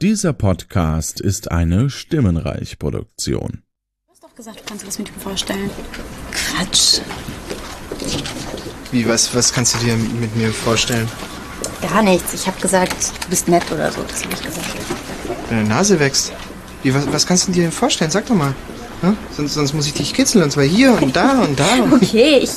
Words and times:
Dieser 0.00 0.32
Podcast 0.32 1.20
ist 1.20 1.50
eine 1.50 1.90
Stimmenreich-Produktion. 1.90 3.64
Du 4.06 4.12
hast 4.12 4.22
doch 4.22 4.32
gesagt, 4.32 4.60
du 4.60 4.64
kannst 4.64 4.84
dir 4.84 4.86
was 4.86 4.98
mit 5.00 5.08
ihm 5.08 5.20
vorstellen. 5.20 5.70
Quatsch. 6.30 7.00
Wie, 8.92 9.08
was, 9.08 9.34
was 9.34 9.52
kannst 9.52 9.74
du 9.74 9.78
dir 9.84 9.96
mit 9.96 10.36
mir 10.36 10.52
vorstellen? 10.52 11.08
Gar 11.82 12.02
nichts. 12.02 12.32
Ich 12.32 12.46
habe 12.46 12.60
gesagt, 12.60 12.94
du 13.24 13.28
bist 13.28 13.48
nett 13.48 13.64
oder 13.72 13.90
so. 13.90 14.04
Das 14.04 14.22
habe 14.22 14.34
ich 14.34 14.40
gesagt. 14.40 14.68
Deine 15.50 15.64
Nase 15.64 15.98
wächst. 15.98 16.32
Wie, 16.84 16.94
was, 16.94 17.12
was 17.12 17.26
kannst 17.26 17.48
du 17.48 17.52
dir 17.52 17.64
denn 17.64 17.72
vorstellen? 17.72 18.12
Sag 18.12 18.26
doch 18.26 18.36
mal. 18.36 18.54
Sonst, 19.36 19.54
sonst 19.54 19.74
muss 19.74 19.86
ich 19.86 19.94
dich 19.94 20.12
kitzeln 20.12 20.44
und 20.44 20.50
zwar 20.50 20.64
hier 20.64 21.00
und 21.00 21.14
da 21.14 21.42
und 21.42 21.58
da. 21.58 21.64
Okay, 21.92 22.38
ich, 22.42 22.50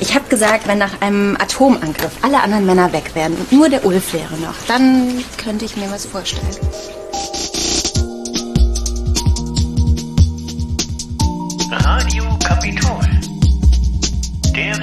ich 0.00 0.14
habe 0.14 0.28
gesagt, 0.28 0.66
wenn 0.66 0.78
nach 0.78 1.00
einem 1.00 1.36
Atomangriff 1.36 2.12
alle 2.22 2.40
anderen 2.40 2.66
Männer 2.66 2.92
weg 2.92 3.14
wären 3.14 3.34
und 3.34 3.52
nur 3.52 3.68
der 3.68 3.84
Ulf 3.84 4.12
wäre 4.12 4.36
noch, 4.38 4.54
dann 4.66 5.24
könnte 5.36 5.64
ich 5.64 5.76
mir 5.76 5.90
was 5.90 6.06
vorstellen. 6.06 6.56
Radio 11.70 12.24
Kapitol. 12.44 13.04
Der 14.54 14.78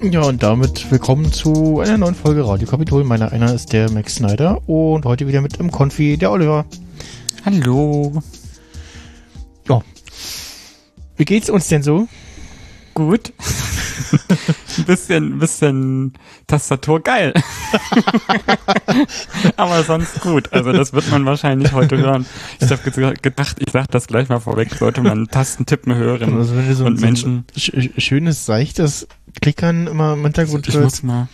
Ja, 0.00 0.22
und 0.22 0.44
damit 0.44 0.92
willkommen 0.92 1.32
zu 1.32 1.80
einer 1.80 1.98
neuen 1.98 2.14
Folge 2.14 2.46
Radio 2.46 2.68
Kapitol. 2.68 3.02
Meiner 3.02 3.32
einer 3.32 3.52
ist 3.52 3.72
der 3.72 3.90
Max 3.90 4.14
Snyder 4.14 4.62
und 4.68 5.04
heute 5.04 5.26
wieder 5.26 5.40
mit 5.40 5.56
im 5.56 5.72
Konfi 5.72 6.16
der 6.16 6.30
Oliver. 6.30 6.66
Hallo. 7.44 8.22
Ja. 9.68 9.82
Wie 11.16 11.24
geht's 11.24 11.50
uns 11.50 11.66
denn 11.66 11.82
so? 11.82 12.06
Gut. 12.94 13.32
bisschen, 14.88 15.38
bisschen 15.38 16.14
Tastatur 16.46 17.00
geil. 17.00 17.32
Aber 19.56 19.84
sonst 19.84 20.20
gut. 20.22 20.52
Also 20.52 20.72
das 20.72 20.92
wird 20.92 21.08
man 21.10 21.24
wahrscheinlich 21.26 21.72
heute 21.72 21.98
hören. 21.98 22.26
Ich 22.58 22.70
habe 22.70 22.90
gedacht, 22.90 23.56
ich 23.60 23.70
sag 23.70 23.90
das 23.90 24.06
gleich 24.08 24.28
mal 24.28 24.40
vorweg, 24.40 24.74
sollte 24.74 25.02
man 25.02 25.28
Tastentippen 25.28 25.94
hören 25.94 26.34
Also 26.36 26.56
wenn 26.56 26.74
so, 26.74 26.84
und 26.86 26.96
so 26.96 27.04
ein 27.04 27.08
Menschen. 27.08 27.44
sch 27.56 27.70
schönes, 27.98 28.46
seichtes 28.46 29.06
Klickern 29.40 29.86
immer 29.86 30.14
im 30.14 30.24
Hintergrund 30.24 30.66
Ich 30.66 30.74
hört. 30.74 30.84
muss 30.84 31.02
mal 31.02 31.28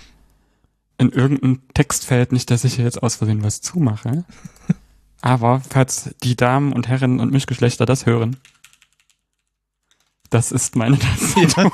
in 0.99 1.11
irgendein 1.11 1.61
Textfeld, 1.75 2.33
nicht, 2.33 2.51
dass 2.51 2.65
ich 2.65 2.75
hier 2.75 2.85
jetzt 2.85 3.03
aus 3.03 3.17
Versehen 3.17 3.43
was 3.43 3.61
zumache. 3.61 4.25
Aber 5.21 5.63
falls 5.71 6.15
die 6.23 6.37
Damen 6.37 6.73
und 6.73 6.89
Herren 6.89 7.21
und 7.21 7.33
Mischgeschlechter 7.33 7.87
das 7.87 8.05
hören, 8.05 8.37
das 10.35 10.51
ist 10.53 10.75
meine 10.75 10.99
Tastatur. 11.35 11.71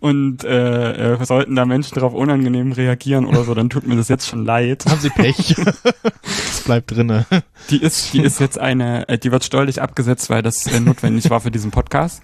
und 0.00 0.42
äh, 0.44 1.14
äh, 1.14 1.24
sollten 1.24 1.54
da 1.54 1.64
Menschen 1.64 1.94
darauf 1.94 2.12
unangenehm 2.12 2.72
reagieren 2.72 3.24
oder 3.24 3.44
so, 3.44 3.54
dann 3.54 3.70
tut 3.70 3.86
mir 3.86 3.96
das 3.96 4.08
jetzt 4.08 4.26
schon 4.26 4.44
leid. 4.44 4.84
Haben 4.88 5.00
sie 5.00 5.10
Pech. 5.10 5.54
das 6.22 6.60
bleibt 6.64 6.90
drinne. 6.90 7.26
Die 7.70 7.80
ist, 7.80 8.12
die 8.12 8.20
ist 8.22 8.40
jetzt 8.40 8.58
eine, 8.58 9.08
äh, 9.08 9.16
die 9.18 9.30
wird 9.30 9.44
steuerlich 9.44 9.80
abgesetzt, 9.80 10.28
weil 10.28 10.42
das 10.42 10.66
äh, 10.66 10.80
notwendig 10.80 11.30
war 11.30 11.40
für 11.40 11.50
diesen 11.52 11.70
Podcast. 11.70 12.22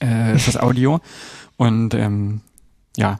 Äh, 0.00 0.34
das 0.34 0.56
Audio. 0.58 1.00
Und 1.56 1.94
ähm, 1.94 2.42
ja, 2.98 3.18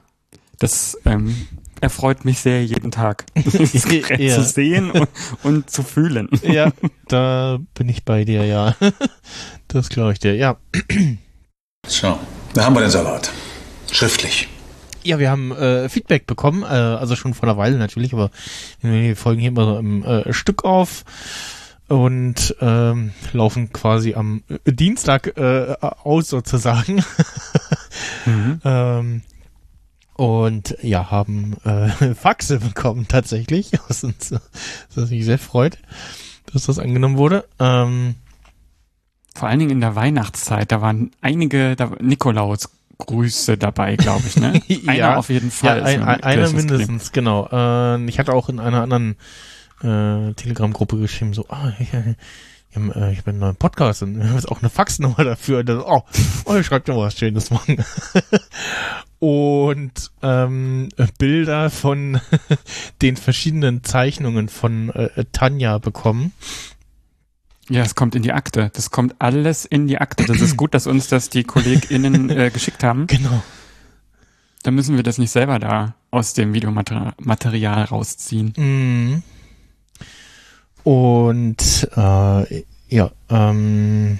das 0.59 0.95
ähm, 1.05 1.35
erfreut 1.81 2.23
mich 2.25 2.39
sehr 2.39 2.63
jeden 2.63 2.91
Tag, 2.91 3.25
dieses 3.35 3.85
Gerät 3.85 4.19
Ja. 4.19 4.35
zu 4.35 4.43
sehen 4.43 4.91
und, 4.91 5.07
und 5.43 5.69
zu 5.71 5.81
fühlen. 5.81 6.29
Ja, 6.43 6.71
da 7.07 7.57
bin 7.73 7.89
ich 7.89 8.05
bei 8.05 8.25
dir, 8.25 8.45
ja. 8.45 8.75
Das 9.67 9.89
glaube 9.89 10.13
ich 10.13 10.19
dir, 10.19 10.35
ja. 10.35 10.57
So, 11.85 12.19
da 12.53 12.65
haben 12.65 12.75
wir 12.75 12.81
den 12.81 12.89
Salat. 12.89 13.31
Schriftlich. 13.91 14.47
Ja, 15.03 15.19
wir 15.19 15.29
haben 15.29 15.51
äh, 15.51 15.89
Feedback 15.89 16.27
bekommen, 16.27 16.63
äh, 16.63 16.67
also 16.67 17.15
schon 17.15 17.33
vor 17.33 17.47
einer 17.47 17.57
Weile 17.57 17.77
natürlich, 17.77 18.13
aber 18.13 18.29
wir 18.81 19.15
Folgen 19.15 19.39
hier 19.39 19.49
immer 19.49 19.65
so 19.65 19.77
im 19.77 20.03
äh, 20.03 20.33
Stück 20.33 20.65
auf 20.65 21.05
und 21.87 22.55
ähm, 22.59 23.13
laufen 23.31 23.71
quasi 23.71 24.15
am 24.15 24.43
äh, 24.49 24.71
Dienstag 24.71 25.37
äh, 25.37 25.75
aus 25.81 26.29
sozusagen. 26.29 27.03
Mhm. 28.25 28.61
ähm, 28.63 29.21
und 30.17 30.77
ja, 30.81 31.09
haben 31.09 31.55
äh, 31.63 31.89
Faxe 32.15 32.59
bekommen 32.59 33.07
tatsächlich, 33.07 33.71
was 33.87 34.03
uns 34.03 34.33
was 34.93 35.09
mich 35.09 35.25
sehr 35.25 35.39
freut, 35.39 35.77
dass 36.51 36.65
das 36.65 36.77
angenommen 36.77 37.17
wurde. 37.17 37.45
Ähm, 37.59 38.15
Vor 39.37 39.47
allen 39.47 39.59
Dingen 39.59 39.69
in 39.71 39.81
der 39.81 39.95
Weihnachtszeit, 39.95 40.71
da 40.71 40.81
waren 40.81 41.11
einige 41.21 41.75
da, 41.75 41.91
Nikolaus-Grüße 41.99 43.55
dabei, 43.59 43.95
glaube 43.95 44.23
ich, 44.25 44.35
ne? 44.37 44.59
Einer 44.87 44.97
Ja. 44.97 45.15
auf 45.17 45.29
jeden 45.29 45.51
Fall. 45.51 45.77
Ja, 45.77 45.83
ein, 45.83 46.01
ein, 46.01 46.23
einer 46.23 46.49
mindestens, 46.49 47.11
genau. 47.11 47.47
Äh, 47.51 48.03
ich 48.05 48.17
hatte 48.17 48.33
auch 48.33 48.49
in 48.49 48.59
einer 48.59 48.81
anderen 48.81 49.15
äh, 49.83 50.33
Telegram-Gruppe 50.33 50.97
geschrieben, 50.97 51.35
so, 51.35 51.45
ah, 51.49 51.71
ich, 51.79 51.93
äh, 51.93 52.15
wir 52.71 52.81
haben, 52.81 52.91
äh, 52.93 53.11
ich 53.11 53.19
habe 53.19 53.29
einen 53.29 53.39
neuen 53.39 53.55
Podcast 53.57 54.01
und 54.01 54.17
wir 54.17 54.27
haben 54.27 54.33
jetzt 54.35 54.49
auch 54.49 54.61
eine 54.61 54.71
Faxnummer 54.71 55.23
dafür. 55.23 55.63
Dann, 55.63 55.81
oh, 55.81 56.03
oh, 56.45 56.55
ihr 56.55 56.63
schreibt 56.63 56.87
mir 56.87 56.97
was 56.97 57.15
Schönes 57.15 57.51
morgen. 57.51 57.77
und 59.19 60.11
ähm, 60.23 60.89
Bilder 61.19 61.69
von 61.69 62.19
den 63.03 63.17
verschiedenen 63.17 63.83
Zeichnungen 63.83 64.49
von 64.49 64.89
äh, 64.89 65.25
Tanja 65.31 65.77
bekommen. 65.77 66.33
Ja, 67.69 67.81
es 67.81 67.95
kommt 67.95 68.15
in 68.15 68.23
die 68.23 68.31
Akte. 68.31 68.71
Das 68.73 68.91
kommt 68.91 69.15
alles 69.19 69.65
in 69.65 69.87
die 69.87 69.97
Akte. 69.97 70.25
Das 70.25 70.39
ist 70.39 70.55
gut, 70.55 70.73
dass 70.73 70.87
uns 70.87 71.07
das 71.07 71.29
die 71.29 71.43
KollegInnen 71.43 72.29
äh, 72.29 72.49
geschickt 72.53 72.83
haben. 72.83 73.07
Genau. 73.07 73.43
Dann 74.63 74.75
müssen 74.75 74.95
wir 74.95 75.03
das 75.03 75.17
nicht 75.17 75.31
selber 75.31 75.59
da 75.59 75.95
aus 76.11 76.33
dem 76.33 76.53
Videomaterial 76.53 77.13
Material 77.19 77.83
rausziehen. 77.83 78.53
Mhm. 78.57 79.23
Und 80.83 81.89
äh, 81.95 82.63
ja, 82.89 83.11
ähm, 83.29 84.19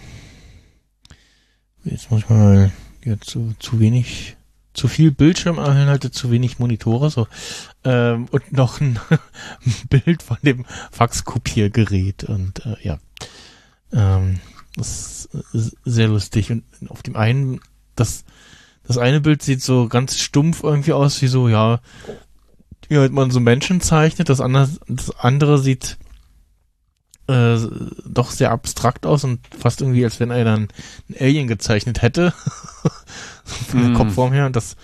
jetzt 1.85 2.11
muss 2.11 2.21
ich 2.23 2.29
mal 2.29 2.71
ja, 3.05 3.19
zu, 3.21 3.53
zu 3.59 3.79
wenig, 3.79 4.35
zu 4.73 4.89
viel 4.89 5.11
Bildschirminhalte, 5.11 6.11
zu 6.11 6.29
wenig 6.29 6.59
Monitore, 6.59 7.09
so 7.09 7.27
ähm, 7.85 8.27
und 8.31 8.51
noch 8.51 8.81
ein 8.81 8.99
Bild 9.89 10.21
von 10.21 10.37
dem 10.41 10.65
Faxkopiergerät 10.91 12.25
und 12.25 12.65
äh, 12.65 12.75
ja, 12.81 12.99
ähm, 13.93 14.39
das 14.75 15.29
ist 15.53 15.75
sehr 15.85 16.07
lustig 16.07 16.51
und 16.51 16.63
auf 16.89 17.03
dem 17.03 17.15
einen 17.15 17.61
das 17.95 18.25
das 18.87 18.97
eine 18.97 19.19
Bild 19.19 19.41
sieht 19.41 19.61
so 19.61 19.87
ganz 19.89 20.17
stumpf 20.17 20.63
irgendwie 20.63 20.93
aus, 20.93 21.21
wie 21.21 21.27
so, 21.27 21.49
ja, 21.49 21.81
wie 22.87 22.97
halt 22.97 23.11
man 23.11 23.31
so 23.31 23.41
Menschen 23.41 23.81
zeichnet. 23.81 24.29
Das 24.29 24.39
andere, 24.39 24.69
das 24.87 25.11
andere 25.17 25.59
sieht 25.59 25.97
äh, 27.27 27.57
doch 28.05 28.31
sehr 28.31 28.51
abstrakt 28.51 29.05
aus 29.05 29.25
und 29.25 29.41
fast 29.59 29.81
irgendwie, 29.81 30.05
als 30.05 30.21
wenn 30.21 30.31
einer 30.31 30.55
ein, 30.55 30.67
ein 31.09 31.15
Alien 31.19 31.47
gezeichnet 31.47 32.01
hätte. 32.01 32.33
Von 33.43 33.81
der 33.81 33.89
Mm. 33.89 33.93
Kopfform 33.95 34.31
her. 34.31 34.45
Und 34.45 34.55
das 34.55 34.77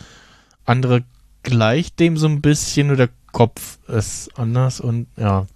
andere 0.65 1.05
gleicht 1.43 1.99
dem 2.01 2.17
so 2.17 2.27
ein 2.27 2.41
bisschen, 2.41 2.87
nur 2.87 2.97
der 2.97 3.09
Kopf 3.31 3.79
ist 3.87 4.37
anders 4.37 4.81
und 4.81 5.07
ja. 5.15 5.47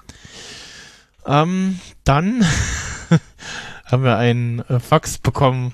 Ähm, 1.25 1.81
dann 2.05 2.45
haben 3.85 4.03
wir 4.03 4.17
einen 4.17 4.59
äh, 4.61 4.79
Fax 4.79 5.17
bekommen 5.17 5.73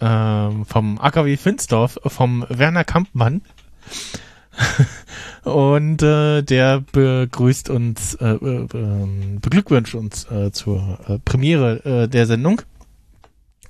ähm, 0.00 0.64
vom 0.66 0.98
AKW 0.98 1.36
Finsdorf, 1.36 1.98
vom 2.06 2.44
Werner 2.48 2.84
Kampmann. 2.84 3.42
Und 5.44 6.02
äh, 6.02 6.42
der 6.42 6.80
begrüßt 6.92 7.70
uns, 7.70 8.14
äh, 8.14 8.28
äh, 8.28 8.66
ähm, 8.74 9.38
beglückwünscht 9.40 9.94
uns 9.94 10.30
äh, 10.30 10.52
zur 10.52 10.98
äh, 11.08 11.18
Premiere 11.18 12.08
der 12.08 12.26
Sendung. 12.26 12.62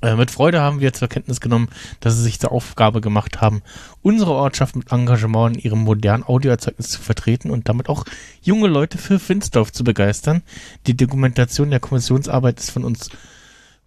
Äh, 0.03 0.17
mit 0.17 0.31
Freude 0.31 0.61
haben 0.61 0.81
wir 0.81 0.93
zur 0.93 1.09
Kenntnis 1.09 1.41
genommen, 1.41 1.71
dass 2.01 2.17
sie 2.17 2.23
sich 2.23 2.39
zur 2.41 2.53
Aufgabe 2.53 3.01
gemacht 3.01 3.41
haben, 3.41 3.63
unsere 4.03 4.33
Ortschaft 4.33 4.77
mit 4.77 4.93
Engagement 4.93 5.57
in 5.57 5.63
ihrem 5.63 5.79
modernen 5.81 6.25
Audioerzeugnis 6.25 6.91
zu 6.91 7.01
vertreten 7.01 7.51
und 7.51 7.67
damit 7.69 7.89
auch 7.89 8.05
junge 8.43 8.69
Leute 8.69 8.99
für 8.99 9.19
Finsdorf 9.19 9.73
zu 9.73 9.83
begeistern. 9.85 10.43
Die 10.87 10.97
Dokumentation 10.97 11.71
der 11.71 11.81
Kommissionsarbeit 11.81 12.61
ist 12.61 12.71
von 12.71 12.85
uns 12.85 13.09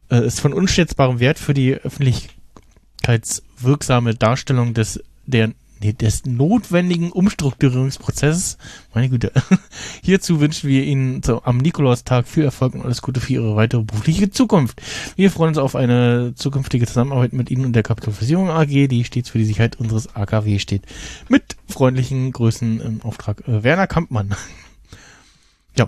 äh, 0.10 0.25
ist 0.25 0.39
von 0.39 0.54
unschätzbarem 0.54 1.19
Wert 1.19 1.38
für 1.39 1.54
die 1.54 1.74
öffentlichkeitswirksame 1.74 4.15
Darstellung 4.15 4.74
des 4.74 5.04
der 5.25 5.51
des 5.92 6.26
notwendigen 6.26 7.12
Umstrukturierungsprozesses. 7.12 8.58
Meine 8.94 9.10
Güte. 9.10 9.34
Hierzu 10.02 10.40
wünschen 10.40 10.70
wir 10.70 10.86
Ihnen 10.86 11.22
so, 11.22 11.44
am 11.44 11.58
Nikolaustag 11.58 12.26
viel 12.28 12.46
Erfolg 12.46 12.76
und 12.76 12.84
alles 12.84 13.02
Gute 13.02 13.20
für 13.20 13.34
Ihre 13.34 13.58
weitere 13.58 13.84
berufliche 13.84 14.32
Zukunft. 14.32 14.82
Wir 15.18 15.30
freuen 15.30 15.50
uns 15.50 15.58
auf 15.58 15.76
eine 15.76 16.34
zukünftige 16.36 16.86
Zusammenarbeit 16.86 17.34
mit 17.34 17.52
Ihnen 17.52 17.66
und 17.66 17.74
der 17.74 17.84
Kapitalisierung 17.84 18.50
AG, 18.50 18.88
die 18.88 19.04
stets 19.04 19.30
für 19.30 19.40
die 19.40 19.46
Sicherheit 19.46 19.78
unseres 19.78 20.16
AKW 20.16 20.60
steht. 20.60 20.84
Mit 21.28 21.58
freundlichen 21.68 22.32
Grüßen 22.32 22.80
im 22.80 23.02
Auftrag 23.02 23.46
äh, 23.48 23.64
Werner 23.64 23.88
Kampmann. 23.88 24.36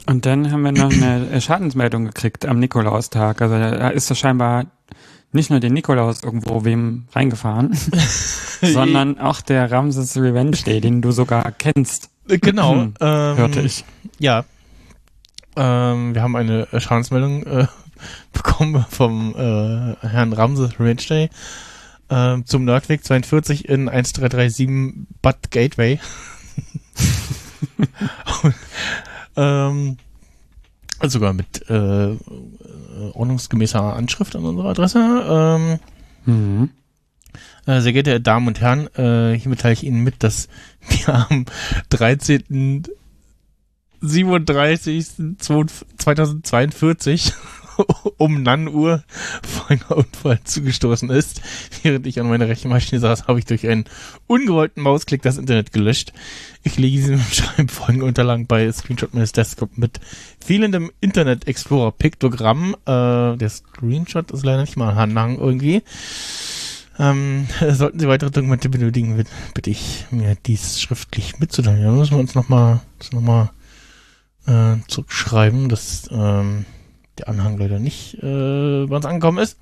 Und 0.07 0.25
dann 0.25 0.51
haben 0.51 0.63
wir 0.63 0.71
noch 0.71 0.91
eine 0.91 1.41
Schadensmeldung 1.41 2.05
gekriegt 2.05 2.47
am 2.47 2.57
Nikolaustag. 2.57 3.39
Also 3.39 3.55
da 3.55 3.89
ist 3.89 4.09
das 4.09 4.17
scheinbar 4.17 4.65
nicht 5.35 5.49
nur 5.49 5.59
der 5.59 5.69
Nikolaus 5.69 6.23
irgendwo 6.23 6.65
wem 6.65 7.05
reingefahren, 7.13 7.77
sondern 8.61 9.19
auch 9.19 9.41
der 9.41 9.71
Ramses 9.71 10.17
Revenge 10.17 10.57
Day, 10.65 10.81
den 10.81 11.01
du 11.01 11.11
sogar 11.11 11.51
kennst, 11.51 12.09
Äh, 12.27 12.39
Genau. 12.39 12.75
Mhm. 12.75 12.93
ähm, 12.99 13.37
hörte 13.37 13.61
ich. 13.61 13.85
Ja. 14.19 14.45
Ähm, 15.55 16.15
wir 16.15 16.21
haben 16.21 16.35
eine 16.35 16.67
äh, 16.73 16.79
Schadensmeldung 16.79 17.43
äh, 17.43 17.67
bekommen 18.33 18.85
vom 18.89 19.33
äh, 19.35 19.95
Herrn 20.07 20.33
Ramses 20.33 20.79
Range 20.79 20.95
Day 20.95 21.29
ähm, 22.09 22.45
zum 22.45 22.65
Nordweg 22.65 23.03
42 23.03 23.69
in 23.69 23.87
1337 23.89 25.05
Bad 25.21 25.51
Gateway. 25.51 25.99
ähm, 29.35 29.97
sogar 31.03 31.33
mit 31.33 31.69
äh, 31.69 32.11
äh, 32.11 32.17
ordnungsgemäßer 33.13 33.95
Anschrift 33.95 34.35
an 34.35 34.45
unserer 34.45 34.69
Adresse. 34.69 34.99
Ähm, 35.29 35.79
Mhm. 36.27 36.69
äh, 37.67 37.81
sehr 37.81 37.93
geehrte 37.93 38.19
Damen 38.21 38.47
und 38.47 38.61
Herren, 38.61 38.87
äh, 38.95 39.37
hiermit 39.37 39.59
teile 39.61 39.73
ich 39.73 39.83
Ihnen 39.83 40.03
mit, 40.03 40.23
dass 40.23 40.47
wir 40.89 41.27
am 41.29 41.45
13. 41.89 42.83
37. 44.01 45.07
2042 45.97 47.33
um 48.17 48.43
Nannuhr 48.43 49.03
vor 49.43 49.69
einem 49.69 49.81
Unfall 49.89 50.39
zugestoßen 50.43 51.09
ist. 51.09 51.41
Während 51.83 52.07
ich 52.07 52.19
an 52.19 52.27
meiner 52.27 52.47
Rechenmaschine 52.47 52.99
saß, 52.99 53.27
habe 53.27 53.39
ich 53.39 53.45
durch 53.45 53.67
einen 53.67 53.85
ungewollten 54.27 54.81
Mausklick 54.81 55.21
das 55.21 55.37
Internet 55.37 55.71
gelöscht. 55.71 56.13
Ich 56.63 56.77
lege 56.77 56.97
diesem 56.97 57.19
Schreiben 57.31 57.69
folgende 57.69 58.05
Unterlagen 58.05 58.47
bei 58.47 58.71
Screenshot 58.71 59.13
meines 59.13 59.31
Desktop 59.31 59.77
mit 59.77 59.99
fehlendem 60.43 60.91
Internet 61.01 61.47
Explorer 61.47 61.91
Piktogramm. 61.91 62.75
Äh, 62.85 63.37
der 63.37 63.49
Screenshot 63.49 64.31
ist 64.31 64.45
leider 64.45 64.61
nicht 64.61 64.77
mal 64.77 64.91
ein 64.91 64.97
Anhang 64.97 65.37
irgendwie. 65.37 65.83
Ähm, 66.97 67.47
sollten 67.71 67.99
Sie 67.99 68.07
weitere 68.07 68.31
Dokumente 68.31 68.69
benötigen, 68.69 69.23
bitte, 69.53 69.69
ich 69.69 70.05
mir 70.11 70.35
dies 70.45 70.79
schriftlich 70.81 71.39
mitzuteilen. 71.39 71.83
Da 71.83 71.91
müssen 71.91 72.13
wir 72.13 72.19
uns 72.19 72.35
nochmal 72.35 72.81
noch 73.11 73.49
äh, 74.47 74.75
zurückschreiben, 74.87 75.69
dass 75.69 76.07
ähm, 76.11 76.65
der 77.17 77.29
Anhang 77.29 77.57
leider 77.57 77.79
nicht 77.79 78.15
äh, 78.15 78.85
bei 78.87 78.95
uns 78.95 79.05
angekommen 79.05 79.37
ist. 79.39 79.57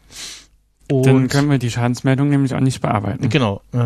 Und 0.91 1.05
Dann 1.05 1.27
können 1.29 1.49
wir 1.49 1.59
die 1.59 1.71
Schadensmeldung 1.71 2.29
nämlich 2.29 2.53
auch 2.53 2.59
nicht 2.59 2.81
bearbeiten. 2.81 3.29
genau, 3.29 3.61
äh, 3.71 3.77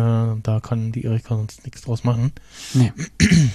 da 0.42 0.60
kann 0.62 0.90
die 0.92 1.04
Erika 1.04 1.36
sonst 1.36 1.64
nichts 1.64 1.82
draus 1.82 2.04
machen. 2.04 2.32
Nee. 2.74 2.92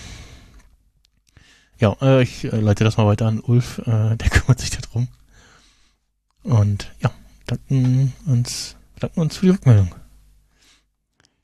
Ja, 1.80 1.96
äh, 2.02 2.24
ich 2.24 2.46
äh, 2.46 2.60
leite 2.60 2.84
das 2.84 2.98
mal 2.98 3.06
weiter 3.08 3.26
an 3.28 3.40
Ulf, 3.42 3.80
äh, 3.80 4.16
der 4.16 4.30
kümmert 4.32 4.60
sich 4.60 4.70
darum. 4.70 5.08
Und 6.44 6.92
ja, 7.02 7.12
danken 7.48 8.14
uns, 8.26 8.76
danken 9.00 9.20
uns 9.22 9.38
für 9.38 9.48
die 9.48 9.52
Rückmeldung. 9.52 9.94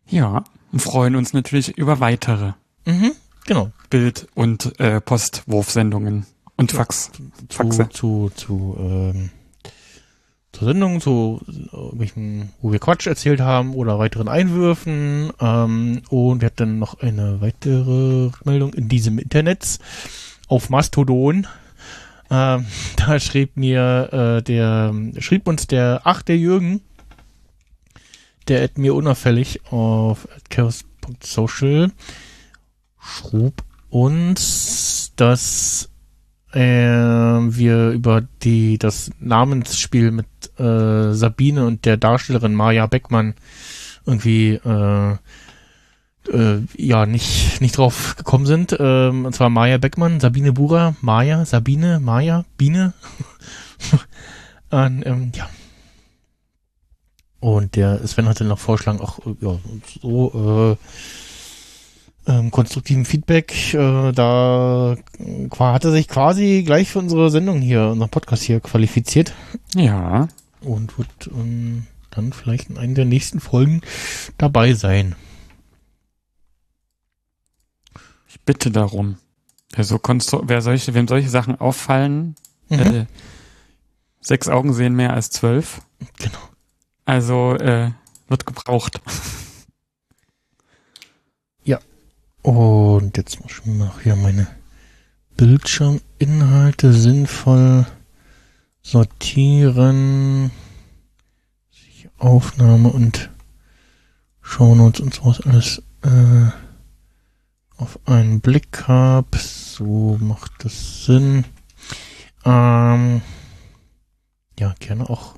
Ja, 0.07 0.44
und 0.72 0.80
freuen 0.81 1.15
uns 1.15 1.33
natürlich 1.33 1.77
über 1.77 2.00
weitere 2.00 2.54
Mhm, 2.86 3.12
genau. 3.45 3.72
Bild- 3.89 4.27
und 4.33 4.80
äh, 4.80 5.01
Postwurfsendungen 5.01 6.25
und 6.59 6.71
Fax. 6.73 7.09
zu, 7.47 7.57
Faxe. 7.57 7.89
zu, 7.89 8.31
zu, 8.35 8.75
ähm, 8.77 9.29
zur 10.51 10.67
Sendung, 10.67 11.00
zu 11.00 11.39
irgendwelchen, 11.71 12.51
wo 12.61 12.73
wir 12.73 12.79
Quatsch 12.79 13.07
erzählt 13.07 13.39
haben 13.39 13.73
oder 13.73 13.97
weiteren 13.97 14.27
Einwürfen. 14.27 15.31
Ähm, 15.39 16.01
und 16.09 16.41
wir 16.41 16.47
hatten 16.47 16.77
noch 16.77 17.00
eine 17.00 17.39
weitere 17.39 18.25
Rückmeldung 18.25 18.73
in 18.73 18.89
diesem 18.89 19.19
Internet 19.19 19.79
auf 20.50 20.69
Mastodon. 20.69 21.47
Ähm, 22.29 22.65
da 22.97 23.19
schrieb 23.21 23.55
mir 23.55 24.09
äh, 24.12 24.44
der, 24.44 24.94
schrieb 25.19 25.47
uns 25.47 25.65
der, 25.65 26.01
ach, 26.03 26.23
der 26.23 26.38
Jürgen, 26.38 26.81
der 28.50 28.63
at 28.63 28.77
mir 28.77 28.95
unauffällig 28.95 29.62
auf 29.71 30.27
chaos.social 30.50 31.91
schrub 33.00 33.63
uns, 33.89 35.13
dass 35.15 35.89
äh, 36.54 36.60
wir 36.60 37.90
über 37.92 38.24
die 38.42 38.78
das 38.78 39.12
Namensspiel 39.19 40.12
mit 40.12 40.28
äh, 40.60 41.13
Sabine 41.13 41.66
und 41.66 41.86
der 41.86 41.98
Darstellerin 41.98 42.54
Maja 42.54 42.88
Beckmann 42.88 43.36
irgendwie 44.06 44.54
äh, 44.54 45.16
äh, 46.31 46.62
ja 46.75 47.06
nicht 47.06 47.62
nicht 47.62 47.78
drauf 47.78 48.16
gekommen 48.16 48.46
sind. 48.46 48.75
Ähm, 48.80 49.25
und 49.25 49.34
zwar 49.34 49.50
Maja 49.50 49.78
Beckmann, 49.78 50.19
Sabine 50.19 50.54
Bura, 50.54 50.96
Maja, 51.01 51.46
Sabine, 51.46 52.00
Maja, 52.00 52.46
Biene. 52.57 52.94
und, 54.69 55.06
ähm, 55.06 55.31
ja. 55.36 55.50
Und 57.40 57.75
der 57.75 58.06
Sven 58.06 58.28
hatte 58.28 58.44
noch 58.44 58.60
vorschlagen, 58.60 59.00
auch 59.00 59.19
ja, 59.40 59.57
so 60.01 60.78
äh, 60.78 60.86
ähm, 62.29 62.51
konstruktiven 62.51 63.03
Feedback. 63.05 63.73
Äh, 63.73 64.11
da 64.13 64.95
hat 65.59 65.83
er 65.83 65.91
sich 65.91 66.07
quasi 66.07 66.63
gleich 66.65 66.89
für 66.89 66.99
unsere 66.99 67.29
Sendung 67.31 67.59
hier, 67.59 67.87
unseren 67.89 68.09
Podcast 68.09 68.43
hier 68.43 68.59
qualifiziert 68.61 69.33
Ja, 69.75 70.27
und 70.61 70.97
wird 70.97 71.09
ähm, 71.33 71.87
dann 72.11 72.31
vielleicht 72.31 72.69
in 72.69 72.77
einer 72.77 72.93
der 72.93 73.05
nächsten 73.05 73.39
Folgen 73.39 73.81
dabei 74.37 74.73
sein. 74.73 75.15
ich 78.27 78.39
bitte 78.41 78.71
darum. 78.71 79.17
Wer 79.75 79.83
so 79.83 79.99
konstru 79.99 80.41
wer 80.45 80.61
solche, 80.61 80.93
wem 80.93 81.07
solche 81.07 81.29
Sachen 81.29 81.59
auffallen, 81.59 82.35
Mhm. 82.69 82.79
äh, 82.79 83.05
sechs 84.21 84.47
Augen 84.47 84.73
sehen 84.73 84.95
mehr 84.95 85.13
als 85.13 85.31
zwölf. 85.31 85.81
Genau. 86.19 86.37
Also 87.05 87.55
äh, 87.55 87.91
wird 88.27 88.45
gebraucht. 88.45 89.01
Und 92.41 93.18
jetzt 93.18 93.41
muss 93.41 93.59
ich 93.59 93.65
noch 93.65 94.01
hier 94.01 94.15
meine 94.15 94.47
Bildschirminhalte 95.36 96.94
sinnvoll 96.94 97.86
sortieren. 98.81 100.51
Aufnahme 102.19 102.89
und 102.89 103.30
Shownotes 104.41 105.00
und 105.00 105.13
sowas 105.13 105.41
alles 105.41 105.81
äh, 106.03 106.51
auf 107.77 108.00
einen 108.06 108.41
Blick 108.41 108.88
habe. 108.88 109.38
So 109.38 110.17
macht 110.19 110.51
das 110.60 111.05
Sinn. 111.05 111.46
Ähm, 112.46 113.22
ja, 114.60 114.75
gerne 114.79 115.10
auch 115.10 115.36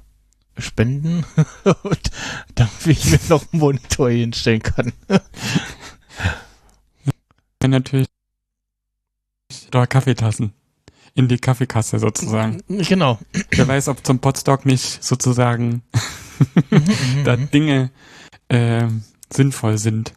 spenden, 0.58 1.26
und 1.84 2.12
damit 2.56 2.88
ich 2.88 3.12
mir 3.12 3.20
noch 3.30 3.42
einen 3.52 3.62
Monitor 3.62 4.10
hinstellen 4.10 4.62
kann. 4.62 4.94
Wenn 7.62 7.72
natürlich 7.72 8.08
oder 9.70 9.88
Kaffeetassen 9.88 10.54
in 11.14 11.28
die 11.28 11.38
Kaffeekasse 11.38 12.00
sozusagen. 12.00 12.62
Genau. 12.68 13.20
Wer 13.52 13.68
weiß, 13.68 13.88
ob 13.88 14.06
zum 14.06 14.20
Podstock 14.20 14.66
nicht 14.66 15.04
sozusagen 15.04 15.84
Mhm, 16.70 17.24
da 17.24 17.36
Dinge 17.36 17.92
äh, 18.48 18.88
sinnvoll 19.32 19.78
sind, 19.78 20.14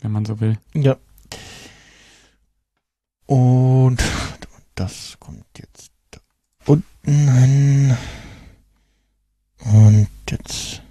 wenn 0.00 0.12
man 0.12 0.24
so 0.24 0.40
will. 0.40 0.58
Ja. 0.74 0.96
Und 3.26 4.02
das 4.74 5.16
kommt 5.18 5.46
jetzt 5.58 5.90
da 6.10 6.20
unten 6.66 6.84
hin. 7.34 7.96
Und 9.64 10.08
jetzt 10.30 10.82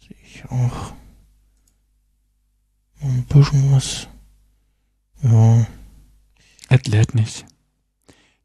sehe 0.00 0.16
ich 0.24 0.44
auch 0.46 0.92
ein 3.02 3.24
bisschen 3.26 3.72
was. 3.72 4.08
Ja. 5.22 5.66
Es 6.68 6.86
lädt 6.86 7.14
nicht. 7.14 7.44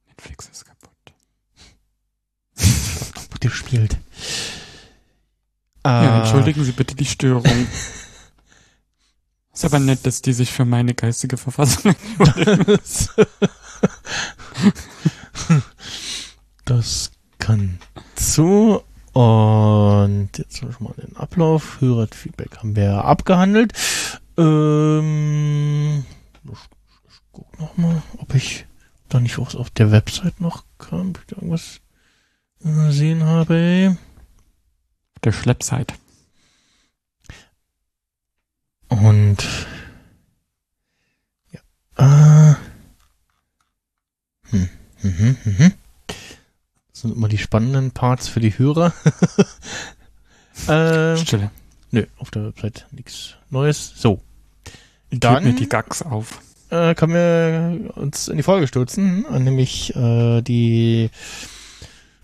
Netflix 0.07 0.47
ist 0.49 0.65
kaputt. 0.65 0.91
kaputt 3.13 3.41
gespielt. 3.41 3.97
Ja, 5.85 6.01
Ah, 6.01 6.19
entschuldigen 6.21 6.63
Sie 6.63 6.71
bitte 6.71 6.95
die 6.95 7.05
Störung. 7.05 7.67
Ist 9.53 9.65
aber 9.65 9.77
nett, 9.79 10.03
dass 10.05 10.21
die 10.23 10.33
sich 10.33 10.51
für 10.51 10.65
meine 10.65 10.95
geistige 10.95 11.37
Verfassung 11.37 11.95
das, 12.65 13.09
das 16.65 17.11
kann 17.37 17.79
zu. 18.15 18.81
Und 19.13 20.29
jetzt 20.37 20.57
schon 20.57 20.75
mal 20.79 20.93
den 20.95 21.15
Ablauf. 21.15 21.79
Hörerfeedback 21.79 22.57
haben 22.57 22.75
wir 22.75 23.05
abgehandelt. 23.05 23.71
Ähm, 24.37 26.03
ich, 26.53 27.19
guck 27.31 27.59
noch 27.59 27.77
mal, 27.77 28.01
ob 28.17 28.33
ich 28.33 28.65
da 29.09 29.19
nicht 29.19 29.37
was 29.39 29.55
auf 29.55 29.69
der 29.69 29.91
Website 29.91 30.39
noch 30.41 30.65
kam, 30.77 31.09
ob 31.09 31.19
ich 31.19 31.25
da 31.27 31.35
irgendwas 31.37 31.81
gesehen 32.59 33.23
habe. 33.23 33.97
Der 35.23 35.31
Schleppseit. 35.31 35.93
Und 38.87 39.37
ja, 41.51 42.51
äh, 42.51 42.55
hm, 44.49 44.69
mhm, 45.01 45.37
mhm. 45.43 45.73
Das 46.07 47.01
sind 47.01 47.15
immer 47.15 47.27
die 47.27 47.37
spannenden 47.37 47.91
Parts 47.91 48.27
für 48.27 48.39
die 48.39 48.57
Hörer. 48.57 48.93
ähm, 50.69 51.17
Stille. 51.17 51.51
nö, 51.91 52.05
auf 52.17 52.31
der 52.31 52.45
Website 52.45 52.87
nichts 52.91 53.35
Neues. 53.49 53.93
So. 53.95 54.21
Dann 55.19 55.43
mir 55.43 55.49
Dann 55.51 55.59
die 55.59 55.69
Gags 55.69 56.01
auf. 56.01 56.41
äh, 56.69 56.95
können 56.95 57.13
wir 57.13 57.95
uns 57.97 58.27
in 58.27 58.37
die 58.37 58.43
Folge 58.43 58.67
stürzen, 58.67 59.25
äh, 59.31 59.39
nämlich 59.39 59.95
äh, 59.95 60.41
die 60.41 61.09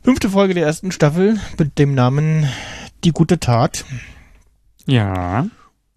fünfte 0.03 0.29
Folge 0.29 0.53
der 0.53 0.65
ersten 0.65 0.91
Staffel 0.91 1.39
mit 1.57 1.77
dem 1.79 1.93
Namen 1.93 2.47
Die 3.03 3.11
gute 3.11 3.39
Tat. 3.39 3.85
Ja. 4.85 5.47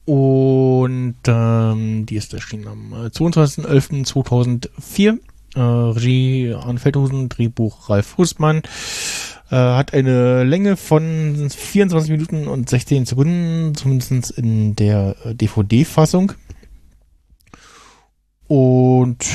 Und 0.07 1.17
ähm, 1.27 2.07
die 2.07 2.17
ist 2.17 2.35
erschienen 2.35 2.69
am 2.69 2.93
äh, 2.93 3.07
22.11.2004. 3.09 5.19
Äh, 5.57 5.61
Regie 5.61 6.55
Arne 6.55 6.79
Feldhusen, 6.79 7.29
Drehbuch 7.29 7.89
Ralf 7.89 8.19
Husmann. 8.19 8.59
Äh, 9.51 9.57
hat 9.57 9.95
eine 9.95 10.45
Länge 10.45 10.77
von 10.77 11.49
24 11.51 12.11
Minuten 12.11 12.49
und 12.49 12.69
16 12.69 13.07
Sekunden, 13.07 13.75
zumindest 13.75 14.31
in 14.33 14.77
der 14.77 15.17
äh, 15.25 15.35
DVD-Fassung. 15.35 16.33
Und 18.55 19.27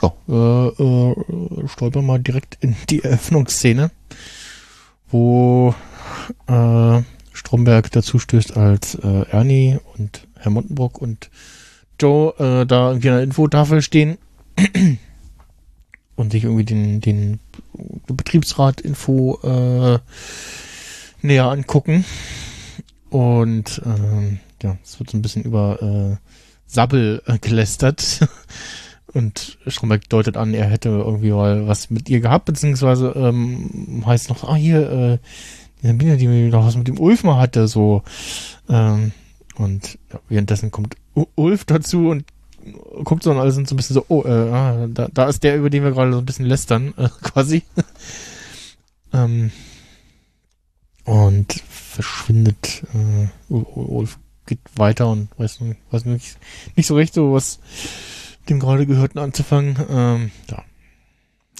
ja, 0.00 0.12
äh, 0.28 0.68
äh, 0.68 1.66
stolper 1.66 2.00
mal 2.00 2.20
direkt 2.20 2.58
in 2.60 2.76
die 2.88 3.02
Eröffnungsszene, 3.02 3.90
wo 5.08 5.74
äh, 6.46 7.02
Stromberg 7.32 7.90
dazu 7.90 8.20
stößt 8.20 8.56
als 8.56 8.94
äh, 8.94 9.24
Ernie 9.32 9.80
und 9.96 10.28
Herr 10.36 10.52
Montenbrock 10.52 11.02
und 11.02 11.28
Joe 11.98 12.32
äh, 12.38 12.66
da 12.66 12.90
irgendwie 12.90 13.08
an 13.08 13.16
der 13.16 13.24
Infotafel 13.24 13.82
stehen 13.82 14.16
und 16.14 16.30
sich 16.30 16.44
irgendwie 16.44 16.64
den, 16.64 17.00
den 17.00 17.40
Betriebsrat-Info 18.06 19.40
äh, 19.42 19.98
näher 21.26 21.46
angucken. 21.46 22.04
Und 23.10 23.82
ähm, 23.84 24.38
ja, 24.62 24.78
es 24.84 25.00
wird 25.00 25.10
so 25.10 25.18
ein 25.18 25.22
bisschen 25.22 25.42
über 25.42 25.82
äh, 25.82 26.28
Sabbel 26.68 27.22
äh, 27.26 27.38
gelästert. 27.38 28.20
Und 29.14 29.58
Stromberg 29.66 30.08
deutet 30.10 30.36
an, 30.36 30.52
er 30.52 30.66
hätte 30.66 30.90
irgendwie 30.90 31.30
mal 31.30 31.66
was 31.66 31.88
mit 31.88 32.10
ihr 32.10 32.20
gehabt, 32.20 32.44
beziehungsweise 32.44 33.14
ähm, 33.16 34.04
heißt 34.06 34.28
noch, 34.28 34.44
ah 34.44 34.54
hier, 34.54 34.90
äh, 34.90 35.18
die 35.82 35.86
Sabine, 35.86 36.16
die 36.18 36.26
noch 36.26 36.66
was 36.66 36.76
mit 36.76 36.88
dem 36.88 37.00
Ulf 37.00 37.24
mal 37.24 37.40
hatte, 37.40 37.68
so. 37.68 38.02
Ähm, 38.68 39.12
und 39.56 39.98
ja, 40.12 40.20
währenddessen 40.28 40.70
kommt 40.70 40.94
Ulf 41.36 41.64
dazu 41.64 42.10
und 42.10 42.24
guckt 43.04 43.22
so 43.22 43.30
und 43.30 43.38
alle 43.38 43.50
sind 43.50 43.66
so 43.66 43.74
ein 43.74 43.78
bisschen 43.78 43.94
so, 43.94 44.04
oh, 44.08 44.24
äh, 44.24 44.50
ah, 44.50 44.86
da, 44.88 45.08
da 45.12 45.28
ist 45.28 45.42
der, 45.42 45.56
über 45.56 45.70
den 45.70 45.84
wir 45.84 45.92
gerade 45.92 46.12
so 46.12 46.18
ein 46.18 46.26
bisschen 46.26 46.46
lästern, 46.46 46.92
äh, 46.98 47.08
quasi. 47.22 47.62
ähm, 49.12 49.50
und 51.04 51.52
verschwindet, 51.68 52.82
äh, 52.94 53.54
Ulf 53.54 54.18
geht 54.48 54.58
weiter 54.76 55.08
und 55.08 55.28
weiß 55.38 55.60
nicht, 55.60 55.78
weiß 55.92 56.04
nicht, 56.06 56.36
nicht 56.74 56.86
so 56.86 56.96
recht 56.96 57.14
so, 57.14 57.32
was 57.32 57.60
dem 58.48 58.58
gerade 58.58 58.86
gehörten 58.86 59.18
anzufangen. 59.20 59.76
Ähm, 59.88 60.30
ja. 60.50 60.64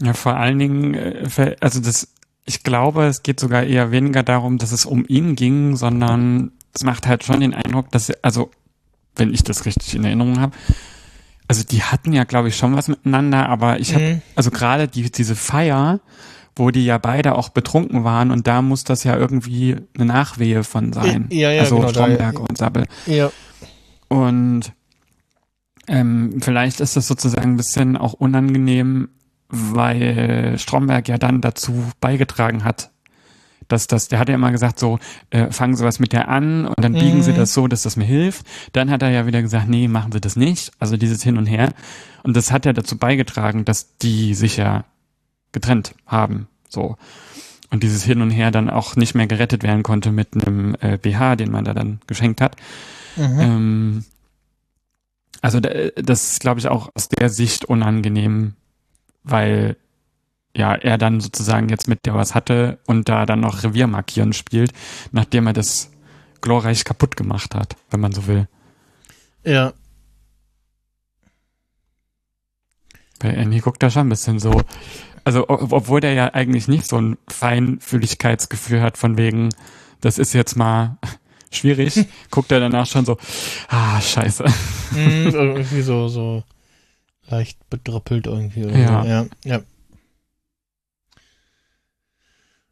Ja, 0.00 0.12
vor 0.14 0.37
allen 0.37 0.59
Dingen, 0.59 0.95
äh, 0.95 1.57
also 1.61 1.80
das, 1.80 2.09
ich 2.45 2.62
glaube, 2.62 3.07
es 3.07 3.23
geht 3.23 3.38
sogar 3.40 3.64
eher 3.64 3.90
weniger 3.90 4.23
darum, 4.23 4.59
dass 4.59 4.73
es 4.73 4.87
um 4.87 5.04
ihn 5.07 5.35
ging, 5.37 5.76
sondern 5.76 6.52
es 6.75 6.83
macht 6.85 7.07
halt 7.07 7.25
schon 7.25 7.40
den 7.40 7.54
Eindruck, 7.54 7.90
dass, 7.90 8.09
er- 8.09 8.18
also, 8.23 8.50
wenn 9.16 9.35
ich 9.35 9.42
das 9.45 9.64
richtig 9.66 9.95
in 9.95 10.04
Erinnerung 10.04 10.40
habe, 10.40 10.57
also 11.49 11.64
die 11.64 11.83
hatten 11.83 12.12
ja, 12.12 12.25
glaube 12.25 12.49
ich, 12.49 12.57
schon 12.57 12.76
was 12.76 12.88
miteinander, 12.88 13.49
aber 13.49 13.80
ich 13.80 13.95
habe, 13.95 14.04
Mhm. 14.04 14.23
also 14.37 14.50
gerade 14.50 14.87
die, 14.87 15.11
diese 15.11 15.35
Feier, 15.35 15.99
wo 16.58 16.70
die 16.70 16.84
ja 16.84 16.98
beide 16.98 17.34
auch 17.36 17.48
betrunken 17.50 18.04
waren 18.04 18.30
und 18.30 18.46
da 18.46 18.62
muss 18.62 18.84
das 18.84 19.04
ja 19.04 19.16
irgendwie 19.16 19.76
eine 19.96 20.04
Nachwehe 20.06 20.64
von 20.64 20.92
sein. 20.92 21.26
Ja, 21.30 21.50
ja, 21.50 21.62
also 21.62 21.76
genau, 21.76 21.88
da- 21.92 21.94
Stromberg 22.04 22.40
und 22.40 22.58
Sabbel. 22.58 22.84
Ja. 23.06 23.30
Und 24.08 24.72
ähm, 25.86 26.38
vielleicht 26.40 26.80
ist 26.80 26.96
das 26.96 27.06
sozusagen 27.06 27.52
ein 27.52 27.56
bisschen 27.56 27.96
auch 27.96 28.12
unangenehm, 28.12 29.08
weil 29.48 30.56
Stromberg 30.58 31.08
ja 31.08 31.16
dann 31.18 31.40
dazu 31.40 31.84
beigetragen 32.00 32.64
hat, 32.64 32.90
dass 33.68 33.86
das, 33.86 34.08
der 34.08 34.18
hat 34.18 34.28
ja 34.28 34.34
immer 34.34 34.50
gesagt, 34.50 34.78
so, 34.78 34.98
äh, 35.30 35.50
fangen 35.50 35.76
Sie 35.76 35.84
was 35.84 35.98
mit 36.00 36.12
der 36.12 36.28
an 36.28 36.66
und 36.66 36.82
dann 36.82 36.92
biegen 36.94 37.22
Sie 37.22 37.32
Mhm. 37.32 37.36
das 37.36 37.52
so, 37.54 37.66
dass 37.68 37.82
das 37.82 37.96
mir 37.96 38.04
hilft. 38.04 38.46
Dann 38.72 38.90
hat 38.90 39.02
er 39.02 39.10
ja 39.10 39.26
wieder 39.26 39.42
gesagt, 39.42 39.68
nee, 39.68 39.88
machen 39.88 40.12
Sie 40.12 40.20
das 40.20 40.36
nicht. 40.36 40.72
Also 40.78 40.96
dieses 40.96 41.22
Hin 41.22 41.36
und 41.36 41.46
Her. 41.46 41.72
Und 42.22 42.34
das 42.36 42.50
hat 42.50 42.64
ja 42.66 42.72
dazu 42.72 42.96
beigetragen, 42.98 43.64
dass 43.64 43.96
die 43.98 44.34
sich 44.34 44.56
ja 44.56 44.84
getrennt 45.52 45.95
haben. 46.07 46.49
So. 46.69 46.97
Und 47.71 47.83
dieses 47.83 48.02
Hin 48.02 48.23
und 48.23 48.31
Her 48.31 48.50
dann 48.50 48.71
auch 48.71 48.97
nicht 48.97 49.14
mehr 49.14 49.26
gerettet 49.26 49.62
werden 49.62 49.83
konnte 49.83 50.11
mit 50.11 50.35
einem 50.35 50.75
äh, 50.81 50.97
BH, 50.97 51.37
den 51.37 51.50
man 51.50 51.64
da 51.64 51.75
dann 51.75 52.00
geschenkt 52.07 52.40
hat. 52.40 52.57
Mhm. 53.17 53.40
Ähm, 53.40 54.05
also 55.40 55.61
da, 55.61 55.71
das 55.97 56.33
ist, 56.33 56.40
glaube 56.40 56.61
ich, 56.61 56.69
auch 56.69 56.90
aus 56.95 57.09
der 57.09 57.28
Sicht 57.28 57.64
unangenehm, 57.64 58.55
weil 59.23 59.76
ja 60.57 60.75
er 60.75 60.99
dann 60.99 61.21
sozusagen 61.21 61.69
jetzt 61.69 61.88
mit 61.88 62.07
der 62.07 62.14
was 62.14 62.35
hatte 62.35 62.78
und 62.87 63.09
da 63.09 63.26
dann 63.26 63.40
noch 63.40 63.62
Revier 63.62 63.87
markieren 63.87 64.33
spielt, 64.33 64.73
nachdem 65.12 65.47
er 65.47 65.52
das 65.52 65.90
glorreich 66.40 66.85
kaputt 66.85 67.17
gemacht 67.17 67.55
hat, 67.55 67.76
wenn 67.90 68.00
man 68.00 68.12
so 68.12 68.26
will. 68.26 68.49
Ja. 69.45 69.73
Weil 73.21 73.35
Andy 73.35 73.59
guckt 73.61 73.83
da 73.83 73.90
schon 73.90 74.07
ein 74.07 74.11
bisschen 74.11 74.38
so, 74.38 74.62
also 75.28 75.49
ob- 75.49 75.73
obwohl 75.73 76.00
der 76.00 76.14
ja 76.14 76.32
eigentlich 76.32 76.68
nicht 76.68 76.88
so 76.88 76.99
ein 76.99 77.18
Feinfühligkeitsgefühl 77.28 78.80
hat 78.80 78.97
von 78.97 79.18
wegen, 79.18 79.50
das 80.00 80.18
ist 80.18 80.32
jetzt 80.32 80.56
mal 80.56 80.97
schwierig, 81.52 82.06
guckt 82.30 82.50
er 82.50 82.61
danach 82.61 82.87
schon 82.87 83.04
so, 83.04 83.18
ah, 83.68 84.00
scheiße. 84.00 84.44
Mhm, 84.92 85.26
irgendwie 85.35 85.82
so, 85.82 86.08
so 86.08 86.42
leicht 87.28 87.58
bedrüppelt 87.68 88.26
irgendwie. 88.26 88.62
Ja. 88.62 89.04
Ja. 89.04 89.26
Ja. 89.44 89.61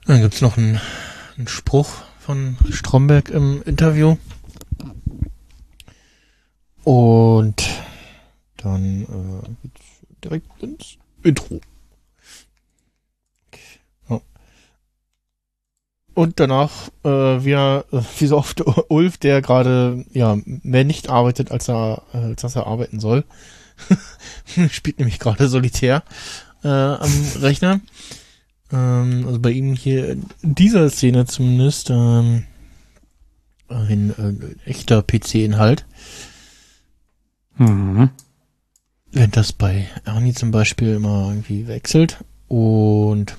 Dann 0.07 0.23
gibt's 0.23 0.41
noch 0.41 0.57
einen, 0.57 0.81
einen 1.37 1.49
Spruch 1.49 1.89
von 2.21 2.57
Stromberg 2.71 3.29
im 3.29 3.63
Interview. 3.65 4.17
Und 6.85 7.63
dann 8.59 9.03
äh, 9.03 9.49
geht's 9.63 9.85
direkt 10.25 10.63
ins 10.63 10.97
Intro. 11.23 11.61
Und 16.17 16.41
danach, 16.41 16.89
äh, 17.05 17.09
wir, 17.45 17.85
äh, 17.93 18.01
wie 18.19 18.27
so 18.27 18.39
oft, 18.39 18.65
Ulf, 18.89 19.19
der 19.19 19.43
gerade, 19.43 20.07
ja, 20.13 20.39
mehr 20.45 20.85
nicht 20.85 21.11
arbeitet, 21.11 21.51
als 21.53 21.69
er, 21.69 22.03
äh, 22.15 22.17
als 22.17 22.41
dass 22.41 22.57
er 22.57 22.67
arbeiten 22.67 23.01
soll. 23.01 23.25
Spielt 24.71 24.99
nämlich 24.99 25.19
gerade 25.19 25.47
solitär 25.47 26.03
äh, 26.65 26.69
am 26.69 27.13
Rechner. 27.43 27.81
Ähm, 28.73 29.25
also 29.27 29.39
bei 29.41 29.51
ihm 29.51 29.75
hier 29.75 30.09
in 30.09 30.25
dieser 30.41 30.89
Szene 30.89 31.27
zumindest 31.27 31.91
ähm, 31.91 32.45
ein 33.69 34.15
äh, 34.65 34.71
echter 34.71 35.03
PC-Inhalt. 35.03 35.85
Mhm. 37.59 38.09
Während 39.13 39.37
das 39.37 39.53
bei 39.53 39.87
Ernie 40.07 40.33
zum 40.33 40.51
Beispiel 40.51 40.95
immer 40.95 41.29
irgendwie 41.29 41.69
wechselt. 41.69 42.25
Und 42.49 43.37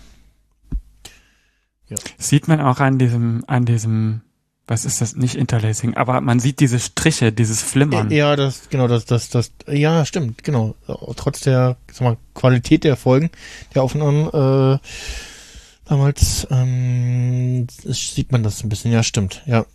Sieht 2.17 2.47
man 2.47 2.59
auch 2.61 2.79
an 2.79 2.97
diesem, 2.99 3.43
an 3.47 3.65
diesem, 3.65 4.21
was 4.67 4.83
ist 4.85 4.99
das, 4.99 5.15
nicht 5.15 5.35
Interlacing, 5.35 5.95
aber 5.95 6.19
man 6.21 6.39
sieht 6.39 6.59
diese 6.59 6.79
Striche, 6.79 7.31
dieses 7.31 7.61
Flimmern. 7.63 8.11
Ja, 8.11 8.35
das, 8.35 8.69
genau, 8.69 8.87
das, 8.87 9.05
das, 9.05 9.29
das, 9.29 9.51
ja, 9.67 10.03
stimmt, 10.05 10.43
genau. 10.43 10.75
Trotz 11.15 11.41
der, 11.41 11.77
sag 11.91 12.01
mal, 12.01 12.17
Qualität 12.33 12.83
der 12.83 12.97
Folgen, 12.97 13.29
der 13.73 13.83
Aufnahmen, 13.83 14.27
äh, 14.27 14.79
damals, 15.85 16.45
ähm, 16.51 17.67
sieht 17.85 18.31
man 18.33 18.43
das 18.43 18.61
ein 18.63 18.69
bisschen, 18.69 18.91
ja, 18.91 19.03
stimmt, 19.03 19.41
ja. 19.45 19.65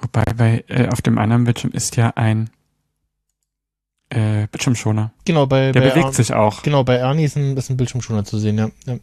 Wobei 0.00 0.24
bei, 0.36 0.64
äh, 0.68 0.88
auf 0.88 1.02
dem 1.02 1.18
anderen 1.18 1.44
Bildschirm 1.44 1.72
ist 1.72 1.96
ja 1.96 2.10
ein 2.16 2.50
äh, 4.10 4.46
Bildschirmschoner. 4.48 5.12
Genau, 5.24 5.46
bei, 5.46 5.72
Der 5.72 5.80
bei 5.80 5.88
bewegt 5.90 6.06
Er- 6.06 6.12
sich 6.12 6.32
auch. 6.34 6.62
Genau, 6.62 6.84
bei 6.84 6.96
Ernie 6.96 7.24
ist 7.24 7.36
ein, 7.36 7.56
ist 7.56 7.70
ein 7.70 7.76
Bildschirmschoner 7.76 8.24
zu 8.24 8.38
sehen, 8.38 8.58
ja. 8.58 8.70
Ja, 8.86 8.96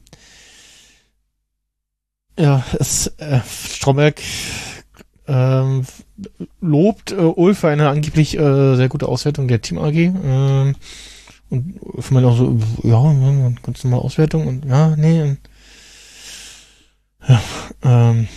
ja 2.39 2.63
es, 2.79 3.07
äh, 3.17 3.39
Stromberg 3.71 4.21
ähm, 5.27 5.85
lobt 6.61 7.11
äh, 7.11 7.15
Ulf 7.15 7.59
für 7.59 7.69
eine 7.69 7.89
angeblich 7.89 8.35
äh, 8.37 8.75
sehr 8.75 8.89
gute 8.89 9.07
Auswertung 9.07 9.47
der 9.47 9.61
Team 9.61 9.77
AG. 9.77 9.93
Ähm, 9.95 10.75
und 11.51 11.79
für 11.99 12.13
mich 12.13 12.25
auch 12.25 12.37
so, 12.37 12.57
ja, 12.83 13.11
ja, 13.11 13.51
ganz 13.63 13.83
normale 13.83 14.03
Auswertung 14.03 14.47
und 14.47 14.65
ja, 14.65 14.95
nee. 14.95 15.21
Und, 15.23 15.37
ja, 17.27 17.41
ähm, 17.83 18.27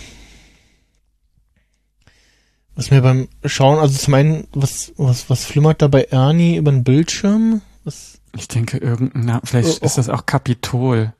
was 2.75 2.89
mir 2.91 3.01
beim 3.01 3.27
Schauen, 3.45 3.77
also 3.79 3.97
zum 3.97 4.13
einen, 4.15 4.47
was, 4.53 4.93
was, 4.97 5.29
was 5.29 5.45
flimmert 5.45 5.81
da 5.81 5.87
bei 5.87 6.03
Ernie 6.05 6.55
über 6.57 6.71
den 6.71 6.83
Bildschirm? 6.83 7.61
Was, 7.83 8.19
Ich 8.35 8.47
denke, 8.47 8.77
irgendein, 8.77 9.25
Na- 9.25 9.41
vielleicht 9.43 9.81
Oh, 9.81 9.85
ist 9.85 9.97
das 9.97 10.09
auch 10.09 10.25
Kapitol. 10.25 11.13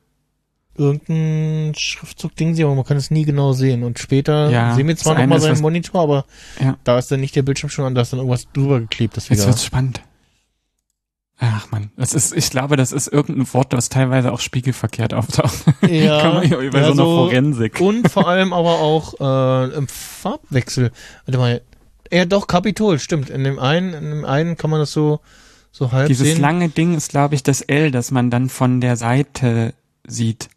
Irgendein 0.76 1.74
Schriftzug-Ding, 1.76 2.62
aber 2.64 2.76
man 2.76 2.84
kann 2.86 2.98
es 2.98 3.12
nie 3.12 3.26
genau 3.26 3.54
sehen. 3.54 3.84
Und 3.84 4.00
später 4.00 4.50
Ja, 4.50 4.74
sehen 4.76 4.88
wir 4.88 4.96
zwar 4.98 5.14
das 5.14 5.18
noch 5.18 5.24
eine 5.24 5.30
mal 5.30 5.36
ist 5.38 5.44
seinen 5.44 5.62
Monitor, 5.62 6.02
aber 6.02 6.26
Ja. 6.60 6.78
da 6.84 6.98
ist 6.98 7.12
dann 7.12 7.20
nicht 7.20 7.36
der 7.36 7.44
Bildschirm 7.44 7.70
schon 7.70 7.86
an, 7.86 7.96
da 7.96 8.02
ist 8.02 8.12
dann 8.14 8.20
irgendwas 8.20 8.48
drüber 8.54 8.80
geklebt. 8.80 9.16
Das 9.18 9.30
Jetzt 9.30 9.40
wieder. 9.40 9.48
wird's 9.48 9.66
spannend. 9.66 10.02
Ach 11.40 11.70
man, 11.72 11.92
das 11.98 12.14
ist, 12.14 12.34
ich 12.38 12.50
glaube, 12.52 12.78
das 12.78 12.92
ist 12.92 13.08
irgendein 13.08 13.52
Wort, 13.54 13.74
das 13.74 13.90
teilweise 13.90 14.32
auch 14.32 14.40
spiegelverkehrt 14.40 15.14
auftaucht. 15.14 15.66
Ja, 15.90 16.22
Kann 16.22 16.34
man 16.36 16.50
ja 16.50 16.60
über 16.60 16.80
ja, 16.80 16.86
so 16.86 16.92
eine 16.92 16.96
so- 17.02 17.04
Forensik. 17.28 17.82
Und 17.82 18.10
vor 18.10 18.28
allem 18.28 18.54
aber 18.54 18.80
auch 18.80 19.16
äh, 19.20 19.76
im 19.76 19.88
Farbwechsel. 19.88 20.92
Warte 21.26 21.38
mal. 21.40 21.62
Ja, 22.12 22.26
doch, 22.26 22.48
Kapitol, 22.48 23.00
stimmt. 23.00 23.30
In 23.30 23.44
dem 23.44 23.60
einen, 23.60 23.94
in 23.94 24.10
dem 24.12 24.26
einen 24.26 24.56
kann 24.58 24.70
man 24.70 24.80
das 24.80 24.92
so, 24.92 25.20
so 25.72 25.92
halb 25.92 26.08
Dieses 26.08 26.28
sehen. 26.28 26.40
lange 26.42 26.70
Ding 26.70 26.96
ist, 26.96 27.10
glaube 27.10 27.36
ich, 27.36 27.44
das 27.44 27.62
L, 27.62 27.90
das 27.92 28.12
man 28.12 28.30
dann 28.30 28.48
von 28.50 28.80
der 28.80 28.96
Seite 28.96 29.74
sieht. 30.08 30.50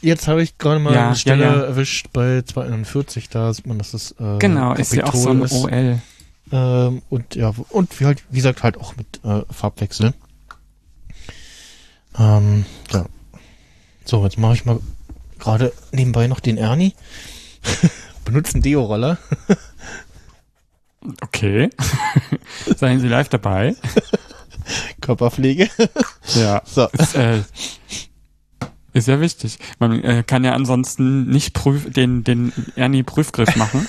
Jetzt 0.00 0.28
habe 0.28 0.42
ich 0.42 0.58
gerade 0.58 0.80
mal 0.80 0.94
Ja, 0.94 1.06
eine 1.08 1.16
Stelle 1.16 1.44
ja, 1.44 1.54
ja. 1.56 1.62
erwischt 1.62 2.08
bei 2.12 2.42
241, 2.42 3.28
da 3.28 3.52
sieht 3.52 3.66
man, 3.66 3.78
dass 3.78 3.90
das 3.92 4.12
äh, 4.12 4.38
Genau, 4.38 4.74
ist 4.74 4.92
ja 4.94 5.04
auch 5.04 5.14
so 5.14 5.30
ein 5.30 5.40
Kapitol. 5.40 5.70
OL. 5.72 6.00
Ähm, 6.50 7.02
und 7.10 7.34
ja, 7.34 7.52
und 7.70 8.00
wie 8.00 8.06
halt, 8.06 8.22
wie 8.30 8.36
gesagt, 8.36 8.62
halt 8.62 8.78
auch 8.78 8.96
mit 8.96 9.20
äh, 9.24 9.42
Farbwechsel. 9.52 10.14
Ähm, 12.18 12.64
ja. 12.92 13.06
So, 14.04 14.24
jetzt 14.24 14.38
mache 14.38 14.54
ich 14.54 14.64
mal 14.64 14.80
gerade 15.38 15.72
nebenbei 15.92 16.26
noch 16.26 16.40
den 16.40 16.56
Ernie. 16.56 16.94
Benutzen 18.24 18.62
Deo-Roller. 18.62 19.18
Okay. 21.22 21.70
Seien 22.76 22.98
Sie 23.00 23.06
live 23.06 23.28
dabei. 23.28 23.76
Körperpflege. 25.00 25.70
Ja. 26.34 26.60
So. 26.66 26.88
Ist, 26.88 27.14
äh, 27.14 27.42
ist 28.98 29.08
ja 29.08 29.20
wichtig. 29.20 29.58
Man 29.78 30.02
äh, 30.02 30.22
kann 30.26 30.44
ja 30.44 30.52
ansonsten 30.52 31.28
nicht 31.28 31.54
prüf 31.54 31.90
den, 31.92 32.24
den 32.24 32.52
Ernie-Prüfgriff 32.76 33.56
machen. 33.56 33.86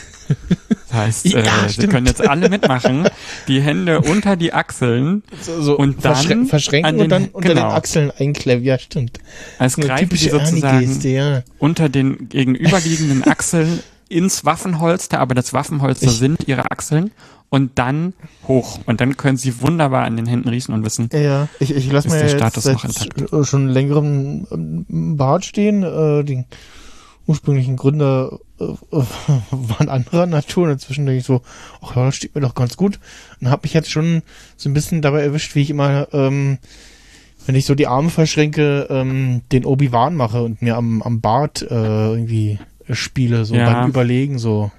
Das 0.89 0.94
heißt, 0.94 1.25
Ja, 1.25 1.39
äh, 1.39 1.44
Sie 1.68 1.74
stimmt. 1.74 1.92
können 1.94 2.06
jetzt 2.08 2.22
alle 2.28 2.50
mitmachen. 2.50 3.08
Die 3.48 3.62
Hände 3.62 4.01
unter 4.01 4.36
die 4.36 4.54
Achseln. 4.54 5.24
So, 5.42 5.62
so 5.62 5.78
Und 5.78 6.06
dann 6.06 6.16
verschrä- 6.16 6.48
verschränken 6.48 6.96
den- 6.98 7.01
und 7.04 7.10
dann 7.10 7.25
unter 7.30 7.50
genau. 7.50 7.70
den 7.70 7.75
Achseln 7.75 8.12
einklemmen. 8.18 8.63
Ja, 8.63 8.78
stimmt. 8.78 9.20
Als 9.58 9.75
greifen 9.75 10.16
Sie 10.16 10.30
sozusagen 10.30 11.01
ja. 11.01 11.44
unter 11.58 11.89
den 11.89 12.30
gegenüberliegenden 12.30 13.24
Achseln 13.28 13.80
ins 14.10 14.44
Waffenholster, 14.46 15.20
aber 15.20 15.36
das 15.36 15.54
Waffenholster 15.54 16.08
Ich- 16.08 16.18
sind 16.18 16.48
Ihre 16.48 16.72
Achseln 16.72 17.12
und 17.50 17.72
dann 17.80 18.13
hoch. 18.48 18.80
Und 18.86 19.01
dann 19.01 19.18
können 19.18 19.38
Sie 19.38 19.62
wunderbar 19.62 20.04
an 20.06 20.16
den 20.18 20.25
Händen 20.28 20.50
riechen 20.50 20.74
und 20.74 20.84
wissen, 20.86 21.10
Ja, 21.13 21.48
ich, 21.60 21.74
ich 21.75 21.92
lasse 21.92 22.10
mir 22.10 22.20
jetzt 22.22 22.32
Status 22.36 22.66
intakt? 22.66 22.96
sch- 22.98 23.46
schon 23.46 23.68
längeren 23.70 24.48
ähm, 24.51 25.18
Bart 25.18 25.46
stehen. 25.46 25.84
Äh, 25.84 26.24
den 26.24 26.46
ursprünglichen 27.28 27.75
Gründer 27.75 28.39
äh, 28.60 28.63
äh, 28.96 29.04
waren 29.51 29.89
anderer 29.89 30.25
Natur. 30.25 30.66
Und 30.66 30.72
inzwischen 30.72 31.06
denke 31.06 31.20
ich 31.20 31.25
so, 31.25 31.42
ach 31.82 31.96
ja, 31.96 32.06
das 32.06 32.16
steht 32.16 32.36
mir 32.36 32.42
doch 32.42 32.56
ganz 32.56 32.78
gut. 32.78 33.00
Und 33.42 33.50
habe 33.50 33.62
mich 33.63 33.74
jetzt 33.74 33.92
schon 33.92 34.22
so 34.58 34.70
ein 34.70 34.74
bisschen 34.74 35.01
dabei 35.01 35.22
erwischt, 35.24 35.56
wie 35.56 35.62
ich 35.62 35.70
immer, 35.70 36.08
ähm, 36.13 36.58
wenn 37.46 37.56
ich 37.56 37.66
so 37.66 37.74
die 37.75 37.88
Arme 37.88 38.10
verschränke, 38.10 38.88
ähm, 38.89 39.42
den 39.51 39.66
Obi-Wan 39.66 40.16
mache 40.16 40.44
und 40.44 40.62
mir 40.62 40.75
am, 40.75 41.01
am 41.01 41.20
Bart 41.22 41.62
äh, 41.63 41.66
irgendwie 42.13 42.60
spiele, 42.91 43.46
so 43.46 43.55
Ja. 43.55 43.72
beim 43.72 43.89
Überlegen 43.89 44.39
so. 44.39 44.72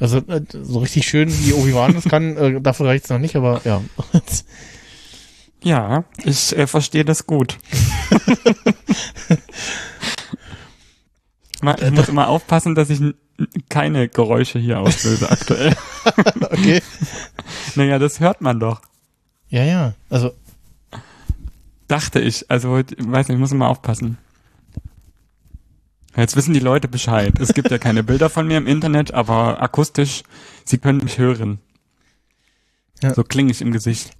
Also 0.00 0.18
äh, 0.18 0.42
so 0.50 0.80
richtig 0.80 1.06
schön 1.06 1.28
wie 1.44 1.52
Obi-Wan 1.52 1.94
das 1.94 2.04
kann, 2.04 2.36
äh, 2.36 2.60
dafür 2.60 2.86
reicht's 2.86 3.10
noch 3.10 3.18
nicht, 3.18 3.36
aber 3.36 3.60
ja. 3.64 3.82
ja, 5.62 6.04
ich 6.24 6.56
äh, 6.56 6.66
verstehe 6.66 7.04
das 7.04 7.26
gut. 7.26 7.58
Ich 11.80 11.92
muss 11.92 12.08
immer 12.08 12.26
aufpassen, 12.26 12.74
dass 12.74 12.90
ich 12.90 13.00
keine 13.68 14.08
Geräusche 14.08 14.58
hier 14.58 14.80
auslöse 14.80 15.30
aktuell. 15.30 15.76
okay. 16.40 16.82
naja, 17.76 18.00
das 18.00 18.18
hört 18.18 18.40
man 18.40 18.58
doch. 18.58 18.82
Ja, 19.48 19.62
ja. 19.62 19.94
Also, 20.10 20.32
Dachte 21.92 22.20
ich. 22.20 22.50
Also, 22.50 22.78
ich 22.78 22.86
weiß 22.98 23.28
nicht, 23.28 23.34
ich 23.34 23.40
muss 23.40 23.52
immer 23.52 23.68
aufpassen. 23.68 24.16
Jetzt 26.16 26.36
wissen 26.36 26.52
die 26.52 26.60
Leute 26.60 26.88
Bescheid. 26.88 27.32
Es 27.40 27.54
gibt 27.54 27.70
ja 27.70 27.78
keine 27.78 28.02
Bilder 28.04 28.28
von 28.28 28.46
mir 28.46 28.58
im 28.58 28.66
Internet, 28.66 29.14
aber 29.14 29.62
akustisch, 29.62 30.22
sie 30.64 30.78
können 30.78 30.98
mich 30.98 31.18
hören. 31.18 31.58
Ja. 33.02 33.14
So 33.14 33.24
klinge 33.24 33.50
ich 33.50 33.60
im 33.62 33.72
Gesicht. 33.72 34.10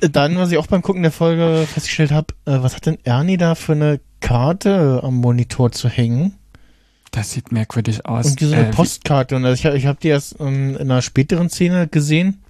dann, 0.00 0.36
was 0.36 0.50
ich 0.50 0.58
auch 0.58 0.66
beim 0.66 0.82
Gucken 0.82 1.02
der 1.02 1.12
Folge 1.12 1.66
festgestellt 1.72 2.10
habe, 2.10 2.28
äh, 2.46 2.62
was 2.62 2.74
hat 2.74 2.86
denn 2.86 2.98
Ernie 3.04 3.36
da 3.36 3.54
für 3.54 3.72
eine 3.72 4.00
Karte 4.20 5.00
am 5.02 5.16
Monitor 5.16 5.72
zu 5.72 5.88
hängen? 5.88 6.34
Das 7.10 7.30
sieht 7.30 7.52
merkwürdig 7.52 8.06
aus. 8.06 8.26
Und 8.26 8.40
diese 8.40 8.56
Äh, 8.56 8.70
Postkarte. 8.72 9.36
Und 9.36 9.44
also 9.44 9.68
ich, 9.68 9.74
ich 9.76 9.86
habe 9.86 9.98
die 10.02 10.08
erst 10.08 10.40
ähm, 10.40 10.70
in 10.70 10.90
einer 10.90 11.02
späteren 11.02 11.48
Szene 11.48 11.86
gesehen, 11.86 12.42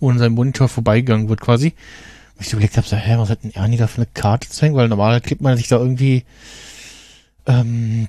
wo 0.00 0.10
in 0.10 0.18
seinem 0.18 0.34
Monitor 0.34 0.68
vorbeigegangen 0.68 1.28
wird 1.28 1.40
quasi. 1.40 1.74
Wo 2.34 2.40
ich 2.40 2.48
so 2.48 2.56
überlegt 2.56 2.76
habe, 2.76 2.88
so, 2.88 2.96
hä, 2.96 3.14
was 3.18 3.30
hat 3.30 3.44
denn 3.44 3.54
Ernie 3.54 3.76
da 3.76 3.86
für 3.86 3.98
eine 3.98 4.08
Karte 4.12 4.48
zu 4.48 4.62
hängen? 4.62 4.74
Weil 4.74 4.88
normal 4.88 5.20
klebt 5.20 5.42
man 5.42 5.56
sich 5.56 5.68
da 5.68 5.76
irgendwie 5.76 6.24
ähm, 7.46 8.08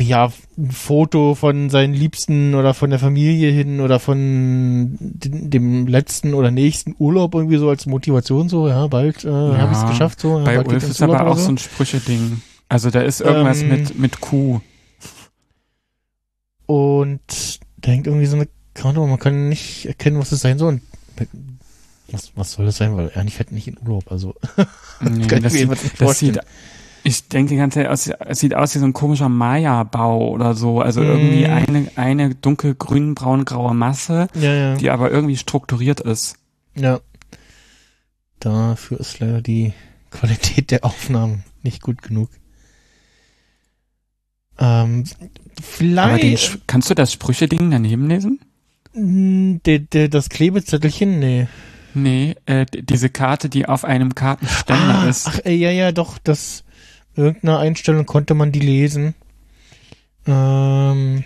ja, 0.00 0.32
ein 0.56 0.70
Foto 0.70 1.34
von 1.34 1.70
seinen 1.70 1.94
Liebsten 1.94 2.54
oder 2.54 2.74
von 2.74 2.90
der 2.90 2.98
Familie 2.98 3.50
hin 3.50 3.80
oder 3.80 4.00
von 4.00 4.96
dem, 5.00 5.86
letzten 5.86 6.34
oder 6.34 6.50
nächsten 6.50 6.94
Urlaub 6.98 7.34
irgendwie 7.34 7.58
so 7.58 7.68
als 7.68 7.86
Motivation 7.86 8.48
so, 8.48 8.68
ja, 8.68 8.86
bald 8.86 9.24
äh, 9.24 9.28
Ja, 9.28 9.58
habe 9.58 9.72
ich 9.72 9.78
es 9.78 9.86
geschafft 9.86 10.20
so. 10.20 10.38
Ja, 10.38 10.44
Bei 10.44 10.56
bald 10.56 10.68
Ulf 10.68 10.88
ist 10.88 11.02
aber 11.02 11.26
auch 11.26 11.38
so 11.38 11.50
ein 11.50 11.58
Sprüche-Ding. 11.58 12.40
Also 12.68 12.90
da 12.90 13.02
ist 13.02 13.20
irgendwas 13.20 13.62
Ähm, 13.62 13.68
mit, 13.68 13.98
mit 13.98 14.20
Q. 14.20 14.60
Und 16.66 17.60
da 17.78 17.90
hängt 17.90 18.06
irgendwie 18.06 18.26
so 18.26 18.36
eine 18.36 18.48
Karte, 18.74 19.00
man 19.00 19.18
kann 19.18 19.48
nicht 19.48 19.86
erkennen, 19.86 20.18
was 20.18 20.32
es 20.32 20.40
sein 20.40 20.58
soll. 20.58 20.80
Was, 22.10 22.32
was 22.34 22.52
soll 22.52 22.66
das 22.66 22.76
sein? 22.76 22.96
Weil 22.96 23.08
er 23.08 23.26
fährt 23.28 23.52
nicht 23.52 23.68
in 23.68 23.76
Urlaub, 23.82 24.10
also 24.10 24.34
Nee, 25.00 25.26
das 25.26 25.52
sieht, 25.52 25.70
das 25.98 26.18
sieht, 26.18 26.38
ich 27.04 27.28
denke 27.28 27.50
die 27.50 27.56
ganze 27.56 27.82
Zeit, 27.84 28.16
es 28.26 28.38
sieht 28.38 28.54
aus 28.54 28.74
wie 28.74 28.78
so 28.78 28.84
ein 28.84 28.92
komischer 28.92 29.28
Maya-Bau 29.28 30.28
oder 30.30 30.54
so. 30.54 30.80
Also 30.80 31.02
irgendwie 31.02 31.46
Mm. 31.46 31.50
eine, 31.50 31.90
eine 31.96 32.34
dunkelgrün, 32.34 33.14
braun-graue 33.14 33.74
Masse, 33.74 34.28
ja, 34.34 34.52
ja. 34.54 34.74
die 34.76 34.90
aber 34.90 35.10
irgendwie 35.10 35.36
strukturiert 35.36 36.00
ist. 36.00 36.36
Ja. 36.76 37.00
Dafür 38.40 39.00
ist 39.00 39.18
leider 39.20 39.40
die 39.42 39.72
Qualität 40.10 40.70
der 40.70 40.84
Aufnahmen 40.84 41.44
nicht 41.62 41.80
gut 41.82 42.02
genug. 42.02 42.28
Ähm, 44.58 45.04
Aber 45.96 46.18
den, 46.18 46.36
vielleicht 46.36 46.68
kannst 46.68 46.90
du 46.90 46.94
das 46.94 47.12
Sprüche-Ding 47.12 47.70
daneben 47.70 48.08
lesen? 48.08 48.40
mh, 48.94 49.60
der, 49.64 49.78
der, 49.78 50.08
das 50.08 50.28
Klebezettelchen, 50.28 51.18
nee. 51.18 51.46
Nee, 51.94 52.36
äh, 52.46 52.66
diese 52.70 53.10
Karte, 53.10 53.48
die 53.48 53.66
auf 53.66 53.84
einem 53.84 54.14
Kartenständer 54.14 55.00
Ah, 55.00 55.08
ist. 55.08 55.26
ach, 55.28 55.38
äh, 55.44 55.54
ja, 55.54 55.70
ja, 55.70 55.92
doch, 55.92 56.18
das 56.18 56.64
irgendeiner 57.16 57.58
Einstellung 57.58 58.06
konnte 58.06 58.34
man 58.34 58.52
die 58.52 58.60
lesen. 58.60 59.14
Ähm, 60.26 61.24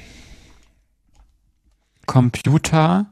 Computer 2.06 3.06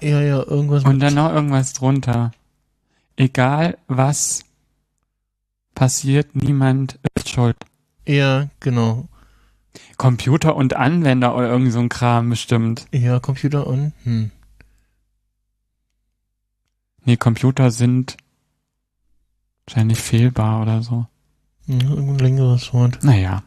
ja, 0.00 0.22
ja, 0.22 0.42
irgendwas 0.42 0.84
und 0.84 0.98
dann 1.00 1.14
noch 1.14 1.32
irgendwas 1.32 1.74
drunter. 1.74 2.32
Egal 3.16 3.76
was 3.86 4.44
passiert, 5.74 6.34
niemand 6.34 6.98
ist 7.14 7.28
schuld. 7.28 7.56
Ja, 8.06 8.48
genau. 8.60 9.08
Computer 9.98 10.56
und 10.56 10.74
Anwender 10.74 11.36
oder 11.36 11.48
irgend 11.48 11.72
so 11.72 11.80
ein 11.80 11.90
Kram 11.90 12.30
bestimmt. 12.30 12.86
Ja, 12.92 13.20
Computer 13.20 13.66
und, 13.66 13.92
hm. 14.04 14.30
Nee, 17.04 17.16
Computer 17.16 17.70
sind 17.70 18.16
wahrscheinlich 19.66 20.00
fehlbar 20.00 20.62
oder 20.62 20.82
so. 20.82 21.06
Irgendein 21.66 22.18
längeres 22.18 22.72
Wort. 22.72 22.98
Naja. 23.02 23.42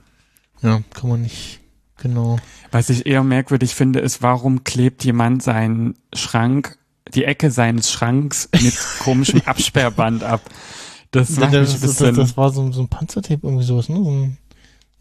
Ja, 0.62 0.82
kann 0.94 1.10
man 1.10 1.22
nicht 1.22 1.60
genau. 1.98 2.38
Was 2.72 2.90
ich 2.90 3.06
eher 3.06 3.24
merkwürdig 3.24 3.76
finde, 3.76 4.00
ist, 4.00 4.22
warum 4.22 4.64
klebt 4.64 5.04
jemand 5.04 5.44
seinen 5.44 5.96
Schrank, 6.14 6.78
die 7.14 7.26
Ecke 7.26 7.52
seines 7.52 7.92
Schranks 7.92 8.50
mit 8.54 8.76
komischem 9.00 9.42
Absperrband 9.46 10.24
ab? 10.24 10.42
Das 11.12 11.36
das, 11.36 11.44
ein 11.44 11.52
das, 11.52 11.80
das, 11.98 12.38
war 12.38 12.52
so, 12.52 12.72
so 12.72 12.82
ein 12.82 12.88
Panzertape, 12.88 13.42
irgendwie 13.44 13.64
sowas, 13.64 13.90
ne? 13.90 13.98
So 13.98 14.10
ein, 14.10 14.38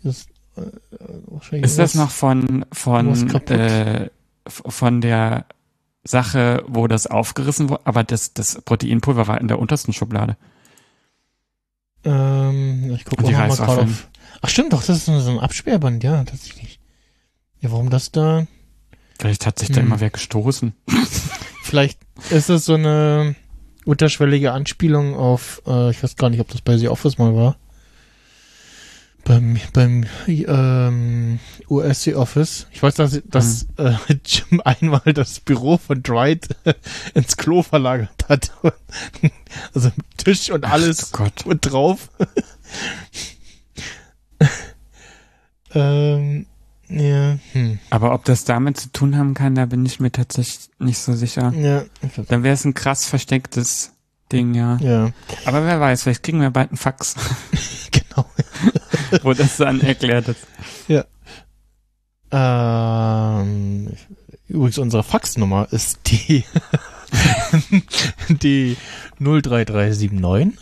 das 0.02 0.26
äh, 0.56 1.60
Ist 1.60 1.78
das 1.78 1.94
noch 1.94 2.10
von, 2.10 2.66
von, 2.72 3.30
äh, 3.48 4.10
von 4.46 5.00
der 5.00 5.46
Sache, 6.04 6.64
wo 6.66 6.86
das 6.86 7.06
aufgerissen 7.06 7.70
wurde? 7.70 7.86
Aber 7.86 8.04
das, 8.04 8.34
das 8.34 8.60
Proteinpulver 8.60 9.26
war 9.26 9.40
in 9.40 9.48
der 9.48 9.58
untersten 9.58 9.92
Schublade. 9.92 10.36
Ähm, 12.04 12.92
ich 12.94 13.04
gucke 13.04 13.22
mal 13.22 13.30
gerade 13.32 13.66
auf. 13.68 14.08
Ach 14.40 14.48
stimmt 14.48 14.72
doch, 14.72 14.82
das 14.82 14.96
ist 14.96 15.06
so 15.06 15.30
ein 15.30 15.38
Absperrband, 15.38 16.02
ja, 16.02 16.24
tatsächlich. 16.24 16.80
Ja, 17.60 17.70
warum 17.70 17.90
das 17.90 18.10
da? 18.10 18.46
Vielleicht 19.18 19.46
hat 19.46 19.58
sich 19.58 19.68
da 19.70 19.76
Hm. 19.76 19.86
immer 19.86 20.00
wer 20.00 20.10
gestoßen. 20.10 20.72
Vielleicht 21.62 21.98
ist 22.30 22.50
es 22.50 22.64
so 22.64 22.74
eine 22.74 23.36
unterschwellige 23.84 24.52
Anspielung 24.52 25.14
auf, 25.14 25.62
äh, 25.66 25.90
ich 25.90 26.02
weiß 26.02 26.16
gar 26.16 26.28
nicht, 26.30 26.40
ob 26.40 26.48
das 26.48 26.60
bei 26.60 26.76
The 26.76 26.88
Office 26.88 27.18
mal 27.18 27.34
war. 27.36 27.56
Beim, 29.24 29.56
beim 29.72 30.04
ähm, 30.26 31.38
US 31.70 32.02
The 32.02 32.16
Office. 32.16 32.66
Ich 32.72 32.82
weiß, 32.82 32.96
dass, 32.96 33.22
dass 33.24 33.66
äh, 33.76 33.94
Jim 34.24 34.60
einmal 34.64 35.12
das 35.14 35.38
Büro 35.40 35.78
von 35.78 36.02
Dwight 36.02 36.48
ins 37.14 37.36
Klo 37.36 37.62
verlagert 37.62 38.28
hat. 38.28 38.52
also 39.74 39.92
Tisch 40.16 40.50
und 40.50 40.64
alles 40.64 41.12
Ach 41.12 41.18
Gott. 41.18 41.46
und 41.46 41.60
drauf. 41.60 42.10
ähm, 45.74 46.46
ja, 46.88 47.38
hm. 47.52 47.78
Aber 47.90 48.12
ob 48.12 48.24
das 48.24 48.44
damit 48.44 48.78
zu 48.78 48.90
tun 48.92 49.16
haben 49.16 49.34
kann, 49.34 49.54
da 49.54 49.66
bin 49.66 49.86
ich 49.86 50.00
mir 50.00 50.10
tatsächlich 50.10 50.68
nicht 50.78 50.98
so 50.98 51.14
sicher. 51.14 51.52
Ja, 51.56 51.84
Dann 52.28 52.42
wäre 52.42 52.54
es 52.54 52.64
ein 52.64 52.74
krass 52.74 53.06
verstecktes 53.06 53.92
Ding, 54.30 54.54
ja. 54.54 54.76
ja, 54.78 55.10
Aber 55.44 55.64
wer 55.64 55.80
weiß, 55.80 56.02
vielleicht 56.02 56.22
kriegen 56.22 56.40
wir 56.40 56.50
bald 56.50 56.70
einen 56.70 56.76
Fax, 56.76 57.14
genau. 57.90 58.26
wo 59.22 59.32
das 59.32 59.56
dann 59.56 59.80
erklärt 59.80 60.28
ist. 60.28 60.46
Ähm, 62.30 63.92
übrigens, 64.48 64.78
unsere 64.78 65.02
Faxnummer 65.02 65.68
ist 65.70 65.98
die, 66.06 66.44
die 68.28 68.76
03379 69.20 70.58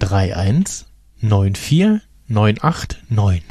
31 0.00 0.86
94 1.20 2.00
989. 2.28 3.42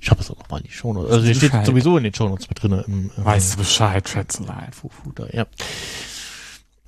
Ich 0.00 0.10
habe 0.10 0.20
es 0.20 0.30
auch 0.30 0.38
nochmal 0.38 0.60
in 0.60 0.66
die 0.66 0.72
Shownotes. 0.72 1.10
Also, 1.12 1.24
hier 1.26 1.34
steht 1.34 1.66
sowieso 1.66 1.98
in 1.98 2.04
den 2.04 2.14
Shownotes 2.14 2.48
mit 2.48 2.62
drin. 2.62 2.72
Im, 2.86 3.10
im 3.16 3.24
Weißt 3.24 3.54
du 3.54 3.58
Bescheid, 3.58 4.08
Schätzelein. 4.08 4.72
Fufuda, 4.72 5.26
ja. 5.32 5.46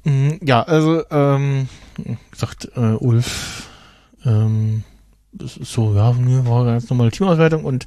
Mm, 0.04 0.38
Ja, 0.40 0.62
also, 0.62 1.04
ähm, 1.10 1.68
gesagt, 2.30 2.68
äh, 2.76 2.80
Ulf, 2.94 3.68
ähm, 4.24 4.84
das 5.32 5.56
ist 5.56 5.72
so, 5.72 5.94
ja, 5.94 6.14
war 6.46 6.64
ganz 6.64 6.88
normale 6.90 7.10
Teamauswertung 7.10 7.64
und 7.64 7.86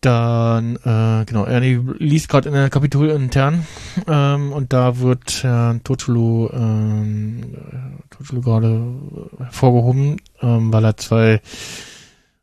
dann, 0.00 0.76
äh, 0.76 1.24
genau, 1.24 1.44
Ernie 1.46 1.80
liest 1.98 2.28
gerade 2.28 2.48
in 2.48 2.54
der 2.54 2.70
Kapitol 2.70 3.08
intern 3.08 3.66
ähm, 4.06 4.52
und 4.52 4.72
da 4.72 4.98
wird 4.98 5.42
äh, 5.44 5.78
Totschulu, 5.82 6.50
ähm, 6.52 7.42
äh, 7.54 8.14
Totschulu 8.14 8.40
gerade 8.42 8.94
hervorgehoben, 9.38 10.20
ähm, 10.42 10.72
weil 10.72 10.84
er 10.84 10.96
zwei 10.96 11.40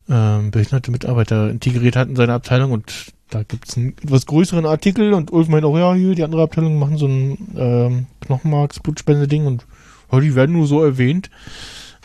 ähm, 0.10 0.52
behinderte 0.52 0.92
Mitarbeiter 0.92 1.50
integriert 1.50 1.96
hat 1.96 2.10
in 2.10 2.16
seine 2.16 2.34
Abteilung 2.34 2.72
und 2.72 3.14
da 3.30 3.44
gibt's 3.44 3.78
einen 3.78 3.96
etwas 4.04 4.26
größeren 4.26 4.66
Artikel 4.66 5.14
und 5.14 5.32
Ulf 5.32 5.48
meint 5.48 5.64
auch, 5.64 5.78
ja, 5.78 5.94
hier, 5.94 6.16
die 6.16 6.24
andere 6.24 6.44
Abteilung 6.44 6.78
machen 6.78 6.98
so 6.98 7.08
ein 7.08 7.38
ähm, 7.56 8.06
Knochenmarks-Blutspende-Ding 8.22 9.46
und 9.46 9.66
ja, 10.12 10.20
die 10.20 10.36
werden 10.36 10.54
nur 10.54 10.68
so 10.68 10.84
erwähnt. 10.84 11.30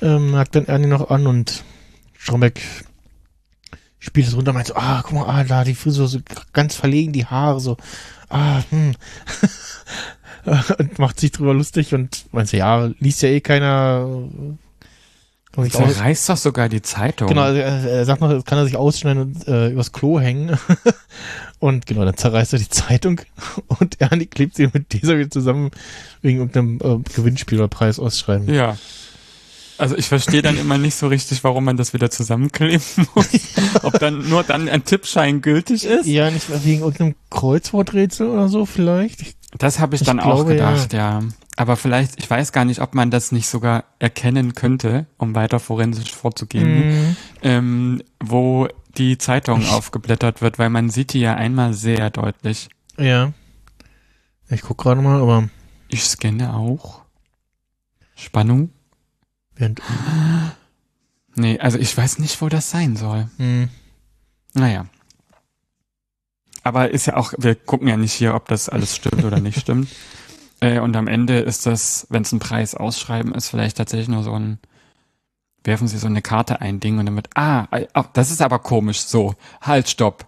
Ähm, 0.00 0.30
merkt 0.30 0.54
dann 0.54 0.66
Ernie 0.66 0.86
noch 0.86 1.10
an 1.10 1.26
und 1.26 1.64
Strombeck 2.16 2.60
spielt 3.98 4.28
es 4.28 4.36
runter, 4.36 4.52
meint 4.52 4.68
so, 4.68 4.76
ah, 4.76 5.02
guck 5.02 5.12
mal, 5.12 5.26
ah, 5.26 5.44
da 5.44 5.64
die 5.64 5.74
Frisur 5.74 6.08
so 6.08 6.20
ganz 6.52 6.76
verlegen, 6.76 7.12
die 7.12 7.26
Haare 7.26 7.60
so, 7.60 7.76
ah, 8.28 8.62
hm. 8.70 8.94
und 10.78 10.98
macht 10.98 11.20
sich 11.20 11.32
drüber 11.32 11.54
lustig 11.54 11.94
und 11.94 12.26
meint 12.32 12.48
so, 12.48 12.56
ja, 12.56 12.90
liest 13.00 13.22
ja 13.22 13.28
eh 13.28 13.40
keiner. 13.40 14.06
Kann 15.52 15.64
sich 15.64 15.74
aus- 15.74 15.94
Zerreißt 15.94 16.28
doch 16.28 16.36
sogar 16.36 16.68
die 16.68 16.82
Zeitung. 16.82 17.28
Genau, 17.28 17.42
also 17.42 17.58
er, 17.58 17.84
er 17.90 18.04
sagt 18.04 18.20
noch, 18.20 18.44
kann 18.44 18.58
er 18.58 18.66
sich 18.66 18.76
ausschneiden 18.76 19.22
und 19.22 19.48
äh, 19.48 19.70
übers 19.70 19.92
Klo 19.92 20.20
hängen. 20.20 20.58
und 21.58 21.86
genau, 21.86 22.04
dann 22.04 22.16
zerreißt 22.16 22.52
er 22.52 22.58
die 22.58 22.68
Zeitung 22.68 23.20
und 23.66 24.00
Ernie 24.00 24.26
klebt 24.26 24.56
sie 24.56 24.68
mit 24.72 24.92
dieser 24.92 25.18
wieder 25.18 25.30
zusammen 25.30 25.70
wegen 26.22 26.38
irgendeinem 26.38 26.78
äh, 26.82 27.02
Gewinnspiel 27.14 27.58
oder 27.58 27.68
Preis 27.68 27.98
ausschreiben. 27.98 28.52
Ja. 28.52 28.76
Also 29.78 29.96
ich 29.96 30.08
verstehe 30.08 30.42
dann 30.42 30.58
immer 30.58 30.76
nicht 30.76 30.94
so 30.96 31.06
richtig, 31.08 31.44
warum 31.44 31.64
man 31.64 31.76
das 31.76 31.92
wieder 31.94 32.10
zusammenkleben 32.10 32.82
muss. 33.14 33.28
Ob 33.82 33.98
dann 34.00 34.28
nur 34.28 34.42
dann 34.42 34.68
ein 34.68 34.84
Tippschein 34.84 35.40
gültig 35.40 35.84
ist. 35.84 36.06
Ja, 36.06 36.30
nicht 36.30 36.46
wegen 36.64 36.80
irgendeinem 36.82 37.14
Kreuzworträtsel 37.30 38.28
oder 38.28 38.48
so 38.48 38.66
vielleicht. 38.66 39.20
Ich, 39.22 39.36
Das 39.56 39.78
habe 39.78 39.94
ich 39.94 40.02
Ich 40.02 40.06
dann 40.06 40.18
auch 40.20 40.44
glaube, 40.44 40.56
ja. 40.56 40.70
gedacht, 40.72 40.92
ja. 40.92 41.22
Aber 41.56 41.76
vielleicht, 41.76 42.18
ich 42.18 42.28
weiß 42.28 42.52
gar 42.52 42.64
nicht, 42.64 42.80
ob 42.80 42.94
man 42.94 43.10
das 43.10 43.32
nicht 43.32 43.48
sogar 43.48 43.84
erkennen 43.98 44.54
könnte, 44.54 45.06
um 45.16 45.34
weiter 45.34 45.58
forensisch 45.60 46.12
vorzugehen, 46.12 46.88
Mhm. 47.08 47.16
ähm, 47.42 48.02
wo 48.22 48.68
die 48.96 49.18
Zeitung 49.18 49.64
aufgeblättert 49.66 50.40
wird, 50.42 50.58
weil 50.58 50.70
man 50.70 50.90
sieht 50.90 51.12
die 51.12 51.20
ja 51.20 51.34
einmal 51.34 51.72
sehr 51.74 52.10
deutlich. 52.10 52.68
Ja. 52.96 53.32
Ich 54.48 54.62
guck 54.62 54.78
gerade 54.78 55.02
mal, 55.02 55.20
aber 55.20 55.48
Ich 55.88 56.04
scanne 56.04 56.54
auch. 56.54 57.02
Spannung? 58.16 58.70
Während, 59.58 59.82
Nee, 61.34 61.58
also 61.60 61.78
ich 61.78 61.96
weiß 61.96 62.18
nicht, 62.18 62.40
wo 62.40 62.48
das 62.48 62.70
sein 62.70 62.96
soll. 62.96 63.28
mh, 63.38 63.68
Naja. 64.54 64.86
Aber 66.64 66.90
ist 66.90 67.06
ja 67.06 67.16
auch, 67.16 67.32
wir 67.38 67.54
gucken 67.54 67.88
ja 67.88 67.96
nicht 67.96 68.12
hier, 68.12 68.34
ob 68.34 68.48
das 68.48 68.68
alles 68.68 68.94
stimmt 68.96 69.24
oder 69.24 69.40
nicht 69.40 69.60
stimmt. 69.60 69.88
Äh, 70.60 70.80
und 70.80 70.96
am 70.96 71.06
Ende 71.06 71.38
ist 71.38 71.66
das, 71.66 72.08
wenn 72.10 72.22
es 72.22 72.32
ein 72.32 72.40
Preis 72.40 72.74
ausschreiben 72.74 73.32
ist, 73.32 73.48
vielleicht 73.48 73.76
tatsächlich 73.76 74.08
nur 74.08 74.24
so 74.24 74.32
ein, 74.36 74.58
werfen 75.62 75.86
Sie 75.86 75.98
so 75.98 76.08
eine 76.08 76.20
Karte 76.20 76.60
ein 76.60 76.80
Ding 76.80 76.98
und 76.98 77.06
dann 77.06 77.14
wird, 77.14 77.28
ah, 77.36 77.68
ah, 77.70 78.04
das 78.12 78.32
ist 78.32 78.42
aber 78.42 78.58
komisch, 78.58 78.98
so, 79.02 79.36
halt, 79.60 79.88
stopp. 79.88 80.26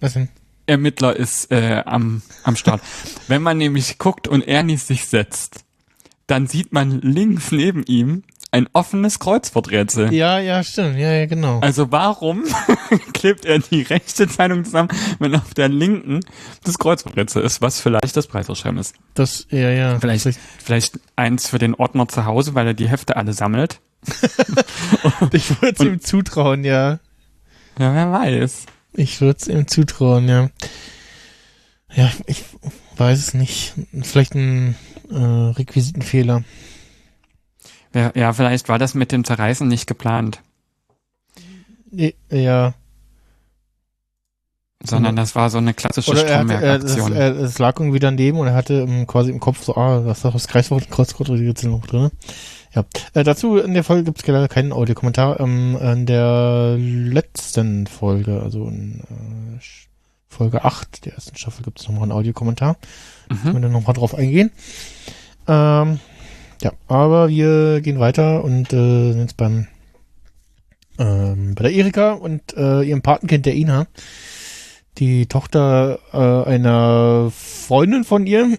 was 0.00 0.14
denn? 0.14 0.28
Ermittler 0.66 1.14
ist 1.14 1.52
äh, 1.52 1.84
am, 1.86 2.20
am 2.42 2.56
Start. 2.56 2.82
wenn 3.28 3.42
man 3.42 3.58
nämlich 3.58 3.98
guckt 3.98 4.26
und 4.26 4.42
Ernie 4.42 4.76
sich 4.76 5.06
setzt, 5.06 5.64
dann 6.26 6.48
sieht 6.48 6.72
man 6.72 7.00
links 7.00 7.52
neben 7.52 7.84
ihm 7.84 8.24
ein 8.52 8.68
offenes 8.72 9.18
Kreuzworträtsel. 9.18 10.12
Ja, 10.12 10.38
ja, 10.38 10.62
stimmt. 10.64 10.98
Ja, 10.98 11.12
ja, 11.12 11.26
genau. 11.26 11.60
Also 11.60 11.92
warum 11.92 12.44
klebt 13.12 13.44
er 13.44 13.60
die 13.60 13.82
rechte 13.82 14.28
Zeitung 14.28 14.64
zusammen, 14.64 14.88
wenn 15.18 15.34
auf 15.34 15.54
der 15.54 15.68
linken 15.68 16.20
das 16.64 16.78
Kreuzworträtsel 16.78 17.42
ist, 17.42 17.60
was 17.60 17.80
vielleicht 17.80 18.16
das 18.16 18.26
Preisausschreiben 18.26 18.78
ist? 18.78 18.96
Das, 19.14 19.46
ja, 19.50 19.70
ja. 19.70 20.00
Vielleicht, 20.00 20.28
vielleicht 20.62 20.98
eins 21.16 21.48
für 21.48 21.58
den 21.58 21.74
Ordner 21.74 22.08
zu 22.08 22.24
Hause, 22.24 22.54
weil 22.54 22.66
er 22.66 22.74
die 22.74 22.88
Hefte 22.88 23.16
alle 23.16 23.32
sammelt. 23.32 23.80
Ich 25.32 25.60
würde 25.60 25.74
es 25.78 25.84
ihm 25.84 26.00
zutrauen, 26.00 26.64
ja. 26.64 26.98
Ja, 27.78 27.94
wer 27.94 28.10
weiß. 28.10 28.66
Ich 28.94 29.20
würde 29.20 29.38
es 29.40 29.48
ihm 29.48 29.68
zutrauen, 29.68 30.28
ja. 30.28 30.48
Ja, 31.92 32.10
ich 32.26 32.44
weiß 32.96 33.18
es 33.18 33.34
nicht. 33.34 33.74
Vielleicht 34.02 34.34
ein 34.34 34.76
äh, 35.10 35.16
Requisitenfehler. 35.16 36.44
Ja, 37.94 38.12
ja, 38.14 38.32
vielleicht 38.32 38.68
war 38.68 38.78
das 38.78 38.94
mit 38.94 39.12
dem 39.12 39.24
Zerreißen 39.24 39.66
nicht 39.66 39.86
geplant, 39.86 40.40
Ja. 42.30 42.74
sondern 44.82 45.16
das 45.16 45.34
war 45.34 45.50
so 45.50 45.58
eine 45.58 45.74
klassische 45.74 46.12
Oder 46.12 46.24
er 46.24 46.76
es, 46.82 46.96
er, 46.96 47.36
es 47.36 47.58
lag 47.58 47.78
irgendwie 47.80 47.98
daneben 47.98 48.38
und 48.38 48.46
er 48.46 48.54
hatte 48.54 48.74
ähm, 48.74 49.06
quasi 49.06 49.30
im 49.30 49.40
Kopf 49.40 49.62
so, 49.64 49.76
ah, 49.76 50.00
das 50.00 50.18
ist 50.18 50.24
doch 50.24 50.32
das 50.32 50.48
Kreiswort 50.48 50.90
Kreuzworträtsel 50.90 51.70
noch 51.70 51.86
drin. 51.86 52.10
Ja. 52.74 52.84
Äh, 53.14 53.24
dazu 53.24 53.58
in 53.58 53.74
der 53.74 53.82
Folge 53.82 54.04
gibt 54.04 54.20
es 54.20 54.26
leider 54.26 54.46
keinen 54.46 54.72
Audiokommentar. 54.72 55.40
Ähm, 55.40 55.76
in 55.76 56.06
der 56.06 56.76
letzten 56.78 57.88
Folge, 57.88 58.40
also 58.40 58.68
in 58.68 59.00
äh, 59.00 59.60
Folge 60.28 60.64
8 60.64 61.04
der 61.04 61.14
ersten 61.14 61.36
Staffel 61.36 61.64
gibt 61.64 61.80
es 61.80 61.88
nochmal 61.88 62.04
einen 62.04 62.12
Audiokommentar. 62.12 62.76
Mhm. 63.28 63.42
Können 63.42 63.62
wir 63.62 63.68
nochmal 63.68 63.94
drauf 63.94 64.14
eingehen. 64.14 64.52
Ähm, 65.48 65.98
ja, 66.60 66.72
aber 66.88 67.28
wir 67.28 67.80
gehen 67.80 67.98
weiter 67.98 68.44
und 68.44 68.72
äh, 68.72 69.12
sind 69.12 69.20
jetzt 69.20 69.36
beim 69.36 69.66
ähm, 70.98 71.54
bei 71.54 71.64
der 71.64 71.72
Erika 71.72 72.12
und 72.12 72.54
äh, 72.56 72.82
ihrem 72.82 73.02
Patenkind 73.02 73.46
der 73.46 73.54
Ina. 73.54 73.86
Die 74.98 75.26
Tochter 75.26 75.98
äh, 76.12 76.50
einer 76.50 77.30
Freundin 77.30 78.04
von 78.04 78.26
ihr. 78.26 78.58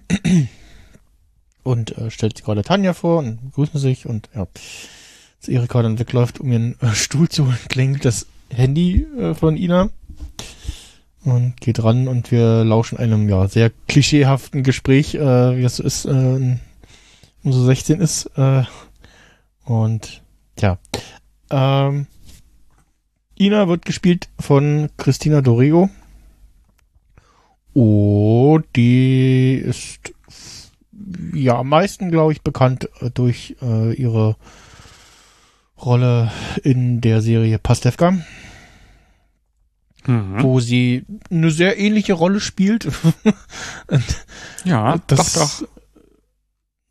Und 1.64 1.96
äh, 1.96 2.10
stellt 2.10 2.38
sich 2.38 2.44
gerade 2.44 2.64
Tanja 2.64 2.94
vor 2.94 3.20
und 3.20 3.52
grüßen 3.54 3.80
sich 3.80 4.08
und 4.08 4.30
ja, 4.34 4.48
als 5.38 5.48
Erika 5.48 5.84
dann 5.84 6.00
wegläuft, 6.00 6.40
um 6.40 6.52
ihren 6.52 6.76
äh, 6.82 6.96
Stuhl 6.96 7.30
zu 7.30 7.46
holen, 7.46 7.60
klingelt 7.70 8.04
das 8.04 8.26
Handy 8.50 9.06
äh, 9.20 9.36
von 9.36 9.58
Ina. 9.58 9.92
Und 11.24 11.62
geht 11.62 11.84
ran 11.84 12.08
und 12.08 12.32
wir 12.32 12.64
lauschen 12.64 12.98
einem 12.98 13.30
ja 13.30 13.48
sehr 13.48 13.72
klischeehaften 13.88 14.64
Gespräch, 14.64 15.14
äh, 15.14 15.56
wie 15.56 15.62
das 15.62 15.76
so 15.76 15.84
ist, 15.84 16.06
äh, 16.06 16.58
umso 17.43 17.63
16 17.65 17.99
ist 18.01 18.25
äh, 18.38 18.63
und 19.65 20.21
ja, 20.60 20.77
ähm, 21.49 22.08
Ina 23.39 23.67
wird 23.67 23.86
gespielt 23.86 24.30
von 24.39 24.89
Christina 24.97 25.41
Dorego. 25.41 25.89
Oh, 27.73 28.60
die 28.75 29.54
ist 29.56 30.13
ja 31.34 31.58
am 31.58 31.69
meisten, 31.69 32.12
glaube 32.12 32.34
ich, 32.34 32.41
bekannt 32.41 32.89
äh, 32.99 33.10
durch 33.10 33.56
äh, 33.62 33.93
ihre 33.93 34.36
Rolle 35.82 36.32
in 36.63 37.01
der 37.01 37.21
Serie 37.21 37.58
Pastewka, 37.60 38.13
Mhm. 40.08 40.41
wo 40.41 40.60
sie 40.60 41.06
eine 41.30 41.51
sehr 41.51 41.77
ähnliche 41.77 42.13
Rolle 42.13 42.39
spielt. 42.39 42.86
Und 43.88 44.04
Ja, 44.65 44.97
das, 45.08 45.34
doch, 45.34 45.60
doch. 45.62 45.67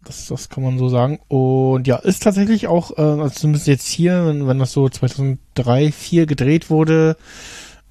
Das, 0.05 0.27
das 0.27 0.49
kann 0.49 0.65
man 0.65 0.79
so 0.79 0.89
sagen. 0.89 1.21
Und 1.29 1.87
ja, 1.87 1.97
ist 1.97 2.23
tatsächlich 2.23 2.67
auch, 2.69 2.97
äh, 2.97 3.03
also 3.03 3.29
zumindest 3.31 3.67
jetzt 3.67 3.87
hier, 3.87 4.27
wenn, 4.27 4.47
wenn 4.47 4.59
das 4.59 4.73
so 4.73 4.89
2003, 4.89 5.39
2004 5.55 6.27
gedreht 6.27 6.71
wurde, 6.71 7.17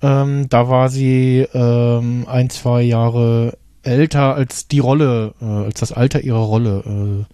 ähm, 0.01 0.47
da 0.49 0.69
war 0.69 0.89
sie 0.89 1.45
ähm, 1.53 2.25
ein, 2.27 2.49
zwei 2.49 2.81
Jahre 2.81 3.57
älter 3.83 4.35
als 4.35 4.67
die 4.67 4.79
Rolle, 4.79 5.33
äh, 5.41 5.45
als 5.45 5.79
das 5.79 5.91
Alter 5.91 6.21
ihrer 6.21 6.39
Rolle 6.39 7.25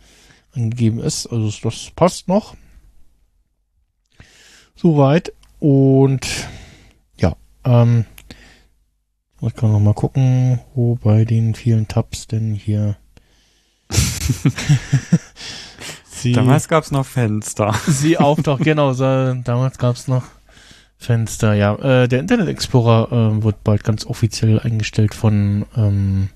äh, 0.55 0.57
angegeben 0.57 0.99
ist. 0.99 1.27
Also 1.27 1.51
das 1.63 1.91
passt 1.95 2.27
noch. 2.27 2.55
Soweit. 4.75 5.33
Und 5.59 6.27
ja, 7.17 7.35
ähm, 7.63 8.05
ich 9.41 9.53
kann 9.53 9.71
noch 9.71 9.79
mal 9.79 9.93
gucken, 9.93 10.59
wo 10.73 10.95
bei 10.95 11.23
den 11.23 11.55
vielen 11.55 11.87
Tabs 11.87 12.27
denn 12.27 12.53
hier 12.53 12.97
sie, 16.05 16.33
Damals 16.33 16.67
gab's 16.67 16.91
noch 16.91 17.05
Fenster. 17.05 17.73
sie 17.87 18.17
auftaucht. 18.17 18.63
genau, 18.63 18.93
so, 18.93 19.33
damals 19.43 19.77
gab's 19.77 20.07
noch 20.07 20.23
Fenster, 20.97 21.53
ja. 21.53 21.75
Äh, 21.75 22.07
der 22.07 22.19
Internet 22.19 22.47
Explorer 22.47 23.11
äh, 23.11 23.43
wird 23.43 23.63
bald 23.63 23.83
ganz 23.83 24.05
offiziell 24.05 24.59
eingestellt 24.59 25.13
von 25.13 25.65
ähm, 25.75 26.29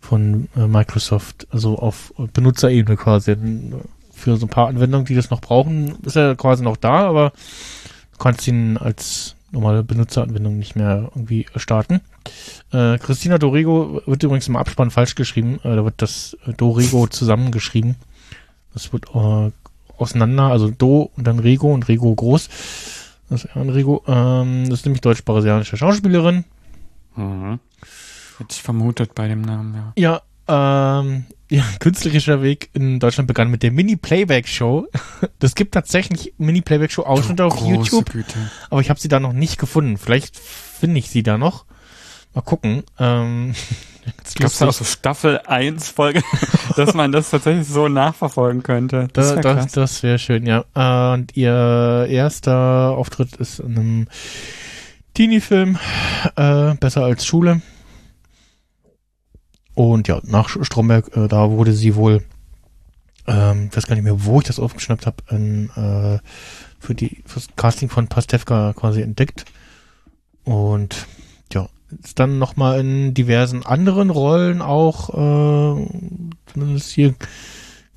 von 0.00 0.48
äh, 0.56 0.66
Microsoft, 0.66 1.46
also 1.50 1.78
auf 1.78 2.12
Benutzerebene 2.32 2.96
quasi. 2.96 3.36
Für 4.12 4.36
so 4.36 4.46
ein 4.46 4.50
paar 4.50 4.68
Anwendungen, 4.68 5.06
die 5.06 5.16
das 5.16 5.30
noch 5.30 5.40
brauchen, 5.40 5.96
ist 6.04 6.16
er 6.16 6.36
quasi 6.36 6.62
noch 6.62 6.76
da, 6.76 7.08
aber 7.08 7.32
du 8.12 8.18
kannst 8.18 8.46
ihn 8.46 8.76
als 8.76 9.34
normale 9.54 9.82
Benutzeranwendung 9.82 10.58
nicht 10.58 10.76
mehr 10.76 11.10
irgendwie 11.14 11.46
starten. 11.56 12.00
Äh, 12.72 12.98
Christina 12.98 13.38
Dorego 13.38 14.02
wird 14.04 14.22
übrigens 14.22 14.48
im 14.48 14.56
Abspann 14.56 14.90
falsch 14.90 15.14
geschrieben. 15.14 15.58
Äh, 15.64 15.76
da 15.76 15.84
wird 15.84 15.94
das 15.98 16.36
äh, 16.46 16.52
Dorego 16.52 17.06
zusammengeschrieben. 17.06 17.94
Das 18.74 18.92
wird 18.92 19.06
äh, 19.14 19.50
auseinander, 19.96 20.44
also 20.44 20.70
Do 20.70 21.10
und 21.16 21.26
dann 21.26 21.38
Rego 21.38 21.72
und 21.72 21.88
Rego 21.88 22.14
groß. 22.14 22.48
Das 23.30 23.44
ist 23.44 23.56
ein 23.56 23.70
Rego. 23.70 24.02
Ähm, 24.06 24.68
das 24.68 24.80
ist 24.80 24.86
nämlich 24.86 25.00
deutsch-brasilianische 25.00 25.76
Schauspielerin. 25.76 26.44
Mhm. 27.16 27.60
Hätte 28.38 28.50
ich 28.50 28.62
vermutet 28.62 29.14
bei 29.14 29.28
dem 29.28 29.42
Namen, 29.42 29.92
ja. 29.96 30.20
Ja, 30.48 31.00
ähm, 31.00 31.24
ja, 31.54 31.64
künstlerischer 31.78 32.42
Weg 32.42 32.70
in 32.72 33.00
Deutschland 33.00 33.28
begann 33.28 33.50
mit 33.50 33.62
der 33.62 33.70
Mini-Playback-Show. 33.70 34.86
Das 35.38 35.54
gibt 35.54 35.74
tatsächlich 35.74 36.34
Mini-Playback-Show-Ausschnitte 36.38 37.44
auf 37.44 37.60
YouTube, 37.60 38.10
Güte. 38.10 38.34
aber 38.70 38.80
ich 38.80 38.88
habe 38.90 39.00
sie 39.00 39.08
da 39.08 39.20
noch 39.20 39.32
nicht 39.32 39.58
gefunden. 39.58 39.98
Vielleicht 39.98 40.38
finde 40.38 40.98
ich 40.98 41.10
sie 41.10 41.22
da 41.22 41.38
noch. 41.38 41.66
Mal 42.34 42.42
gucken. 42.42 42.82
Ähm, 42.98 43.54
ganz 44.04 44.34
Gab's 44.34 44.58
da 44.58 44.68
auch 44.68 44.72
so 44.72 44.84
Staffel 44.84 45.40
1 45.46 45.88
Folge, 45.88 46.22
dass 46.76 46.94
man 46.94 47.12
das 47.12 47.30
tatsächlich 47.30 47.68
so 47.68 47.88
nachverfolgen 47.88 48.62
könnte? 48.62 49.08
Das 49.12 49.34
Da, 49.34 49.40
das 49.40 49.72
das 49.72 50.02
wäre 50.02 50.18
schön, 50.18 50.46
ja. 50.46 50.64
Äh, 50.74 51.14
Und 51.14 51.36
ihr 51.36 52.06
erster 52.08 52.90
Auftritt 52.96 53.36
ist 53.36 53.60
in 53.60 53.78
einem 53.78 54.08
Teenie-Film, 55.14 55.78
äh, 56.36 56.74
besser 56.74 57.04
als 57.04 57.24
Schule. 57.24 57.60
Und 59.74 60.08
ja, 60.08 60.20
nach 60.24 60.48
Stromberg, 60.48 61.16
äh, 61.16 61.28
da 61.28 61.50
wurde 61.50 61.72
sie 61.72 61.96
wohl, 61.96 62.22
ähm, 63.26 63.68
ich 63.70 63.76
weiß 63.76 63.86
gar 63.86 63.96
nicht 63.96 64.04
mehr, 64.04 64.24
wo 64.24 64.38
ich 64.38 64.46
das 64.46 64.60
aufgeschnappt 64.60 65.06
habe, 65.06 65.16
äh, 65.34 66.18
für 66.78 66.94
die 66.94 67.22
fürs 67.26 67.48
Casting 67.56 67.88
von 67.88 68.08
Pastewka 68.08 68.72
quasi 68.74 69.02
entdeckt. 69.02 69.44
Und 70.44 71.06
ja, 71.52 71.68
ist 72.02 72.18
dann 72.18 72.38
nochmal 72.38 72.80
in 72.80 73.14
diversen 73.14 73.64
anderen 73.64 74.10
Rollen 74.10 74.62
auch, 74.62 75.10
äh, 75.10 75.86
zumindest 76.52 76.90
hier 76.90 77.14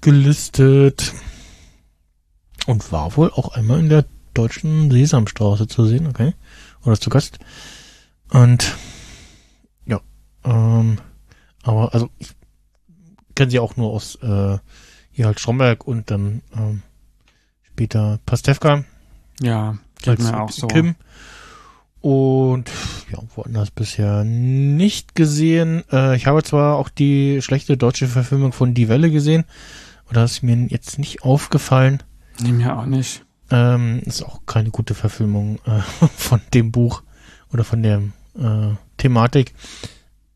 gelistet. 0.02 1.14
Und 2.66 2.92
war 2.92 3.16
wohl 3.16 3.32
auch 3.32 3.50
einmal 3.54 3.80
in 3.80 3.90
der 3.90 4.06
deutschen 4.34 4.92
Sesamstraße 4.92 5.68
zu 5.68 5.86
sehen, 5.86 6.08
okay? 6.08 6.34
Oder 6.84 7.00
zu 7.00 7.10
Gast. 7.10 7.40
Und 8.30 8.76
ja, 9.86 10.02
ähm, 10.44 10.98
aber 11.68 11.94
also 11.94 12.10
ich 12.18 12.30
kenne 13.36 13.52
sie 13.52 13.60
auch 13.60 13.76
nur 13.76 13.92
aus 13.92 14.16
äh, 14.16 14.58
hier 15.12 15.26
halt 15.26 15.40
Stromberg 15.40 15.86
und 15.86 16.10
dann 16.10 16.42
ähm, 16.56 16.82
später 17.64 18.20
Pastewka 18.26 18.84
Ja, 19.42 19.78
geht 20.02 20.20
mir 20.20 20.40
auch 20.40 20.52
so. 20.52 20.68
Kim. 20.68 20.96
Und 22.02 22.70
ja, 23.12 23.20
woanders 23.36 23.72
bisher 23.72 24.24
nicht 24.24 25.16
gesehen. 25.16 25.84
Äh, 25.92 26.16
ich 26.16 26.26
habe 26.26 26.44
zwar 26.44 26.78
auch 26.78 26.90
die 26.90 27.42
schlechte 27.42 27.76
deutsche 27.76 28.08
Verfilmung 28.08 28.54
von 28.54 28.74
Die 28.74 28.88
Welle 28.88 29.12
gesehen, 29.12 29.44
aber 30.06 30.16
das 30.16 30.34
ist 30.34 30.44
mir 30.44 30.56
jetzt 30.70 31.00
nicht 31.00 31.24
aufgefallen. 31.24 32.02
Nee, 32.40 32.52
mir 32.54 32.78
auch 32.78 32.86
nicht. 32.86 33.26
Ähm, 33.50 34.02
ist 34.06 34.24
auch 34.24 34.42
keine 34.46 34.70
gute 34.70 34.94
Verfilmung 34.94 35.60
äh, 35.66 35.82
von 36.16 36.42
dem 36.54 36.72
Buch 36.72 37.04
oder 37.52 37.64
von 37.64 37.84
der 37.84 38.04
äh, 38.40 38.76
Thematik. 38.98 39.54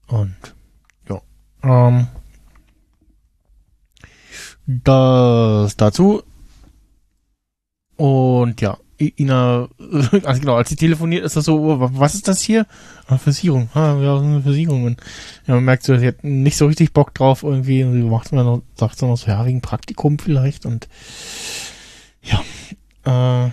Und. 0.08 0.36
Ähm, 1.64 2.08
das 4.68 5.76
dazu. 5.78 6.24
Und 7.98 8.62
ja, 8.62 8.78
Ina, 9.00 9.68
also 10.24 10.40
genau, 10.42 10.56
als 10.56 10.70
sie 10.70 10.76
telefoniert, 10.76 11.26
ist 11.26 11.36
das 11.36 11.46
so, 11.46 11.60
oh, 11.60 11.80
wa- 11.80 11.90
was 11.94 12.14
ist 12.16 12.28
das 12.28 12.42
hier? 12.42 12.66
Ah, 13.08 13.18
Versicherung. 13.18 13.70
Ah, 13.74 13.96
ja, 14.00 14.18
so 14.18 14.24
eine 14.24 14.42
Versicherung. 14.42 14.84
Und 14.86 15.02
ja, 15.48 15.56
man 15.56 15.66
merkt 15.66 15.84
so, 15.84 15.98
sie 15.98 16.08
hat 16.08 16.24
nicht 16.24 16.58
so 16.58 16.68
richtig 16.68 16.94
Bock 16.94 17.14
drauf 17.14 17.44
irgendwie. 17.44 17.84
Und 17.84 17.94
sie 17.94 18.04
macht 18.04 18.32
dann 18.32 18.46
noch, 18.46 18.62
sagt 18.76 19.02
dann 19.02 19.10
noch 19.10 19.18
so, 19.18 19.28
ja, 19.28 19.46
wegen 19.46 19.62
Praktikum 19.62 20.20
vielleicht. 20.20 20.66
Und 20.66 20.88
ja, 22.24 23.46
äh, 23.46 23.52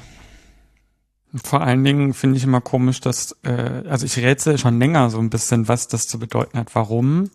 Vor 1.42 1.60
allen 1.62 1.84
Dingen 1.84 2.14
finde 2.14 2.36
ich 2.36 2.44
immer 2.44 2.60
komisch, 2.60 3.00
dass, 3.00 3.36
äh, 3.42 3.82
also 3.88 4.04
ich 4.06 4.18
rätsel 4.18 4.58
schon 4.58 4.78
länger 4.78 5.10
so 5.10 5.18
ein 5.18 5.30
bisschen, 5.30 5.66
was 5.68 5.88
das 5.88 6.06
zu 6.08 6.18
bedeuten 6.18 6.58
hat, 6.58 6.74
warum 6.74 7.30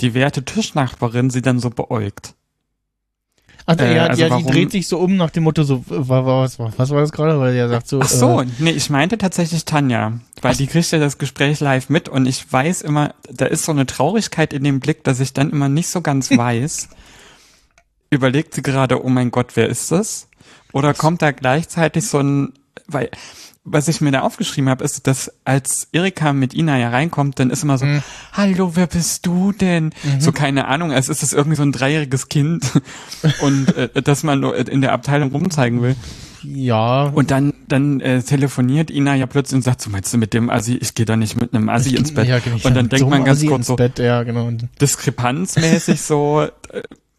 die 0.00 0.14
werte 0.14 0.44
Tischnachbarin 0.44 1.30
sie 1.30 1.42
dann 1.42 1.58
so 1.60 1.70
beäugt. 1.70 2.34
Also, 3.66 3.82
Äh, 3.84 3.96
ja, 3.96 4.06
also 4.06 4.22
ja 4.22 4.36
die 4.36 4.44
dreht 4.44 4.72
sich 4.72 4.88
so 4.88 4.98
um 4.98 5.16
nach 5.16 5.30
dem 5.30 5.44
Motto, 5.44 5.62
so, 5.62 5.82
wa- 5.88 6.26
wa- 6.26 6.40
was, 6.42 6.58
was 6.58 6.90
war 6.90 7.00
das 7.00 7.12
gerade? 7.12 7.38
Weil 7.40 7.54
er 7.54 7.68
sagt 7.70 7.88
so, 7.88 8.00
Ach 8.02 8.08
so, 8.08 8.42
Äh, 8.42 8.46
nee, 8.58 8.72
ich 8.72 8.90
meinte 8.90 9.16
tatsächlich 9.16 9.64
Tanja, 9.64 10.20
weil 10.42 10.54
die 10.54 10.66
kriegt 10.66 10.90
ja 10.90 10.98
das 10.98 11.16
Gespräch 11.16 11.60
live 11.60 11.88
mit 11.88 12.08
und 12.10 12.26
ich 12.26 12.52
weiß 12.52 12.82
immer, 12.82 13.14
da 13.32 13.46
ist 13.46 13.64
so 13.64 13.72
eine 13.72 13.86
Traurigkeit 13.86 14.52
in 14.52 14.64
dem 14.64 14.80
Blick, 14.80 15.02
dass 15.04 15.18
ich 15.20 15.32
dann 15.32 15.50
immer 15.50 15.70
nicht 15.70 15.88
so 15.88 16.02
ganz 16.02 16.30
weiß. 16.36 16.90
Überlegt 18.10 18.54
sie 18.54 18.62
gerade, 18.62 19.02
oh 19.02 19.08
mein 19.08 19.30
Gott, 19.30 19.52
wer 19.56 19.68
ist 19.68 19.90
das? 19.90 20.28
Oder 20.72 20.92
kommt 20.92 21.22
da 21.22 21.30
gleichzeitig 21.32 22.06
so 22.06 22.18
ein, 22.18 22.52
weil 22.86 23.10
was 23.64 23.88
ich 23.88 24.02
mir 24.02 24.10
da 24.12 24.20
aufgeschrieben 24.20 24.68
habe, 24.68 24.84
ist, 24.84 25.06
dass 25.06 25.32
als 25.44 25.88
Erika 25.92 26.34
mit 26.34 26.52
Ina 26.52 26.78
ja 26.78 26.90
reinkommt, 26.90 27.38
dann 27.40 27.48
ist 27.48 27.62
immer 27.62 27.78
so, 27.78 27.86
hallo, 28.32 28.72
wer 28.76 28.86
bist 28.86 29.24
du 29.26 29.52
denn? 29.52 29.90
So 30.18 30.32
keine 30.32 30.66
Ahnung, 30.68 30.92
als 30.92 31.08
ist 31.08 31.22
es 31.22 31.32
irgendwie 31.32 31.56
so 31.56 31.62
ein 31.62 31.72
dreijähriges 31.72 32.28
Kind 32.28 32.70
und 33.40 33.74
äh, 33.74 34.02
dass 34.02 34.22
man 34.22 34.40
nur 34.40 34.54
in 34.56 34.82
der 34.82 34.92
Abteilung 34.92 35.30
rumzeigen 35.32 35.80
will. 35.80 35.96
ja, 36.42 37.04
Und 37.04 37.30
dann, 37.30 37.54
dann 37.66 38.00
äh, 38.00 38.22
telefoniert 38.22 38.90
Ina 38.90 39.14
ja 39.14 39.24
plötzlich 39.26 39.56
und 39.56 39.62
sagt, 39.62 39.80
so 39.80 39.88
meinst 39.88 40.12
du 40.12 40.18
mit 40.18 40.34
dem 40.34 40.50
Assi, 40.50 40.76
ich 40.76 40.94
gehe 40.94 41.06
da 41.06 41.16
nicht 41.16 41.40
mit 41.40 41.54
einem 41.54 41.70
Assi 41.70 41.96
ins 41.96 42.12
Bett. 42.12 42.28
Ja, 42.28 42.40
genau, 42.40 42.56
und 42.56 42.76
dann 42.76 42.90
denkt 42.90 42.98
so 42.98 43.08
man 43.08 43.24
ganz 43.24 43.38
Assi 43.38 43.46
kurz 43.46 43.66
so, 43.66 43.76
Bett, 43.76 43.98
ja, 43.98 44.22
genau. 44.24 44.50
Diskrepanzmäßig 44.78 46.02
so, 46.02 46.46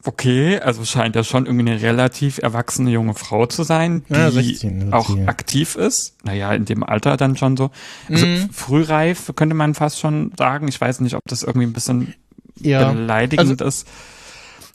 okay, 0.05 0.59
also 0.59 0.85
scheint 0.85 1.15
ja 1.15 1.23
schon 1.23 1.45
irgendwie 1.45 1.71
eine 1.71 1.81
relativ 1.81 2.37
erwachsene 2.37 2.91
junge 2.91 3.13
Frau 3.13 3.45
zu 3.45 3.63
sein, 3.63 4.03
die 4.09 4.13
Ja, 4.13 4.31
16 4.31 4.81
wird 4.85 4.93
auch 4.93 5.09
aktiv 5.27 5.75
ist. 5.75 6.15
Naja, 6.23 6.53
in 6.53 6.65
dem 6.65 6.83
Alter 6.83 7.17
dann 7.17 7.35
schon 7.37 7.57
so. 7.57 7.71
Also 8.09 8.25
Mhm. 8.25 8.49
frühreif 8.51 9.31
könnte 9.35 9.55
man 9.55 9.73
fast 9.73 9.99
schon 9.99 10.31
sagen. 10.37 10.67
Ich 10.67 10.79
weiß 10.79 10.99
nicht, 11.01 11.15
ob 11.15 11.21
das 11.27 11.43
irgendwie 11.43 11.67
ein 11.67 11.73
bisschen 11.73 12.13
ja, 12.59 12.91
beleidigend 12.91 13.61
ist. 13.61 13.87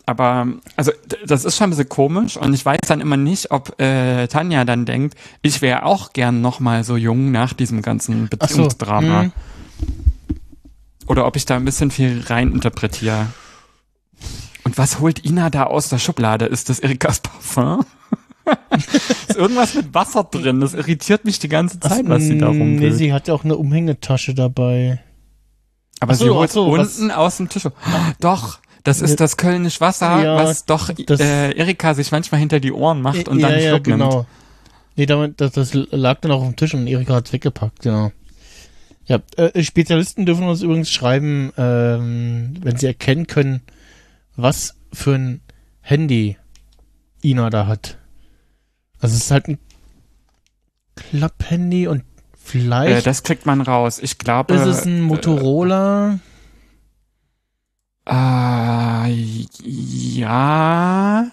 Aber 0.07 0.49
also 0.77 0.91
das 1.25 1.45
ist 1.45 1.57
schon 1.57 1.69
ein 1.69 1.71
bisschen 1.71 1.89
komisch 1.89 2.37
und 2.37 2.53
ich 2.53 2.65
weiß 2.65 2.81
dann 2.89 3.01
immer 3.01 3.17
nicht, 3.17 3.53
ob 3.53 3.81
äh, 3.81 4.27
Tanja 4.27 4.65
dann 4.65 4.85
denkt, 4.85 5.15
ich 5.43 5.63
wäre 5.63 5.85
auch 5.85 6.13
gern 6.13 6.41
noch 6.41 6.59
mal 6.59 6.83
so 6.83 6.97
jung 6.97 7.31
nach 7.31 7.53
diesem 7.53 7.81
ganzen 7.81 8.25
Ach 8.25 8.49
so, 8.49 8.57
Beziehungsdrama. 8.65 9.23
mhm. 9.25 9.33
Oder 11.07 11.27
ob 11.27 11.37
ich 11.37 11.45
da 11.47 11.57
ein 11.57 11.65
bisschen 11.65 11.91
viel 11.91 12.23
reininterpretiere. 12.27 13.27
Und 14.71 14.79
was 14.79 15.01
holt 15.01 15.25
Ina 15.25 15.51
da 15.51 15.65
aus 15.65 15.89
der 15.89 15.99
Schublade? 15.99 16.45
Ist 16.45 16.69
das 16.69 16.79
Erikas 16.79 17.19
Parfum? 17.19 17.85
ist 19.27 19.37
irgendwas 19.37 19.75
mit 19.75 19.93
Wasser 19.93 20.23
drin. 20.23 20.61
Das 20.61 20.75
irritiert 20.75 21.25
mich 21.25 21.41
die 21.41 21.49
ganze 21.49 21.81
Zeit, 21.81 22.09
was 22.09 22.23
sie 22.23 22.39
da 22.39 22.51
nee, 22.53 22.61
rumwühlt. 22.61 22.95
sie 22.95 23.13
hat 23.13 23.27
ja 23.27 23.35
auch 23.35 23.43
eine 23.43 23.57
Umhängetasche 23.57 24.33
dabei. 24.33 25.01
Aber 25.99 26.15
so, 26.15 26.25
sie 26.25 26.31
holt 26.31 26.53
so, 26.53 26.71
was- 26.71 27.01
unten 27.01 27.11
aus 27.11 27.39
dem 27.39 27.49
Tisch. 27.49 27.65
Doch, 28.21 28.61
das 28.85 29.03
ist 29.03 29.19
das 29.19 29.37
Kölnisch 29.37 29.81
Wasser, 29.81 30.23
Ja, 30.23 30.37
was 30.37 30.67
doch 30.67 30.89
äh, 30.89 31.51
Erika 31.51 31.95
sich 31.95 32.13
manchmal 32.13 32.39
hinter 32.39 32.61
die 32.61 32.71
Ohren 32.71 33.03
macht 33.03 33.27
und 33.29 33.43
dann 33.43 33.51
ja, 33.51 33.57
einen 33.57 33.65
ja, 33.65 33.71
Schluck 33.71 33.87
nimmt. 33.89 33.99
genau. 34.03 34.27
Nee, 34.95 35.07
damit, 35.07 35.41
das, 35.41 35.51
das 35.51 35.75
lag 35.75 36.21
dann 36.21 36.31
auch 36.31 36.43
auf 36.43 36.47
dem 36.47 36.55
Tisch 36.55 36.75
und 36.75 36.87
Erika 36.87 37.15
hat's 37.15 37.33
weggepackt, 37.33 37.81
genau. 37.81 38.13
Ja, 39.07 39.19
äh, 39.37 39.65
Spezialisten 39.65 40.27
dürfen 40.27 40.45
uns 40.45 40.63
übrigens 40.63 40.93
schreiben, 40.93 41.53
ähm, 41.59 42.55
wenn 42.63 42.77
sie 42.77 42.87
erkennen 42.87 43.27
können, 43.27 43.63
was 44.37 44.77
für 44.93 45.15
ein 45.15 45.41
Handy 45.81 46.37
Ina 47.25 47.51
da 47.51 47.67
hat. 47.67 47.99
Also 49.01 49.15
es 49.17 49.25
ist 49.25 49.31
halt 49.31 49.49
ein 49.49 49.59
Klapp-Handy 50.97 51.87
und 51.89 52.01
Äh, 52.01 52.05
vielleicht 52.35 53.07
das 53.07 53.23
kriegt 53.23 53.47
man 53.47 53.61
raus. 53.61 53.99
Ich 53.99 54.19
glaube. 54.19 54.55
ist 54.55 54.67
es 54.67 54.85
ein 54.85 55.01
Motorola. 55.03 56.19
Äh, 58.07 59.47
ja. 59.65 61.31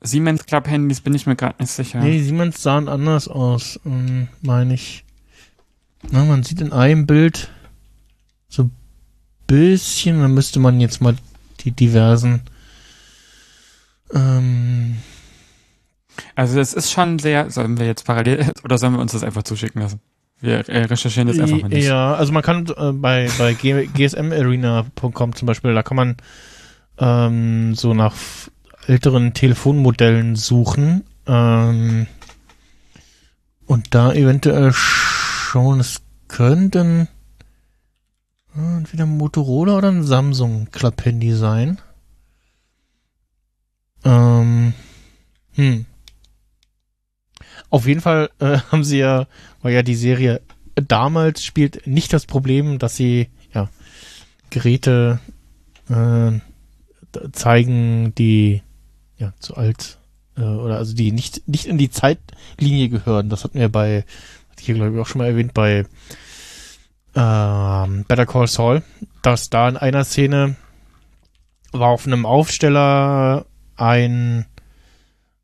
Siemens 0.00 0.46
Club 0.46 0.68
Handys 0.68 1.00
bin 1.00 1.14
ich 1.14 1.26
mir 1.26 1.36
gerade 1.36 1.56
nicht 1.60 1.70
sicher. 1.72 2.00
Nee, 2.00 2.20
Siemens 2.22 2.62
sahen 2.62 2.88
anders 2.88 3.28
aus, 3.28 3.80
ähm, 3.84 4.28
meine 4.42 4.74
ich. 4.74 5.04
Na, 6.10 6.24
man 6.24 6.42
sieht 6.44 6.60
in 6.60 6.72
einem 6.72 7.06
Bild 7.06 7.50
so 8.48 8.64
ein 8.64 8.70
bisschen, 9.46 10.20
dann 10.20 10.34
müsste 10.34 10.60
man 10.60 10.80
jetzt 10.80 11.00
mal 11.00 11.16
die 11.66 11.72
diversen 11.72 12.42
ähm, 14.14 14.96
Also 16.34 16.58
es 16.60 16.72
ist 16.72 16.90
schon 16.90 17.18
sehr. 17.18 17.50
Sollen 17.50 17.78
wir 17.78 17.86
jetzt 17.86 18.06
parallel 18.06 18.52
oder 18.64 18.78
sollen 18.78 18.94
wir 18.94 19.00
uns 19.00 19.12
das 19.12 19.22
einfach 19.22 19.42
zuschicken 19.42 19.82
lassen? 19.82 20.00
Wir 20.40 20.68
äh, 20.68 20.84
recherchieren 20.84 21.28
das 21.28 21.38
einfach 21.38 21.60
mal 21.60 21.68
nicht. 21.68 21.86
Ja, 21.86 22.14
also 22.14 22.32
man 22.32 22.42
kann 22.42 22.66
äh, 22.76 22.92
bei, 22.92 23.28
bei 23.38 23.54
gsmarena.com 23.54 25.34
zum 25.34 25.46
Beispiel, 25.46 25.74
da 25.74 25.82
kann 25.82 25.96
man 25.96 26.16
ähm, 26.98 27.74
so 27.74 27.94
nach 27.94 28.14
älteren 28.86 29.32
Telefonmodellen 29.32 30.36
suchen 30.36 31.04
ähm, 31.26 32.06
und 33.66 33.94
da 33.94 34.12
eventuell 34.12 34.72
schon, 34.72 35.80
es 35.80 36.02
könnten 36.28 37.08
entweder 38.56 39.04
ein 39.04 39.16
Motorola 39.16 39.76
oder 39.76 39.88
ein 39.88 40.04
Samsung 40.04 40.68
Klapp-Handy 40.70 41.32
sein. 41.32 41.78
Ähm, 44.04 44.72
hm. 45.54 45.86
Auf 47.70 47.86
jeden 47.86 48.00
Fall 48.00 48.30
äh, 48.38 48.58
haben 48.70 48.84
sie 48.84 48.98
ja, 48.98 49.26
weil 49.62 49.74
ja 49.74 49.82
die 49.82 49.94
Serie 49.94 50.40
damals 50.74 51.42
spielt 51.44 51.86
nicht 51.86 52.12
das 52.12 52.26
Problem, 52.26 52.78
dass 52.78 52.96
sie 52.96 53.28
ja 53.52 53.68
Geräte 54.50 55.20
äh, 55.88 56.32
zeigen, 57.32 58.14
die 58.14 58.62
ja 59.18 59.32
zu 59.40 59.56
alt 59.56 59.98
äh, 60.36 60.42
oder 60.42 60.76
also 60.76 60.94
die 60.94 61.12
nicht 61.12 61.48
nicht 61.48 61.66
in 61.66 61.78
die 61.78 61.90
Zeitlinie 61.90 62.88
gehören. 62.88 63.28
Das 63.28 63.44
hatten 63.44 63.58
wir 63.58 63.70
bei, 63.70 64.04
hatte 64.50 64.60
ich 64.60 64.66
hier 64.66 64.74
glaube 64.74 64.94
ich 64.94 65.00
auch 65.00 65.06
schon 65.06 65.20
mal 65.20 65.28
erwähnt 65.28 65.54
bei 65.54 65.86
ähm, 67.16 68.04
Better 68.06 68.26
Call 68.26 68.46
Saul, 68.46 68.82
dass 69.22 69.48
da 69.48 69.68
in 69.68 69.76
einer 69.76 70.04
Szene 70.04 70.56
war 71.72 71.88
auf 71.88 72.06
einem 72.06 72.26
Aufsteller 72.26 73.46
ein 73.76 74.46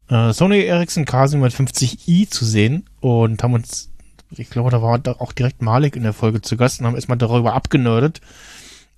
äh, 0.08 0.32
Sony 0.32 0.60
Ericsson 0.60 1.04
K750i 1.04 2.30
zu 2.30 2.44
sehen 2.44 2.84
und 3.00 3.42
haben 3.42 3.54
uns, 3.54 3.90
ich 4.30 4.50
glaube, 4.50 4.70
da 4.70 4.82
war 4.82 5.00
auch 5.18 5.32
direkt 5.32 5.62
Malik 5.62 5.96
in 5.96 6.02
der 6.02 6.12
Folge 6.12 6.42
zu 6.42 6.56
Gast 6.56 6.80
und 6.80 6.86
haben 6.86 6.94
erstmal 6.94 7.18
darüber 7.18 7.54
abgenördet, 7.54 8.20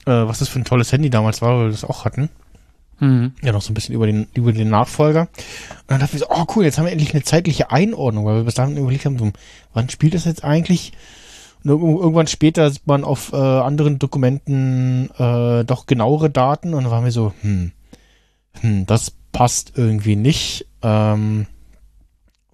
äh, 0.06 0.10
was 0.10 0.40
das 0.40 0.48
für 0.48 0.58
ein 0.58 0.64
tolles 0.64 0.92
Handy 0.92 1.10
damals 1.10 1.42
war, 1.42 1.56
weil 1.56 1.66
wir 1.66 1.70
das 1.70 1.84
auch 1.84 2.04
hatten. 2.04 2.28
Mhm. 3.00 3.32
Ja, 3.42 3.52
noch 3.52 3.62
so 3.62 3.70
ein 3.70 3.74
bisschen 3.74 3.94
über 3.94 4.06
den, 4.06 4.28
über 4.34 4.52
den 4.52 4.68
Nachfolger. 4.68 5.22
Und 5.22 5.28
dann 5.88 6.00
dachten 6.00 6.12
wir 6.12 6.20
so, 6.20 6.30
oh 6.30 6.44
cool, 6.54 6.64
jetzt 6.64 6.78
haben 6.78 6.84
wir 6.84 6.92
endlich 6.92 7.14
eine 7.14 7.24
zeitliche 7.24 7.70
Einordnung, 7.70 8.24
weil 8.24 8.36
wir 8.36 8.44
bis 8.44 8.54
dahin 8.54 8.76
überlegt 8.76 9.04
haben, 9.04 9.18
so, 9.18 9.32
wann 9.72 9.88
spielt 9.88 10.14
das 10.14 10.24
jetzt 10.24 10.44
eigentlich? 10.44 10.92
Irgendwann 11.64 12.26
später 12.26 12.70
sieht 12.70 12.86
man 12.86 13.04
auf 13.04 13.32
äh, 13.32 13.36
anderen 13.36 13.98
Dokumenten 13.98 15.08
äh, 15.18 15.64
doch 15.64 15.86
genauere 15.86 16.28
Daten 16.28 16.74
und 16.74 16.84
dann 16.84 16.92
waren 16.92 17.04
wir 17.04 17.12
so, 17.12 17.32
hm, 17.40 17.72
hm, 18.60 18.86
das 18.86 19.12
passt 19.32 19.72
irgendwie 19.76 20.16
nicht. 20.16 20.66
Ähm, 20.82 21.46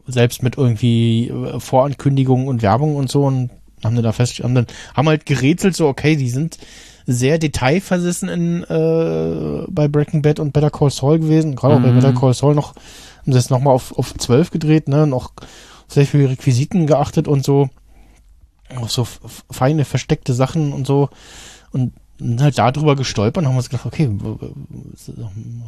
selbst 0.07 0.43
mit 0.43 0.57
irgendwie 0.57 1.29
äh, 1.29 1.59
Vorankündigungen 1.59 2.49
und 2.49 2.63
Werbung 2.63 2.97
und 2.97 3.11
so 3.11 3.25
und 3.25 3.51
haben 3.83 3.95
dann 3.95 4.05
da 4.05 4.13
fest, 4.13 4.41
haben 4.41 4.55
dann, 4.55 4.67
haben 4.95 5.09
halt 5.09 5.27
gerätselt, 5.27 5.75
so, 5.75 5.89
okay, 5.89 6.17
die 6.17 6.29
sind 6.29 6.59
sehr 7.07 7.39
detailversessen 7.39 8.29
in, 8.29 8.63
äh, 8.65 9.67
bei 9.69 9.89
Breaking 9.89 10.23
Bad 10.23 10.39
und 10.39 10.53
Better 10.53 10.71
Call 10.71 10.91
Saul 10.91 11.19
gewesen. 11.19 11.57
Gerade 11.57 11.75
auch 11.77 11.81
bei 11.81 11.91
Mhm. 11.91 11.97
Better 11.97 12.13
Call 12.13 12.35
Saul 12.35 12.55
noch, 12.55 12.75
haben 13.23 13.33
sie 13.33 13.39
es 13.39 13.51
nochmal 13.51 13.75
auf, 13.75 13.97
auf 13.99 14.15
12 14.15 14.51
gedreht, 14.51 14.89
ne, 14.89 15.07
noch 15.07 15.33
sehr 15.89 16.07
viele 16.07 16.31
Requisiten 16.31 16.87
geachtet 16.87 17.27
und 17.27 17.45
so. 17.45 17.69
Auch 18.77 18.89
so 18.89 19.07
feine, 19.51 19.85
versteckte 19.85 20.35
Sachen 20.35 20.73
und 20.73 20.87
so. 20.87 21.11
Und 21.73 21.93
sind 22.19 22.43
halt 22.43 22.59
darüber 22.59 22.97
gestolpert 22.97 23.43
und 23.43 23.49
haben 23.49 23.57
uns 23.57 23.71
gedacht, 23.71 23.87
okay, 23.87 24.11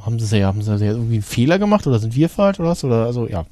haben 0.04 0.18
sie 0.18 0.38
ja, 0.38 0.46
haben 0.48 0.62
sie 0.62 0.70
ja 0.72 0.92
irgendwie 0.92 1.14
einen 1.14 1.22
Fehler 1.22 1.58
gemacht 1.58 1.86
oder 1.86 1.98
sind 1.98 2.14
wir 2.14 2.28
falsch 2.28 2.60
oder 2.60 2.70
was? 2.70 2.84
Oder 2.84 3.06
also, 3.06 3.26
ja. 3.26 3.46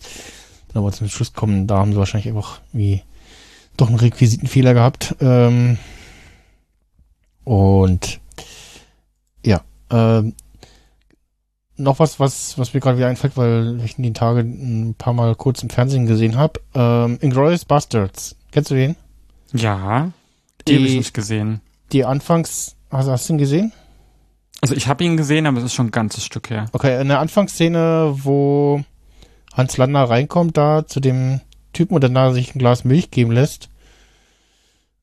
Dann 0.72 0.82
aber 0.82 0.92
zum 0.92 1.08
Schluss 1.08 1.32
kommen, 1.32 1.66
da 1.66 1.78
haben 1.78 1.92
sie 1.92 1.98
wahrscheinlich 1.98 2.28
einfach 2.28 2.60
wie 2.72 3.02
doch 3.76 3.88
einen 3.88 3.98
Requisitenfehler 3.98 4.74
gehabt. 4.74 5.16
Ähm, 5.20 5.78
und 7.44 8.20
ja, 9.44 9.62
ähm, 9.90 10.34
noch 11.76 11.98
was, 11.98 12.20
was, 12.20 12.58
was 12.58 12.74
mir 12.74 12.80
gerade 12.80 12.98
wieder 12.98 13.08
einfällt, 13.08 13.36
weil 13.36 13.80
ich 13.84 13.96
in 13.96 14.04
den 14.04 14.14
Tagen 14.14 14.90
ein 14.90 14.94
paar 14.94 15.14
Mal 15.14 15.34
kurz 15.34 15.62
im 15.62 15.70
Fernsehen 15.70 16.06
gesehen 16.06 16.36
habe. 16.36 16.60
Ähm, 16.74 17.18
Inglourious 17.20 17.64
Bastards. 17.64 18.36
Kennst 18.52 18.70
du 18.70 18.74
den? 18.74 18.96
Ja. 19.52 20.12
Die- 20.68 20.72
Die 20.72 20.76
habe 20.78 20.86
ich 20.86 20.96
nicht 20.96 21.14
gesehen. 21.14 21.60
Die 21.92 22.04
Anfangs, 22.04 22.76
hast, 22.90 23.08
hast 23.08 23.28
du 23.28 23.34
ihn 23.34 23.38
gesehen? 23.38 23.72
Also 24.60 24.74
ich 24.74 24.86
habe 24.88 25.02
ihn 25.04 25.16
gesehen, 25.16 25.46
aber 25.46 25.58
es 25.58 25.64
ist 25.64 25.74
schon 25.74 25.86
ein 25.86 25.90
ganzes 25.92 26.24
Stück 26.24 26.50
her. 26.50 26.66
Okay, 26.72 27.00
in 27.00 27.08
der 27.08 27.18
Anfangsszene, 27.20 28.14
wo 28.18 28.82
Hans 29.54 29.76
Lander 29.78 30.04
reinkommt 30.04 30.56
da 30.56 30.86
zu 30.86 31.00
dem 31.00 31.40
Typen 31.72 31.94
und 31.94 32.04
danach 32.04 32.32
sich 32.32 32.54
ein 32.54 32.58
Glas 32.58 32.84
Milch 32.84 33.10
geben 33.10 33.32
lässt, 33.32 33.68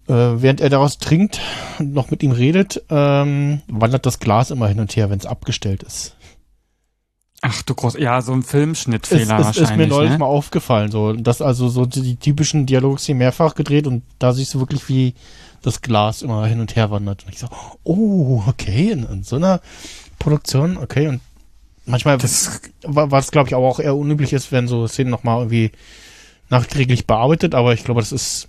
äh, 0.08 0.14
während 0.14 0.62
er 0.62 0.70
daraus 0.70 1.00
trinkt 1.00 1.40
und 1.80 1.94
noch 1.94 2.12
mit 2.12 2.22
ihm 2.24 2.32
redet, 2.32 2.84
ähm, 2.90 3.62
wandert 3.68 4.06
das 4.06 4.20
Glas 4.20 4.52
immer 4.52 4.68
hin 4.68 4.80
und 4.80 4.96
her, 4.96 5.10
wenn 5.10 5.20
es 5.20 5.26
abgestellt 5.26 5.84
ist. 5.84 6.16
Ach 7.42 7.62
du 7.62 7.76
groß, 7.76 7.96
ja, 8.00 8.22
so 8.22 8.34
ein 8.34 8.42
Filmschnittfehler 8.42 9.40
es 9.40 9.50
ist 9.50 9.60
wahrscheinlich. 9.60 9.88
mir 9.90 9.96
neulich 9.96 10.12
ne? 10.14 10.18
mal 10.18 10.26
aufgefallen, 10.26 10.90
so, 10.92 11.14
dass 11.14 11.42
also 11.42 11.70
so 11.70 11.86
die, 11.86 12.02
die 12.02 12.16
typischen 12.16 12.66
Dialogszenen 12.66 13.20
mehrfach 13.20 13.54
gedreht 13.54 13.86
und 13.86 14.02
da 14.18 14.34
siehst 14.34 14.54
du 14.56 14.60
wirklich, 14.60 14.90
wie 14.90 15.14
das 15.62 15.82
Glas 15.82 16.24
immer 16.24 16.46
hin 16.48 16.60
und 16.60 16.76
her 16.76 16.90
wandert. 16.90 17.26
Und 17.26 17.34
ich 17.34 17.40
so, 17.40 17.48
oh, 17.84 18.42
okay, 18.48 18.90
in, 18.92 19.04
in 19.04 19.24
so 19.24 19.36
einer 19.36 19.62
Produktion, 20.18 20.78
okay, 20.78 21.08
und 21.08 21.22
manchmal 21.86 22.18
Das, 22.18 22.60
wa- 22.84 23.12
was 23.12 23.30
glaube 23.32 23.50
ich 23.50 23.56
aber 23.56 23.68
auch 23.68 23.80
eher 23.80 23.96
unüblich 23.96 24.34
ist, 24.34 24.52
wenn 24.52 24.68
so 24.68 24.88
Szenen 24.88 25.12
nochmal 25.12 25.38
irgendwie 25.40 25.72
nachträglich 26.50 27.06
bearbeitet, 27.06 27.54
aber 27.54 27.74
ich 27.74 27.84
glaube, 27.84 28.02
das 28.02 28.12
ist 28.12 28.48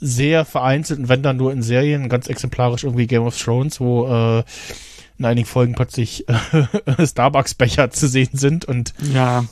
sehr 0.00 0.44
vereinzelt 0.44 0.98
und 1.00 1.08
wenn 1.08 1.22
dann 1.22 1.36
nur 1.36 1.52
in 1.52 1.62
Serien, 1.62 2.08
ganz 2.08 2.26
exemplarisch 2.26 2.84
irgendwie 2.84 3.06
Game 3.06 3.22
of 3.22 3.40
Thrones, 3.40 3.80
wo 3.80 4.06
äh, 4.06 4.44
in 5.18 5.24
einigen 5.24 5.46
Folgen 5.46 5.74
plötzlich 5.74 6.26
äh, 6.28 7.06
Starbucks-Becher 7.06 7.90
zu 7.90 8.08
sehen 8.08 8.30
sind 8.32 8.64
und 8.64 8.94
ja, 9.12 9.44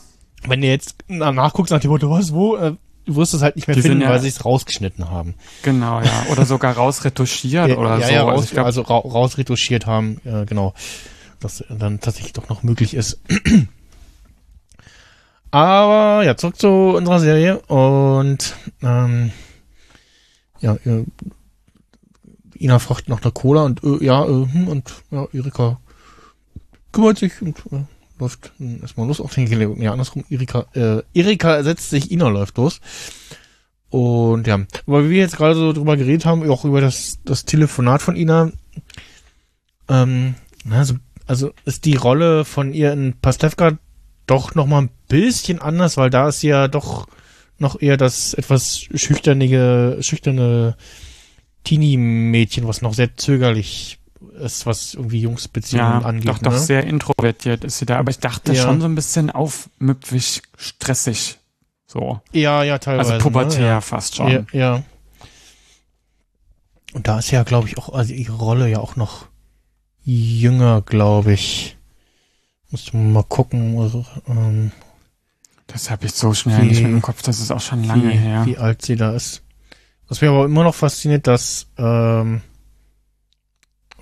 wenn 0.47 0.61
du 0.61 0.67
jetzt 0.67 0.97
na- 1.09 1.33
nachguckst 1.33 1.71
nach 1.73 1.81
dem 1.81 1.91
Motto, 1.91 2.11
was, 2.11 2.33
wo, 2.33 2.57
äh, 2.57 2.75
du 3.07 3.17
wirst 3.17 3.35
es 3.35 3.43
halt 3.43 3.57
nicht 3.57 3.69
mehr 3.69 3.75
Die 3.77 3.83
finden, 3.83 4.01
ja- 4.03 4.11
weil 4.11 4.21
sie 4.21 4.29
es 4.29 4.45
rausgeschnitten 4.45 5.11
haben. 5.11 5.35
genau, 5.63 6.01
ja. 6.01 6.27
Oder 6.31 6.47
sogar 6.47 6.75
rausretuschiert 6.77 7.77
oder 7.77 7.99
ja, 7.99 8.07
so. 8.07 8.13
ja, 8.13 8.21
also 8.21 8.31
raus, 8.31 8.45
ich 8.47 8.51
glaub, 8.53 8.67
also 8.67 8.83
ra 8.83 8.97
rausretuschiert 8.99 9.87
haben, 9.87 10.21
ja, 10.25 10.45
genau. 10.45 10.75
Das 11.41 11.65
dann 11.71 12.01
tatsächlich 12.01 12.33
doch 12.35 12.49
noch 12.51 12.63
möglich 12.63 12.93
ist. 12.95 13.21
Aber 15.51 16.25
ja, 16.25 16.37
zurück 16.37 16.57
zu 16.59 16.69
unserer 16.69 17.19
Serie 17.19 17.59
und 17.61 18.55
ähm, 18.83 19.33
ja, 20.61 20.75
äh, 20.85 21.05
Ina 22.61 22.79
fragt 22.79 23.09
nach 23.09 23.23
einer 23.23 23.33
Cola 23.33 23.65
und 23.65 23.83
äh, 23.83 24.05
ja, 24.05 24.25
äh, 24.25 24.47
hm, 24.53 24.69
und 24.69 24.93
ja, 25.11 25.27
Erika 25.33 25.81
kümmert 26.93 27.19
sich 27.19 27.41
und 27.41 27.59
äh, 27.73 27.85
läuft 28.19 28.53
äh, 28.61 28.81
erstmal 28.81 29.07
los 29.07 29.21
auf 29.21 29.35
den 29.35 29.47
Gelegenheit. 29.47 29.83
Ja, 29.83 29.93
andersrum, 29.93 30.25
Erika, 30.29 30.67
äh, 30.75 31.03
Erika 31.15 31.63
setzt 31.63 31.91
sich, 31.91 32.11
Ina 32.11 32.29
läuft 32.29 32.59
los. 32.59 32.81
Und 33.89 34.47
ja, 34.47 34.61
weil 34.87 35.11
wir 35.11 35.19
jetzt 35.19 35.37
gerade 35.37 35.55
so 35.55 35.73
drüber 35.73 35.97
geredet 35.97 36.25
haben, 36.25 36.49
auch 36.49 36.65
über 36.65 36.81
das, 36.81 37.19
das 37.25 37.45
Telefonat 37.45 38.03
von 38.03 38.15
Ina, 38.15 38.53
ähm, 39.89 40.35
also, 40.71 40.95
also 41.27 41.51
ist 41.65 41.87
die 41.87 41.97
Rolle 41.97 42.45
von 42.45 42.73
ihr 42.73 42.93
in 42.93 43.15
Pastewka 43.21 43.79
doch 44.27 44.55
noch 44.55 44.67
mal 44.67 44.83
ein 44.83 44.91
bisschen 45.09 45.61
anders, 45.61 45.97
weil 45.97 46.11
da 46.11 46.29
ist 46.29 46.43
ja 46.43 46.69
doch 46.69 47.09
noch 47.59 47.81
eher 47.81 47.97
das 47.97 48.33
etwas 48.35 48.79
schüchternige, 48.79 49.99
schüchterne 50.01 50.77
Teenie-Mädchen, 51.65 52.67
was 52.67 52.83
noch 52.83 52.95
sehr 52.95 53.17
zögerlich 53.17 53.99
ist, 54.39 54.67
was 54.67 54.95
irgendwie 54.95 55.21
Jungsbeziehungen 55.21 56.01
Ja, 56.01 56.07
angeht. 56.07 56.29
doch, 56.29 56.39
doch 56.39 56.53
ne? 56.53 56.59
sehr 56.59 56.85
introvertiert 56.85 57.65
ist 57.65 57.79
sie 57.79 57.87
da. 57.87 57.99
Aber 57.99 58.11
ich 58.11 58.19
dachte 58.19 58.53
Ja. 58.53 58.63
schon 58.63 58.81
so 58.81 58.87
ein 58.87 58.95
bisschen 58.95 59.31
aufmüpfig, 59.31 60.43
stressig. 60.57 61.39
So. 61.87 62.21
Ja, 62.33 62.63
ja, 62.63 62.79
teilweise. 62.79 63.15
Also 63.15 63.23
pubertär 63.25 63.61
Ne? 63.61 63.67
Ja. 63.67 63.81
fast 63.81 64.17
schon. 64.17 64.31
Ja, 64.31 64.45
ja. 64.53 64.83
Und 66.93 67.07
da 67.07 67.19
ist 67.19 67.31
ja, 67.31 67.43
glaube 67.45 67.69
ich, 67.69 67.79
auch, 67.79 67.91
also 67.93 68.13
ihre 68.13 68.37
Rolle 68.37 68.69
ja 68.69 68.79
auch 68.81 68.97
noch 68.97 69.27
jünger, 70.05 70.83
glaube 70.83 71.33
ich. 71.33 71.77
Musst 72.71 72.93
du 72.93 72.97
mal 72.97 73.23
gucken. 73.25 73.79
Also, 73.79 74.05
ähm, 74.29 74.73
Das 75.67 75.89
habe 75.89 76.07
ich 76.07 76.13
so 76.15 76.35
schnell 76.35 76.63
Wie- 76.63 76.67
nicht 76.67 76.83
mehr 76.83 76.91
im 76.91 77.01
Kopf. 77.03 77.23
Das 77.23 77.39
ist 77.39 77.53
auch 77.53 77.61
schon 77.61 77.85
lange 77.85 78.09
wie, 78.13 78.17
her. 78.17 78.43
wie 78.45 78.59
alt 78.59 78.83
sie 78.83 78.97
da 78.97 79.13
ist. 79.15 79.43
Was 80.11 80.21
mir 80.21 80.31
aber 80.31 80.45
immer 80.45 80.65
noch 80.65 80.75
fasziniert, 80.75 81.29
dass 81.29 81.69
ähm, 81.79 82.41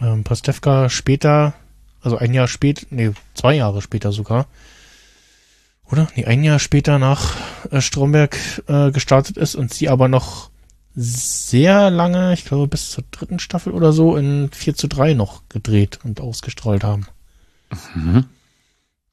ähm, 0.00 0.24
Pastewka 0.24 0.88
später, 0.88 1.52
also 2.00 2.16
ein 2.16 2.32
Jahr 2.32 2.48
später, 2.48 2.86
nee, 2.88 3.12
zwei 3.34 3.54
Jahre 3.54 3.82
später 3.82 4.11
sogar, 4.11 4.46
oder? 5.84 6.09
Nee, 6.16 6.24
ein 6.24 6.42
Jahr 6.42 6.61
später 6.61 6.98
nach 6.98 7.36
äh, 7.70 7.82
Stromberg 7.82 8.38
äh, 8.68 8.90
gestartet 8.90 9.36
ist 9.36 9.54
und 9.54 9.74
sie 9.74 9.90
aber 9.90 10.09
noch 10.09 10.50
sehr 10.94 11.90
lange, 11.90 12.32
ich 12.32 12.46
glaube 12.46 12.68
bis 12.68 12.90
zur 12.90 13.04
dritten 13.11 13.38
Staffel 13.38 13.74
oder 13.74 13.92
so, 13.92 14.16
in 14.16 14.50
4 14.50 14.76
zu 14.76 14.88
3 14.88 15.12
noch 15.12 15.42
gedreht 15.50 16.00
und 16.04 16.22
ausgestrahlt 16.22 16.84
haben. 16.84 17.06
Mhm. 17.94 18.24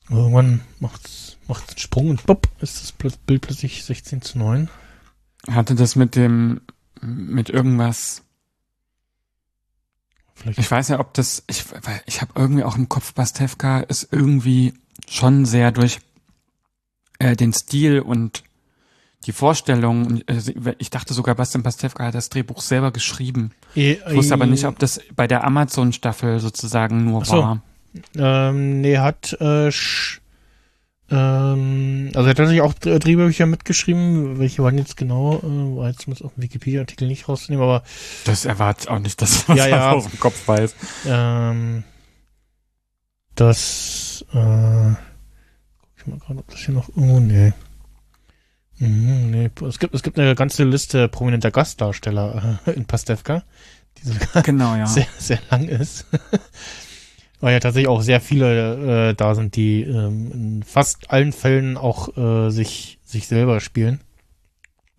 Irgendwann 0.09 0.61
macht's, 0.79 1.35
macht's 1.49 1.73
einen 1.73 1.79
Sprung 1.79 2.09
und 2.09 2.25
bupp, 2.25 2.47
ist 2.61 2.81
das 2.81 2.93
Bild 2.93 3.41
plötzlich 3.41 3.83
16 3.83 4.21
zu 4.21 4.37
9. 4.39 4.69
Hatte 5.51 5.75
das 5.75 5.97
mit 5.97 6.15
dem, 6.15 6.61
mit 7.01 7.49
irgendwas, 7.49 8.23
Vielleicht 10.35 10.59
ich 10.59 10.69
weiß 10.69 10.89
ja, 10.89 10.99
ob 10.99 11.13
das, 11.13 11.43
ich, 11.47 11.65
weil 11.71 12.01
ich 12.05 12.21
habe 12.21 12.33
irgendwie 12.35 12.63
auch 12.63 12.75
im 12.75 12.89
Kopf, 12.89 13.13
Pastewka 13.15 13.79
ist 13.79 14.09
irgendwie 14.11 14.73
schon 15.09 15.45
sehr 15.45 15.71
durch 15.71 15.99
äh, 17.19 17.35
den 17.35 17.53
Stil 17.53 18.01
und 18.01 18.43
die 19.25 19.31
Vorstellung, 19.31 20.05
und, 20.05 20.29
äh, 20.29 20.75
ich 20.77 20.89
dachte 20.89 21.13
sogar, 21.13 21.35
Bastian 21.35 21.63
Pastewka 21.63 22.05
hat 22.05 22.15
das 22.15 22.29
Drehbuch 22.29 22.61
selber 22.61 22.91
geschrieben. 22.91 23.51
Ich 23.73 23.99
wusste 24.07 24.33
aber 24.33 24.45
nicht, 24.45 24.65
ob 24.65 24.77
das 24.77 24.99
bei 25.15 25.25
der 25.25 25.43
Amazon-Staffel 25.43 26.39
sozusagen 26.39 27.05
nur 27.05 27.25
so. 27.25 27.37
war. 27.37 27.61
Ähm, 28.15 28.81
nee, 28.81 28.97
hat, 28.97 29.33
äh, 29.39 29.71
sch, 29.71 30.21
ähm, 31.11 32.11
also 32.15 32.27
er 32.27 32.29
hat 32.31 32.37
tatsächlich 32.37 32.61
auch 32.61 32.73
Dr- 32.73 32.99
Drehbücher 32.99 33.45
mitgeschrieben, 33.45 34.39
welche 34.39 34.63
waren 34.63 34.77
jetzt 34.77 34.97
genau, 34.97 35.37
äh, 35.39 35.77
war 35.77 35.89
jetzt 35.89 36.01
zumindest 36.01 36.25
auf 36.25 36.33
dem 36.33 36.43
Wikipedia-Artikel 36.43 37.07
nicht 37.07 37.27
rauszunehmen, 37.29 37.63
aber 37.63 37.83
Das 38.25 38.45
erwartet 38.45 38.87
auch 38.89 38.99
nicht, 38.99 39.21
dass 39.21 39.47
man 39.47 39.57
Ja, 39.57 39.67
ja. 39.67 39.91
aus 39.91 40.07
dem 40.09 40.19
Kopf 40.19 40.47
weiß. 40.47 40.75
ähm, 41.07 41.83
das, 43.35 44.25
äh, 44.33 44.35
guck 44.35 45.89
ich 45.97 46.07
mal 46.07 46.19
gerade, 46.19 46.39
ob 46.39 46.49
das 46.49 46.59
hier 46.59 46.73
noch, 46.73 46.89
oh, 46.95 47.19
nee. 47.19 47.53
Mhm, 48.77 49.31
nee, 49.31 49.49
es 49.67 49.79
gibt, 49.79 49.93
es 49.93 50.03
gibt 50.03 50.19
eine 50.19 50.35
ganze 50.35 50.63
Liste 50.65 51.07
prominenter 51.07 51.51
Gastdarsteller 51.51 52.59
äh, 52.65 52.71
in 52.71 52.85
Pastewka, 52.85 53.43
die 53.97 54.07
sogar 54.09 54.43
Genau, 54.43 54.75
ja. 54.75 54.85
sehr, 54.87 55.07
sehr 55.17 55.39
lang 55.49 55.65
ist. 55.67 56.05
Weil 57.39 57.53
ja 57.53 57.59
tatsächlich 57.59 57.89
auch 57.89 58.01
sehr 58.01 58.21
viele 58.21 59.09
äh, 59.09 59.13
da 59.13 59.35
sind, 59.35 59.55
die 59.55 59.81
ähm, 59.81 60.31
in 60.31 60.63
fast 60.63 61.11
allen 61.11 61.33
Fällen 61.33 61.77
auch 61.77 62.15
äh, 62.17 62.49
sich, 62.49 62.99
sich 63.03 63.27
selber 63.27 63.59
spielen. 63.59 64.01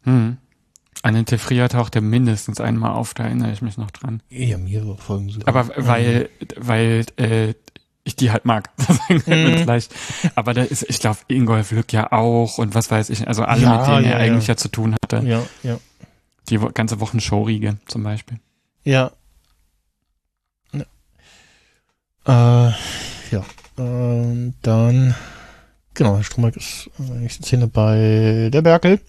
Hm. 0.02 0.36
Annette 1.02 1.38
Frier 1.38 1.68
tauchte 1.68 2.00
mindestens 2.00 2.60
einmal 2.60 2.92
auf, 2.92 3.14
da 3.14 3.24
erinnere 3.24 3.52
ich 3.52 3.62
mich 3.62 3.76
noch 3.78 3.90
dran. 3.90 4.22
Ja, 4.28 4.58
mehrere 4.58 4.96
Folgen 4.96 5.28
sogar. 5.30 5.48
Aber 5.48 5.70
weil, 5.76 6.28
weil 6.56 7.04
äh, 7.16 7.54
ich 8.06 8.16
die 8.16 8.30
halt 8.30 8.44
mag. 8.44 8.70
Mhm. 9.08 9.58
Vielleicht. 9.58 9.94
Aber 10.34 10.52
da 10.52 10.62
ist, 10.62 10.84
ich 10.88 10.98
glaube, 10.98 11.18
Ingolf 11.28 11.70
Lück 11.70 11.92
ja 11.92 12.10
auch 12.12 12.58
und 12.58 12.74
was 12.74 12.90
weiß 12.90 13.10
ich, 13.10 13.28
also 13.28 13.44
alle, 13.44 13.62
Ja, 13.62 13.78
mit 13.78 13.86
denen 13.86 14.04
ja, 14.04 14.10
er 14.10 14.18
ja. 14.18 14.24
eigentlich 14.24 14.46
ja 14.48 14.56
zu 14.56 14.68
tun 14.68 14.96
hatte. 15.02 15.24
Ja, 15.26 15.42
ja. 15.62 15.78
Die 16.48 16.58
ganze 16.74 17.00
Wochen 17.00 17.20
Showriege 17.20 17.76
zum 17.86 18.02
Beispiel. 18.02 18.38
Ja. 18.84 18.92
ja. 18.92 19.10
Äh, 22.26 22.70
ja. 23.30 23.44
Ähm, 23.78 24.54
dann, 24.62 25.14
genau, 25.94 26.16
Herr 26.16 26.24
Stromberg 26.24 26.56
ist 26.56 26.90
in 26.98 27.06
der 27.06 27.16
nächsten 27.16 27.44
Szene 27.44 27.66
bei 27.68 28.50
der 28.52 28.62
Berkel. 28.62 29.00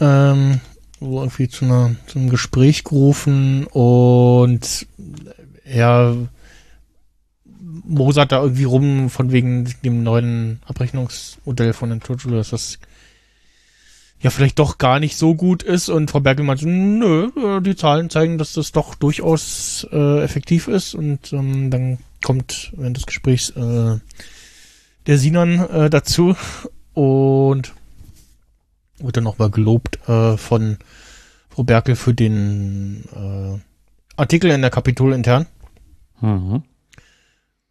Ähm, 0.00 0.60
wo 1.00 1.20
irgendwie 1.20 1.48
zu, 1.48 1.66
einer, 1.66 1.94
zu 2.06 2.18
einem 2.18 2.30
Gespräch 2.30 2.84
gerufen 2.84 3.66
und 3.66 4.86
er 5.64 6.16
mosert 7.84 8.32
da 8.32 8.42
irgendwie 8.42 8.64
rum 8.64 9.10
von 9.10 9.30
wegen 9.30 9.72
dem 9.84 10.02
neuen 10.02 10.60
Abrechnungsmodell 10.66 11.72
von 11.72 12.00
Turtle, 12.00 12.36
dass 12.36 12.50
das 12.50 12.78
ja 14.24 14.30
vielleicht 14.30 14.58
doch 14.58 14.78
gar 14.78 15.00
nicht 15.00 15.18
so 15.18 15.34
gut 15.34 15.62
ist. 15.62 15.90
Und 15.90 16.10
Frau 16.10 16.20
Berkel 16.20 16.44
meint, 16.44 16.60
so, 16.60 16.66
nö, 16.66 17.28
äh, 17.36 17.60
die 17.60 17.76
Zahlen 17.76 18.08
zeigen, 18.08 18.38
dass 18.38 18.54
das 18.54 18.72
doch 18.72 18.94
durchaus 18.94 19.86
äh, 19.92 20.22
effektiv 20.22 20.66
ist. 20.66 20.94
Und 20.94 21.32
ähm, 21.34 21.70
dann 21.70 21.98
kommt 22.24 22.72
während 22.74 22.96
des 22.96 23.04
Gesprächs 23.04 23.50
äh, 23.50 23.98
der 25.06 25.18
Sinan 25.18 25.58
äh, 25.68 25.90
dazu 25.90 26.34
und 26.94 27.74
wird 28.98 29.16
dann 29.18 29.24
nochmal 29.24 29.50
gelobt 29.50 29.98
äh, 30.08 30.38
von 30.38 30.78
Frau 31.50 31.64
Berkel 31.64 31.94
für 31.94 32.14
den 32.14 33.04
äh, 33.14 33.60
Artikel 34.16 34.50
in 34.50 34.62
der 34.62 34.70
Kapitol 34.70 35.12
intern. 35.12 35.46
Mhm. 36.20 36.62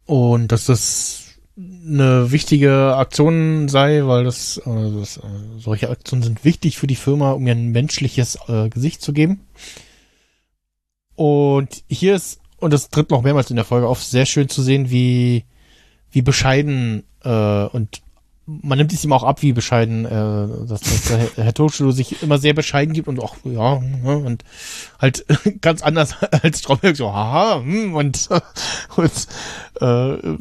und 0.04 0.52
dass 0.52 0.66
das 0.66 1.23
eine 1.56 2.32
wichtige 2.32 2.96
Aktion 2.96 3.68
sei, 3.68 4.06
weil 4.06 4.24
das, 4.24 4.58
äh, 4.58 4.90
das 4.98 5.18
äh, 5.18 5.22
solche 5.58 5.88
Aktionen 5.88 6.22
sind 6.22 6.44
wichtig 6.44 6.78
für 6.78 6.86
die 6.86 6.96
Firma, 6.96 7.32
um 7.32 7.46
ihr 7.46 7.54
ein 7.54 7.70
menschliches 7.70 8.38
äh, 8.48 8.68
Gesicht 8.68 9.02
zu 9.02 9.12
geben. 9.12 9.46
Und 11.14 11.84
hier 11.88 12.16
ist, 12.16 12.40
und 12.58 12.72
das 12.72 12.88
tritt 12.88 13.10
noch 13.10 13.22
mehrmals 13.22 13.50
in 13.50 13.56
der 13.56 13.64
Folge 13.64 13.86
auf, 13.86 14.02
sehr 14.02 14.26
schön 14.26 14.48
zu 14.48 14.62
sehen, 14.62 14.90
wie, 14.90 15.44
wie 16.10 16.22
bescheiden 16.22 17.04
äh, 17.22 17.64
und 17.66 18.02
man 18.46 18.76
nimmt 18.76 18.92
es 18.92 19.04
ihm 19.04 19.12
auch 19.12 19.22
ab, 19.22 19.42
wie 19.42 19.52
bescheiden, 19.52 20.04
äh, 20.04 20.66
dass, 20.68 20.80
dass 20.80 21.02
der 21.36 21.44
Herr- 21.44 21.54
Turschelo 21.54 21.92
sich 21.92 22.22
immer 22.22 22.38
sehr 22.38 22.52
bescheiden 22.52 22.92
gibt 22.92 23.08
und 23.08 23.18
auch, 23.18 23.36
ja, 23.44 23.78
ne, 23.80 24.18
und 24.18 24.44
halt 24.98 25.24
ganz 25.62 25.82
anders 25.82 26.14
als 26.22 26.58
Stromberg, 26.58 26.96
so, 26.96 27.12
haha, 27.12 27.60
hm, 27.60 27.94
und, 27.94 28.28
und 28.96 29.12
äh, 29.80 30.36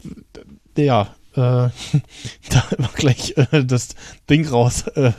ja, 0.78 1.16
äh, 1.36 1.70
da 2.50 2.64
immer 2.78 2.90
gleich 2.94 3.36
äh, 3.38 3.64
das 3.64 3.90
Ding 4.30 4.48
raus, 4.48 4.88
äh, 4.88 5.14